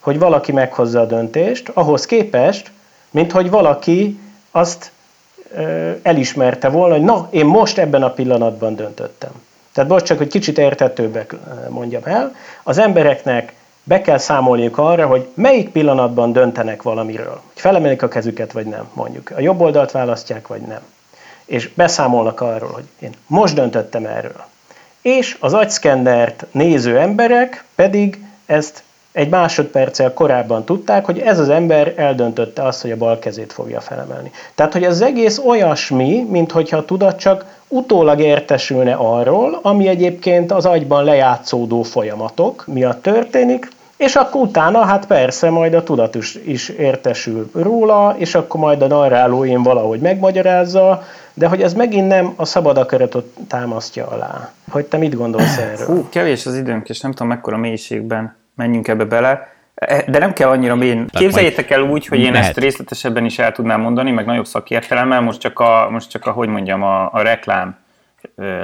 hogy 0.00 0.18
valaki 0.18 0.52
meghozza 0.52 1.00
a 1.00 1.04
döntést, 1.04 1.68
ahhoz 1.68 2.06
képest, 2.06 2.70
mint 3.10 3.32
hogy 3.32 3.50
valaki 3.50 4.20
azt 4.50 4.92
elismerte 6.02 6.68
volna, 6.68 6.94
hogy 6.94 7.04
na, 7.04 7.28
én 7.30 7.46
most 7.46 7.78
ebben 7.78 8.02
a 8.02 8.10
pillanatban 8.10 8.74
döntöttem. 8.74 9.30
Tehát 9.72 9.90
most 9.90 10.04
csak, 10.04 10.18
hogy 10.18 10.28
kicsit 10.28 10.58
értetőbbek 10.58 11.34
mondjam 11.68 12.02
el, 12.04 12.34
az 12.62 12.78
embereknek 12.78 13.54
be 13.84 14.00
kell 14.00 14.18
számolniuk 14.18 14.78
arra, 14.78 15.06
hogy 15.06 15.28
melyik 15.34 15.70
pillanatban 15.70 16.32
döntenek 16.32 16.82
valamiről. 16.82 17.40
Hogy 17.52 17.60
felemelik 17.60 18.02
a 18.02 18.08
kezüket, 18.08 18.52
vagy 18.52 18.66
nem, 18.66 18.88
mondjuk. 18.92 19.30
A 19.36 19.40
jobb 19.40 19.60
oldalt 19.60 19.90
választják, 19.90 20.46
vagy 20.46 20.60
nem. 20.60 20.80
És 21.52 21.68
beszámolnak 21.74 22.40
arról, 22.40 22.70
hogy 22.70 22.84
én 22.98 23.12
most 23.26 23.54
döntöttem 23.54 24.06
erről. 24.06 24.44
És 25.02 25.36
az 25.40 25.54
agyszkennert 25.54 26.46
néző 26.50 26.98
emberek 26.98 27.64
pedig 27.74 28.24
ezt 28.46 28.82
egy 29.12 29.28
másodperccel 29.28 30.12
korábban 30.12 30.64
tudták, 30.64 31.04
hogy 31.04 31.18
ez 31.18 31.38
az 31.38 31.48
ember 31.48 31.92
eldöntötte 31.96 32.62
azt, 32.62 32.82
hogy 32.82 32.90
a 32.90 32.96
bal 32.96 33.18
kezét 33.18 33.52
fogja 33.52 33.80
felemelni. 33.80 34.30
Tehát, 34.54 34.72
hogy 34.72 34.84
az 34.84 35.02
egész 35.02 35.38
olyasmi, 35.38 36.26
mint 36.28 36.52
hogyha 36.52 36.76
a 36.76 36.84
tudat 36.84 37.18
csak 37.18 37.44
utólag 37.68 38.20
értesülne 38.20 38.94
arról, 38.94 39.58
ami 39.62 39.88
egyébként 39.88 40.52
az 40.52 40.66
agyban 40.66 41.04
lejátszódó 41.04 41.82
folyamatok 41.82 42.64
miatt 42.66 43.02
történik, 43.02 43.68
és 44.02 44.16
akkor 44.16 44.40
utána, 44.40 44.84
hát 44.84 45.06
persze, 45.06 45.50
majd 45.50 45.74
a 45.74 45.82
tudat 45.82 46.14
is, 46.14 46.34
is 46.44 46.68
értesül 46.68 47.50
róla, 47.54 48.14
és 48.18 48.34
akkor 48.34 48.60
majd 48.60 48.82
a 48.82 48.86
narráló 48.86 49.44
én 49.44 49.62
valahogy 49.62 50.00
megmagyarázza, 50.00 51.02
de 51.34 51.46
hogy 51.46 51.62
ez 51.62 51.74
megint 51.74 52.08
nem 52.08 52.32
a 52.36 52.44
szabad 52.44 52.78
akaratot 52.78 53.26
támasztja 53.48 54.06
alá. 54.06 54.52
Hogy 54.70 54.84
te 54.84 54.96
mit 54.96 55.14
gondolsz 55.14 55.56
erről? 55.58 55.86
Hú, 55.86 56.08
kevés 56.08 56.46
az 56.46 56.56
időnk, 56.56 56.88
és 56.88 57.00
nem 57.00 57.12
tudom 57.12 57.28
mekkora 57.28 57.56
mélységben 57.56 58.36
menjünk 58.54 58.88
ebbe 58.88 59.04
bele. 59.04 59.48
E, 59.74 60.04
de 60.08 60.18
nem 60.18 60.32
kell 60.32 60.48
annyira 60.48 60.74
mélyen. 60.74 61.08
Képzeljétek 61.12 61.70
el 61.70 61.82
úgy, 61.82 62.06
hogy 62.06 62.18
én 62.18 62.32
lehet. 62.32 62.48
ezt 62.48 62.58
részletesebben 62.58 63.24
is 63.24 63.38
el 63.38 63.52
tudnám 63.52 63.80
mondani, 63.80 64.10
meg 64.10 64.24
nagyobb 64.24 64.46
szakértelemmel, 64.46 65.20
most 65.20 65.40
csak 65.40 65.60
a, 65.60 65.88
most 65.90 66.10
csak 66.10 66.26
a 66.26 66.30
hogy 66.30 66.48
mondjam, 66.48 66.82
a, 66.82 67.12
a 67.12 67.22
reklám 67.22 67.76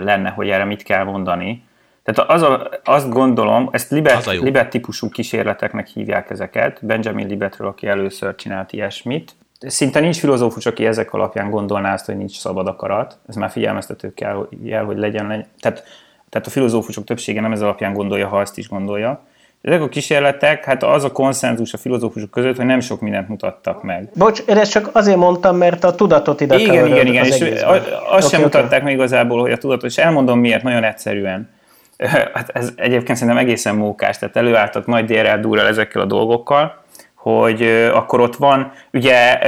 lenne, 0.00 0.30
hogy 0.30 0.48
erre 0.48 0.64
mit 0.64 0.82
kell 0.82 1.04
mondani. 1.04 1.66
Tehát 2.12 2.30
az 2.30 2.42
a, 2.42 2.68
azt 2.84 3.10
gondolom, 3.10 3.68
ezt 3.72 3.90
Libet, 3.90 4.26
Libet 4.26 4.70
típusú 4.70 5.08
kísérleteknek 5.08 5.86
hívják 5.86 6.30
ezeket, 6.30 6.86
Benjamin 6.86 7.26
Libetről, 7.26 7.68
aki 7.68 7.86
először 7.86 8.34
csinált 8.34 8.72
ilyesmit. 8.72 9.34
Szinte 9.60 10.00
nincs 10.00 10.18
filozófus, 10.18 10.66
aki 10.66 10.86
ezek 10.86 11.12
alapján 11.12 11.50
gondolná 11.50 11.92
azt, 11.92 12.06
hogy 12.06 12.16
nincs 12.16 12.38
szabad 12.38 12.66
akarat. 12.66 13.18
Ez 13.28 13.34
már 13.34 13.50
figyelmeztető 13.50 14.14
kell, 14.14 14.48
jel, 14.62 14.84
hogy 14.84 14.98
legyen. 14.98 15.26
legyen. 15.26 15.46
Tehát, 15.60 15.82
tehát 16.28 16.46
a 16.46 16.50
filozófusok 16.50 17.04
többsége 17.04 17.40
nem 17.40 17.52
ez 17.52 17.62
alapján 17.62 17.92
gondolja, 17.92 18.28
ha 18.28 18.38
azt 18.38 18.58
is 18.58 18.68
gondolja. 18.68 19.20
Ezek 19.62 19.82
a 19.82 19.88
kísérletek, 19.88 20.64
hát 20.64 20.82
az 20.82 21.04
a 21.04 21.12
konszenzus 21.12 21.72
a 21.72 21.78
filozófusok 21.78 22.30
között, 22.30 22.56
hogy 22.56 22.66
nem 22.66 22.80
sok 22.80 23.00
mindent 23.00 23.28
mutattak 23.28 23.82
meg. 23.82 24.08
Bocs, 24.14 24.42
én 24.46 24.56
ezt 24.56 24.70
csak 24.70 24.90
azért 24.92 25.16
mondtam, 25.16 25.56
mert 25.56 25.84
a 25.84 25.94
tudatot 25.94 26.40
ide 26.40 26.58
Igen, 26.58 26.86
igen, 26.86 27.06
igen, 27.06 27.24
és 27.24 27.40
azt 27.40 27.62
okay, 27.62 28.20
sem 28.20 28.28
okay. 28.28 28.42
mutatták 28.42 28.82
meg 28.82 28.92
igazából, 28.92 29.40
hogy 29.40 29.52
a 29.52 29.58
tudatot, 29.58 29.90
és 29.90 29.98
elmondom 29.98 30.38
miért, 30.38 30.62
nagyon 30.62 30.84
egyszerűen. 30.84 31.56
Hát 32.34 32.48
ez 32.48 32.72
egyébként 32.76 33.18
szerintem 33.18 33.44
egészen 33.44 33.74
mókás, 33.74 34.18
tehát 34.18 34.36
előálltak 34.36 34.86
nagy 34.86 35.04
DRL 35.04 35.40
durral 35.40 35.66
ezekkel 35.66 36.02
a 36.02 36.04
dolgokkal, 36.04 36.82
hogy 37.14 37.62
akkor 37.92 38.20
ott 38.20 38.36
van 38.36 38.72
ugye 38.92 39.40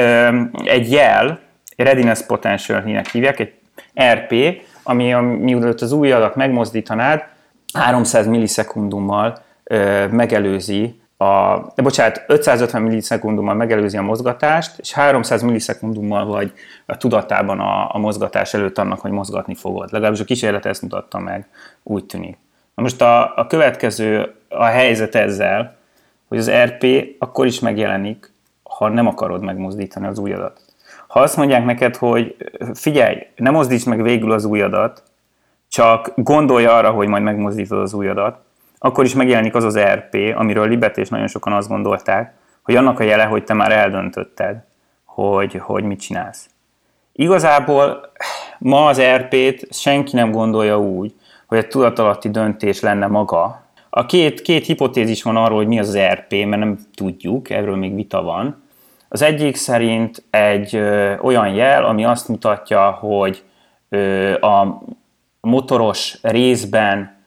egy 0.64 0.92
jel, 0.92 1.40
readiness 1.76 2.22
potential 2.26 3.04
hívják, 3.12 3.38
egy 3.38 3.52
RP, 4.12 4.34
ami 4.82 5.12
miután 5.38 5.74
az 5.80 5.92
új 5.92 6.12
adat 6.12 6.36
megmozdítanád, 6.36 7.24
300 7.72 8.26
millisekundummal 8.26 9.42
megelőzi 10.10 10.99
a, 11.20 11.72
bocsánat, 11.76 12.24
550 12.26 12.82
millisekundummal 12.82 13.54
megelőzi 13.54 13.96
a 13.96 14.02
mozgatást, 14.02 14.78
és 14.78 14.92
300 14.92 15.42
millisekundummal 15.42 16.26
vagy 16.26 16.52
a 16.86 16.96
tudatában 16.96 17.60
a, 17.60 17.94
a 17.94 17.98
mozgatás 17.98 18.54
előtt 18.54 18.78
annak, 18.78 19.00
hogy 19.00 19.10
mozgatni 19.10 19.54
fogod. 19.54 19.92
Legalábbis 19.92 20.20
a 20.20 20.24
kísérlet 20.24 20.66
ezt 20.66 20.82
mutatta 20.82 21.18
meg, 21.18 21.48
úgy 21.82 22.04
tűnik. 22.04 22.38
Na 22.74 22.82
most 22.82 23.00
a, 23.00 23.36
a 23.36 23.46
következő 23.46 24.34
a 24.48 24.64
helyzet 24.64 25.14
ezzel, 25.14 25.76
hogy 26.28 26.38
az 26.38 26.50
RP 26.50 26.86
akkor 27.18 27.46
is 27.46 27.60
megjelenik, 27.60 28.32
ha 28.62 28.88
nem 28.88 29.06
akarod 29.06 29.42
megmozdítani 29.42 30.06
az 30.06 30.18
ujjadat. 30.18 30.60
Ha 31.06 31.20
azt 31.20 31.36
mondják 31.36 31.64
neked, 31.64 31.96
hogy 31.96 32.36
figyelj, 32.74 33.26
ne 33.36 33.50
mozdíts 33.50 33.86
meg 33.86 34.02
végül 34.02 34.32
az 34.32 34.44
ujjadat, 34.44 35.02
csak 35.68 36.12
gondolj 36.16 36.64
arra, 36.64 36.90
hogy 36.90 37.08
majd 37.08 37.22
megmozdítod 37.22 37.78
az 37.78 37.92
ujjadat, 37.92 38.38
akkor 38.82 39.04
is 39.04 39.14
megjelenik 39.14 39.54
az 39.54 39.64
az 39.64 39.78
RP, 39.78 40.34
amiről 40.36 40.68
Libet 40.68 40.98
és 40.98 41.08
nagyon 41.08 41.26
sokan 41.26 41.52
azt 41.52 41.68
gondolták, 41.68 42.34
hogy 42.62 42.76
annak 42.76 43.00
a 43.00 43.02
jele, 43.02 43.24
hogy 43.24 43.44
te 43.44 43.54
már 43.54 43.72
eldöntötted, 43.72 44.56
hogy, 45.04 45.54
hogy 45.54 45.84
mit 45.84 46.00
csinálsz. 46.00 46.48
Igazából 47.12 48.12
ma 48.58 48.86
az 48.86 49.00
RP-t 49.00 49.74
senki 49.74 50.16
nem 50.16 50.30
gondolja 50.30 50.78
úgy, 50.78 51.14
hogy 51.46 51.58
egy 51.58 51.68
tudatalatti 51.68 52.30
döntés 52.30 52.80
lenne 52.80 53.06
maga. 53.06 53.64
A 53.90 54.06
két, 54.06 54.42
két 54.42 54.66
hipotézis 54.66 55.22
van 55.22 55.36
arról, 55.36 55.56
hogy 55.56 55.66
mi 55.66 55.78
az 55.78 55.88
az 55.88 55.98
RP, 55.98 56.30
mert 56.30 56.62
nem 56.62 56.78
tudjuk, 56.94 57.50
erről 57.50 57.76
még 57.76 57.94
vita 57.94 58.22
van. 58.22 58.62
Az 59.08 59.22
egyik 59.22 59.56
szerint 59.56 60.22
egy 60.30 60.74
ö, 60.76 61.18
olyan 61.18 61.48
jel, 61.48 61.84
ami 61.84 62.04
azt 62.04 62.28
mutatja, 62.28 62.90
hogy 62.90 63.42
ö, 63.88 64.32
a 64.40 64.82
motoros 65.40 66.18
részben 66.22 67.19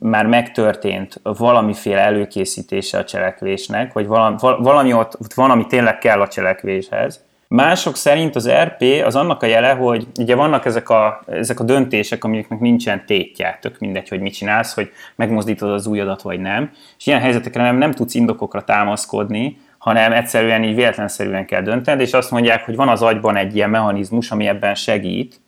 már 0.00 0.26
megtörtént 0.26 1.20
valamiféle 1.22 2.00
előkészítése 2.00 2.98
a 2.98 3.04
cselekvésnek, 3.04 3.92
vagy 3.92 4.06
valami, 4.06 4.36
valami 4.40 4.92
ott, 4.92 5.20
ott 5.20 5.32
van, 5.34 5.50
ami 5.50 5.66
tényleg 5.66 5.98
kell 5.98 6.20
a 6.20 6.28
cselekvéshez. 6.28 7.24
Mások 7.48 7.96
szerint 7.96 8.36
az 8.36 8.50
RP 8.50 8.84
az 9.04 9.16
annak 9.16 9.42
a 9.42 9.46
jele, 9.46 9.70
hogy 9.70 10.06
ugye 10.18 10.34
vannak 10.34 10.64
ezek 10.64 10.88
a, 10.88 11.20
ezek 11.26 11.60
a 11.60 11.64
döntések, 11.64 12.24
amiknek 12.24 12.60
nincsen 12.60 13.06
tétje, 13.06 13.58
tök 13.60 13.78
mindegy, 13.78 14.08
hogy 14.08 14.20
mit 14.20 14.34
csinálsz, 14.34 14.74
hogy 14.74 14.90
megmozdítod 15.14 15.70
az 15.70 15.86
ujjadat 15.86 16.22
vagy 16.22 16.40
nem, 16.40 16.70
és 16.98 17.06
ilyen 17.06 17.20
helyzetekre 17.20 17.62
nem, 17.62 17.76
nem 17.76 17.92
tudsz 17.92 18.14
indokokra 18.14 18.64
támaszkodni, 18.64 19.58
hanem 19.78 20.12
egyszerűen 20.12 20.64
így 20.64 20.74
véletlenszerűen 20.74 21.46
kell 21.46 21.62
döntened, 21.62 22.00
és 22.00 22.12
azt 22.12 22.30
mondják, 22.30 22.64
hogy 22.64 22.76
van 22.76 22.88
az 22.88 23.02
agyban 23.02 23.36
egy 23.36 23.56
ilyen 23.56 23.70
mechanizmus, 23.70 24.30
ami 24.30 24.46
ebben 24.46 24.74
segít, 24.74 25.40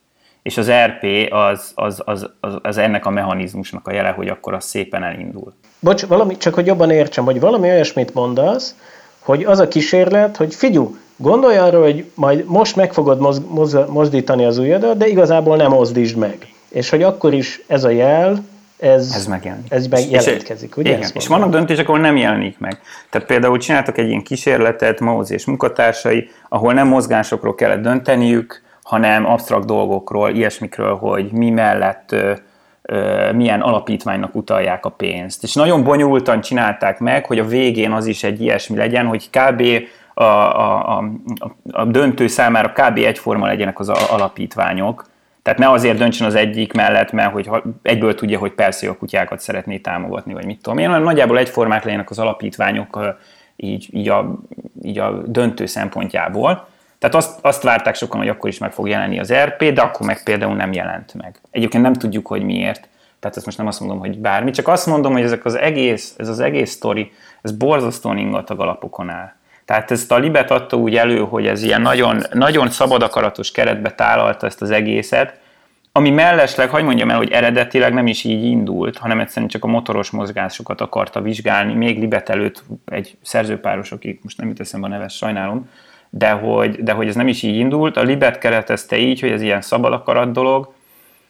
és 0.49 0.57
az 0.57 0.71
RP 0.85 1.33
az, 1.33 1.71
az, 1.75 2.01
az, 2.05 2.29
az, 2.39 2.57
az 2.61 2.77
ennek 2.77 3.05
a 3.05 3.09
mechanizmusnak 3.09 3.87
a 3.87 3.93
jele, 3.93 4.09
hogy 4.09 4.27
akkor 4.27 4.53
az 4.53 4.65
szépen 4.65 5.03
elindul. 5.03 5.53
Bocs, 5.79 6.05
valami, 6.05 6.37
csak 6.37 6.53
hogy 6.53 6.65
jobban 6.65 6.91
értsem, 6.91 7.25
hogy 7.25 7.39
valami 7.39 7.69
olyasmit 7.69 8.13
mondasz, 8.13 8.75
hogy 9.19 9.43
az 9.43 9.59
a 9.59 9.67
kísérlet, 9.67 10.37
hogy 10.37 10.55
figyú, 10.55 10.97
gondolj 11.15 11.57
arra, 11.57 11.81
hogy 11.81 12.05
majd 12.13 12.45
most 12.45 12.75
meg 12.75 12.93
fogod 12.93 13.19
moz, 13.19 13.41
moz, 13.49 13.77
mozdítani 13.89 14.45
az 14.45 14.57
ujjadat, 14.57 14.97
de 14.97 15.07
igazából 15.07 15.55
nem 15.55 15.71
mozdítsd 15.71 16.17
meg. 16.17 16.37
És 16.69 16.89
hogy 16.89 17.03
akkor 17.03 17.33
is 17.33 17.61
ez 17.67 17.83
a 17.83 17.89
jel, 17.89 18.43
ez, 18.79 19.11
ez 19.15 19.25
megjelenik. 19.25 19.71
Ez 19.71 19.87
megjelentkezik, 19.87 20.77
ugye? 20.77 20.97
Igen, 20.97 21.09
és 21.13 21.27
vannak 21.27 21.49
döntések, 21.49 21.87
ahol 21.87 21.99
nem 21.99 22.17
jelenik 22.17 22.59
meg. 22.59 22.79
Tehát 23.09 23.27
például 23.27 23.57
csináltak 23.57 23.97
egy 23.97 24.07
ilyen 24.07 24.23
kísérletet 24.23 24.99
Mauz 24.99 25.31
és 25.31 25.45
munkatársai, 25.45 26.29
ahol 26.49 26.73
nem 26.73 26.87
mozgásokról 26.87 27.55
kellett 27.55 27.81
dönteniük, 27.81 28.67
hanem 28.89 29.25
absztrakt 29.25 29.65
dolgokról, 29.65 30.29
ilyesmikről, 30.29 30.95
hogy 30.95 31.31
mi 31.31 31.49
mellett 31.49 32.11
ö, 32.11 33.31
milyen 33.33 33.61
alapítványnak 33.61 34.35
utalják 34.35 34.85
a 34.85 34.89
pénzt. 34.89 35.43
És 35.43 35.53
nagyon 35.53 35.83
bonyolultan 35.83 36.41
csinálták 36.41 36.99
meg, 36.99 37.25
hogy 37.25 37.39
a 37.39 37.45
végén 37.45 37.91
az 37.91 38.05
is 38.05 38.23
egy 38.23 38.41
ilyesmi 38.41 38.77
legyen, 38.77 39.05
hogy 39.05 39.29
kb. 39.29 39.63
a, 40.13 40.23
a, 40.23 40.97
a, 40.97 41.03
a 41.71 41.85
döntő 41.85 42.27
számára 42.27 42.71
kb. 42.71 42.97
egyforma 42.97 43.47
legyenek 43.47 43.79
az 43.79 43.89
alapítványok, 43.89 45.05
tehát 45.41 45.59
ne 45.59 45.69
azért 45.69 45.97
döntsön 45.97 46.27
az 46.27 46.35
egyik 46.35 46.73
mellett, 46.73 47.11
mert 47.11 47.31
hogy 47.31 47.49
egyből 47.81 48.15
tudja, 48.15 48.39
hogy 48.39 48.51
persze 48.51 48.89
a 48.89 48.97
kutyákat 48.97 49.39
szeretné 49.39 49.77
támogatni, 49.77 50.33
vagy 50.33 50.45
mit 50.45 50.61
tudom 50.61 50.77
én, 50.77 50.87
hanem 50.87 51.03
nagyjából 51.03 51.37
egyformák 51.37 51.83
legyenek 51.83 52.09
az 52.09 52.19
alapítványok 52.19 53.15
így, 53.55 53.87
így, 53.91 54.09
a, 54.09 54.39
így 54.81 54.99
a 54.99 55.21
döntő 55.25 55.65
szempontjából. 55.65 56.67
Tehát 56.99 57.15
azt, 57.15 57.39
azt 57.41 57.63
várták 57.63 57.95
sokan, 57.95 58.19
hogy 58.19 58.29
akkor 58.29 58.49
is 58.49 58.57
meg 58.57 58.71
fog 58.71 58.87
jelenni 58.87 59.19
az 59.19 59.33
RP, 59.33 59.73
de 59.73 59.81
akkor 59.81 60.05
meg 60.05 60.23
például 60.23 60.55
nem 60.55 60.73
jelent 60.73 61.13
meg. 61.13 61.39
Egyébként 61.51 61.83
nem 61.83 61.93
tudjuk, 61.93 62.27
hogy 62.27 62.43
miért. 62.43 62.87
Tehát 63.19 63.37
ezt 63.37 63.45
most 63.45 63.57
nem 63.57 63.67
azt 63.67 63.79
mondom, 63.79 63.99
hogy 63.99 64.17
bármi, 64.17 64.51
csak 64.51 64.67
azt 64.67 64.85
mondom, 64.85 65.13
hogy 65.13 65.21
ezek 65.21 65.45
az 65.45 65.55
egész, 65.55 66.13
ez 66.17 66.27
az 66.27 66.39
egész 66.39 66.71
sztori, 66.71 67.11
ez 67.41 67.51
borzasztóan 67.51 68.17
ingatag 68.17 68.59
alapokon 68.59 69.09
áll. 69.09 69.31
Tehát 69.65 69.91
ezt 69.91 70.11
a 70.11 70.17
Libet 70.17 70.51
adta 70.51 70.77
úgy 70.77 70.95
elő, 70.95 71.19
hogy 71.19 71.47
ez 71.47 71.63
ilyen 71.63 71.81
nagyon, 71.81 72.21
nagyon 72.33 72.69
szabad 72.69 73.03
akaratos 73.03 73.51
keretbe 73.51 73.91
tálalta 73.91 74.45
ezt 74.45 74.61
az 74.61 74.71
egészet, 74.71 75.39
ami 75.91 76.09
mellesleg, 76.09 76.69
hagyd 76.69 76.85
mondjam 76.85 77.09
el, 77.09 77.17
hogy 77.17 77.31
eredetileg 77.31 77.93
nem 77.93 78.07
is 78.07 78.23
így 78.23 78.43
indult, 78.43 78.97
hanem 78.97 79.19
egyszerűen 79.19 79.49
csak 79.49 79.63
a 79.63 79.67
motoros 79.67 80.09
mozgásokat 80.09 80.81
akarta 80.81 81.21
vizsgálni, 81.21 81.73
még 81.73 81.99
Libet 81.99 82.29
előtt 82.29 82.63
egy 82.85 83.17
szerzőpáros, 83.21 83.91
aki 83.91 84.19
most 84.23 84.37
nem 84.37 84.47
jut 84.47 84.59
eszembe 84.59 84.87
a 84.87 84.89
neves, 84.89 85.15
sajnálom, 85.15 85.69
de 86.09 86.29
hogy, 86.29 86.83
de 86.83 86.91
hogy 86.91 87.07
ez 87.07 87.15
nem 87.15 87.27
is 87.27 87.43
így 87.43 87.55
indult. 87.55 87.97
A 87.97 88.01
Libet 88.01 88.37
keretezte 88.37 88.97
így, 88.97 89.19
hogy 89.19 89.31
ez 89.31 89.41
ilyen 89.41 89.61
szabad 89.61 89.93
akarat 89.93 90.31
dolog, 90.31 90.73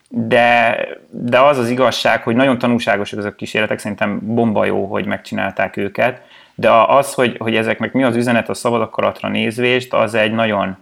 de, 0.09 0.77
de 1.09 1.39
az 1.39 1.57
az 1.57 1.69
igazság, 1.69 2.23
hogy 2.23 2.35
nagyon 2.35 2.57
tanulságosak 2.57 3.19
ezek 3.19 3.31
a 3.31 3.35
kísérletek, 3.35 3.79
szerintem 3.79 4.19
bomba 4.23 4.65
jó, 4.65 4.85
hogy 4.85 5.05
megcsinálták 5.05 5.77
őket, 5.77 6.21
de 6.55 6.71
az, 6.71 7.13
hogy, 7.13 7.37
hogy 7.37 7.55
ezeknek 7.55 7.93
mi 7.93 8.03
az 8.03 8.15
üzenet 8.15 8.49
a 8.49 8.53
szabad 8.53 8.81
akaratra 8.81 9.29
nézvést, 9.29 9.93
az 9.93 10.13
egy 10.13 10.31
nagyon, 10.31 10.77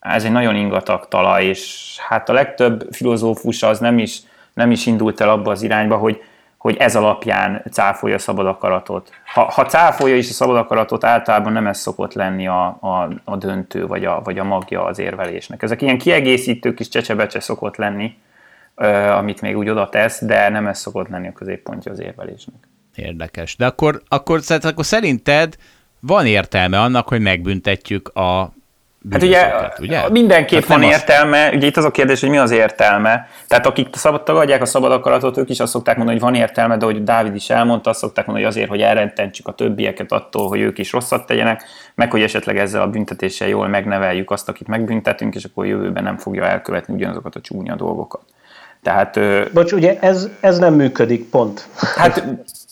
ez 0.00 0.24
egy 0.24 0.32
nagyon 0.32 0.54
ingatag 0.56 1.08
talaj, 1.08 1.44
és 1.44 1.94
hát 2.08 2.28
a 2.28 2.32
legtöbb 2.32 2.88
filozófus 2.90 3.62
az 3.62 3.78
nem 3.78 3.98
is, 3.98 4.18
nem 4.54 4.70
is 4.70 4.86
indult 4.86 5.20
el 5.20 5.28
abba 5.28 5.50
az 5.50 5.62
irányba, 5.62 5.96
hogy, 5.96 6.22
hogy 6.66 6.76
ez 6.76 6.96
alapján 6.96 7.62
cáfolja 7.70 8.14
a 8.14 8.18
szabad 8.18 8.46
akaratot. 8.46 9.10
Ha, 9.24 9.44
ha 9.44 9.66
cáfolja 9.66 10.16
is 10.16 10.28
a 10.28 10.32
szabad 10.32 10.56
akaratot, 10.56 11.04
általában 11.04 11.52
nem 11.52 11.66
ez 11.66 11.78
szokott 11.78 12.12
lenni 12.12 12.46
a, 12.46 12.66
a, 12.66 13.08
a 13.24 13.36
döntő, 13.36 13.86
vagy 13.86 14.04
a, 14.04 14.20
vagy 14.24 14.38
a 14.38 14.44
magja 14.44 14.84
az 14.84 14.98
érvelésnek. 14.98 15.62
Ezek 15.62 15.82
ilyen 15.82 15.98
kiegészítő 15.98 16.74
kis 16.74 16.88
csecsebecse 16.88 17.40
szokott 17.40 17.76
lenni, 17.76 18.14
amit 19.16 19.40
még 19.40 19.56
úgy 19.56 19.68
oda 19.68 19.88
tesz, 19.88 20.24
de 20.24 20.48
nem 20.48 20.66
ez 20.66 20.78
szokott 20.78 21.08
lenni 21.08 21.28
a 21.28 21.32
középpontja 21.32 21.92
az 21.92 22.00
érvelésnek. 22.00 22.56
Érdekes. 22.94 23.56
De 23.56 23.66
akkor, 23.66 24.02
akkor, 24.08 24.40
akkor 24.60 24.84
szerinted 24.84 25.56
van 26.00 26.26
értelme 26.26 26.80
annak, 26.80 27.08
hogy 27.08 27.20
megbüntetjük 27.20 28.08
a 28.08 28.52
Hát 29.10 29.22
ugye, 29.22 29.52
ugye? 29.78 30.08
mindenképp 30.10 30.60
hát 30.60 30.68
van 30.68 30.82
értelme, 30.82 31.50
ugye 31.54 31.66
itt 31.66 31.76
az 31.76 31.84
a 31.84 31.90
kérdés, 31.90 32.20
hogy 32.20 32.30
mi 32.30 32.38
az 32.38 32.50
értelme. 32.50 33.28
Tehát 33.46 33.66
akik 33.66 33.88
szabad, 33.92 34.22
tagadják 34.22 34.62
a 34.62 34.64
szabad 34.64 34.92
akaratot, 34.92 35.36
ők 35.36 35.50
is 35.50 35.60
azt 35.60 35.72
szokták 35.72 35.96
mondani, 35.96 36.18
hogy 36.18 36.28
van 36.30 36.40
értelme, 36.40 36.76
de 36.76 36.84
hogy 36.84 37.02
Dávid 37.02 37.34
is 37.34 37.50
elmondta, 37.50 37.90
azt 37.90 37.98
szokták 37.98 38.26
mondani, 38.26 38.46
hogy 38.46 38.56
azért, 38.56 38.70
hogy 38.70 38.80
elrententsük 38.80 39.48
a 39.48 39.52
többieket 39.52 40.12
attól, 40.12 40.48
hogy 40.48 40.60
ők 40.60 40.78
is 40.78 40.92
rosszat 40.92 41.26
tegyenek, 41.26 41.62
meg 41.94 42.10
hogy 42.10 42.22
esetleg 42.22 42.58
ezzel 42.58 42.82
a 42.82 42.88
büntetéssel 42.88 43.48
jól 43.48 43.68
megneveljük 43.68 44.30
azt, 44.30 44.48
akit 44.48 44.66
megbüntetünk, 44.66 45.34
és 45.34 45.44
akkor 45.44 45.66
jövőben 45.66 46.02
nem 46.02 46.16
fogja 46.16 46.44
elkövetni 46.44 46.94
ugyanazokat 46.94 47.34
a 47.34 47.40
csúnya 47.40 47.76
dolgokat. 47.76 48.22
Tehát, 48.82 49.20
Bocs, 49.52 49.72
ugye 49.72 49.98
ez, 50.00 50.28
ez 50.40 50.58
nem 50.58 50.74
működik, 50.74 51.30
pont. 51.30 51.68
Hát 51.96 52.24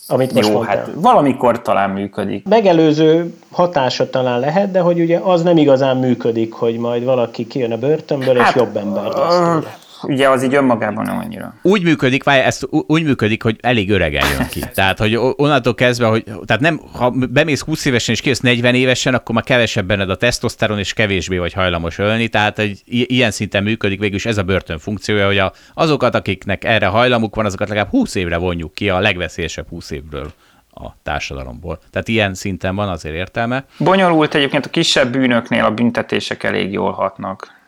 amit 0.07 0.33
most 0.33 0.49
Jó, 0.49 0.55
mondtál. 0.55 0.77
hát 0.77 0.91
valamikor 0.95 1.63
talán 1.63 1.91
működik. 1.91 2.49
Megelőző 2.49 3.35
hatása 3.51 4.11
talán 4.11 4.41
lehet, 4.41 4.71
de 4.71 4.81
hogy 4.81 5.01
ugye 5.01 5.19
az 5.19 5.43
nem 5.43 5.57
igazán 5.57 5.97
működik, 5.97 6.53
hogy 6.53 6.77
majd 6.79 7.05
valaki 7.05 7.47
kijön 7.47 7.73
a 7.73 7.77
börtönből, 7.77 8.37
hát, 8.37 8.49
és 8.49 8.55
jobb 8.61 8.77
ember 8.77 9.05
lesz 9.05 9.63
ugye 10.09 10.29
az 10.29 10.43
így 10.43 10.55
önmagában 10.55 11.05
nem 11.05 11.19
annyira. 11.19 11.55
Úgy 11.63 11.83
működik, 11.83 12.25
várj, 12.25 12.41
ez 12.41 12.61
úgy 12.71 13.03
működik, 13.03 13.43
hogy 13.43 13.57
elég 13.61 13.91
öregen 13.91 14.27
jön 14.39 14.47
ki. 14.49 14.61
Tehát, 14.75 14.99
hogy 14.99 15.17
onnantól 15.17 15.75
kezdve, 15.75 16.07
hogy 16.07 16.25
tehát 16.25 16.63
nem, 16.63 16.81
ha 16.93 17.11
bemész 17.11 17.61
20 17.61 17.85
évesen 17.85 18.15
és 18.15 18.21
kijössz 18.21 18.39
40 18.39 18.75
évesen, 18.75 19.15
akkor 19.15 19.35
már 19.35 19.45
kevesebb 19.45 19.87
benned 19.87 20.11
a 20.11 20.17
tesztoszteron, 20.17 20.79
és 20.79 20.93
kevésbé 20.93 21.39
vagy 21.39 21.53
hajlamos 21.53 21.99
ölni. 21.99 22.29
Tehát 22.29 22.59
egy 22.59 22.83
ilyen 22.85 23.31
szinten 23.31 23.63
működik 23.63 24.01
végül 24.01 24.17
is 24.17 24.27
ez 24.27 24.39
a 24.39 24.43
börtön 24.43 24.79
funkciója, 24.79 25.27
hogy 25.27 25.39
a, 25.39 25.53
azokat, 25.75 26.15
akiknek 26.15 26.65
erre 26.65 26.87
hajlamuk 26.87 27.35
van, 27.35 27.45
azokat 27.45 27.69
legalább 27.69 27.91
20 27.91 28.15
évre 28.15 28.37
vonjuk 28.37 28.75
ki 28.75 28.89
a 28.89 28.99
legveszélyesebb 28.99 29.69
20 29.69 29.91
évről 29.91 30.33
a 30.75 30.89
társadalomból. 31.03 31.79
Tehát 31.91 32.09
ilyen 32.09 32.35
szinten 32.35 32.75
van 32.75 32.89
azért 32.89 33.15
értelme. 33.15 33.65
Bonyolult 33.79 34.35
egyébként 34.35 34.67
a 34.67 34.71
kisebb 34.71 35.13
bűnöknél 35.13 35.65
a 35.65 35.71
büntetések 35.71 36.43
elég 36.43 36.73
jól 36.73 36.93
hatnak. 36.93 37.63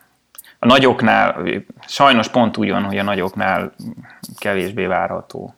A 0.66 0.68
nagyoknál, 0.68 1.42
sajnos 1.86 2.28
pont 2.28 2.56
úgy 2.56 2.70
van, 2.70 2.82
hogy 2.82 2.98
a 2.98 3.02
nagyoknál 3.02 3.72
kevésbé 4.38 4.86
várható. 4.86 5.54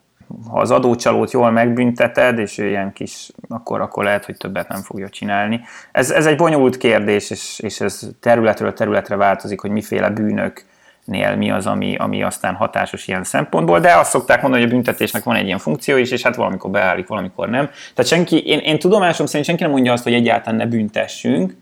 Ha 0.49 0.59
az 0.59 0.71
adócsalót 0.71 1.31
jól 1.31 1.51
megbünteted, 1.51 2.39
és 2.39 2.57
ő 2.57 2.67
ilyen 2.67 2.93
kis, 2.93 3.31
akkor, 3.47 3.81
akkor 3.81 4.03
lehet, 4.03 4.25
hogy 4.25 4.37
többet 4.37 4.67
nem 4.67 4.81
fogja 4.81 5.09
csinálni. 5.09 5.61
Ez, 5.91 6.11
ez 6.11 6.25
egy 6.25 6.37
bonyolult 6.37 6.77
kérdés, 6.77 7.29
és, 7.29 7.59
és 7.59 7.81
ez 7.81 8.09
területről 8.19 8.73
területre 8.73 9.15
változik, 9.15 9.59
hogy 9.59 9.71
miféle 9.71 10.09
bűnök 10.09 10.65
nél 11.05 11.35
mi 11.35 11.51
az, 11.51 11.65
ami, 11.65 11.95
ami 11.95 12.23
aztán 12.23 12.55
hatásos 12.55 13.07
ilyen 13.07 13.23
szempontból, 13.23 13.79
de 13.79 13.95
azt 13.95 14.09
szokták 14.09 14.41
mondani, 14.41 14.63
hogy 14.63 14.71
a 14.71 14.75
büntetésnek 14.75 15.23
van 15.23 15.35
egy 15.35 15.45
ilyen 15.45 15.57
funkció 15.57 15.97
is, 15.97 16.11
és 16.11 16.21
hát 16.21 16.35
valamikor 16.35 16.71
beállik, 16.71 17.07
valamikor 17.07 17.49
nem. 17.49 17.69
Tehát 17.93 18.11
senki, 18.11 18.45
én, 18.45 18.59
én 18.59 18.79
tudomásom 18.79 19.25
szerint 19.25 19.45
senki 19.45 19.63
nem 19.63 19.71
mondja 19.71 19.93
azt, 19.93 20.03
hogy 20.03 20.13
egyáltalán 20.13 20.59
ne 20.59 20.65
büntessünk, 20.65 21.53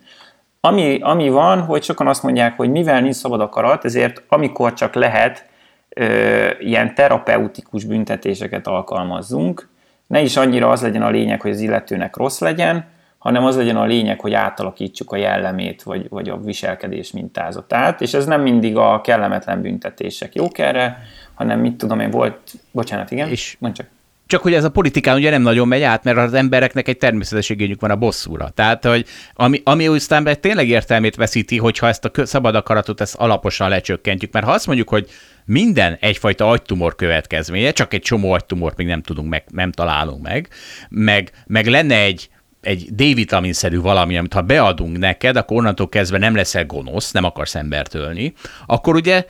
ami, 0.68 1.00
ami 1.02 1.30
van, 1.30 1.62
hogy 1.62 1.84
sokan 1.84 2.08
azt 2.08 2.24
mondják, 2.24 2.58
hogy 2.58 2.70
mivel 2.70 3.02
nincs 3.02 3.16
szabad 3.16 3.42
akarat, 3.42 3.86
ezért 3.86 4.24
amikor 4.28 4.74
csak 4.74 4.94
lehet, 4.94 5.46
ö, 5.90 6.50
ilyen 6.60 6.96
terapeutikus 6.96 7.84
büntetéseket 7.84 8.68
alkalmazzunk, 8.68 9.70
ne 10.08 10.22
is 10.22 10.38
annyira 10.38 10.70
az 10.70 10.82
legyen 10.82 11.02
a 11.02 11.10
lényeg, 11.10 11.42
hogy 11.42 11.52
az 11.52 11.60
illetőnek 11.60 12.16
rossz 12.16 12.40
legyen, 12.40 12.86
hanem 13.18 13.46
az 13.46 13.56
legyen 13.56 13.78
a 13.78 13.86
lényeg, 13.86 14.20
hogy 14.20 14.34
átalakítsuk 14.34 15.12
a 15.12 15.16
jellemét, 15.16 15.84
vagy, 15.84 16.10
vagy 16.10 16.30
a 16.30 16.38
viselkedés 16.38 17.12
mintázatát, 17.12 18.02
és 18.02 18.14
ez 18.14 18.26
nem 18.26 18.42
mindig 18.42 18.78
a 18.78 19.02
kellemetlen 19.02 19.62
büntetések 19.62 20.36
jók 20.36 20.58
erre, 20.58 20.98
hanem 21.34 21.60
mit 21.60 21.76
tudom 21.78 22.00
én, 22.00 22.10
volt, 22.10 22.40
bocsánat, 22.72 23.12
igen, 23.12 23.30
és 23.30 23.58
mondj 23.60 23.78
csak. 23.78 23.97
Csak 24.28 24.42
hogy 24.42 24.54
ez 24.54 24.64
a 24.64 24.70
politikán 24.70 25.16
ugye 25.16 25.30
nem 25.30 25.42
nagyon 25.42 25.68
megy 25.68 25.82
át, 25.82 26.04
mert 26.04 26.18
az 26.18 26.34
embereknek 26.34 26.88
egy 26.88 26.98
természetes 26.98 27.50
igényük 27.50 27.82
van 27.82 27.92
a 27.92 27.96
bosszúra. 27.96 28.50
Tehát, 28.50 28.86
hogy 28.86 29.06
ami, 29.34 29.62
ami 29.64 29.88
aztán 29.88 30.38
tényleg 30.40 30.70
értelmét 30.70 31.16
veszíti, 31.16 31.58
hogyha 31.58 31.88
ezt 31.88 32.06
a 32.06 32.26
szabad 32.26 32.56
akaratot 32.56 33.02
ezt 33.02 33.16
alaposan 33.16 33.70
lecsökkentjük. 33.70 34.32
Mert 34.32 34.46
ha 34.46 34.52
azt 34.52 34.66
mondjuk, 34.68 34.90
hogy 34.90 35.10
minden 35.46 35.98
egyfajta 36.00 36.50
agytumor 36.50 36.96
következménye, 36.96 37.72
csak 37.72 37.94
egy 37.94 38.02
csomó 38.02 38.32
agytumort 38.32 38.78
még 38.78 38.88
nem 38.88 39.02
tudunk 39.02 39.30
meg, 39.30 39.44
nem 39.52 39.72
találunk 39.72 40.22
meg, 40.22 40.50
meg, 40.90 41.32
meg 41.46 41.68
lenne 41.68 41.96
egy, 42.02 42.30
egy 42.62 42.88
D-vitaminszerű 42.92 43.80
valami, 43.80 44.18
amit 44.18 44.34
ha 44.34 44.42
beadunk 44.42 44.98
neked, 44.98 45.36
akkor 45.36 45.58
onnantól 45.58 45.90
kezdve 45.90 46.18
nem 46.18 46.36
leszel 46.36 46.66
gonosz, 46.66 47.12
nem 47.12 47.24
akarsz 47.24 47.56
embert 47.56 47.94
ölni, 47.94 48.34
akkor 48.66 48.96
ugye 48.96 49.26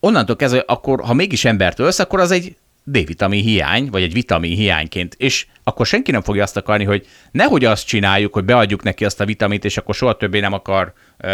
onnantól 0.00 0.36
kezdve, 0.36 0.64
akkor 0.66 1.00
ha 1.04 1.14
mégis 1.14 1.44
embert 1.44 1.78
ölsz, 1.78 1.98
akkor 1.98 2.20
az 2.20 2.30
egy 2.30 2.56
D-vitamin 2.84 3.42
hiány, 3.42 3.88
vagy 3.90 4.02
egy 4.02 4.12
vitamin 4.12 4.56
hiányként, 4.56 5.14
és 5.18 5.46
akkor 5.62 5.86
senki 5.86 6.10
nem 6.10 6.22
fogja 6.22 6.42
azt 6.42 6.56
akarni, 6.56 6.84
hogy 6.84 7.06
nehogy 7.30 7.64
azt 7.64 7.86
csináljuk, 7.86 8.32
hogy 8.32 8.44
beadjuk 8.44 8.82
neki 8.82 9.04
azt 9.04 9.20
a 9.20 9.24
vitamint, 9.24 9.64
és 9.64 9.76
akkor 9.76 9.94
soha 9.94 10.16
többé 10.16 10.40
nem 10.40 10.52
akar 10.52 10.92
ö, 11.16 11.28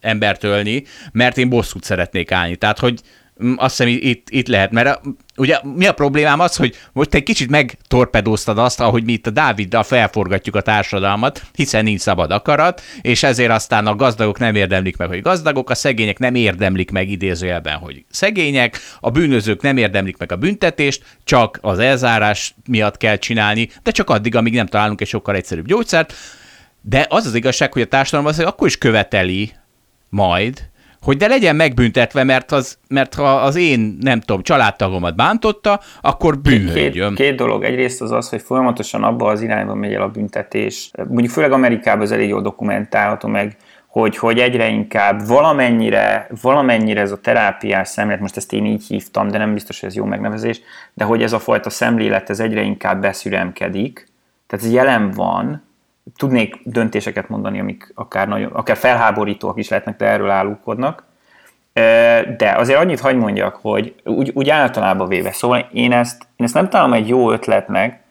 embert 0.00 0.44
ölni, 0.44 0.84
mert 1.12 1.38
én 1.38 1.48
bosszút 1.48 1.84
szeretnék 1.84 2.32
állni. 2.32 2.56
Tehát, 2.56 2.78
hogy 2.78 3.00
azt 3.56 3.76
hiszem 3.76 3.98
itt, 4.00 4.30
itt 4.30 4.48
lehet, 4.48 4.70
mert 4.70 5.00
ugye 5.36 5.58
mi 5.62 5.86
a 5.86 5.92
problémám 5.92 6.40
az, 6.40 6.56
hogy 6.56 6.76
most 6.92 7.14
egy 7.14 7.22
kicsit 7.22 7.50
megtorpedóztad 7.50 8.58
azt, 8.58 8.80
ahogy 8.80 9.04
mi 9.04 9.12
itt 9.12 9.26
a 9.26 9.30
Dáviddal 9.30 9.82
felforgatjuk 9.82 10.56
a 10.56 10.60
társadalmat, 10.60 11.42
hiszen 11.52 11.84
nincs 11.84 12.00
szabad 12.00 12.30
akarat, 12.30 12.82
és 13.00 13.22
ezért 13.22 13.50
aztán 13.50 13.86
a 13.86 13.94
gazdagok 13.94 14.38
nem 14.38 14.54
érdemlik 14.54 14.96
meg, 14.96 15.08
hogy 15.08 15.22
gazdagok, 15.22 15.70
a 15.70 15.74
szegények 15.74 16.18
nem 16.18 16.34
érdemlik 16.34 16.90
meg 16.90 17.10
idézőjelben, 17.10 17.76
hogy 17.76 18.04
szegények, 18.10 18.78
a 19.00 19.10
bűnözők 19.10 19.62
nem 19.62 19.76
érdemlik 19.76 20.16
meg 20.16 20.32
a 20.32 20.36
büntetést, 20.36 21.04
csak 21.24 21.58
az 21.60 21.78
elzárás 21.78 22.54
miatt 22.68 22.96
kell 22.96 23.16
csinálni, 23.16 23.68
de 23.82 23.90
csak 23.90 24.10
addig, 24.10 24.36
amíg 24.36 24.54
nem 24.54 24.66
találunk 24.66 25.00
egy 25.00 25.08
sokkal 25.08 25.34
egyszerűbb 25.34 25.66
gyógyszert. 25.66 26.14
De 26.80 27.06
az 27.08 27.26
az 27.26 27.34
igazság, 27.34 27.72
hogy 27.72 27.82
a 27.82 27.86
társadalom 27.86 28.26
az 28.26 28.38
akkor 28.38 28.66
is 28.66 28.78
követeli 28.78 29.52
majd, 30.08 30.72
hogy 31.04 31.16
de 31.16 31.26
legyen 31.26 31.56
megbüntetve, 31.56 32.24
mert, 32.24 32.52
az, 32.52 32.78
mert 32.88 33.14
ha 33.14 33.34
az 33.34 33.56
én, 33.56 33.98
nem 34.00 34.20
tudom, 34.20 34.42
családtagomat 34.42 35.16
bántotta, 35.16 35.80
akkor 36.00 36.38
bűnhődjön. 36.38 37.14
Két, 37.14 37.26
két 37.26 37.36
dolog. 37.36 37.64
Egyrészt 37.64 38.00
az 38.00 38.10
az, 38.10 38.28
hogy 38.28 38.42
folyamatosan 38.42 39.02
abba 39.02 39.26
az 39.28 39.40
irányba 39.40 39.74
megy 39.74 39.92
el 39.92 40.02
a 40.02 40.08
büntetés. 40.08 40.90
Mondjuk 41.08 41.32
főleg 41.32 41.52
Amerikában 41.52 42.04
ez 42.04 42.10
elég 42.10 42.28
jól 42.28 42.42
dokumentálható 42.42 43.28
meg, 43.28 43.56
hogy, 43.86 44.16
hogy 44.16 44.38
egyre 44.38 44.68
inkább 44.68 45.26
valamennyire, 45.26 46.26
valamennyire 46.42 47.00
ez 47.00 47.12
a 47.12 47.20
terápiás 47.20 47.88
szemlélet, 47.88 48.20
most 48.20 48.36
ezt 48.36 48.52
én 48.52 48.66
így 48.66 48.86
hívtam, 48.86 49.28
de 49.28 49.38
nem 49.38 49.52
biztos, 49.52 49.80
hogy 49.80 49.88
ez 49.88 49.94
jó 49.94 50.04
megnevezés, 50.04 50.60
de 50.94 51.04
hogy 51.04 51.22
ez 51.22 51.32
a 51.32 51.38
fajta 51.38 51.70
szemlélet 51.70 52.30
ez 52.30 52.40
egyre 52.40 52.62
inkább 52.62 53.00
beszüremkedik, 53.00 54.08
tehát 54.46 54.64
ez 54.64 54.72
jelen 54.72 55.10
van, 55.10 55.63
tudnék 56.16 56.60
döntéseket 56.64 57.28
mondani, 57.28 57.60
amik 57.60 57.92
akár, 57.94 58.28
nagyon, 58.28 58.52
akár 58.52 58.76
felháborítóak 58.76 59.58
is 59.58 59.68
lehetnek, 59.68 59.96
de 59.96 60.06
erről 60.06 60.30
állókodnak. 60.30 61.04
De 62.36 62.54
azért 62.56 62.78
annyit 62.78 63.00
hagyd 63.00 63.18
mondjak, 63.18 63.58
hogy 63.62 63.94
úgy, 64.04 64.30
úgy 64.34 64.48
általában 64.48 65.08
véve, 65.08 65.32
szóval 65.32 65.68
én 65.72 65.92
ezt, 65.92 66.22
én 66.36 66.46
ezt 66.46 66.54
nem 66.54 66.68
találom 66.68 66.92
egy 66.92 67.08
jó 67.08 67.30
ötletnek, 67.30 68.02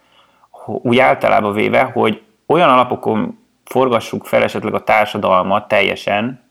úgy 0.65 0.99
általában 0.99 1.53
véve, 1.53 1.81
hogy 1.83 2.21
olyan 2.45 2.69
alapokon 2.69 3.39
forgassuk 3.65 4.25
fel 4.25 4.43
esetleg 4.43 4.73
a 4.73 4.83
társadalmat 4.83 5.67
teljesen, 5.67 6.43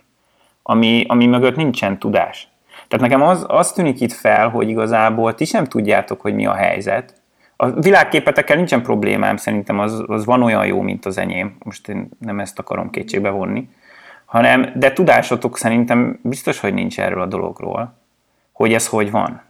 ami, 0.63 1.05
ami 1.09 1.27
mögött 1.27 1.57
nincsen 1.57 1.99
tudás. 1.99 2.49
Tehát 2.89 3.07
nekem 3.07 3.23
az, 3.23 3.45
az 3.49 3.73
tűnik 3.73 4.01
itt 4.01 4.13
fel, 4.13 4.49
hogy 4.49 4.69
igazából 4.69 5.35
ti 5.35 5.45
sem 5.45 5.65
tudjátok, 5.65 6.21
hogy 6.21 6.35
mi 6.35 6.47
a 6.47 6.55
helyzet, 6.55 7.22
a 7.57 7.71
világképetekkel 7.71 8.57
nincsen 8.57 8.83
problémám, 8.83 9.37
szerintem 9.37 9.79
az, 9.79 10.05
az 10.07 10.25
van 10.25 10.43
olyan 10.43 10.67
jó, 10.67 10.81
mint 10.81 11.07
az 11.07 11.19
enyém. 11.19 11.57
Most 11.65 11.89
én 11.89 12.09
nem 12.19 12.41
ezt 12.41 12.59
akarom 12.59 12.91
kétségbe 12.91 13.31
vonni. 13.31 13.69
Hanem, 14.25 14.73
de 14.75 14.93
tudásotok 14.93 15.59
szerintem 15.59 16.19
biztos, 16.23 16.61
hogy 16.61 16.75
nincs 16.75 17.01
erről 17.01 17.21
a 17.21 17.27
dologról, 17.27 17.95
hogy 18.53 18.73
ez 18.73 18.87
hogy 18.89 19.11
van. 19.11 19.43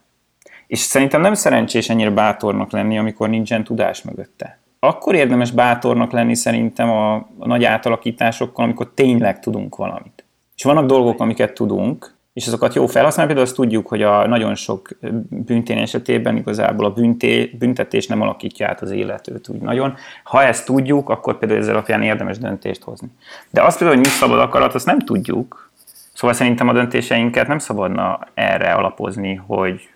És 0.66 0.78
szerintem 0.78 1.20
nem 1.20 1.34
szerencsés 1.34 1.88
ennyire 1.88 2.10
bátornak 2.10 2.70
lenni, 2.70 2.98
amikor 2.98 3.28
nincsen 3.28 3.64
tudás 3.64 4.02
mögötte. 4.02 4.58
Akkor 4.78 5.14
érdemes 5.14 5.50
bátornak 5.50 6.12
lenni 6.12 6.34
szerintem 6.34 6.90
a, 6.90 7.14
a 7.14 7.46
nagy 7.46 7.64
átalakításokkal, 7.64 8.64
amikor 8.64 8.90
tényleg 8.94 9.40
tudunk 9.40 9.76
valamit. 9.76 10.24
És 10.56 10.62
vannak 10.62 10.86
dolgok, 10.86 11.20
amiket 11.20 11.52
tudunk, 11.52 12.14
és 12.32 12.46
azokat 12.46 12.74
jó 12.74 12.86
felhasználni. 12.86 13.32
Például 13.32 13.50
azt 13.50 13.60
tudjuk, 13.60 13.86
hogy 13.86 14.02
a 14.02 14.26
nagyon 14.26 14.54
sok 14.54 14.88
büntény 15.28 15.78
esetében 15.78 16.36
igazából 16.36 16.84
a 16.84 16.92
bünté, 16.92 17.56
büntetés 17.58 18.06
nem 18.06 18.20
alakítja 18.20 18.68
át 18.68 18.80
az 18.80 18.90
életőt 18.90 19.48
úgy 19.48 19.60
nagyon. 19.60 19.94
Ha 20.24 20.42
ezt 20.42 20.64
tudjuk, 20.64 21.08
akkor 21.08 21.38
például 21.38 21.60
ezzel 21.60 21.74
alapján 21.74 22.02
érdemes 22.02 22.38
döntést 22.38 22.82
hozni. 22.82 23.08
De 23.50 23.62
azt 23.62 23.78
például, 23.78 23.98
hogy 24.00 24.08
mi 24.08 24.14
szabad 24.18 24.38
akarat, 24.38 24.74
azt 24.74 24.86
nem 24.86 24.98
tudjuk. 24.98 25.70
Szóval 26.14 26.36
szerintem 26.36 26.68
a 26.68 26.72
döntéseinket 26.72 27.46
nem 27.46 27.58
szabadna 27.58 28.18
erre 28.34 28.72
alapozni, 28.72 29.34
hogy, 29.34 29.88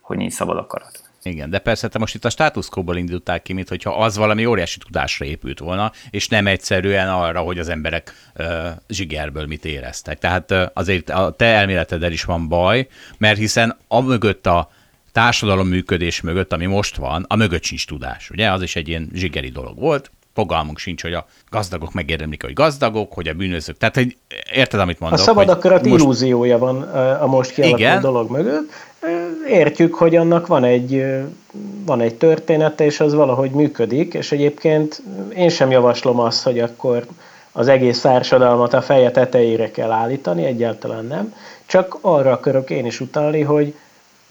hogy 0.00 0.16
nincs 0.16 0.32
szabad 0.32 0.56
akarat. 0.56 1.09
Igen, 1.22 1.50
de 1.50 1.58
persze 1.58 1.88
te 1.88 1.98
most 1.98 2.14
itt 2.14 2.24
a 2.24 2.30
státuszkóból 2.30 2.96
indultál 2.96 3.42
ki, 3.42 3.52
mint 3.52 3.70
az 3.84 4.16
valami 4.16 4.46
óriási 4.46 4.78
tudásra 4.78 5.24
épült 5.24 5.58
volna, 5.58 5.92
és 6.10 6.28
nem 6.28 6.46
egyszerűen 6.46 7.08
arra, 7.08 7.40
hogy 7.40 7.58
az 7.58 7.68
emberek 7.68 8.30
uh, 8.36 8.46
zsigerből 8.88 9.46
mit 9.46 9.64
éreztek. 9.64 10.18
Tehát 10.18 10.50
uh, 10.50 10.62
azért 10.74 11.10
a 11.10 11.34
te 11.36 11.44
elméleteddel 11.44 12.12
is 12.12 12.24
van 12.24 12.48
baj, 12.48 12.88
mert 13.18 13.38
hiszen 13.38 13.76
a 13.88 14.00
mögött 14.00 14.46
a 14.46 14.70
társadalom 15.12 15.68
működés 15.68 16.20
mögött, 16.20 16.52
ami 16.52 16.66
most 16.66 16.96
van, 16.96 17.24
a 17.28 17.36
mögött 17.36 17.64
sincs 17.64 17.86
tudás. 17.86 18.30
Ugye, 18.30 18.50
az 18.52 18.62
is 18.62 18.76
egy 18.76 18.88
ilyen 18.88 19.10
zsigeri 19.14 19.48
dolog 19.48 19.78
volt, 19.78 20.10
fogalmunk 20.34 20.78
sincs, 20.78 21.02
hogy 21.02 21.12
a 21.12 21.26
gazdagok 21.50 21.92
megérdemlik, 21.92 22.42
hogy 22.42 22.52
gazdagok, 22.52 23.12
hogy 23.12 23.28
a 23.28 23.32
bűnözők. 23.32 23.76
Tehát, 23.76 23.94
hogy 23.94 24.16
érted, 24.52 24.80
amit 24.80 25.00
mondok? 25.00 25.18
A 25.18 25.22
szabad 25.22 25.48
akarat 25.48 25.86
most... 25.86 26.02
illúziója 26.02 26.58
van 26.58 26.82
a 27.20 27.26
most 27.26 27.52
kialakult 27.52 28.00
dolog 28.00 28.30
mögött. 28.30 28.72
Értjük, 29.48 29.94
hogy 29.94 30.16
annak 30.16 30.46
van 30.46 30.64
egy, 30.64 31.04
van 31.84 32.00
egy 32.00 32.14
története, 32.14 32.84
és 32.84 33.00
az 33.00 33.14
valahogy 33.14 33.50
működik, 33.50 34.14
és 34.14 34.32
egyébként 34.32 35.02
én 35.34 35.48
sem 35.48 35.70
javaslom 35.70 36.20
azt, 36.20 36.42
hogy 36.42 36.58
akkor 36.60 37.06
az 37.52 37.68
egész 37.68 38.00
társadalmat 38.00 38.74
a 38.74 38.82
feje 38.82 39.10
tetejére 39.10 39.70
kell 39.70 39.90
állítani, 39.90 40.44
egyáltalán 40.44 41.04
nem. 41.04 41.34
Csak 41.66 41.98
arra 42.00 42.32
akarok 42.32 42.70
én 42.70 42.86
is 42.86 43.00
utalni, 43.00 43.40
hogy 43.40 43.74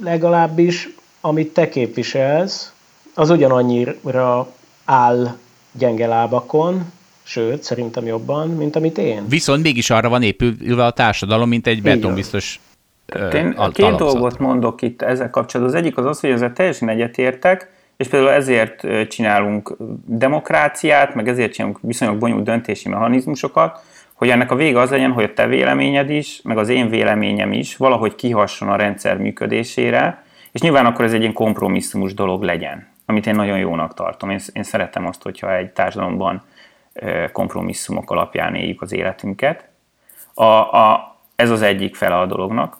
legalábbis 0.03 0.89
amit 1.21 1.53
te 1.53 1.69
képviselsz, 1.69 2.73
az 3.13 3.30
ugyanannyira 3.30 4.47
áll 4.85 5.38
gyenge 5.72 6.08
lábakon, 6.08 6.91
sőt, 7.24 7.64
szerintem 7.64 8.06
jobban, 8.06 8.50
mint 8.50 8.76
amit 8.76 8.98
én. 8.98 9.28
Viszont 9.28 9.64
mégis 9.64 9.90
arra 9.90 10.10
van 10.10 10.22
épülve 10.22 10.86
a 10.86 10.91
társadalom, 10.91 11.50
mint 11.50 11.68
egy 11.68 11.82
betonbiztos 11.82 12.60
Tehát 13.06 13.34
én 13.34 13.50
a 13.58 13.70
két 13.70 13.96
dolgot 13.96 14.40
mondok 14.40 14.82
itt 14.82 15.02
ezzel 15.02 15.30
kapcsolatban. 15.30 15.76
Az 15.76 15.82
egyik 15.82 15.98
az 15.98 16.06
az, 16.06 16.20
hogy 16.20 16.30
ezzel 16.30 16.54
teljesen 16.54 16.90
egyetértek, 16.90 17.70
és 17.98 18.08
például 18.08 18.32
ezért 18.32 19.08
csinálunk 19.08 19.76
demokráciát, 20.06 21.16
meg 21.16 21.28
ezért 21.28 21.54
csinálunk 21.54 21.80
viszonylag 21.82 22.18
bonyolult 22.18 22.46
döntési 22.46 22.90
mechanizmusokat, 22.90 23.80
hogy 24.14 24.30
ennek 24.30 24.52
a 24.52 24.56
vége 24.56 24.80
az 24.80 24.90
legyen, 24.90 25.12
hogy 25.12 25.24
a 25.24 25.34
te 25.34 25.48
véleményed 25.48 26.10
is, 26.10 26.41
meg 26.44 26.58
az 26.58 26.70
én 26.70 26.90
véleményem 26.90 27.52
is 27.52 27.76
valahogy 27.76 28.16
kihasson 28.16 28.70
a 28.70 28.76
rendszer 28.76 29.18
működésére, 29.18 30.24
és 30.52 30.62
nyilván 30.62 30.86
akkor 30.86 31.06
ez 31.06 31.14
egy 31.14 31.22
ilyen 31.22 31.34
kompromisszumos 31.34 32.14
dolog 32.14 32.44
legyen 32.44 32.88
amit 33.10 33.27
én 33.27 33.36
nagyon 33.36 33.57
jónak 33.57 33.94
tartom. 33.94 34.30
Én, 34.30 34.40
én 34.53 34.64
szeretem 34.64 35.06
azt, 35.06 35.23
hogyha 35.23 35.56
egy 35.56 35.72
társadalomban 35.72 36.44
kompromisszumok 37.31 38.11
alapján 38.11 38.56
éljük 38.56 38.81
az 38.81 38.94
életünket. 38.94 39.68
A, 40.34 40.44
a, 40.44 41.15
ez 41.36 41.49
az 41.49 41.61
egyik 41.61 41.95
fele 41.95 42.18
a 42.18 42.26
dolognak. 42.26 42.77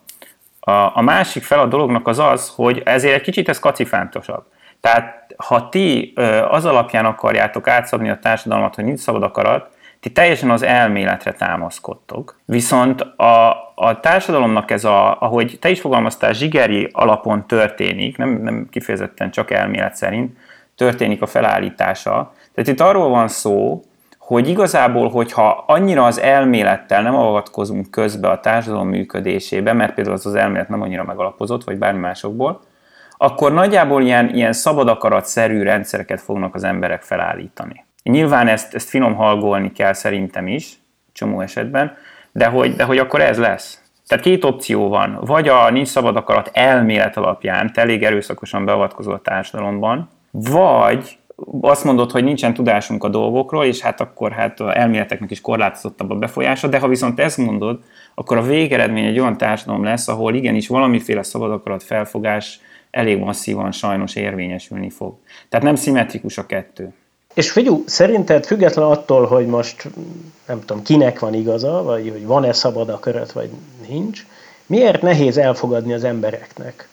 A, 0.60 0.72
a 0.72 1.02
másik 1.02 1.44
fele 1.44 1.62
a 1.62 1.66
dolognak 1.68 2.08
az 2.08 2.20
az, 2.20 2.52
hogy 2.56 2.82
ezért 2.86 3.16
egy 3.16 3.22
kicsit 3.22 3.50
ez 3.50 3.60
kacifántosabb. 3.60 4.46
Tehát 4.80 5.34
ha 5.38 5.70
ti 5.70 6.14
az 6.50 6.66
alapján 6.66 7.06
akarjátok 7.06 7.68
átszabni 7.68 8.10
a 8.10 8.20
társadalmat, 8.20 8.76
hogy 8.76 8.84
nincs 8.84 9.00
szabad 9.00 9.24
akarat, 9.24 9.78
ti 10.00 10.12
teljesen 10.12 10.50
az 10.50 10.64
elméletre 10.64 11.34
támaszkodtok. 11.34 12.40
Viszont 12.46 13.02
a, 13.02 13.50
a 13.76 14.00
társadalomnak 14.00 14.72
ez 14.72 14.84
a, 14.84 15.22
ahogy 15.22 15.58
te 15.62 15.70
is 15.70 15.82
fogalmaztál, 15.82 16.34
zsigeri 16.34 16.90
alapon 16.92 17.48
történik, 17.48 18.18
nem, 18.18 18.30
nem 18.30 18.68
kifejezetten 18.72 19.32
csak 19.32 19.52
elmélet 19.52 19.96
szerint, 19.96 20.38
történik 20.76 21.22
a 21.22 21.28
felállítása. 21.28 22.34
Tehát 22.54 22.70
itt 22.70 22.80
arról 22.80 23.10
van 23.10 23.28
szó, 23.28 23.84
hogy 24.18 24.48
igazából, 24.48 25.10
hogyha 25.10 25.64
annyira 25.68 26.06
az 26.06 26.20
elmélettel 26.20 27.02
nem 27.02 27.16
avatkozunk 27.16 27.92
közbe 27.92 28.30
a 28.30 28.40
társadalom 28.40 28.88
működésébe, 28.88 29.74
mert 29.74 29.94
például 29.94 30.16
az 30.16 30.26
az 30.26 30.36
elmélet 30.36 30.70
nem 30.70 30.82
annyira 30.82 31.04
megalapozott, 31.04 31.64
vagy 31.64 31.78
bármi 31.78 32.00
másokból, 32.00 32.62
akkor 33.18 33.54
nagyjából 33.54 34.02
ilyen, 34.02 34.30
ilyen 34.36 34.54
szabad 34.54 34.88
akaratszerű 34.88 35.64
rendszereket 35.64 36.22
fognak 36.22 36.56
az 36.56 36.64
emberek 36.64 37.02
felállítani. 37.02 37.86
Nyilván 38.04 38.48
ezt, 38.48 38.76
ezt 38.76 38.90
finom 38.90 39.16
halgolni 39.16 39.72
kell 39.72 39.94
szerintem 39.94 40.48
is, 40.48 40.74
csomó 41.12 41.42
esetben, 41.42 41.98
de 42.32 42.46
hogy, 42.46 42.76
de 42.76 42.84
hogy 42.84 42.98
akkor 42.98 43.22
ez 43.22 43.38
lesz. 43.38 43.84
Tehát 44.08 44.24
két 44.24 44.44
opció 44.44 44.88
van. 44.88 45.18
Vagy 45.22 45.48
a 45.48 45.70
nincs 45.70 45.88
szabad 45.88 46.16
akarat 46.16 46.50
elmélet 46.54 47.18
alapján 47.18 47.74
te 47.74 47.82
elég 47.82 48.04
erőszakosan 48.04 48.66
beavatkozol 48.66 49.14
a 49.14 49.22
társadalomban, 49.22 50.10
vagy 50.32 51.18
azt 51.62 51.84
mondod, 51.84 52.12
hogy 52.12 52.24
nincsen 52.24 52.54
tudásunk 52.54 53.04
a 53.04 53.10
dolgokról, 53.10 53.66
és 53.66 53.80
hát 53.80 54.02
akkor 54.02 54.32
hát 54.32 54.60
a 54.60 54.78
elméleteknek 54.78 55.32
is 55.32 55.42
korlátozottabb 55.42 56.10
a 56.10 56.16
befolyása, 56.16 56.68
de 56.68 56.80
ha 56.80 56.88
viszont 56.88 57.20
ezt 57.20 57.38
mondod, 57.38 57.80
akkor 58.16 58.38
a 58.38 58.42
végeredmény 58.42 59.06
egy 59.06 59.20
olyan 59.20 59.38
társadalom 59.38 59.84
lesz, 59.84 60.08
ahol 60.08 60.36
igenis 60.36 60.68
valamiféle 60.68 61.24
szabad 61.24 61.52
akarat 61.52 61.84
felfogás 61.84 62.60
elég 62.92 63.18
masszívan 63.20 63.72
sajnos 63.72 64.16
érvényesülni 64.16 64.90
fog. 64.90 65.18
Tehát 65.50 65.66
nem 65.66 65.76
szimmetrikus 65.76 66.38
a 66.38 66.46
kettő. 66.46 66.94
És 67.34 67.52
figyú, 67.52 67.84
szerinted 67.86 68.46
független 68.46 68.86
attól, 68.86 69.26
hogy 69.26 69.46
most 69.46 69.90
nem 70.48 70.60
tudom, 70.60 70.84
kinek 70.84 71.20
van 71.20 71.34
igaza, 71.34 71.84
vagy 71.84 72.10
hogy 72.10 72.26
van-e 72.26 72.54
szabad 72.54 72.90
akarat, 72.90 73.32
vagy 73.32 73.50
nincs, 73.88 74.26
miért 74.66 75.02
nehéz 75.02 75.38
elfogadni 75.38 75.94
az 75.94 76.04
embereknek? 76.04 76.90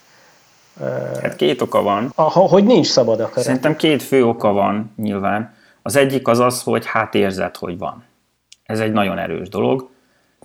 Hát 1.22 1.36
két 1.36 1.60
oka 1.62 1.82
van. 1.82 2.12
Aha, 2.14 2.40
hogy 2.40 2.64
nincs 2.64 2.86
szabad 2.86 3.20
akarat. 3.20 3.44
Szerintem 3.44 3.76
két 3.76 4.02
fő 4.02 4.24
oka 4.24 4.52
van 4.52 4.92
nyilván. 4.96 5.54
Az 5.82 5.96
egyik 5.96 6.28
az 6.28 6.38
az, 6.38 6.62
hogy 6.62 6.86
hát 6.86 7.14
érzed, 7.14 7.56
hogy 7.56 7.78
van. 7.78 8.04
Ez 8.64 8.80
egy 8.80 8.92
nagyon 8.92 9.18
erős 9.18 9.48
dolog. 9.48 9.88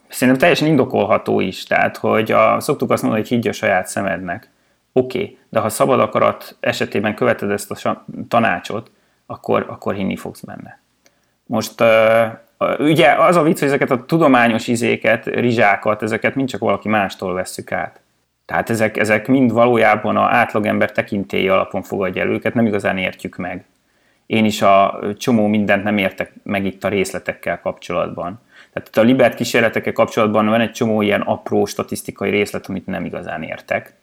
Szerintem 0.08 0.38
teljesen 0.38 0.68
indokolható 0.68 1.40
is, 1.40 1.64
tehát 1.64 1.98
hogy 1.98 2.32
a, 2.32 2.60
szoktuk 2.60 2.92
azt 2.92 3.02
mondani, 3.02 3.24
hogy 3.24 3.32
higgy 3.32 3.48
a 3.48 3.52
saját 3.52 3.88
szemednek. 3.88 4.50
Oké, 4.94 5.22
okay, 5.22 5.38
de 5.50 5.60
ha 5.60 5.70
szabad 5.70 6.00
akarat 6.00 6.56
esetében 6.60 7.16
követed 7.16 7.50
ezt 7.50 7.72
a 7.72 8.06
tanácsot, 8.28 8.92
akkor, 9.32 9.66
akkor 9.70 9.94
hinni 9.94 10.16
fogsz 10.16 10.42
benne. 10.42 10.80
Most 11.46 11.84
ugye 12.80 13.12
az 13.12 13.36
a 13.36 13.42
vicc, 13.42 13.60
hogy 13.60 13.68
ezeket 13.68 13.92
a 13.92 14.06
tudományos 14.06 14.68
izéket, 14.68 15.26
rizsákat, 15.26 16.04
ezeket 16.04 16.36
mind 16.36 16.50
csak 16.50 16.60
valaki 16.60 16.90
mástól 16.90 17.34
vesszük 17.34 17.72
át. 17.72 18.00
Tehát 18.46 18.70
ezek, 18.70 18.98
ezek 18.98 19.28
mind 19.28 19.52
valójában 19.52 20.18
a 20.18 20.22
átlagember 20.22 20.92
tekintélyi 20.92 21.48
alapon 21.48 21.82
fogadja 21.82 22.22
el 22.22 22.30
őket, 22.30 22.54
nem 22.54 22.66
igazán 22.66 22.98
értjük 22.98 23.36
meg. 23.36 23.66
Én 24.26 24.46
is 24.46 24.62
a 24.62 25.00
csomó 25.18 25.48
mindent 25.48 25.84
nem 25.84 25.98
értek 25.98 26.34
meg 26.44 26.66
itt 26.66 26.84
a 26.84 26.88
részletekkel 26.88 27.60
kapcsolatban. 27.60 28.42
Tehát 28.74 28.98
a 28.98 29.02
Libert 29.02 29.36
kísérletekkel 29.36 29.94
kapcsolatban 29.94 30.46
van 30.46 30.62
egy 30.62 30.72
csomó 30.72 31.02
ilyen 31.02 31.22
apró 31.22 31.66
statisztikai 31.66 32.30
részlet, 32.30 32.66
amit 32.66 32.86
nem 32.86 33.06
igazán 33.06 33.44
értek. 33.44 33.96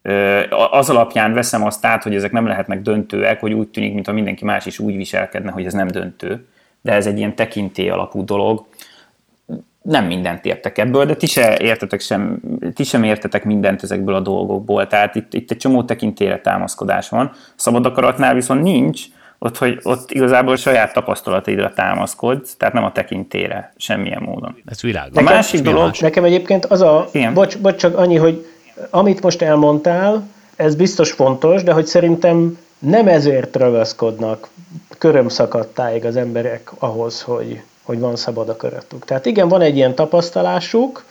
Az 0.70 0.90
alapján 0.90 1.32
veszem 1.32 1.64
azt 1.64 1.86
át, 1.86 2.02
hogy 2.02 2.14
ezek 2.14 2.32
nem 2.32 2.46
lehetnek 2.46 2.82
döntőek, 2.82 3.40
hogy 3.40 3.52
úgy 3.52 3.68
tűnik, 3.68 3.94
mintha 3.94 4.12
mindenki 4.12 4.44
más 4.44 4.66
is 4.66 4.78
úgy 4.78 4.96
viselkedne, 4.96 5.50
hogy 5.50 5.66
ez 5.66 5.72
nem 5.72 5.86
döntő. 5.86 6.46
De 6.80 6.92
ez 6.92 7.06
egy 7.06 7.18
ilyen 7.18 7.34
tekintély 7.34 7.88
alapú 7.88 8.24
dolog. 8.24 8.66
Nem 9.82 10.04
mindent 10.04 10.44
értek 10.44 10.78
ebből, 10.78 11.04
de 11.04 11.14
ti, 11.14 11.26
se 11.26 11.58
értetek 11.58 12.00
sem, 12.00 12.40
ti 12.74 12.84
sem 12.84 13.04
értetek 13.04 13.44
mindent 13.44 13.82
ezekből 13.82 14.14
a 14.14 14.20
dolgokból. 14.20 14.86
Tehát 14.86 15.14
itt, 15.14 15.34
itt 15.34 15.50
egy 15.50 15.56
csomó 15.56 15.82
tekintélyre 15.82 16.40
támaszkodás 16.40 17.08
van. 17.08 17.32
Szabad 17.54 17.86
akaratnál 17.86 18.34
viszont 18.34 18.62
nincs, 18.62 19.02
ott, 19.38 19.58
hogy 19.58 19.80
ott 19.82 20.10
igazából 20.10 20.52
a 20.52 20.56
saját 20.56 20.92
tapasztalataidra 20.92 21.72
támaszkodsz, 21.74 22.54
tehát 22.56 22.74
nem 22.74 22.84
a 22.84 22.92
tekintére 22.92 23.72
semmilyen 23.76 24.22
módon. 24.22 24.56
Ez 24.66 24.80
világos. 24.80 25.16
A 25.18 25.22
másik 25.22 25.60
dolog... 25.60 25.90
Nekem 26.00 26.24
egyébként 26.24 26.64
az 26.64 26.80
a... 26.80 27.08
Igen. 27.12 27.34
Bocs, 27.34 27.58
bocs, 27.58 27.76
csak 27.76 27.96
annyi, 27.96 28.16
hogy 28.16 28.46
amit 28.90 29.22
most 29.22 29.42
elmondtál, 29.42 30.28
ez 30.56 30.74
biztos 30.74 31.12
fontos, 31.12 31.62
de 31.62 31.72
hogy 31.72 31.86
szerintem 31.86 32.58
nem 32.78 33.08
ezért 33.08 33.56
ragaszkodnak 33.56 34.48
körömszakadtáig 34.98 36.04
az 36.04 36.16
emberek 36.16 36.70
ahhoz, 36.78 37.22
hogy, 37.22 37.62
hogy 37.82 37.98
van 37.98 38.16
szabad 38.16 38.48
akaratuk. 38.48 39.04
Tehát 39.04 39.26
igen, 39.26 39.48
van 39.48 39.60
egy 39.60 39.76
ilyen 39.76 39.94
tapasztalásuk, 39.94 41.04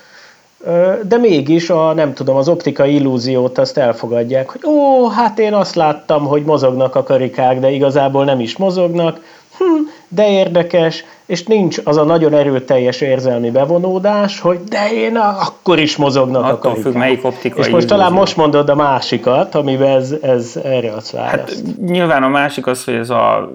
de 1.04 1.18
mégis 1.18 1.70
a, 1.70 1.94
nem 1.94 2.14
tudom, 2.14 2.36
az 2.36 2.48
optikai 2.48 2.94
illúziót 2.94 3.58
azt 3.58 3.78
elfogadják, 3.78 4.50
hogy 4.50 4.62
ó, 4.66 5.08
hát 5.10 5.40
én 5.40 5.54
azt 5.54 5.76
láttam, 5.76 6.26
hogy 6.26 6.44
mozognak 6.44 6.96
a 6.96 7.04
karikák, 7.04 7.60
de 7.60 7.70
igazából 7.70 8.26
nem 8.26 8.40
is 8.40 8.58
mozognak, 8.58 9.20
hm, 9.58 9.64
de 10.08 10.30
érdekes, 10.30 11.04
és 11.26 11.44
nincs 11.44 11.78
az 11.84 11.98
a 11.98 12.04
nagyon 12.04 12.34
erőteljes 12.34 13.02
érzelmi 13.02 13.52
bevonódás, 13.52 14.40
hogy 14.40 14.64
de 14.64 14.92
én 14.94 15.18
a, 15.18 15.42
akkor 15.42 15.80
is 15.80 15.96
mozognak 15.96 16.44
Attól 16.44 16.56
a 16.56 16.60
karikák. 16.60 16.84
Függ, 16.84 16.96
melyik 16.96 17.26
optikai 17.26 17.60
És 17.60 17.70
most 17.70 17.70
illúzió. 17.70 17.90
talán 17.90 18.12
most 18.12 18.38
mondod 18.38 18.70
a 18.70 18.76
másikat, 18.76 19.56
amiben 19.56 19.90
ez, 19.90 20.16
ez 20.22 20.60
erre 20.64 20.92
az 20.92 21.12
választ. 21.12 21.36
Hát, 21.36 21.78
nyilván 21.86 22.24
a 22.24 22.28
másik 22.28 22.68
az, 22.68 22.84
hogy 22.84 22.94
ez 22.94 23.10
a 23.10 23.52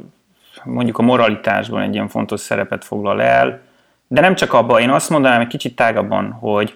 mondjuk 0.64 0.98
a 0.98 1.02
moralitásban 1.02 1.82
egy 1.82 1.94
ilyen 1.94 2.08
fontos 2.08 2.40
szerepet 2.40 2.84
foglal 2.84 3.22
el, 3.22 3.60
de 4.08 4.20
nem 4.20 4.34
csak 4.34 4.52
abban, 4.52 4.80
én 4.80 4.90
azt 4.90 5.10
mondanám 5.10 5.40
egy 5.40 5.46
kicsit 5.46 5.76
tágabban, 5.76 6.30
hogy 6.40 6.74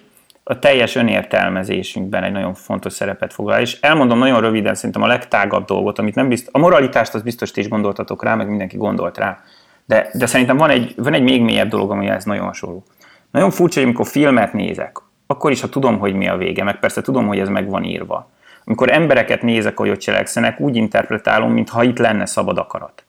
a 0.49 0.59
teljes 0.59 0.95
önértelmezésünkben 0.95 2.23
egy 2.23 2.31
nagyon 2.31 2.53
fontos 2.53 2.93
szerepet 2.93 3.33
foglal. 3.33 3.59
És 3.59 3.79
elmondom 3.81 4.17
nagyon 4.17 4.41
röviden 4.41 4.75
szerintem 4.75 5.01
a 5.01 5.07
legtágabb 5.07 5.65
dolgot, 5.65 5.99
amit 5.99 6.15
nem 6.15 6.27
bizt, 6.27 6.49
a 6.51 6.57
moralitást 6.57 7.13
az 7.13 7.21
biztos 7.21 7.51
ti 7.51 7.59
is 7.59 7.69
gondoltatok 7.69 8.23
rá, 8.23 8.35
meg 8.35 8.49
mindenki 8.49 8.77
gondolt 8.77 9.17
rá. 9.17 9.39
De, 9.85 10.09
de 10.13 10.25
szerintem 10.25 10.57
van 10.57 10.69
egy, 10.69 10.93
van 10.97 11.13
egy 11.13 11.21
még 11.23 11.41
mélyebb 11.41 11.69
dolog, 11.69 11.91
ami 11.91 12.07
ez 12.07 12.23
nagyon 12.23 12.45
hasonló. 12.45 12.83
Nagyon 13.31 13.51
furcsa, 13.51 13.79
hogy 13.79 13.87
amikor 13.87 14.07
filmet 14.07 14.53
nézek, 14.53 14.97
akkor 15.27 15.51
is, 15.51 15.61
ha 15.61 15.69
tudom, 15.69 15.99
hogy 15.99 16.13
mi 16.13 16.27
a 16.27 16.37
vége, 16.37 16.63
meg 16.63 16.79
persze 16.79 17.01
tudom, 17.01 17.27
hogy 17.27 17.39
ez 17.39 17.49
meg 17.49 17.69
van 17.69 17.83
írva. 17.83 18.29
Amikor 18.65 18.91
embereket 18.91 19.41
nézek, 19.41 19.77
hogy 19.77 19.89
ott 19.89 19.99
cselekszenek, 19.99 20.59
úgy 20.59 20.75
interpretálom, 20.75 21.51
mintha 21.51 21.83
itt 21.83 21.97
lenne 21.97 22.25
szabad 22.25 22.57
akarat. 22.57 23.03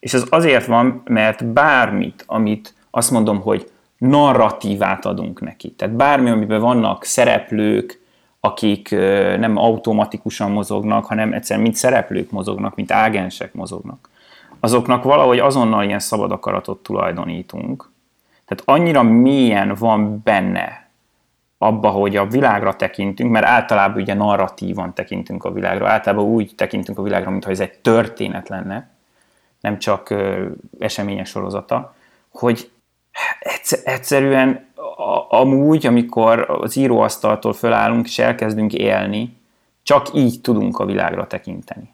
És 0.00 0.14
ez 0.14 0.24
azért 0.28 0.66
van, 0.66 1.02
mert 1.04 1.44
bármit, 1.46 2.24
amit 2.26 2.74
azt 2.90 3.10
mondom, 3.10 3.40
hogy 3.40 3.70
narratívát 4.08 5.04
adunk 5.04 5.40
neki. 5.40 5.70
Tehát 5.70 5.94
bármi, 5.94 6.30
amiben 6.30 6.60
vannak 6.60 7.04
szereplők, 7.04 8.00
akik 8.40 8.90
nem 9.38 9.56
automatikusan 9.56 10.50
mozognak, 10.50 11.06
hanem 11.06 11.32
egyszerűen 11.32 11.64
mint 11.64 11.76
szereplők 11.76 12.30
mozognak, 12.30 12.74
mint 12.74 12.92
ágensek 12.92 13.54
mozognak. 13.54 14.08
Azoknak 14.60 15.02
valahogy 15.02 15.38
azonnal 15.38 15.84
ilyen 15.84 15.98
szabad 15.98 16.32
akaratot 16.32 16.82
tulajdonítunk. 16.82 17.90
Tehát 18.44 18.80
annyira 18.80 19.02
mélyen 19.02 19.74
van 19.78 20.20
benne 20.24 20.88
abba, 21.58 21.88
hogy 21.88 22.16
a 22.16 22.26
világra 22.26 22.74
tekintünk, 22.74 23.30
mert 23.30 23.46
általában 23.46 24.02
ugye 24.02 24.14
narratívan 24.14 24.94
tekintünk 24.94 25.44
a 25.44 25.52
világra, 25.52 25.88
általában 25.88 26.24
úgy 26.24 26.52
tekintünk 26.56 26.98
a 26.98 27.02
világra, 27.02 27.30
mintha 27.30 27.50
ez 27.50 27.60
egy 27.60 27.78
történet 27.78 28.48
lenne, 28.48 28.90
nem 29.60 29.78
csak 29.78 30.14
eseményes 30.78 31.28
sorozata, 31.28 31.94
hogy 32.30 32.70
egyszerűen 33.84 34.66
amúgy, 35.28 35.86
amikor 35.86 36.50
az 36.60 36.76
íróasztaltól 36.76 37.52
fölállunk 37.52 38.06
és 38.06 38.18
elkezdünk 38.18 38.72
élni, 38.72 39.36
csak 39.82 40.10
így 40.14 40.40
tudunk 40.40 40.78
a 40.78 40.84
világra 40.84 41.26
tekinteni. 41.26 41.90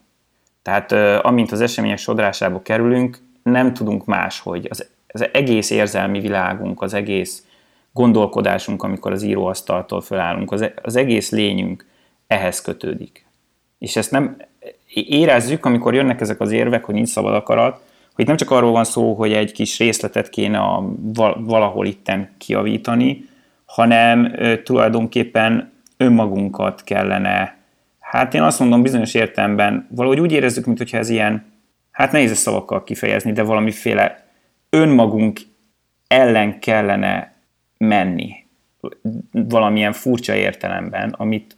Tehát 0.61 0.91
amint 1.25 1.51
az 1.51 1.61
események 1.61 1.97
sodrásába 1.97 2.61
kerülünk, 2.61 3.17
nem 3.43 3.73
tudunk 3.73 4.05
máshogy. 4.05 4.67
Az, 4.69 4.89
az 5.07 5.29
egész 5.31 5.69
érzelmi 5.69 6.19
világunk, 6.19 6.81
az 6.81 6.93
egész 6.93 7.43
gondolkodásunk, 7.91 8.83
amikor 8.83 9.11
az 9.11 9.23
íróasztaltól 9.23 10.01
fölállunk, 10.01 10.51
az, 10.51 10.71
az 10.81 10.95
egész 10.95 11.31
lényünk 11.31 11.85
ehhez 12.27 12.61
kötődik. 12.61 13.25
És 13.77 13.95
ezt 13.95 14.11
nem 14.11 14.37
érezzük, 14.93 15.65
amikor 15.65 15.93
jönnek 15.93 16.21
ezek 16.21 16.39
az 16.39 16.51
érvek, 16.51 16.83
hogy 16.83 16.95
nincs 16.95 17.09
szabad 17.09 17.33
akarat, 17.33 17.81
itt 18.19 18.27
nem 18.27 18.37
csak 18.37 18.51
arról 18.51 18.71
van 18.71 18.83
szó, 18.83 19.13
hogy 19.13 19.33
egy 19.33 19.51
kis 19.51 19.77
részletet 19.77 20.29
kéne 20.29 20.57
a, 20.57 20.93
valahol 21.37 21.85
itten 21.85 22.29
kiavítani, 22.37 23.25
hanem 23.65 24.35
tulajdonképpen 24.63 25.71
önmagunkat 25.97 26.83
kellene, 26.83 27.57
hát 27.99 28.33
én 28.33 28.41
azt 28.41 28.59
mondom 28.59 28.81
bizonyos 28.81 29.13
értelemben, 29.13 29.87
valahogy 29.91 30.19
úgy 30.19 30.31
érezzük, 30.31 30.65
mintha 30.65 30.97
ez 30.97 31.09
ilyen, 31.09 31.45
hát 31.91 32.11
nehéz 32.11 32.37
szavakkal 32.37 32.83
kifejezni, 32.83 33.31
de 33.31 33.43
valamiféle 33.43 34.27
önmagunk 34.69 35.39
ellen 36.07 36.59
kellene 36.59 37.33
menni. 37.77 38.33
Valamilyen 39.31 39.93
furcsa 39.93 40.35
értelemben, 40.35 41.15
amit, 41.17 41.57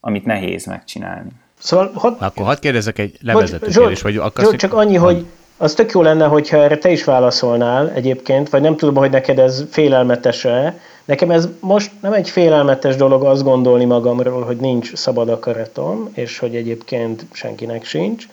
amit 0.00 0.24
nehéz 0.24 0.66
megcsinálni. 0.66 1.30
Szóval, 1.58 1.90
had... 1.94 2.16
Akkor 2.20 2.46
hadd 2.46 2.60
kérdezek 2.60 2.98
egy 2.98 3.18
levezető 3.20 3.66
kérdést, 3.66 4.02
vagy 4.02 4.16
akarsz... 4.16 4.48
Zsolt, 4.48 4.60
csak 4.60 4.72
annyi, 4.72 4.96
hogy 4.96 5.26
az 5.56 5.74
tök 5.74 5.92
jó 5.92 6.02
lenne, 6.02 6.26
hogyha 6.26 6.56
erre 6.56 6.78
te 6.78 6.90
is 6.90 7.04
válaszolnál 7.04 7.90
egyébként, 7.90 8.48
vagy 8.48 8.60
nem 8.60 8.76
tudom, 8.76 8.94
hogy 8.94 9.10
neked 9.10 9.38
ez 9.38 9.64
félelmetes-e. 9.70 10.80
Nekem 11.04 11.30
ez 11.30 11.48
most 11.60 11.90
nem 12.00 12.12
egy 12.12 12.30
félelmetes 12.30 12.96
dolog 12.96 13.24
azt 13.24 13.42
gondolni 13.42 13.84
magamról, 13.84 14.42
hogy 14.42 14.56
nincs 14.56 14.94
szabad 14.94 15.28
akaratom, 15.28 16.10
és 16.14 16.38
hogy 16.38 16.56
egyébként 16.56 17.26
senkinek 17.32 17.84
sincs. 17.84 18.28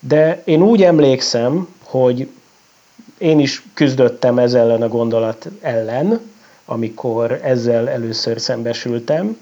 De 0.00 0.42
én 0.44 0.62
úgy 0.62 0.82
emlékszem, 0.82 1.68
hogy 1.84 2.28
én 3.18 3.38
is 3.38 3.62
küzdöttem 3.74 4.38
ezzel 4.38 4.60
ellen 4.60 4.82
a 4.82 4.88
gondolat 4.88 5.48
ellen, 5.60 6.20
amikor 6.64 7.40
ezzel 7.42 7.88
először 7.88 8.40
szembesültem, 8.40 9.36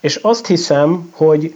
és 0.00 0.16
azt 0.16 0.46
hiszem, 0.46 1.10
hogy 1.12 1.54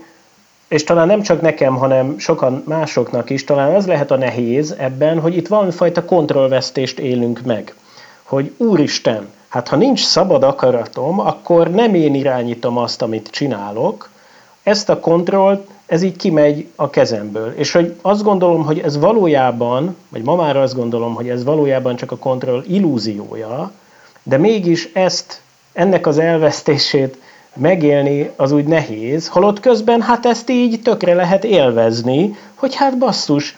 és 0.67 0.83
talán 0.83 1.07
nem 1.07 1.21
csak 1.21 1.41
nekem, 1.41 1.75
hanem 1.75 2.17
sokan 2.17 2.63
másoknak 2.65 3.29
is, 3.29 3.43
talán 3.43 3.75
az 3.75 3.87
lehet 3.87 4.11
a 4.11 4.17
nehéz 4.17 4.75
ebben, 4.77 5.19
hogy 5.19 5.37
itt 5.37 5.47
valamifajta 5.47 6.05
kontrollvesztést 6.05 6.99
élünk 6.99 7.41
meg. 7.41 7.73
Hogy 8.23 8.53
úristen, 8.57 9.27
hát 9.47 9.67
ha 9.67 9.75
nincs 9.75 10.03
szabad 10.03 10.43
akaratom, 10.43 11.19
akkor 11.19 11.71
nem 11.71 11.93
én 11.93 12.13
irányítom 12.13 12.77
azt, 12.77 13.01
amit 13.01 13.29
csinálok, 13.29 14.09
ezt 14.63 14.89
a 14.89 14.99
kontrollt, 14.99 15.67
ez 15.85 16.01
így 16.01 16.15
kimegy 16.15 16.67
a 16.75 16.89
kezemből. 16.89 17.53
És 17.55 17.71
hogy 17.71 17.95
azt 18.01 18.23
gondolom, 18.23 18.65
hogy 18.65 18.79
ez 18.79 18.97
valójában, 18.97 19.95
vagy 20.09 20.23
ma 20.23 20.35
már 20.35 20.57
azt 20.57 20.75
gondolom, 20.75 21.13
hogy 21.13 21.29
ez 21.29 21.43
valójában 21.43 21.95
csak 21.95 22.11
a 22.11 22.17
kontroll 22.17 22.63
illúziója, 22.67 23.71
de 24.23 24.37
mégis 24.37 24.89
ezt, 24.93 25.41
ennek 25.73 26.07
az 26.07 26.17
elvesztését 26.17 27.17
megélni 27.55 28.31
az 28.35 28.51
úgy 28.51 28.65
nehéz, 28.65 29.27
holott 29.27 29.59
közben 29.59 30.01
hát 30.01 30.25
ezt 30.25 30.49
így 30.49 30.81
tökre 30.81 31.13
lehet 31.13 31.43
élvezni, 31.43 32.35
hogy 32.55 32.75
hát 32.75 32.97
basszus, 32.97 33.57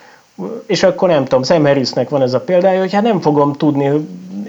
és 0.65 0.83
akkor 0.83 1.09
nem 1.09 1.23
tudom, 1.23 1.43
Sam 1.43 1.65
Harrisnek 1.65 2.09
van 2.09 2.21
ez 2.21 2.33
a 2.33 2.39
példája, 2.39 2.79
hogy 2.79 2.93
hát 2.93 3.03
nem 3.03 3.21
fogom 3.21 3.53
tudni 3.53 4.07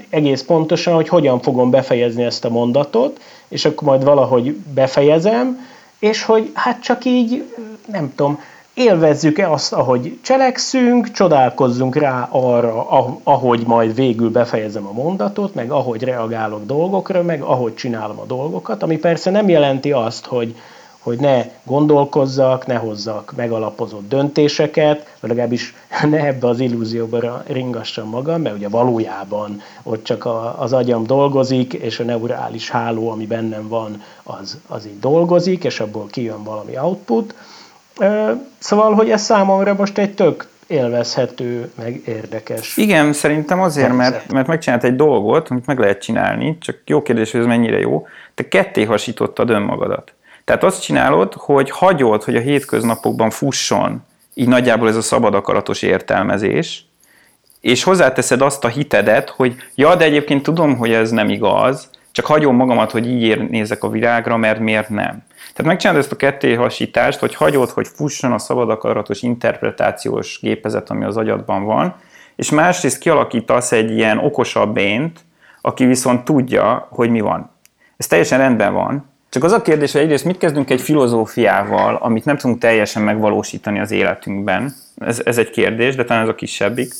egész 0.09 0.41
pontosan, 0.41 0.93
hogy 0.93 1.07
hogyan 1.07 1.41
fogom 1.41 1.69
befejezni 1.69 2.23
ezt 2.23 2.45
a 2.45 2.49
mondatot, 2.49 3.19
és 3.47 3.65
akkor 3.65 3.87
majd 3.87 4.03
valahogy 4.03 4.55
befejezem, 4.73 5.67
és 5.99 6.23
hogy 6.23 6.51
hát 6.53 6.81
csak 6.81 7.05
így, 7.05 7.43
nem 7.85 8.13
tudom, 8.15 8.39
élvezzük-e 8.79 9.51
azt, 9.51 9.73
ahogy 9.73 10.17
cselekszünk, 10.21 11.11
csodálkozzunk 11.11 11.95
rá 11.95 12.27
arra, 12.31 12.89
ahogy 13.23 13.63
majd 13.65 13.95
végül 13.95 14.29
befejezem 14.29 14.85
a 14.87 14.91
mondatot, 14.91 15.55
meg 15.55 15.71
ahogy 15.71 16.03
reagálok 16.03 16.65
dolgokra, 16.65 17.23
meg 17.23 17.41
ahogy 17.41 17.75
csinálom 17.75 18.19
a 18.19 18.25
dolgokat, 18.25 18.83
ami 18.83 18.97
persze 18.97 19.29
nem 19.29 19.49
jelenti 19.49 19.91
azt, 19.91 20.25
hogy, 20.25 20.55
hogy 20.99 21.19
ne 21.19 21.45
gondolkozzak, 21.63 22.67
ne 22.67 22.75
hozzak 22.75 23.33
megalapozott 23.35 24.09
döntéseket, 24.09 25.15
vagy 25.19 25.29
legalábbis 25.29 25.73
ne 26.09 26.25
ebbe 26.25 26.47
az 26.47 26.59
illúzióba 26.59 27.43
ringassam 27.47 28.09
magam, 28.09 28.41
mert 28.41 28.55
ugye 28.55 28.69
valójában 28.69 29.61
ott 29.83 30.03
csak 30.03 30.25
a, 30.25 30.61
az 30.61 30.73
agyam 30.73 31.05
dolgozik, 31.05 31.73
és 31.73 31.99
a 31.99 32.03
neurális 32.03 32.69
háló, 32.69 33.09
ami 33.09 33.25
bennem 33.25 33.67
van, 33.67 34.01
az, 34.23 34.57
az 34.67 34.85
így 34.85 34.99
dolgozik, 34.99 35.63
és 35.63 35.79
abból 35.79 36.07
kijön 36.11 36.43
valami 36.43 36.77
output, 36.77 37.33
Szóval, 38.57 38.93
hogy 38.93 39.09
ez 39.09 39.21
számomra 39.21 39.73
most 39.73 39.97
egy 39.97 40.13
tök 40.13 40.47
élvezhető, 40.67 41.71
meg 41.75 42.01
érdekes. 42.05 42.77
Igen, 42.77 43.13
szerintem 43.13 43.61
azért, 43.61 43.95
mert, 43.95 44.31
mert 44.31 44.47
megcsinált 44.47 44.83
egy 44.83 44.95
dolgot, 44.95 45.49
amit 45.49 45.65
meg 45.65 45.79
lehet 45.79 46.01
csinálni, 46.01 46.57
csak 46.61 46.77
jó 46.85 47.01
kérdés, 47.01 47.31
hogy 47.31 47.39
ez 47.39 47.45
mennyire 47.45 47.79
jó. 47.79 48.07
Te 48.35 48.47
ketté 48.47 48.83
hasítottad 48.83 49.49
önmagadat. 49.49 50.13
Tehát 50.43 50.63
azt 50.63 50.81
csinálod, 50.81 51.33
hogy 51.33 51.69
hagyod, 51.69 52.23
hogy 52.23 52.35
a 52.35 52.39
hétköznapokban 52.39 53.29
fusson 53.29 54.03
így 54.33 54.47
nagyjából 54.47 54.87
ez 54.87 54.95
a 54.95 55.01
szabad 55.01 55.33
akaratos 55.33 55.81
értelmezés, 55.81 56.85
és 57.61 57.83
hozzáteszed 57.83 58.41
azt 58.41 58.65
a 58.65 58.67
hitedet, 58.67 59.29
hogy 59.29 59.55
ja, 59.75 59.95
de 59.95 60.03
egyébként 60.03 60.43
tudom, 60.43 60.77
hogy 60.77 60.91
ez 60.91 61.11
nem 61.11 61.29
igaz, 61.29 61.89
csak 62.11 62.25
hagyom 62.25 62.55
magamat, 62.55 62.91
hogy 62.91 63.07
így 63.07 63.49
nézek 63.49 63.83
a 63.83 63.89
világra, 63.89 64.37
mert 64.37 64.59
miért 64.59 64.89
nem. 64.89 65.23
Tehát 65.59 65.73
megcsinálod 65.73 66.03
ezt 66.03 66.11
a 66.11 66.15
kettéhasítást, 66.15 67.19
hogy 67.19 67.35
hagyod, 67.35 67.69
hogy 67.69 67.87
fusson 67.87 68.31
a 68.31 68.37
szabad 68.37 68.69
akaratos 68.69 69.21
interpretációs 69.21 70.39
gépezet, 70.41 70.89
ami 70.89 71.05
az 71.05 71.17
agyadban 71.17 71.63
van, 71.63 71.95
és 72.35 72.49
másrészt 72.49 72.97
kialakítasz 72.97 73.71
egy 73.71 73.91
ilyen 73.91 74.17
okosabb 74.17 74.77
ént, 74.77 75.19
aki 75.61 75.85
viszont 75.85 76.23
tudja, 76.23 76.87
hogy 76.89 77.09
mi 77.09 77.19
van. 77.19 77.51
Ez 77.97 78.07
teljesen 78.07 78.37
rendben 78.37 78.73
van, 78.73 79.09
csak 79.29 79.43
az 79.43 79.51
a 79.51 79.61
kérdés, 79.61 79.91
hogy 79.91 80.01
egyrészt 80.01 80.25
mit 80.25 80.37
kezdünk 80.37 80.69
egy 80.69 80.81
filozófiával, 80.81 81.95
amit 81.95 82.25
nem 82.25 82.37
tudunk 82.37 82.59
teljesen 82.59 83.03
megvalósítani 83.03 83.79
az 83.79 83.91
életünkben. 83.91 84.73
Ez, 84.97 85.21
ez 85.25 85.37
egy 85.37 85.49
kérdés, 85.49 85.95
de 85.95 86.03
talán 86.03 86.23
ez 86.23 86.29
a 86.29 86.35
kisebbik. 86.35 86.93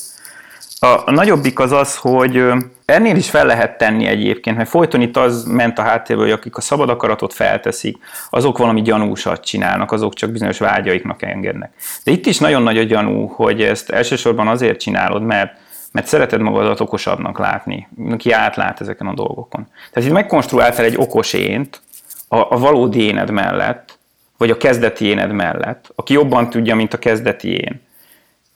A, 0.82 1.10
nagyobbik 1.10 1.58
az 1.58 1.72
az, 1.72 1.96
hogy 1.96 2.44
ennél 2.84 3.16
is 3.16 3.30
fel 3.30 3.46
lehet 3.46 3.78
tenni 3.78 4.06
egyébként, 4.06 4.56
mert 4.56 4.68
folyton 4.68 5.00
itt 5.00 5.16
az 5.16 5.44
ment 5.44 5.78
a 5.78 5.82
háttérből, 5.82 6.24
hogy 6.24 6.34
akik 6.34 6.56
a 6.56 6.60
szabad 6.60 6.88
akaratot 6.88 7.32
felteszik, 7.32 7.98
azok 8.30 8.58
valami 8.58 8.82
gyanúsat 8.82 9.44
csinálnak, 9.44 9.92
azok 9.92 10.14
csak 10.14 10.30
bizonyos 10.30 10.58
vágyaiknak 10.58 11.22
engednek. 11.22 11.72
De 12.04 12.10
itt 12.10 12.26
is 12.26 12.38
nagyon 12.38 12.62
nagy 12.62 12.78
a 12.78 12.82
gyanú, 12.82 13.26
hogy 13.26 13.62
ezt 13.62 13.90
elsősorban 13.90 14.48
azért 14.48 14.80
csinálod, 14.80 15.22
mert 15.22 15.58
mert 15.92 16.06
szereted 16.06 16.40
magadat 16.40 16.80
okosabbnak 16.80 17.38
látni, 17.38 17.88
aki 18.10 18.32
átlát 18.32 18.80
ezeken 18.80 19.06
a 19.06 19.14
dolgokon. 19.14 19.66
Tehát 19.92 20.08
itt 20.08 20.14
megkonstruáltál 20.14 20.84
egy 20.84 20.96
okos 20.96 21.32
ént 21.32 21.80
a, 22.28 22.36
a 22.36 22.58
valódi 22.58 23.02
éned 23.02 23.30
mellett, 23.30 23.98
vagy 24.36 24.50
a 24.50 24.56
kezdeti 24.56 25.04
éned 25.04 25.32
mellett, 25.32 25.92
aki 25.94 26.12
jobban 26.12 26.50
tudja, 26.50 26.74
mint 26.74 26.94
a 26.94 26.98
kezdeti 26.98 27.52
én. 27.52 27.80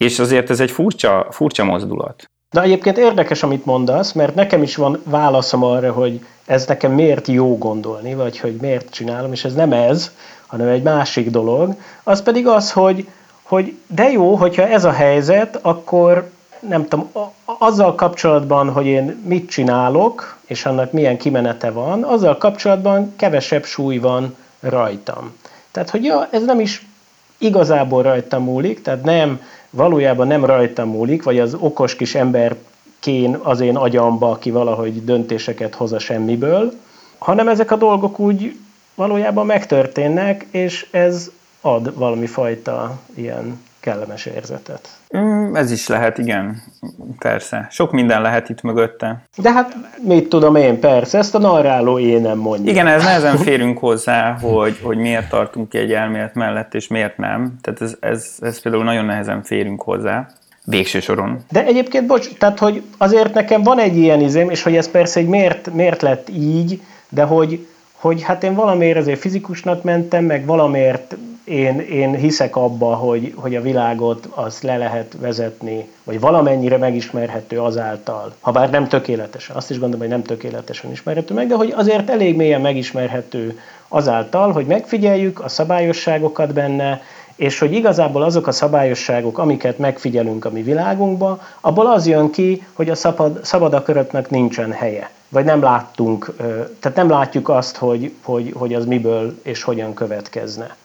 És 0.05 0.19
azért 0.19 0.51
ez 0.51 0.61
egy 0.61 0.71
furcsa, 0.71 1.27
furcsa 1.31 1.65
mozdulat. 1.65 2.31
De 2.51 2.61
egyébként 2.63 2.99
érdekes, 2.99 3.43
amit 3.43 3.65
mondasz, 3.65 4.13
mert 4.13 4.35
nekem 4.35 4.63
is 4.63 4.77
van 4.77 5.01
válaszom 5.05 5.65
arra, 5.65 5.93
hogy 5.93 6.27
ez 6.47 6.67
nekem 6.67 6.93
miért 6.93 7.29
jó 7.29 7.59
gondolni, 7.59 8.15
vagy 8.15 8.39
hogy 8.39 8.57
miért 8.61 8.91
csinálom, 8.91 9.33
és 9.33 9.45
ez 9.45 9.55
nem 9.55 9.73
ez, 9.73 10.11
hanem 10.47 10.69
egy 10.69 10.83
másik 10.83 11.31
dolog. 11.31 11.75
Az 12.03 12.23
pedig 12.23 12.47
az, 12.47 12.73
hogy, 12.73 13.09
hogy 13.43 13.77
de 13.87 14.11
jó, 14.11 14.35
hogyha 14.35 14.67
ez 14.67 14.85
a 14.85 14.93
helyzet, 14.93 15.59
akkor 15.63 16.31
nem 16.69 16.89
tudom, 16.89 17.11
azzal 17.45 17.95
kapcsolatban, 17.95 18.71
hogy 18.71 18.87
én 18.87 19.23
mit 19.27 19.51
csinálok, 19.51 20.37
és 20.47 20.67
annak 20.67 20.93
milyen 20.93 21.17
kimenete 21.17 21.71
van, 21.71 22.03
azzal 22.03 22.39
kapcsolatban 22.39 23.13
kevesebb 23.17 23.65
súly 23.65 23.99
van 23.99 24.37
rajtam. 24.61 25.37
Tehát, 25.71 25.91
hogy 25.91 26.05
ja, 26.05 26.29
ez 26.31 26.45
nem 26.45 26.61
is 26.61 26.87
igazából 27.39 28.03
rajtam 28.03 28.43
múlik, 28.43 28.83
tehát 28.83 29.05
nem 29.05 29.41
valójában 29.75 30.27
nem 30.27 30.45
rajtam 30.45 30.89
múlik, 30.89 31.23
vagy 31.23 31.39
az 31.39 31.55
okos 31.55 31.97
kis 31.97 32.15
ember 32.15 32.57
kén 33.01 33.39
az 33.43 33.61
én 33.61 33.77
agyamba, 33.77 34.31
aki 34.31 34.51
valahogy 34.51 35.05
döntéseket 35.05 35.75
hoz 35.75 35.93
a 35.93 35.99
semmiből, 35.99 36.73
hanem 37.19 37.49
ezek 37.49 37.71
a 37.71 37.77
dolgok 37.77 38.19
úgy 38.19 38.59
valójában 38.95 39.47
megtörténnek, 39.47 40.47
és 40.51 40.87
ez 40.91 41.31
ad 41.61 41.99
valami 41.99 42.27
fajta 42.27 42.99
ilyen 43.15 43.61
kellemes 43.81 44.27
érzetet. 44.27 44.89
Mm, 45.17 45.55
ez 45.55 45.71
is 45.71 45.87
lehet, 45.87 46.19
igen, 46.19 46.63
persze. 47.19 47.67
Sok 47.71 47.93
minden 47.93 48.23
lehet 48.23 48.49
itt 48.49 48.63
mögötte. 48.63 49.23
De 49.37 49.53
hát 49.53 49.77
mit 50.07 50.29
tudom 50.29 50.57
én, 50.57 50.81
persze, 50.81 51.19
ezt 51.19 51.35
a 51.35 51.39
narráló 51.39 51.99
én 51.99 52.21
nem 52.21 52.39
mondja. 52.39 52.73
Igen, 52.73 52.87
ez 52.87 53.03
nehezen 53.03 53.37
férünk 53.37 53.79
hozzá, 53.79 54.39
hogy, 54.41 54.79
hogy 54.83 54.97
miért 54.97 55.29
tartunk 55.29 55.69
ki 55.69 55.79
egy 55.79 55.93
elmélet 55.93 56.35
mellett, 56.35 56.75
és 56.75 56.89
miért 56.89 57.17
nem. 57.17 57.59
Tehát 57.61 57.81
ez, 57.81 57.97
ez, 58.01 58.35
ez 58.41 58.61
például 58.61 58.85
nagyon 58.85 59.05
nehezen 59.05 59.43
férünk 59.43 59.83
hozzá. 59.83 60.27
Végső 60.65 61.01
soron. 61.01 61.45
De 61.51 61.65
egyébként, 61.65 62.07
bocs, 62.07 62.29
tehát 62.39 62.59
hogy 62.59 62.83
azért 62.99 63.35
nekem 63.35 63.63
van 63.63 63.79
egy 63.79 63.97
ilyen 63.97 64.21
izém, 64.21 64.51
és 64.51 64.63
hogy 64.63 64.77
ez 64.77 64.91
persze 64.91 65.21
egy 65.21 65.27
miért, 65.27 65.73
miért 65.73 66.03
lett 66.03 66.29
így, 66.29 66.81
de 67.09 67.23
hogy, 67.23 67.67
hogy 67.93 68.23
hát 68.23 68.43
én 68.43 68.55
valamiért 68.55 68.99
azért 68.99 69.21
fizikusnak 69.21 69.83
mentem, 69.83 70.25
meg 70.25 70.47
valamiért 70.47 71.17
én, 71.45 71.81
én 71.81 72.15
hiszek 72.15 72.57
abba, 72.57 72.95
hogy, 72.95 73.33
hogy 73.37 73.57
a 73.57 73.61
világot 73.61 74.29
azt 74.31 74.63
le 74.63 74.77
lehet 74.77 75.17
vezetni, 75.21 75.89
vagy 76.05 76.21
valamennyire 76.21 76.77
megismerhető 76.77 77.61
azáltal, 77.61 78.35
ha 78.41 78.53
bár 78.53 78.71
nem 78.71 78.89
tökéletesen, 78.89 79.57
azt 79.57 79.71
is 79.71 79.79
gondolom, 79.79 80.01
hogy 80.01 80.11
nem 80.11 80.23
tökéletesen 80.23 80.91
ismerhető 80.91 81.35
meg, 81.35 81.47
de 81.47 81.55
hogy 81.55 81.73
azért 81.77 82.11
elég 82.11 82.37
mélyen 82.37 82.61
megismerhető 82.61 83.61
azáltal, 83.89 84.53
hogy 84.53 84.67
megfigyeljük 84.67 85.41
a 85.41 85.49
szabályosságokat 85.49 86.53
benne, 86.53 87.03
és 87.37 87.59
hogy 87.59 87.73
igazából 87.73 88.23
azok 88.23 88.47
a 88.47 88.53
szabályosságok, 88.53 89.39
amiket 89.39 89.79
megfigyelünk 89.79 90.45
a 90.45 90.51
mi 90.51 90.63
világunkban, 90.63 91.41
abból 91.61 91.87
az 91.87 92.07
jön 92.07 92.31
ki, 92.31 92.67
hogy 92.73 92.91
a 92.91 92.95
szabad, 92.95 93.45
szabad 93.45 93.75
akaratnak 93.75 94.31
nincsen 94.31 94.73
helye. 94.73 95.11
Vagy 95.29 95.45
nem 95.45 95.63
láttunk, 95.63 96.35
tehát 96.81 96.97
nem 96.97 97.11
látjuk 97.11 97.49
azt, 97.49 97.77
hogy, 97.77 98.13
hogy, 98.23 98.53
hogy 98.55 98.75
az 98.75 98.85
miből 98.85 99.39
és 99.43 99.63
hogyan 99.63 99.95
következne. 99.95 100.77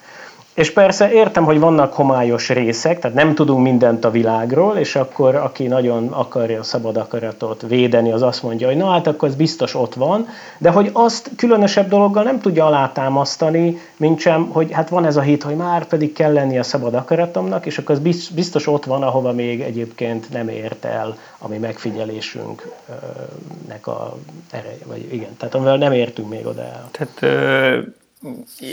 És 0.60 0.72
persze 0.72 1.12
értem, 1.12 1.44
hogy 1.44 1.60
vannak 1.60 1.94
homályos 1.94 2.50
részek, 2.50 3.00
tehát 3.00 3.18
nem 3.18 3.36
tudunk 3.36 3.64
mindent 3.64 4.06
a 4.06 4.12
világról, 4.12 4.78
és 4.78 4.96
akkor 4.96 5.36
aki 5.36 5.68
nagyon 5.68 6.08
akarja 6.08 6.60
a 6.60 6.64
szabad 6.64 6.98
akaratot 6.98 7.62
védeni, 7.68 8.12
az 8.12 8.22
azt 8.22 8.44
mondja, 8.44 8.68
hogy 8.68 8.78
na 8.78 8.92
hát 8.92 9.08
akkor 9.08 9.28
ez 9.28 9.36
biztos 9.36 9.76
ott 9.76 9.94
van, 9.94 10.28
de 10.58 10.70
hogy 10.70 10.90
azt 10.94 11.32
különösebb 11.36 11.90
dologgal 11.90 12.24
nem 12.24 12.40
tudja 12.40 12.66
alátámasztani, 12.66 13.78
mint 13.98 14.20
sem, 14.20 14.50
hogy 14.50 14.72
hát 14.72 14.90
van 14.90 15.06
ez 15.06 15.18
a 15.18 15.22
hit, 15.22 15.44
hogy 15.44 15.56
már 15.56 15.86
pedig 15.86 16.14
kell 16.14 16.34
lenni 16.34 16.58
a 16.58 16.64
szabad 16.64 16.94
akaratomnak, 16.94 17.66
és 17.66 17.78
akkor 17.78 17.96
az 17.96 18.30
biztos 18.34 18.68
ott 18.68 18.86
van, 18.86 19.04
ahova 19.04 19.32
még 19.32 19.62
egyébként 19.62 20.30
nem 20.30 20.50
ért 20.50 20.86
el 20.86 21.18
a 21.38 21.48
mi 21.48 21.58
megfigyelésünknek 21.58 23.88
a 23.88 24.18
ereje, 24.52 24.86
vagy 24.86 25.14
igen, 25.14 25.38
tehát 25.38 25.56
amivel 25.56 25.78
nem 25.78 25.92
értünk 25.92 26.30
még 26.30 26.46
oda 26.46 26.62
el. 26.62 26.90
Tehát 26.92 27.20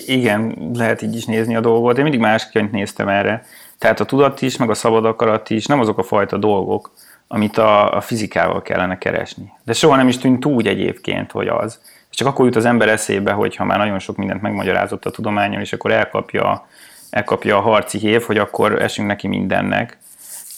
igen, 0.06 0.70
lehet 0.74 1.02
így 1.02 1.16
is 1.16 1.24
nézni 1.24 1.56
a 1.56 1.60
dolgot. 1.60 1.96
Én 1.96 2.02
mindig 2.02 2.20
másként 2.20 2.72
néztem 2.72 3.08
erre. 3.08 3.44
Tehát 3.78 4.00
a 4.00 4.04
tudat 4.04 4.42
is, 4.42 4.56
meg 4.56 4.70
a 4.70 4.74
szabad 4.74 5.04
akarat 5.04 5.50
is 5.50 5.66
nem 5.66 5.80
azok 5.80 5.98
a 5.98 6.02
fajta 6.02 6.36
dolgok, 6.36 6.90
amit 7.28 7.58
a, 7.58 7.96
a 7.96 8.00
fizikával 8.00 8.62
kellene 8.62 8.98
keresni. 8.98 9.52
De 9.64 9.72
soha 9.72 9.96
nem 9.96 10.08
is 10.08 10.18
tűnt 10.18 10.44
úgy 10.44 10.66
egyébként, 10.66 11.30
hogy 11.30 11.48
az. 11.48 11.80
Csak 12.10 12.28
akkor 12.28 12.44
jut 12.44 12.56
az 12.56 12.64
ember 12.64 12.88
eszébe, 12.88 13.32
hogy 13.32 13.56
ha 13.56 13.64
már 13.64 13.78
nagyon 13.78 13.98
sok 13.98 14.16
mindent 14.16 14.42
megmagyarázott 14.42 15.04
a 15.04 15.10
tudományon, 15.10 15.60
és 15.60 15.72
akkor 15.72 15.92
elkapja 15.92 16.66
elkapja 17.10 17.56
a 17.56 17.60
harci 17.60 17.98
hév, 17.98 18.22
hogy 18.22 18.38
akkor 18.38 18.82
esünk 18.82 19.08
neki 19.08 19.28
mindennek. 19.28 19.98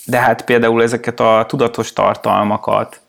De 0.07 0.19
hát 0.19 0.45
például 0.45 0.83
ezeket 0.83 1.21
a 1.21 1.45
tudatos 1.49 1.93
tartalmakat, 1.93 3.01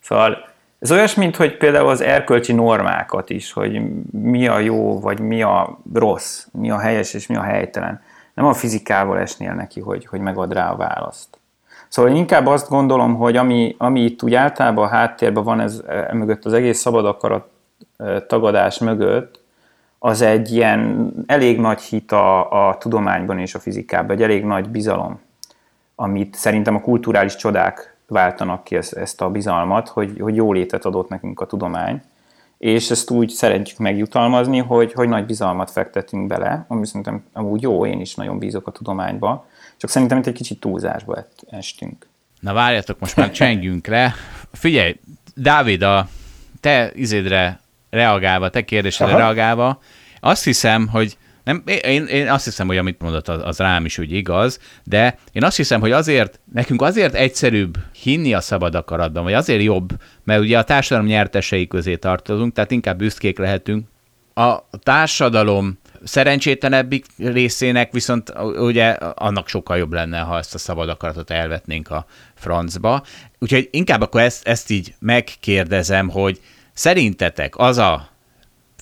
szóval 0.00 0.51
ez 0.82 0.90
olyas, 0.90 1.14
mint 1.14 1.36
hogy 1.36 1.56
például 1.56 1.88
az 1.88 2.00
erkölcsi 2.00 2.52
normákat 2.52 3.30
is, 3.30 3.52
hogy 3.52 3.82
mi 4.10 4.46
a 4.46 4.58
jó, 4.58 5.00
vagy 5.00 5.20
mi 5.20 5.42
a 5.42 5.78
rossz, 5.94 6.46
mi 6.52 6.70
a 6.70 6.78
helyes 6.78 7.14
és 7.14 7.26
mi 7.26 7.36
a 7.36 7.42
helytelen. 7.42 8.00
Nem 8.34 8.44
a 8.44 8.52
fizikával 8.52 9.18
esnél 9.18 9.54
neki, 9.54 9.80
hogy, 9.80 10.06
hogy 10.06 10.20
megad 10.20 10.52
rá 10.52 10.70
a 10.70 10.76
választ. 10.76 11.38
Szóval 11.88 12.10
én 12.10 12.16
inkább 12.16 12.46
azt 12.46 12.68
gondolom, 12.68 13.14
hogy 13.14 13.36
ami, 13.36 13.74
ami 13.78 14.00
itt 14.00 14.22
úgy 14.22 14.34
általában 14.34 14.84
a 14.84 14.88
háttérben 14.88 15.44
van, 15.44 15.60
ez 15.60 15.82
e, 15.88 16.08
mögött 16.12 16.44
az 16.44 16.52
egész 16.52 16.78
szabad 16.78 17.06
akarat 17.06 17.48
e, 17.96 18.20
tagadás 18.22 18.78
mögött, 18.78 19.40
az 19.98 20.20
egy 20.20 20.52
ilyen 20.52 21.12
elég 21.26 21.60
nagy 21.60 21.80
hit 21.80 22.12
a, 22.12 22.68
a 22.68 22.78
tudományban 22.78 23.38
és 23.38 23.54
a 23.54 23.58
fizikában, 23.58 24.16
egy 24.16 24.22
elég 24.22 24.44
nagy 24.44 24.68
bizalom, 24.68 25.20
amit 25.94 26.34
szerintem 26.34 26.74
a 26.74 26.80
kulturális 26.80 27.36
csodák 27.36 27.91
váltanak 28.06 28.64
ki 28.64 28.76
ezt, 28.76 28.92
ezt 28.92 29.20
a 29.20 29.30
bizalmat, 29.30 29.88
hogy, 29.88 30.16
hogy 30.20 30.34
jó 30.34 30.52
létet 30.52 30.84
adott 30.84 31.08
nekünk 31.08 31.40
a 31.40 31.46
tudomány, 31.46 32.02
és 32.58 32.90
ezt 32.90 33.10
úgy 33.10 33.30
szeretjük 33.30 33.78
megjutalmazni, 33.78 34.58
hogy, 34.58 34.92
hogy 34.92 35.08
nagy 35.08 35.26
bizalmat 35.26 35.70
fektetünk 35.70 36.26
bele, 36.26 36.64
ami 36.68 36.86
szerintem 36.86 37.24
amúgy 37.32 37.62
jó, 37.62 37.86
én 37.86 38.00
is 38.00 38.14
nagyon 38.14 38.38
bízok 38.38 38.66
a 38.66 38.70
tudományba, 38.70 39.46
csak 39.76 39.90
szerintem 39.90 40.18
itt 40.18 40.26
egy 40.26 40.34
kicsit 40.34 40.60
túlzásba 40.60 41.26
estünk. 41.50 42.06
Na 42.40 42.52
várjatok, 42.52 42.98
most 42.98 43.16
már 43.16 43.30
csengjünk 43.30 43.86
le. 43.86 44.14
Figyelj, 44.52 45.00
Dávid, 45.34 45.82
a 45.82 46.08
te 46.60 46.90
izédre 46.94 47.60
reagálva, 47.90 48.50
te 48.50 48.64
kérdésedre 48.64 49.12
Aha. 49.12 49.22
reagálva, 49.22 49.80
azt 50.20 50.44
hiszem, 50.44 50.88
hogy 50.88 51.16
nem, 51.44 51.62
én, 51.66 52.06
én 52.06 52.28
azt 52.28 52.44
hiszem, 52.44 52.66
hogy 52.66 52.76
amit 52.76 53.00
mondott, 53.00 53.28
az, 53.28 53.40
az 53.44 53.58
rám 53.58 53.84
is 53.84 53.98
úgy 53.98 54.12
igaz, 54.12 54.58
de 54.84 55.18
én 55.32 55.44
azt 55.44 55.56
hiszem, 55.56 55.80
hogy 55.80 55.92
azért, 55.92 56.40
nekünk 56.52 56.82
azért 56.82 57.14
egyszerűbb 57.14 57.78
hinni 58.02 58.34
a 58.34 58.40
szabad 58.40 58.74
akaratban, 58.74 59.22
vagy 59.22 59.32
azért 59.32 59.62
jobb, 59.62 59.88
mert 60.24 60.40
ugye 60.40 60.58
a 60.58 60.64
társadalom 60.64 61.08
nyertesei 61.08 61.66
közé 61.66 61.96
tartozunk, 61.96 62.52
tehát 62.52 62.70
inkább 62.70 62.98
büszkék 62.98 63.38
lehetünk. 63.38 63.86
A 64.34 64.58
társadalom 64.82 65.78
szerencsétlenebbik 66.04 67.06
részének 67.16 67.92
viszont 67.92 68.32
ugye 68.56 68.88
annak 69.14 69.48
sokkal 69.48 69.76
jobb 69.76 69.92
lenne, 69.92 70.18
ha 70.18 70.38
ezt 70.38 70.54
a 70.54 70.58
szabad 70.58 70.88
akaratot 70.88 71.30
elvetnénk 71.30 71.90
a 71.90 72.06
francba. 72.34 73.02
Úgyhogy 73.38 73.68
inkább 73.70 74.00
akkor 74.00 74.20
ezt, 74.20 74.46
ezt 74.46 74.70
így 74.70 74.94
megkérdezem, 74.98 76.08
hogy 76.08 76.40
szerintetek 76.72 77.58
az 77.58 77.78
a 77.78 78.11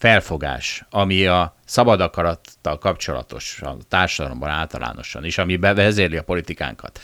felfogás, 0.00 0.84
ami 0.90 1.26
a 1.26 1.56
szabad 1.64 2.00
akarattal 2.00 2.78
kapcsolatos 2.78 3.62
a 3.62 3.76
társadalomban 3.88 4.50
általánosan 4.50 5.24
is, 5.24 5.38
ami 5.38 5.56
bevezérli 5.56 6.16
a 6.16 6.22
politikánkat, 6.22 7.00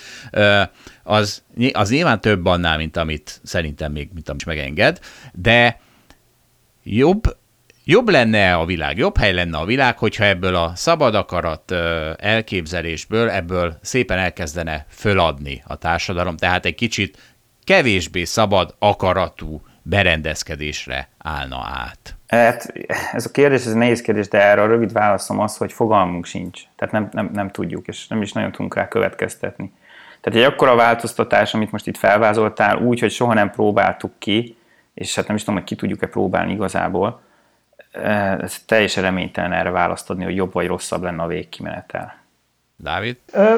az, 1.02 1.42
az 1.72 1.90
nyilván 1.90 2.20
több 2.20 2.46
annál, 2.46 2.76
mint 2.76 2.96
amit 2.96 3.40
szerintem 3.44 3.92
még 3.92 4.10
mint 4.14 4.28
amit 4.28 4.44
megenged, 4.44 5.00
de 5.32 5.80
jobb 6.82 7.36
Jobb 7.88 8.08
lenne 8.08 8.54
a 8.54 8.64
világ, 8.64 8.96
jobb 8.96 9.16
hely 9.16 9.32
lenne 9.32 9.58
a 9.58 9.64
világ, 9.64 9.98
hogyha 9.98 10.24
ebből 10.24 10.54
a 10.54 10.72
szabad 10.74 11.14
akarat 11.14 11.70
elképzelésből, 12.16 13.30
ebből 13.30 13.78
szépen 13.82 14.18
elkezdene 14.18 14.86
föladni 14.88 15.62
a 15.66 15.76
társadalom, 15.76 16.36
tehát 16.36 16.64
egy 16.64 16.74
kicsit 16.74 17.34
kevésbé 17.64 18.24
szabad 18.24 18.74
akaratú 18.78 19.62
berendezkedésre 19.82 21.08
állna 21.18 21.62
át. 21.64 22.15
Hát, 22.26 22.72
ez 23.12 23.26
a 23.26 23.30
kérdés, 23.30 23.60
ez 23.60 23.70
egy 23.70 23.74
nehéz 23.74 24.00
kérdés, 24.00 24.28
de 24.28 24.42
erre 24.42 24.62
a 24.62 24.66
rövid 24.66 24.92
válaszom 24.92 25.40
az, 25.40 25.56
hogy 25.56 25.72
fogalmunk 25.72 26.24
sincs. 26.24 26.62
Tehát 26.76 26.94
nem, 26.94 27.08
nem, 27.12 27.30
nem 27.32 27.50
tudjuk, 27.50 27.86
és 27.86 28.08
nem 28.08 28.22
is 28.22 28.32
nagyon 28.32 28.52
tudunk 28.52 28.74
rá 28.74 28.88
következtetni. 28.88 29.72
Tehát 30.20 30.38
egy 30.38 30.52
akkora 30.52 30.74
változtatás, 30.74 31.54
amit 31.54 31.72
most 31.72 31.86
itt 31.86 31.96
felvázoltál, 31.96 32.76
úgy, 32.76 33.00
hogy 33.00 33.10
soha 33.10 33.34
nem 33.34 33.50
próbáltuk 33.50 34.12
ki, 34.18 34.56
és 34.94 35.14
hát 35.14 35.26
nem 35.26 35.36
is 35.36 35.42
tudom, 35.42 35.58
hogy 35.58 35.68
ki 35.68 35.74
tudjuk-e 35.74 36.06
próbálni 36.06 36.52
igazából, 36.52 37.20
ez 38.40 38.62
teljesen 38.66 39.02
reménytelen 39.02 39.52
erre 39.52 39.70
választ 39.70 40.10
adni, 40.10 40.24
hogy 40.24 40.36
jobb 40.36 40.52
vagy 40.52 40.66
rosszabb 40.66 41.02
lenne 41.02 41.22
a 41.22 41.26
végkimenetel. 41.26 42.16
Dávid? 42.76 43.16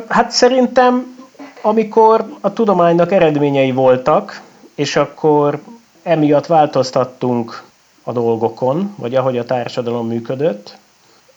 Hát 0.09 0.31
szerintem, 0.31 1.16
amikor 1.62 2.24
a 2.40 2.53
tudománynak 2.53 3.12
eredményei 3.12 3.73
voltak, 3.73 4.40
és 4.74 4.97
akkor 4.97 5.62
emiatt 6.03 6.47
változtattunk 6.47 7.62
a 8.09 8.12
dolgokon, 8.12 8.94
vagy 8.97 9.14
ahogy 9.14 9.39
a 9.39 9.44
társadalom 9.44 10.06
működött, 10.06 10.76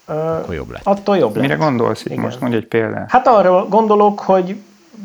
akkor 0.06 0.54
jobb 0.56 0.72
lett. 0.72 0.82
Attól 0.84 1.18
jobb 1.18 1.34
lett. 1.34 1.42
Mire 1.42 1.56
gondolsz 1.56 2.06
itt? 2.06 2.16
Most 2.16 2.40
mondj 2.40 2.56
egy 2.56 2.66
példát. 2.66 3.12
Hát 3.12 3.28
arra 3.28 3.68
gondolok, 3.68 4.20
hogy 4.20 4.56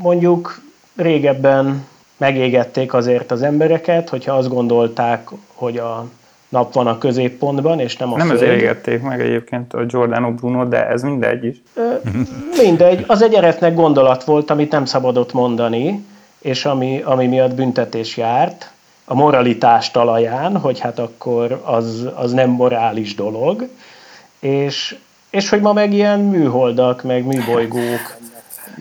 mondjuk 0.02 0.60
régebben 0.97 1.84
megégették 2.16 2.94
azért 2.94 3.30
az 3.30 3.43
embereket, 3.43 4.09
hogyha 4.09 4.34
azt 4.34 4.48
gondolták, 4.48 5.28
hogy 5.55 5.76
a 5.78 6.06
nap 6.48 6.72
van 6.72 6.86
a 6.86 6.98
középpontban, 6.98 7.80
és 7.80 7.97
nem 7.97 8.12
a 8.12 8.16
Nem 8.16 8.26
föld. 8.26 8.43
ezért 8.43 8.60
égették 8.60 9.02
meg 9.02 9.20
egyébként 9.20 9.72
a 9.74 9.84
Giordano 9.84 10.32
Bruno, 10.32 10.64
de 10.64 10.86
ez 10.88 11.02
mindegy 11.02 11.44
is. 11.44 11.56
mindegy. 12.62 13.05
Az 13.06 13.22
egy 13.22 13.34
eretnek 13.34 13.74
gondolat 13.74 14.24
volt, 14.24 14.51
amit 14.51 14.70
nem 14.70 14.84
szabadott 14.84 15.32
mondani, 15.32 16.05
és 16.38 16.64
ami, 16.64 17.02
ami 17.05 17.26
miatt 17.26 17.55
büntetés 17.55 18.16
járt 18.16 18.70
a 19.09 19.15
moralitás 19.15 19.91
talaján, 19.91 20.57
hogy 20.59 20.78
hát 20.78 20.99
akkor 20.99 21.61
az, 21.65 22.09
az 22.15 22.33
nem 22.33 22.51
morális 22.51 23.15
dolog, 23.15 23.69
és, 24.41 24.97
és 25.31 25.49
hogy 25.49 25.61
ma 25.61 25.73
meg 25.73 25.93
ilyen 25.93 26.20
műholdak, 26.20 27.03
meg 27.03 27.24
műbolygók 27.24 28.16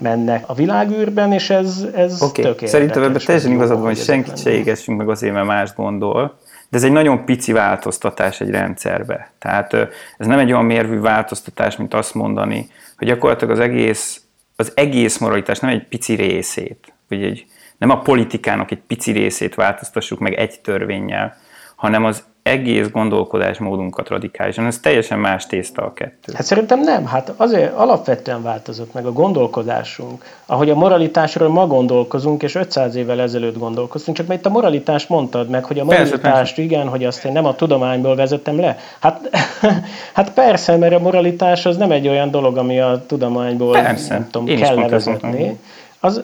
mennek 0.02 0.44
a 0.48 0.54
világűrben, 0.54 1.32
és 1.32 1.50
ez, 1.50 1.86
ez 1.96 2.22
okay. 2.22 2.44
tökéletes. 2.44 2.70
Szerintem 2.70 3.04
ebben 3.04 3.22
teljesen 3.26 3.52
igazad 3.52 3.78
van, 3.78 3.86
hogy 3.86 3.98
senkit 3.98 4.38
se 4.38 4.52
égessünk 4.52 4.98
meg 4.98 5.10
azért, 5.10 5.34
mert 5.34 5.46
mást 5.46 5.76
gondol, 5.76 6.38
de 6.70 6.78
ez 6.78 6.84
egy 6.84 6.92
nagyon 6.92 7.26
pici 7.26 7.52
változtatás 7.52 8.42
egy 8.42 8.50
rendszerbe. 8.50 9.32
Tehát 9.40 9.74
ez 10.18 10.28
nem 10.28 10.40
egy 10.40 10.52
olyan 10.52 10.66
mérvű 10.66 11.00
változtatás, 11.00 11.76
mint 11.76 11.94
azt 11.94 12.14
mondani, 12.14 12.68
hogy 12.98 13.08
gyakorlatilag 13.08 13.54
az 13.54 13.60
egész, 13.60 14.22
az 14.56 14.72
egész 14.76 15.18
moralitás 15.18 15.60
nem 15.60 15.72
egy 15.72 15.88
pici 15.88 16.14
részét, 16.14 16.94
vagy 17.10 17.24
egy, 17.24 17.46
nem 17.78 17.90
a 17.90 18.00
politikának 18.00 18.72
egy 18.72 18.82
pici 18.88 19.12
részét 19.12 19.56
változtassuk 19.56 20.20
meg 20.20 20.34
egy 20.34 20.60
törvényel, 20.62 21.38
hanem 21.76 22.06
az 22.06 22.24
egész 22.44 22.90
gondolkodásmódunkat 22.92 24.10
radikálisan. 24.10 24.66
Ez 24.66 24.80
teljesen 24.80 25.20
más 25.20 25.46
tészta 25.46 25.82
a 25.82 25.94
kettő. 25.94 26.34
Hát 26.34 26.46
szerintem 26.46 26.80
nem. 26.80 27.06
Hát 27.06 27.34
azért 27.38 27.74
alapvetően 27.74 28.44
változott 28.44 28.94
meg 28.94 29.06
a 29.06 29.12
gondolkodásunk. 29.12 30.26
Ahogy 30.46 30.70
a 30.70 30.76
moralitásról 30.76 31.50
ma 31.50 31.68
gondolkozunk, 31.68 32.44
és 32.44 32.56
500 32.56 32.96
évvel 32.96 33.22
ezelőtt 33.22 33.58
gondolkoztunk, 33.58 34.18
csak 34.18 34.28
mert 34.28 34.40
itt 34.40 34.46
a 34.46 34.50
moralitást 34.50 35.10
mondtad 35.10 35.50
meg, 35.50 35.66
hogy 35.66 35.80
a 35.80 35.84
moralitást 35.84 36.22
persze, 36.22 36.38
persze. 36.38 36.62
igen, 36.62 36.88
hogy 36.88 37.06
azt 37.06 37.26
én 37.26 37.32
nem 37.32 37.46
a 37.46 37.56
tudományból 37.56 38.16
vezettem 38.16 38.60
le. 38.60 38.78
Hát, 39.00 39.30
hát 40.14 40.34
persze, 40.34 40.78
mert 40.78 40.94
a 40.94 41.00
moralitás 41.00 41.66
az 41.66 41.78
nem 41.78 41.92
egy 41.92 42.08
olyan 42.08 42.32
dolog, 42.32 42.58
ami 42.58 42.80
a 42.80 43.04
tudományból 43.08 43.72
persze. 43.72 44.14
nem 44.14 44.30
tudom, 44.32 44.48
én 44.48 44.58
kell 44.58 44.76
levezetni. 44.76 45.60
Az, 46.00 46.24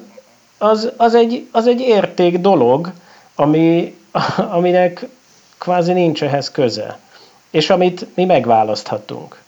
az, 0.61 0.91
az, 0.97 1.15
egy, 1.15 1.47
az 1.51 1.67
egy 1.67 1.79
érték 1.79 2.39
dolog, 2.39 2.91
ami, 3.35 3.95
aminek 4.57 5.07
kvázi 5.57 5.93
nincs 5.93 6.23
ehhez 6.23 6.51
köze. 6.51 6.99
És 7.49 7.69
amit 7.69 8.05
mi 8.13 8.25
megválaszthatunk. 8.25 9.41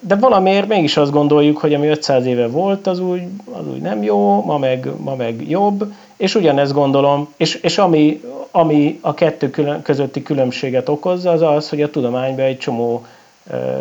De 0.00 0.16
valamiért 0.16 0.68
mégis 0.68 0.96
azt 0.96 1.10
gondoljuk, 1.10 1.58
hogy 1.58 1.74
ami 1.74 1.86
500 1.86 2.26
éve 2.26 2.46
volt, 2.46 2.86
az 2.86 2.98
úgy, 2.98 3.22
az 3.52 3.66
úgy 3.68 3.80
nem 3.80 4.02
jó, 4.02 4.44
ma 4.44 4.58
meg, 4.58 4.88
ma 4.98 5.14
meg 5.14 5.48
jobb, 5.48 5.92
és 6.16 6.34
ugyanezt 6.34 6.72
gondolom, 6.72 7.32
és, 7.36 7.54
és 7.54 7.78
ami, 7.78 8.20
ami 8.50 8.98
a 9.00 9.14
kettő 9.14 9.50
külön, 9.50 9.82
közötti 9.82 10.22
különbséget 10.22 10.88
okozza, 10.88 11.30
az 11.30 11.42
az, 11.42 11.68
hogy 11.68 11.82
a 11.82 11.90
tudományban 11.90 12.44
egy 12.44 12.58
csomó 12.58 13.06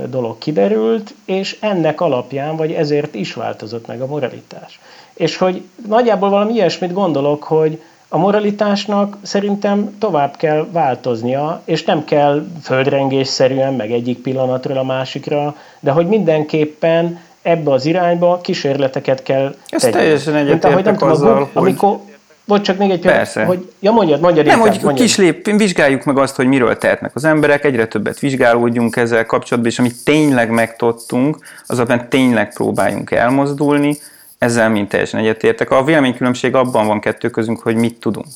dolog 0.09 0.37
kiderült, 0.37 1.13
és 1.25 1.57
ennek 1.59 2.01
alapján, 2.01 2.55
vagy 2.55 2.71
ezért 2.71 3.15
is 3.15 3.33
változott 3.33 3.87
meg 3.87 4.01
a 4.01 4.05
moralitás. 4.05 4.79
És 5.15 5.37
hogy 5.37 5.61
nagyjából 5.87 6.29
valami 6.29 6.53
ilyesmit 6.53 6.93
gondolok, 6.93 7.43
hogy, 7.43 7.81
a 8.09 8.17
moralitásnak 8.17 9.17
szerintem 9.21 9.95
tovább 9.99 10.35
kell 10.37 10.67
változnia, 10.71 11.61
és 11.65 11.83
nem 11.83 12.03
kell 12.03 12.45
földrengésszerűen, 12.63 13.73
meg 13.73 13.91
egyik 13.91 14.17
pillanatról 14.17 14.77
a 14.77 14.83
másikra, 14.83 15.55
de 15.79 15.91
hogy 15.91 16.07
mindenképpen 16.07 17.19
ebbe 17.41 17.71
az 17.71 17.85
irányba 17.85 18.39
kísérleteket 18.41 19.23
kell 19.23 19.55
Ez 19.69 19.81
tenni. 19.81 19.93
teljesen 19.93 20.35
egyetértek 20.35 21.01
azzal, 21.01 21.35
hogy... 21.35 21.47
Amikor, 21.53 21.99
vagy 22.45 22.61
csak 22.61 22.77
még 22.77 22.89
egy 22.89 22.99
Persze. 22.99 23.43
hogy 23.43 23.71
ja 23.79 23.91
mondjad, 23.91 24.19
mondjad 24.19 24.45
Nem, 24.45 24.59
inkább, 24.59 24.81
hogy 24.81 24.93
kislép, 24.93 25.45
vizsgáljuk 25.57 26.03
meg 26.03 26.17
azt, 26.17 26.35
hogy 26.35 26.47
miről 26.47 26.77
tehetnek 26.77 27.11
az 27.15 27.23
emberek, 27.23 27.65
egyre 27.65 27.87
többet 27.87 28.19
vizsgálódjunk 28.19 28.95
ezzel 28.95 29.25
kapcsolatban, 29.25 29.71
és 29.71 29.79
amit 29.79 30.03
tényleg 30.03 30.49
megtottunk, 30.49 31.37
az 31.65 31.79
abban 31.79 32.05
tényleg 32.09 32.53
próbáljunk 32.53 33.11
elmozdulni, 33.11 33.97
ezzel 34.37 34.69
mind 34.69 34.87
teljesen 34.87 35.19
egyetértek. 35.19 35.71
A 35.71 35.83
véleménykülönbség 35.83 36.55
abban 36.55 36.87
van 36.87 36.99
kettő 36.99 37.29
közünk, 37.29 37.59
hogy 37.59 37.75
mit 37.75 37.99
tudunk. 37.99 38.27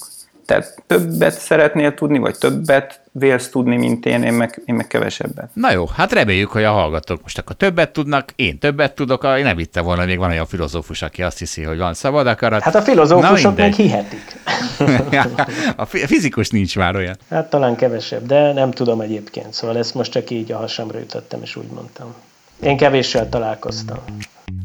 te 0.45 0.65
többet 0.87 1.39
szeretnél 1.39 1.93
tudni, 1.93 2.17
vagy 2.17 2.37
többet 2.37 3.01
vélsz 3.11 3.49
tudni, 3.49 3.75
mint 3.75 4.05
én, 4.05 4.23
én 4.23 4.33
meg, 4.33 4.61
én 4.65 4.75
meg 4.75 4.87
kevesebbet. 4.87 5.49
Na 5.53 5.71
jó, 5.71 5.85
hát 5.85 6.11
reméljük, 6.11 6.49
hogy 6.49 6.63
a 6.63 6.71
hallgatók 6.71 7.21
most 7.21 7.37
akkor 7.37 7.55
többet 7.55 7.91
tudnak, 7.91 8.31
én 8.35 8.59
többet 8.59 8.95
tudok, 8.95 9.23
én 9.37 9.43
nem 9.43 9.57
hittem 9.57 9.83
volna, 9.83 10.05
még 10.05 10.17
van 10.17 10.29
olyan 10.29 10.45
filozófus, 10.45 11.01
aki 11.01 11.23
azt 11.23 11.39
hiszi, 11.39 11.63
hogy 11.63 11.77
van 11.77 11.93
szabad 11.93 12.27
akarat. 12.27 12.61
Hát 12.61 12.75
a 12.75 12.81
filozófusok 12.81 13.57
meg 13.57 13.73
hihetik. 13.73 14.41
a 15.75 15.85
fizikus 15.85 16.49
nincs 16.49 16.77
már 16.77 16.95
olyan. 16.95 17.17
Hát 17.29 17.49
talán 17.49 17.75
kevesebb, 17.75 18.25
de 18.25 18.53
nem 18.53 18.71
tudom 18.71 19.01
egyébként, 19.01 19.53
szóval 19.53 19.77
ezt 19.77 19.93
most 19.93 20.11
csak 20.11 20.29
így 20.29 20.51
a 20.51 20.57
hasamra 20.57 20.99
ütöttem, 20.99 21.41
és 21.41 21.55
úgy 21.55 21.69
mondtam. 21.73 22.13
Én 22.61 22.77
kevéssel 22.77 23.29
találkoztam. 23.29 23.97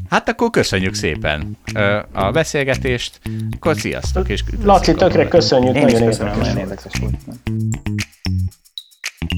Hát 0.09 0.29
akkor 0.29 0.49
köszönjük 0.49 0.93
szépen 0.93 1.57
a 2.13 2.31
beszélgetést, 2.31 3.19
akkor 3.55 3.75
sziasztok, 3.75 4.29
és 4.29 4.43
Laci, 4.63 4.93
tökre 4.93 5.27
köszönjük, 5.27 5.75
Én 5.75 5.85
nagyon 5.85 6.57
érdekes 6.57 6.93
volt. 6.99 7.15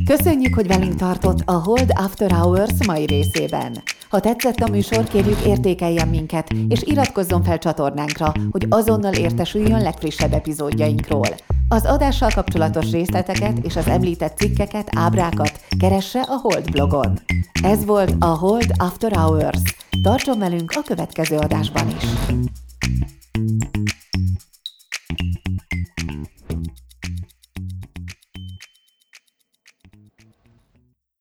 Köszönjük, 0.06 0.53
hogy 0.53 0.68
velünk 0.68 0.95
tartott 0.95 1.41
a 1.45 1.52
Hold 1.52 1.91
After 1.95 2.31
Hours 2.31 2.85
mai 2.88 3.06
részében. 3.06 3.84
Ha 4.10 4.19
tetszett 4.19 4.60
a 4.60 4.69
műsor, 4.69 5.03
kérjük 5.03 5.45
értékeljen 5.45 6.07
minket, 6.07 6.49
és 6.69 6.81
iratkozzon 6.84 7.44
fel 7.44 7.57
csatornánkra, 7.57 8.34
hogy 8.52 8.65
azonnal 8.69 9.14
értesüljön 9.14 9.81
legfrissebb 9.81 10.34
epizódjainkról. 10.34 11.27
Az 11.69 11.85
adással 11.85 12.30
kapcsolatos 12.35 12.91
részleteket 12.91 13.57
és 13.61 13.76
az 13.76 13.88
említett 13.88 14.38
cikkeket, 14.38 14.89
ábrákat 14.95 15.60
keresse 15.80 16.19
a 16.19 16.39
Hold 16.41 16.72
blogon. 16.72 17.19
Ez 17.64 17.85
volt 17.85 18.15
a 18.19 18.26
Hold 18.26 18.72
After 18.77 19.11
Hours. 19.11 19.60
Tartson 20.02 20.40
velünk 20.40 20.72
a 20.76 20.82
következő 20.82 21.36
adásban 21.38 21.88
is! 21.88 22.03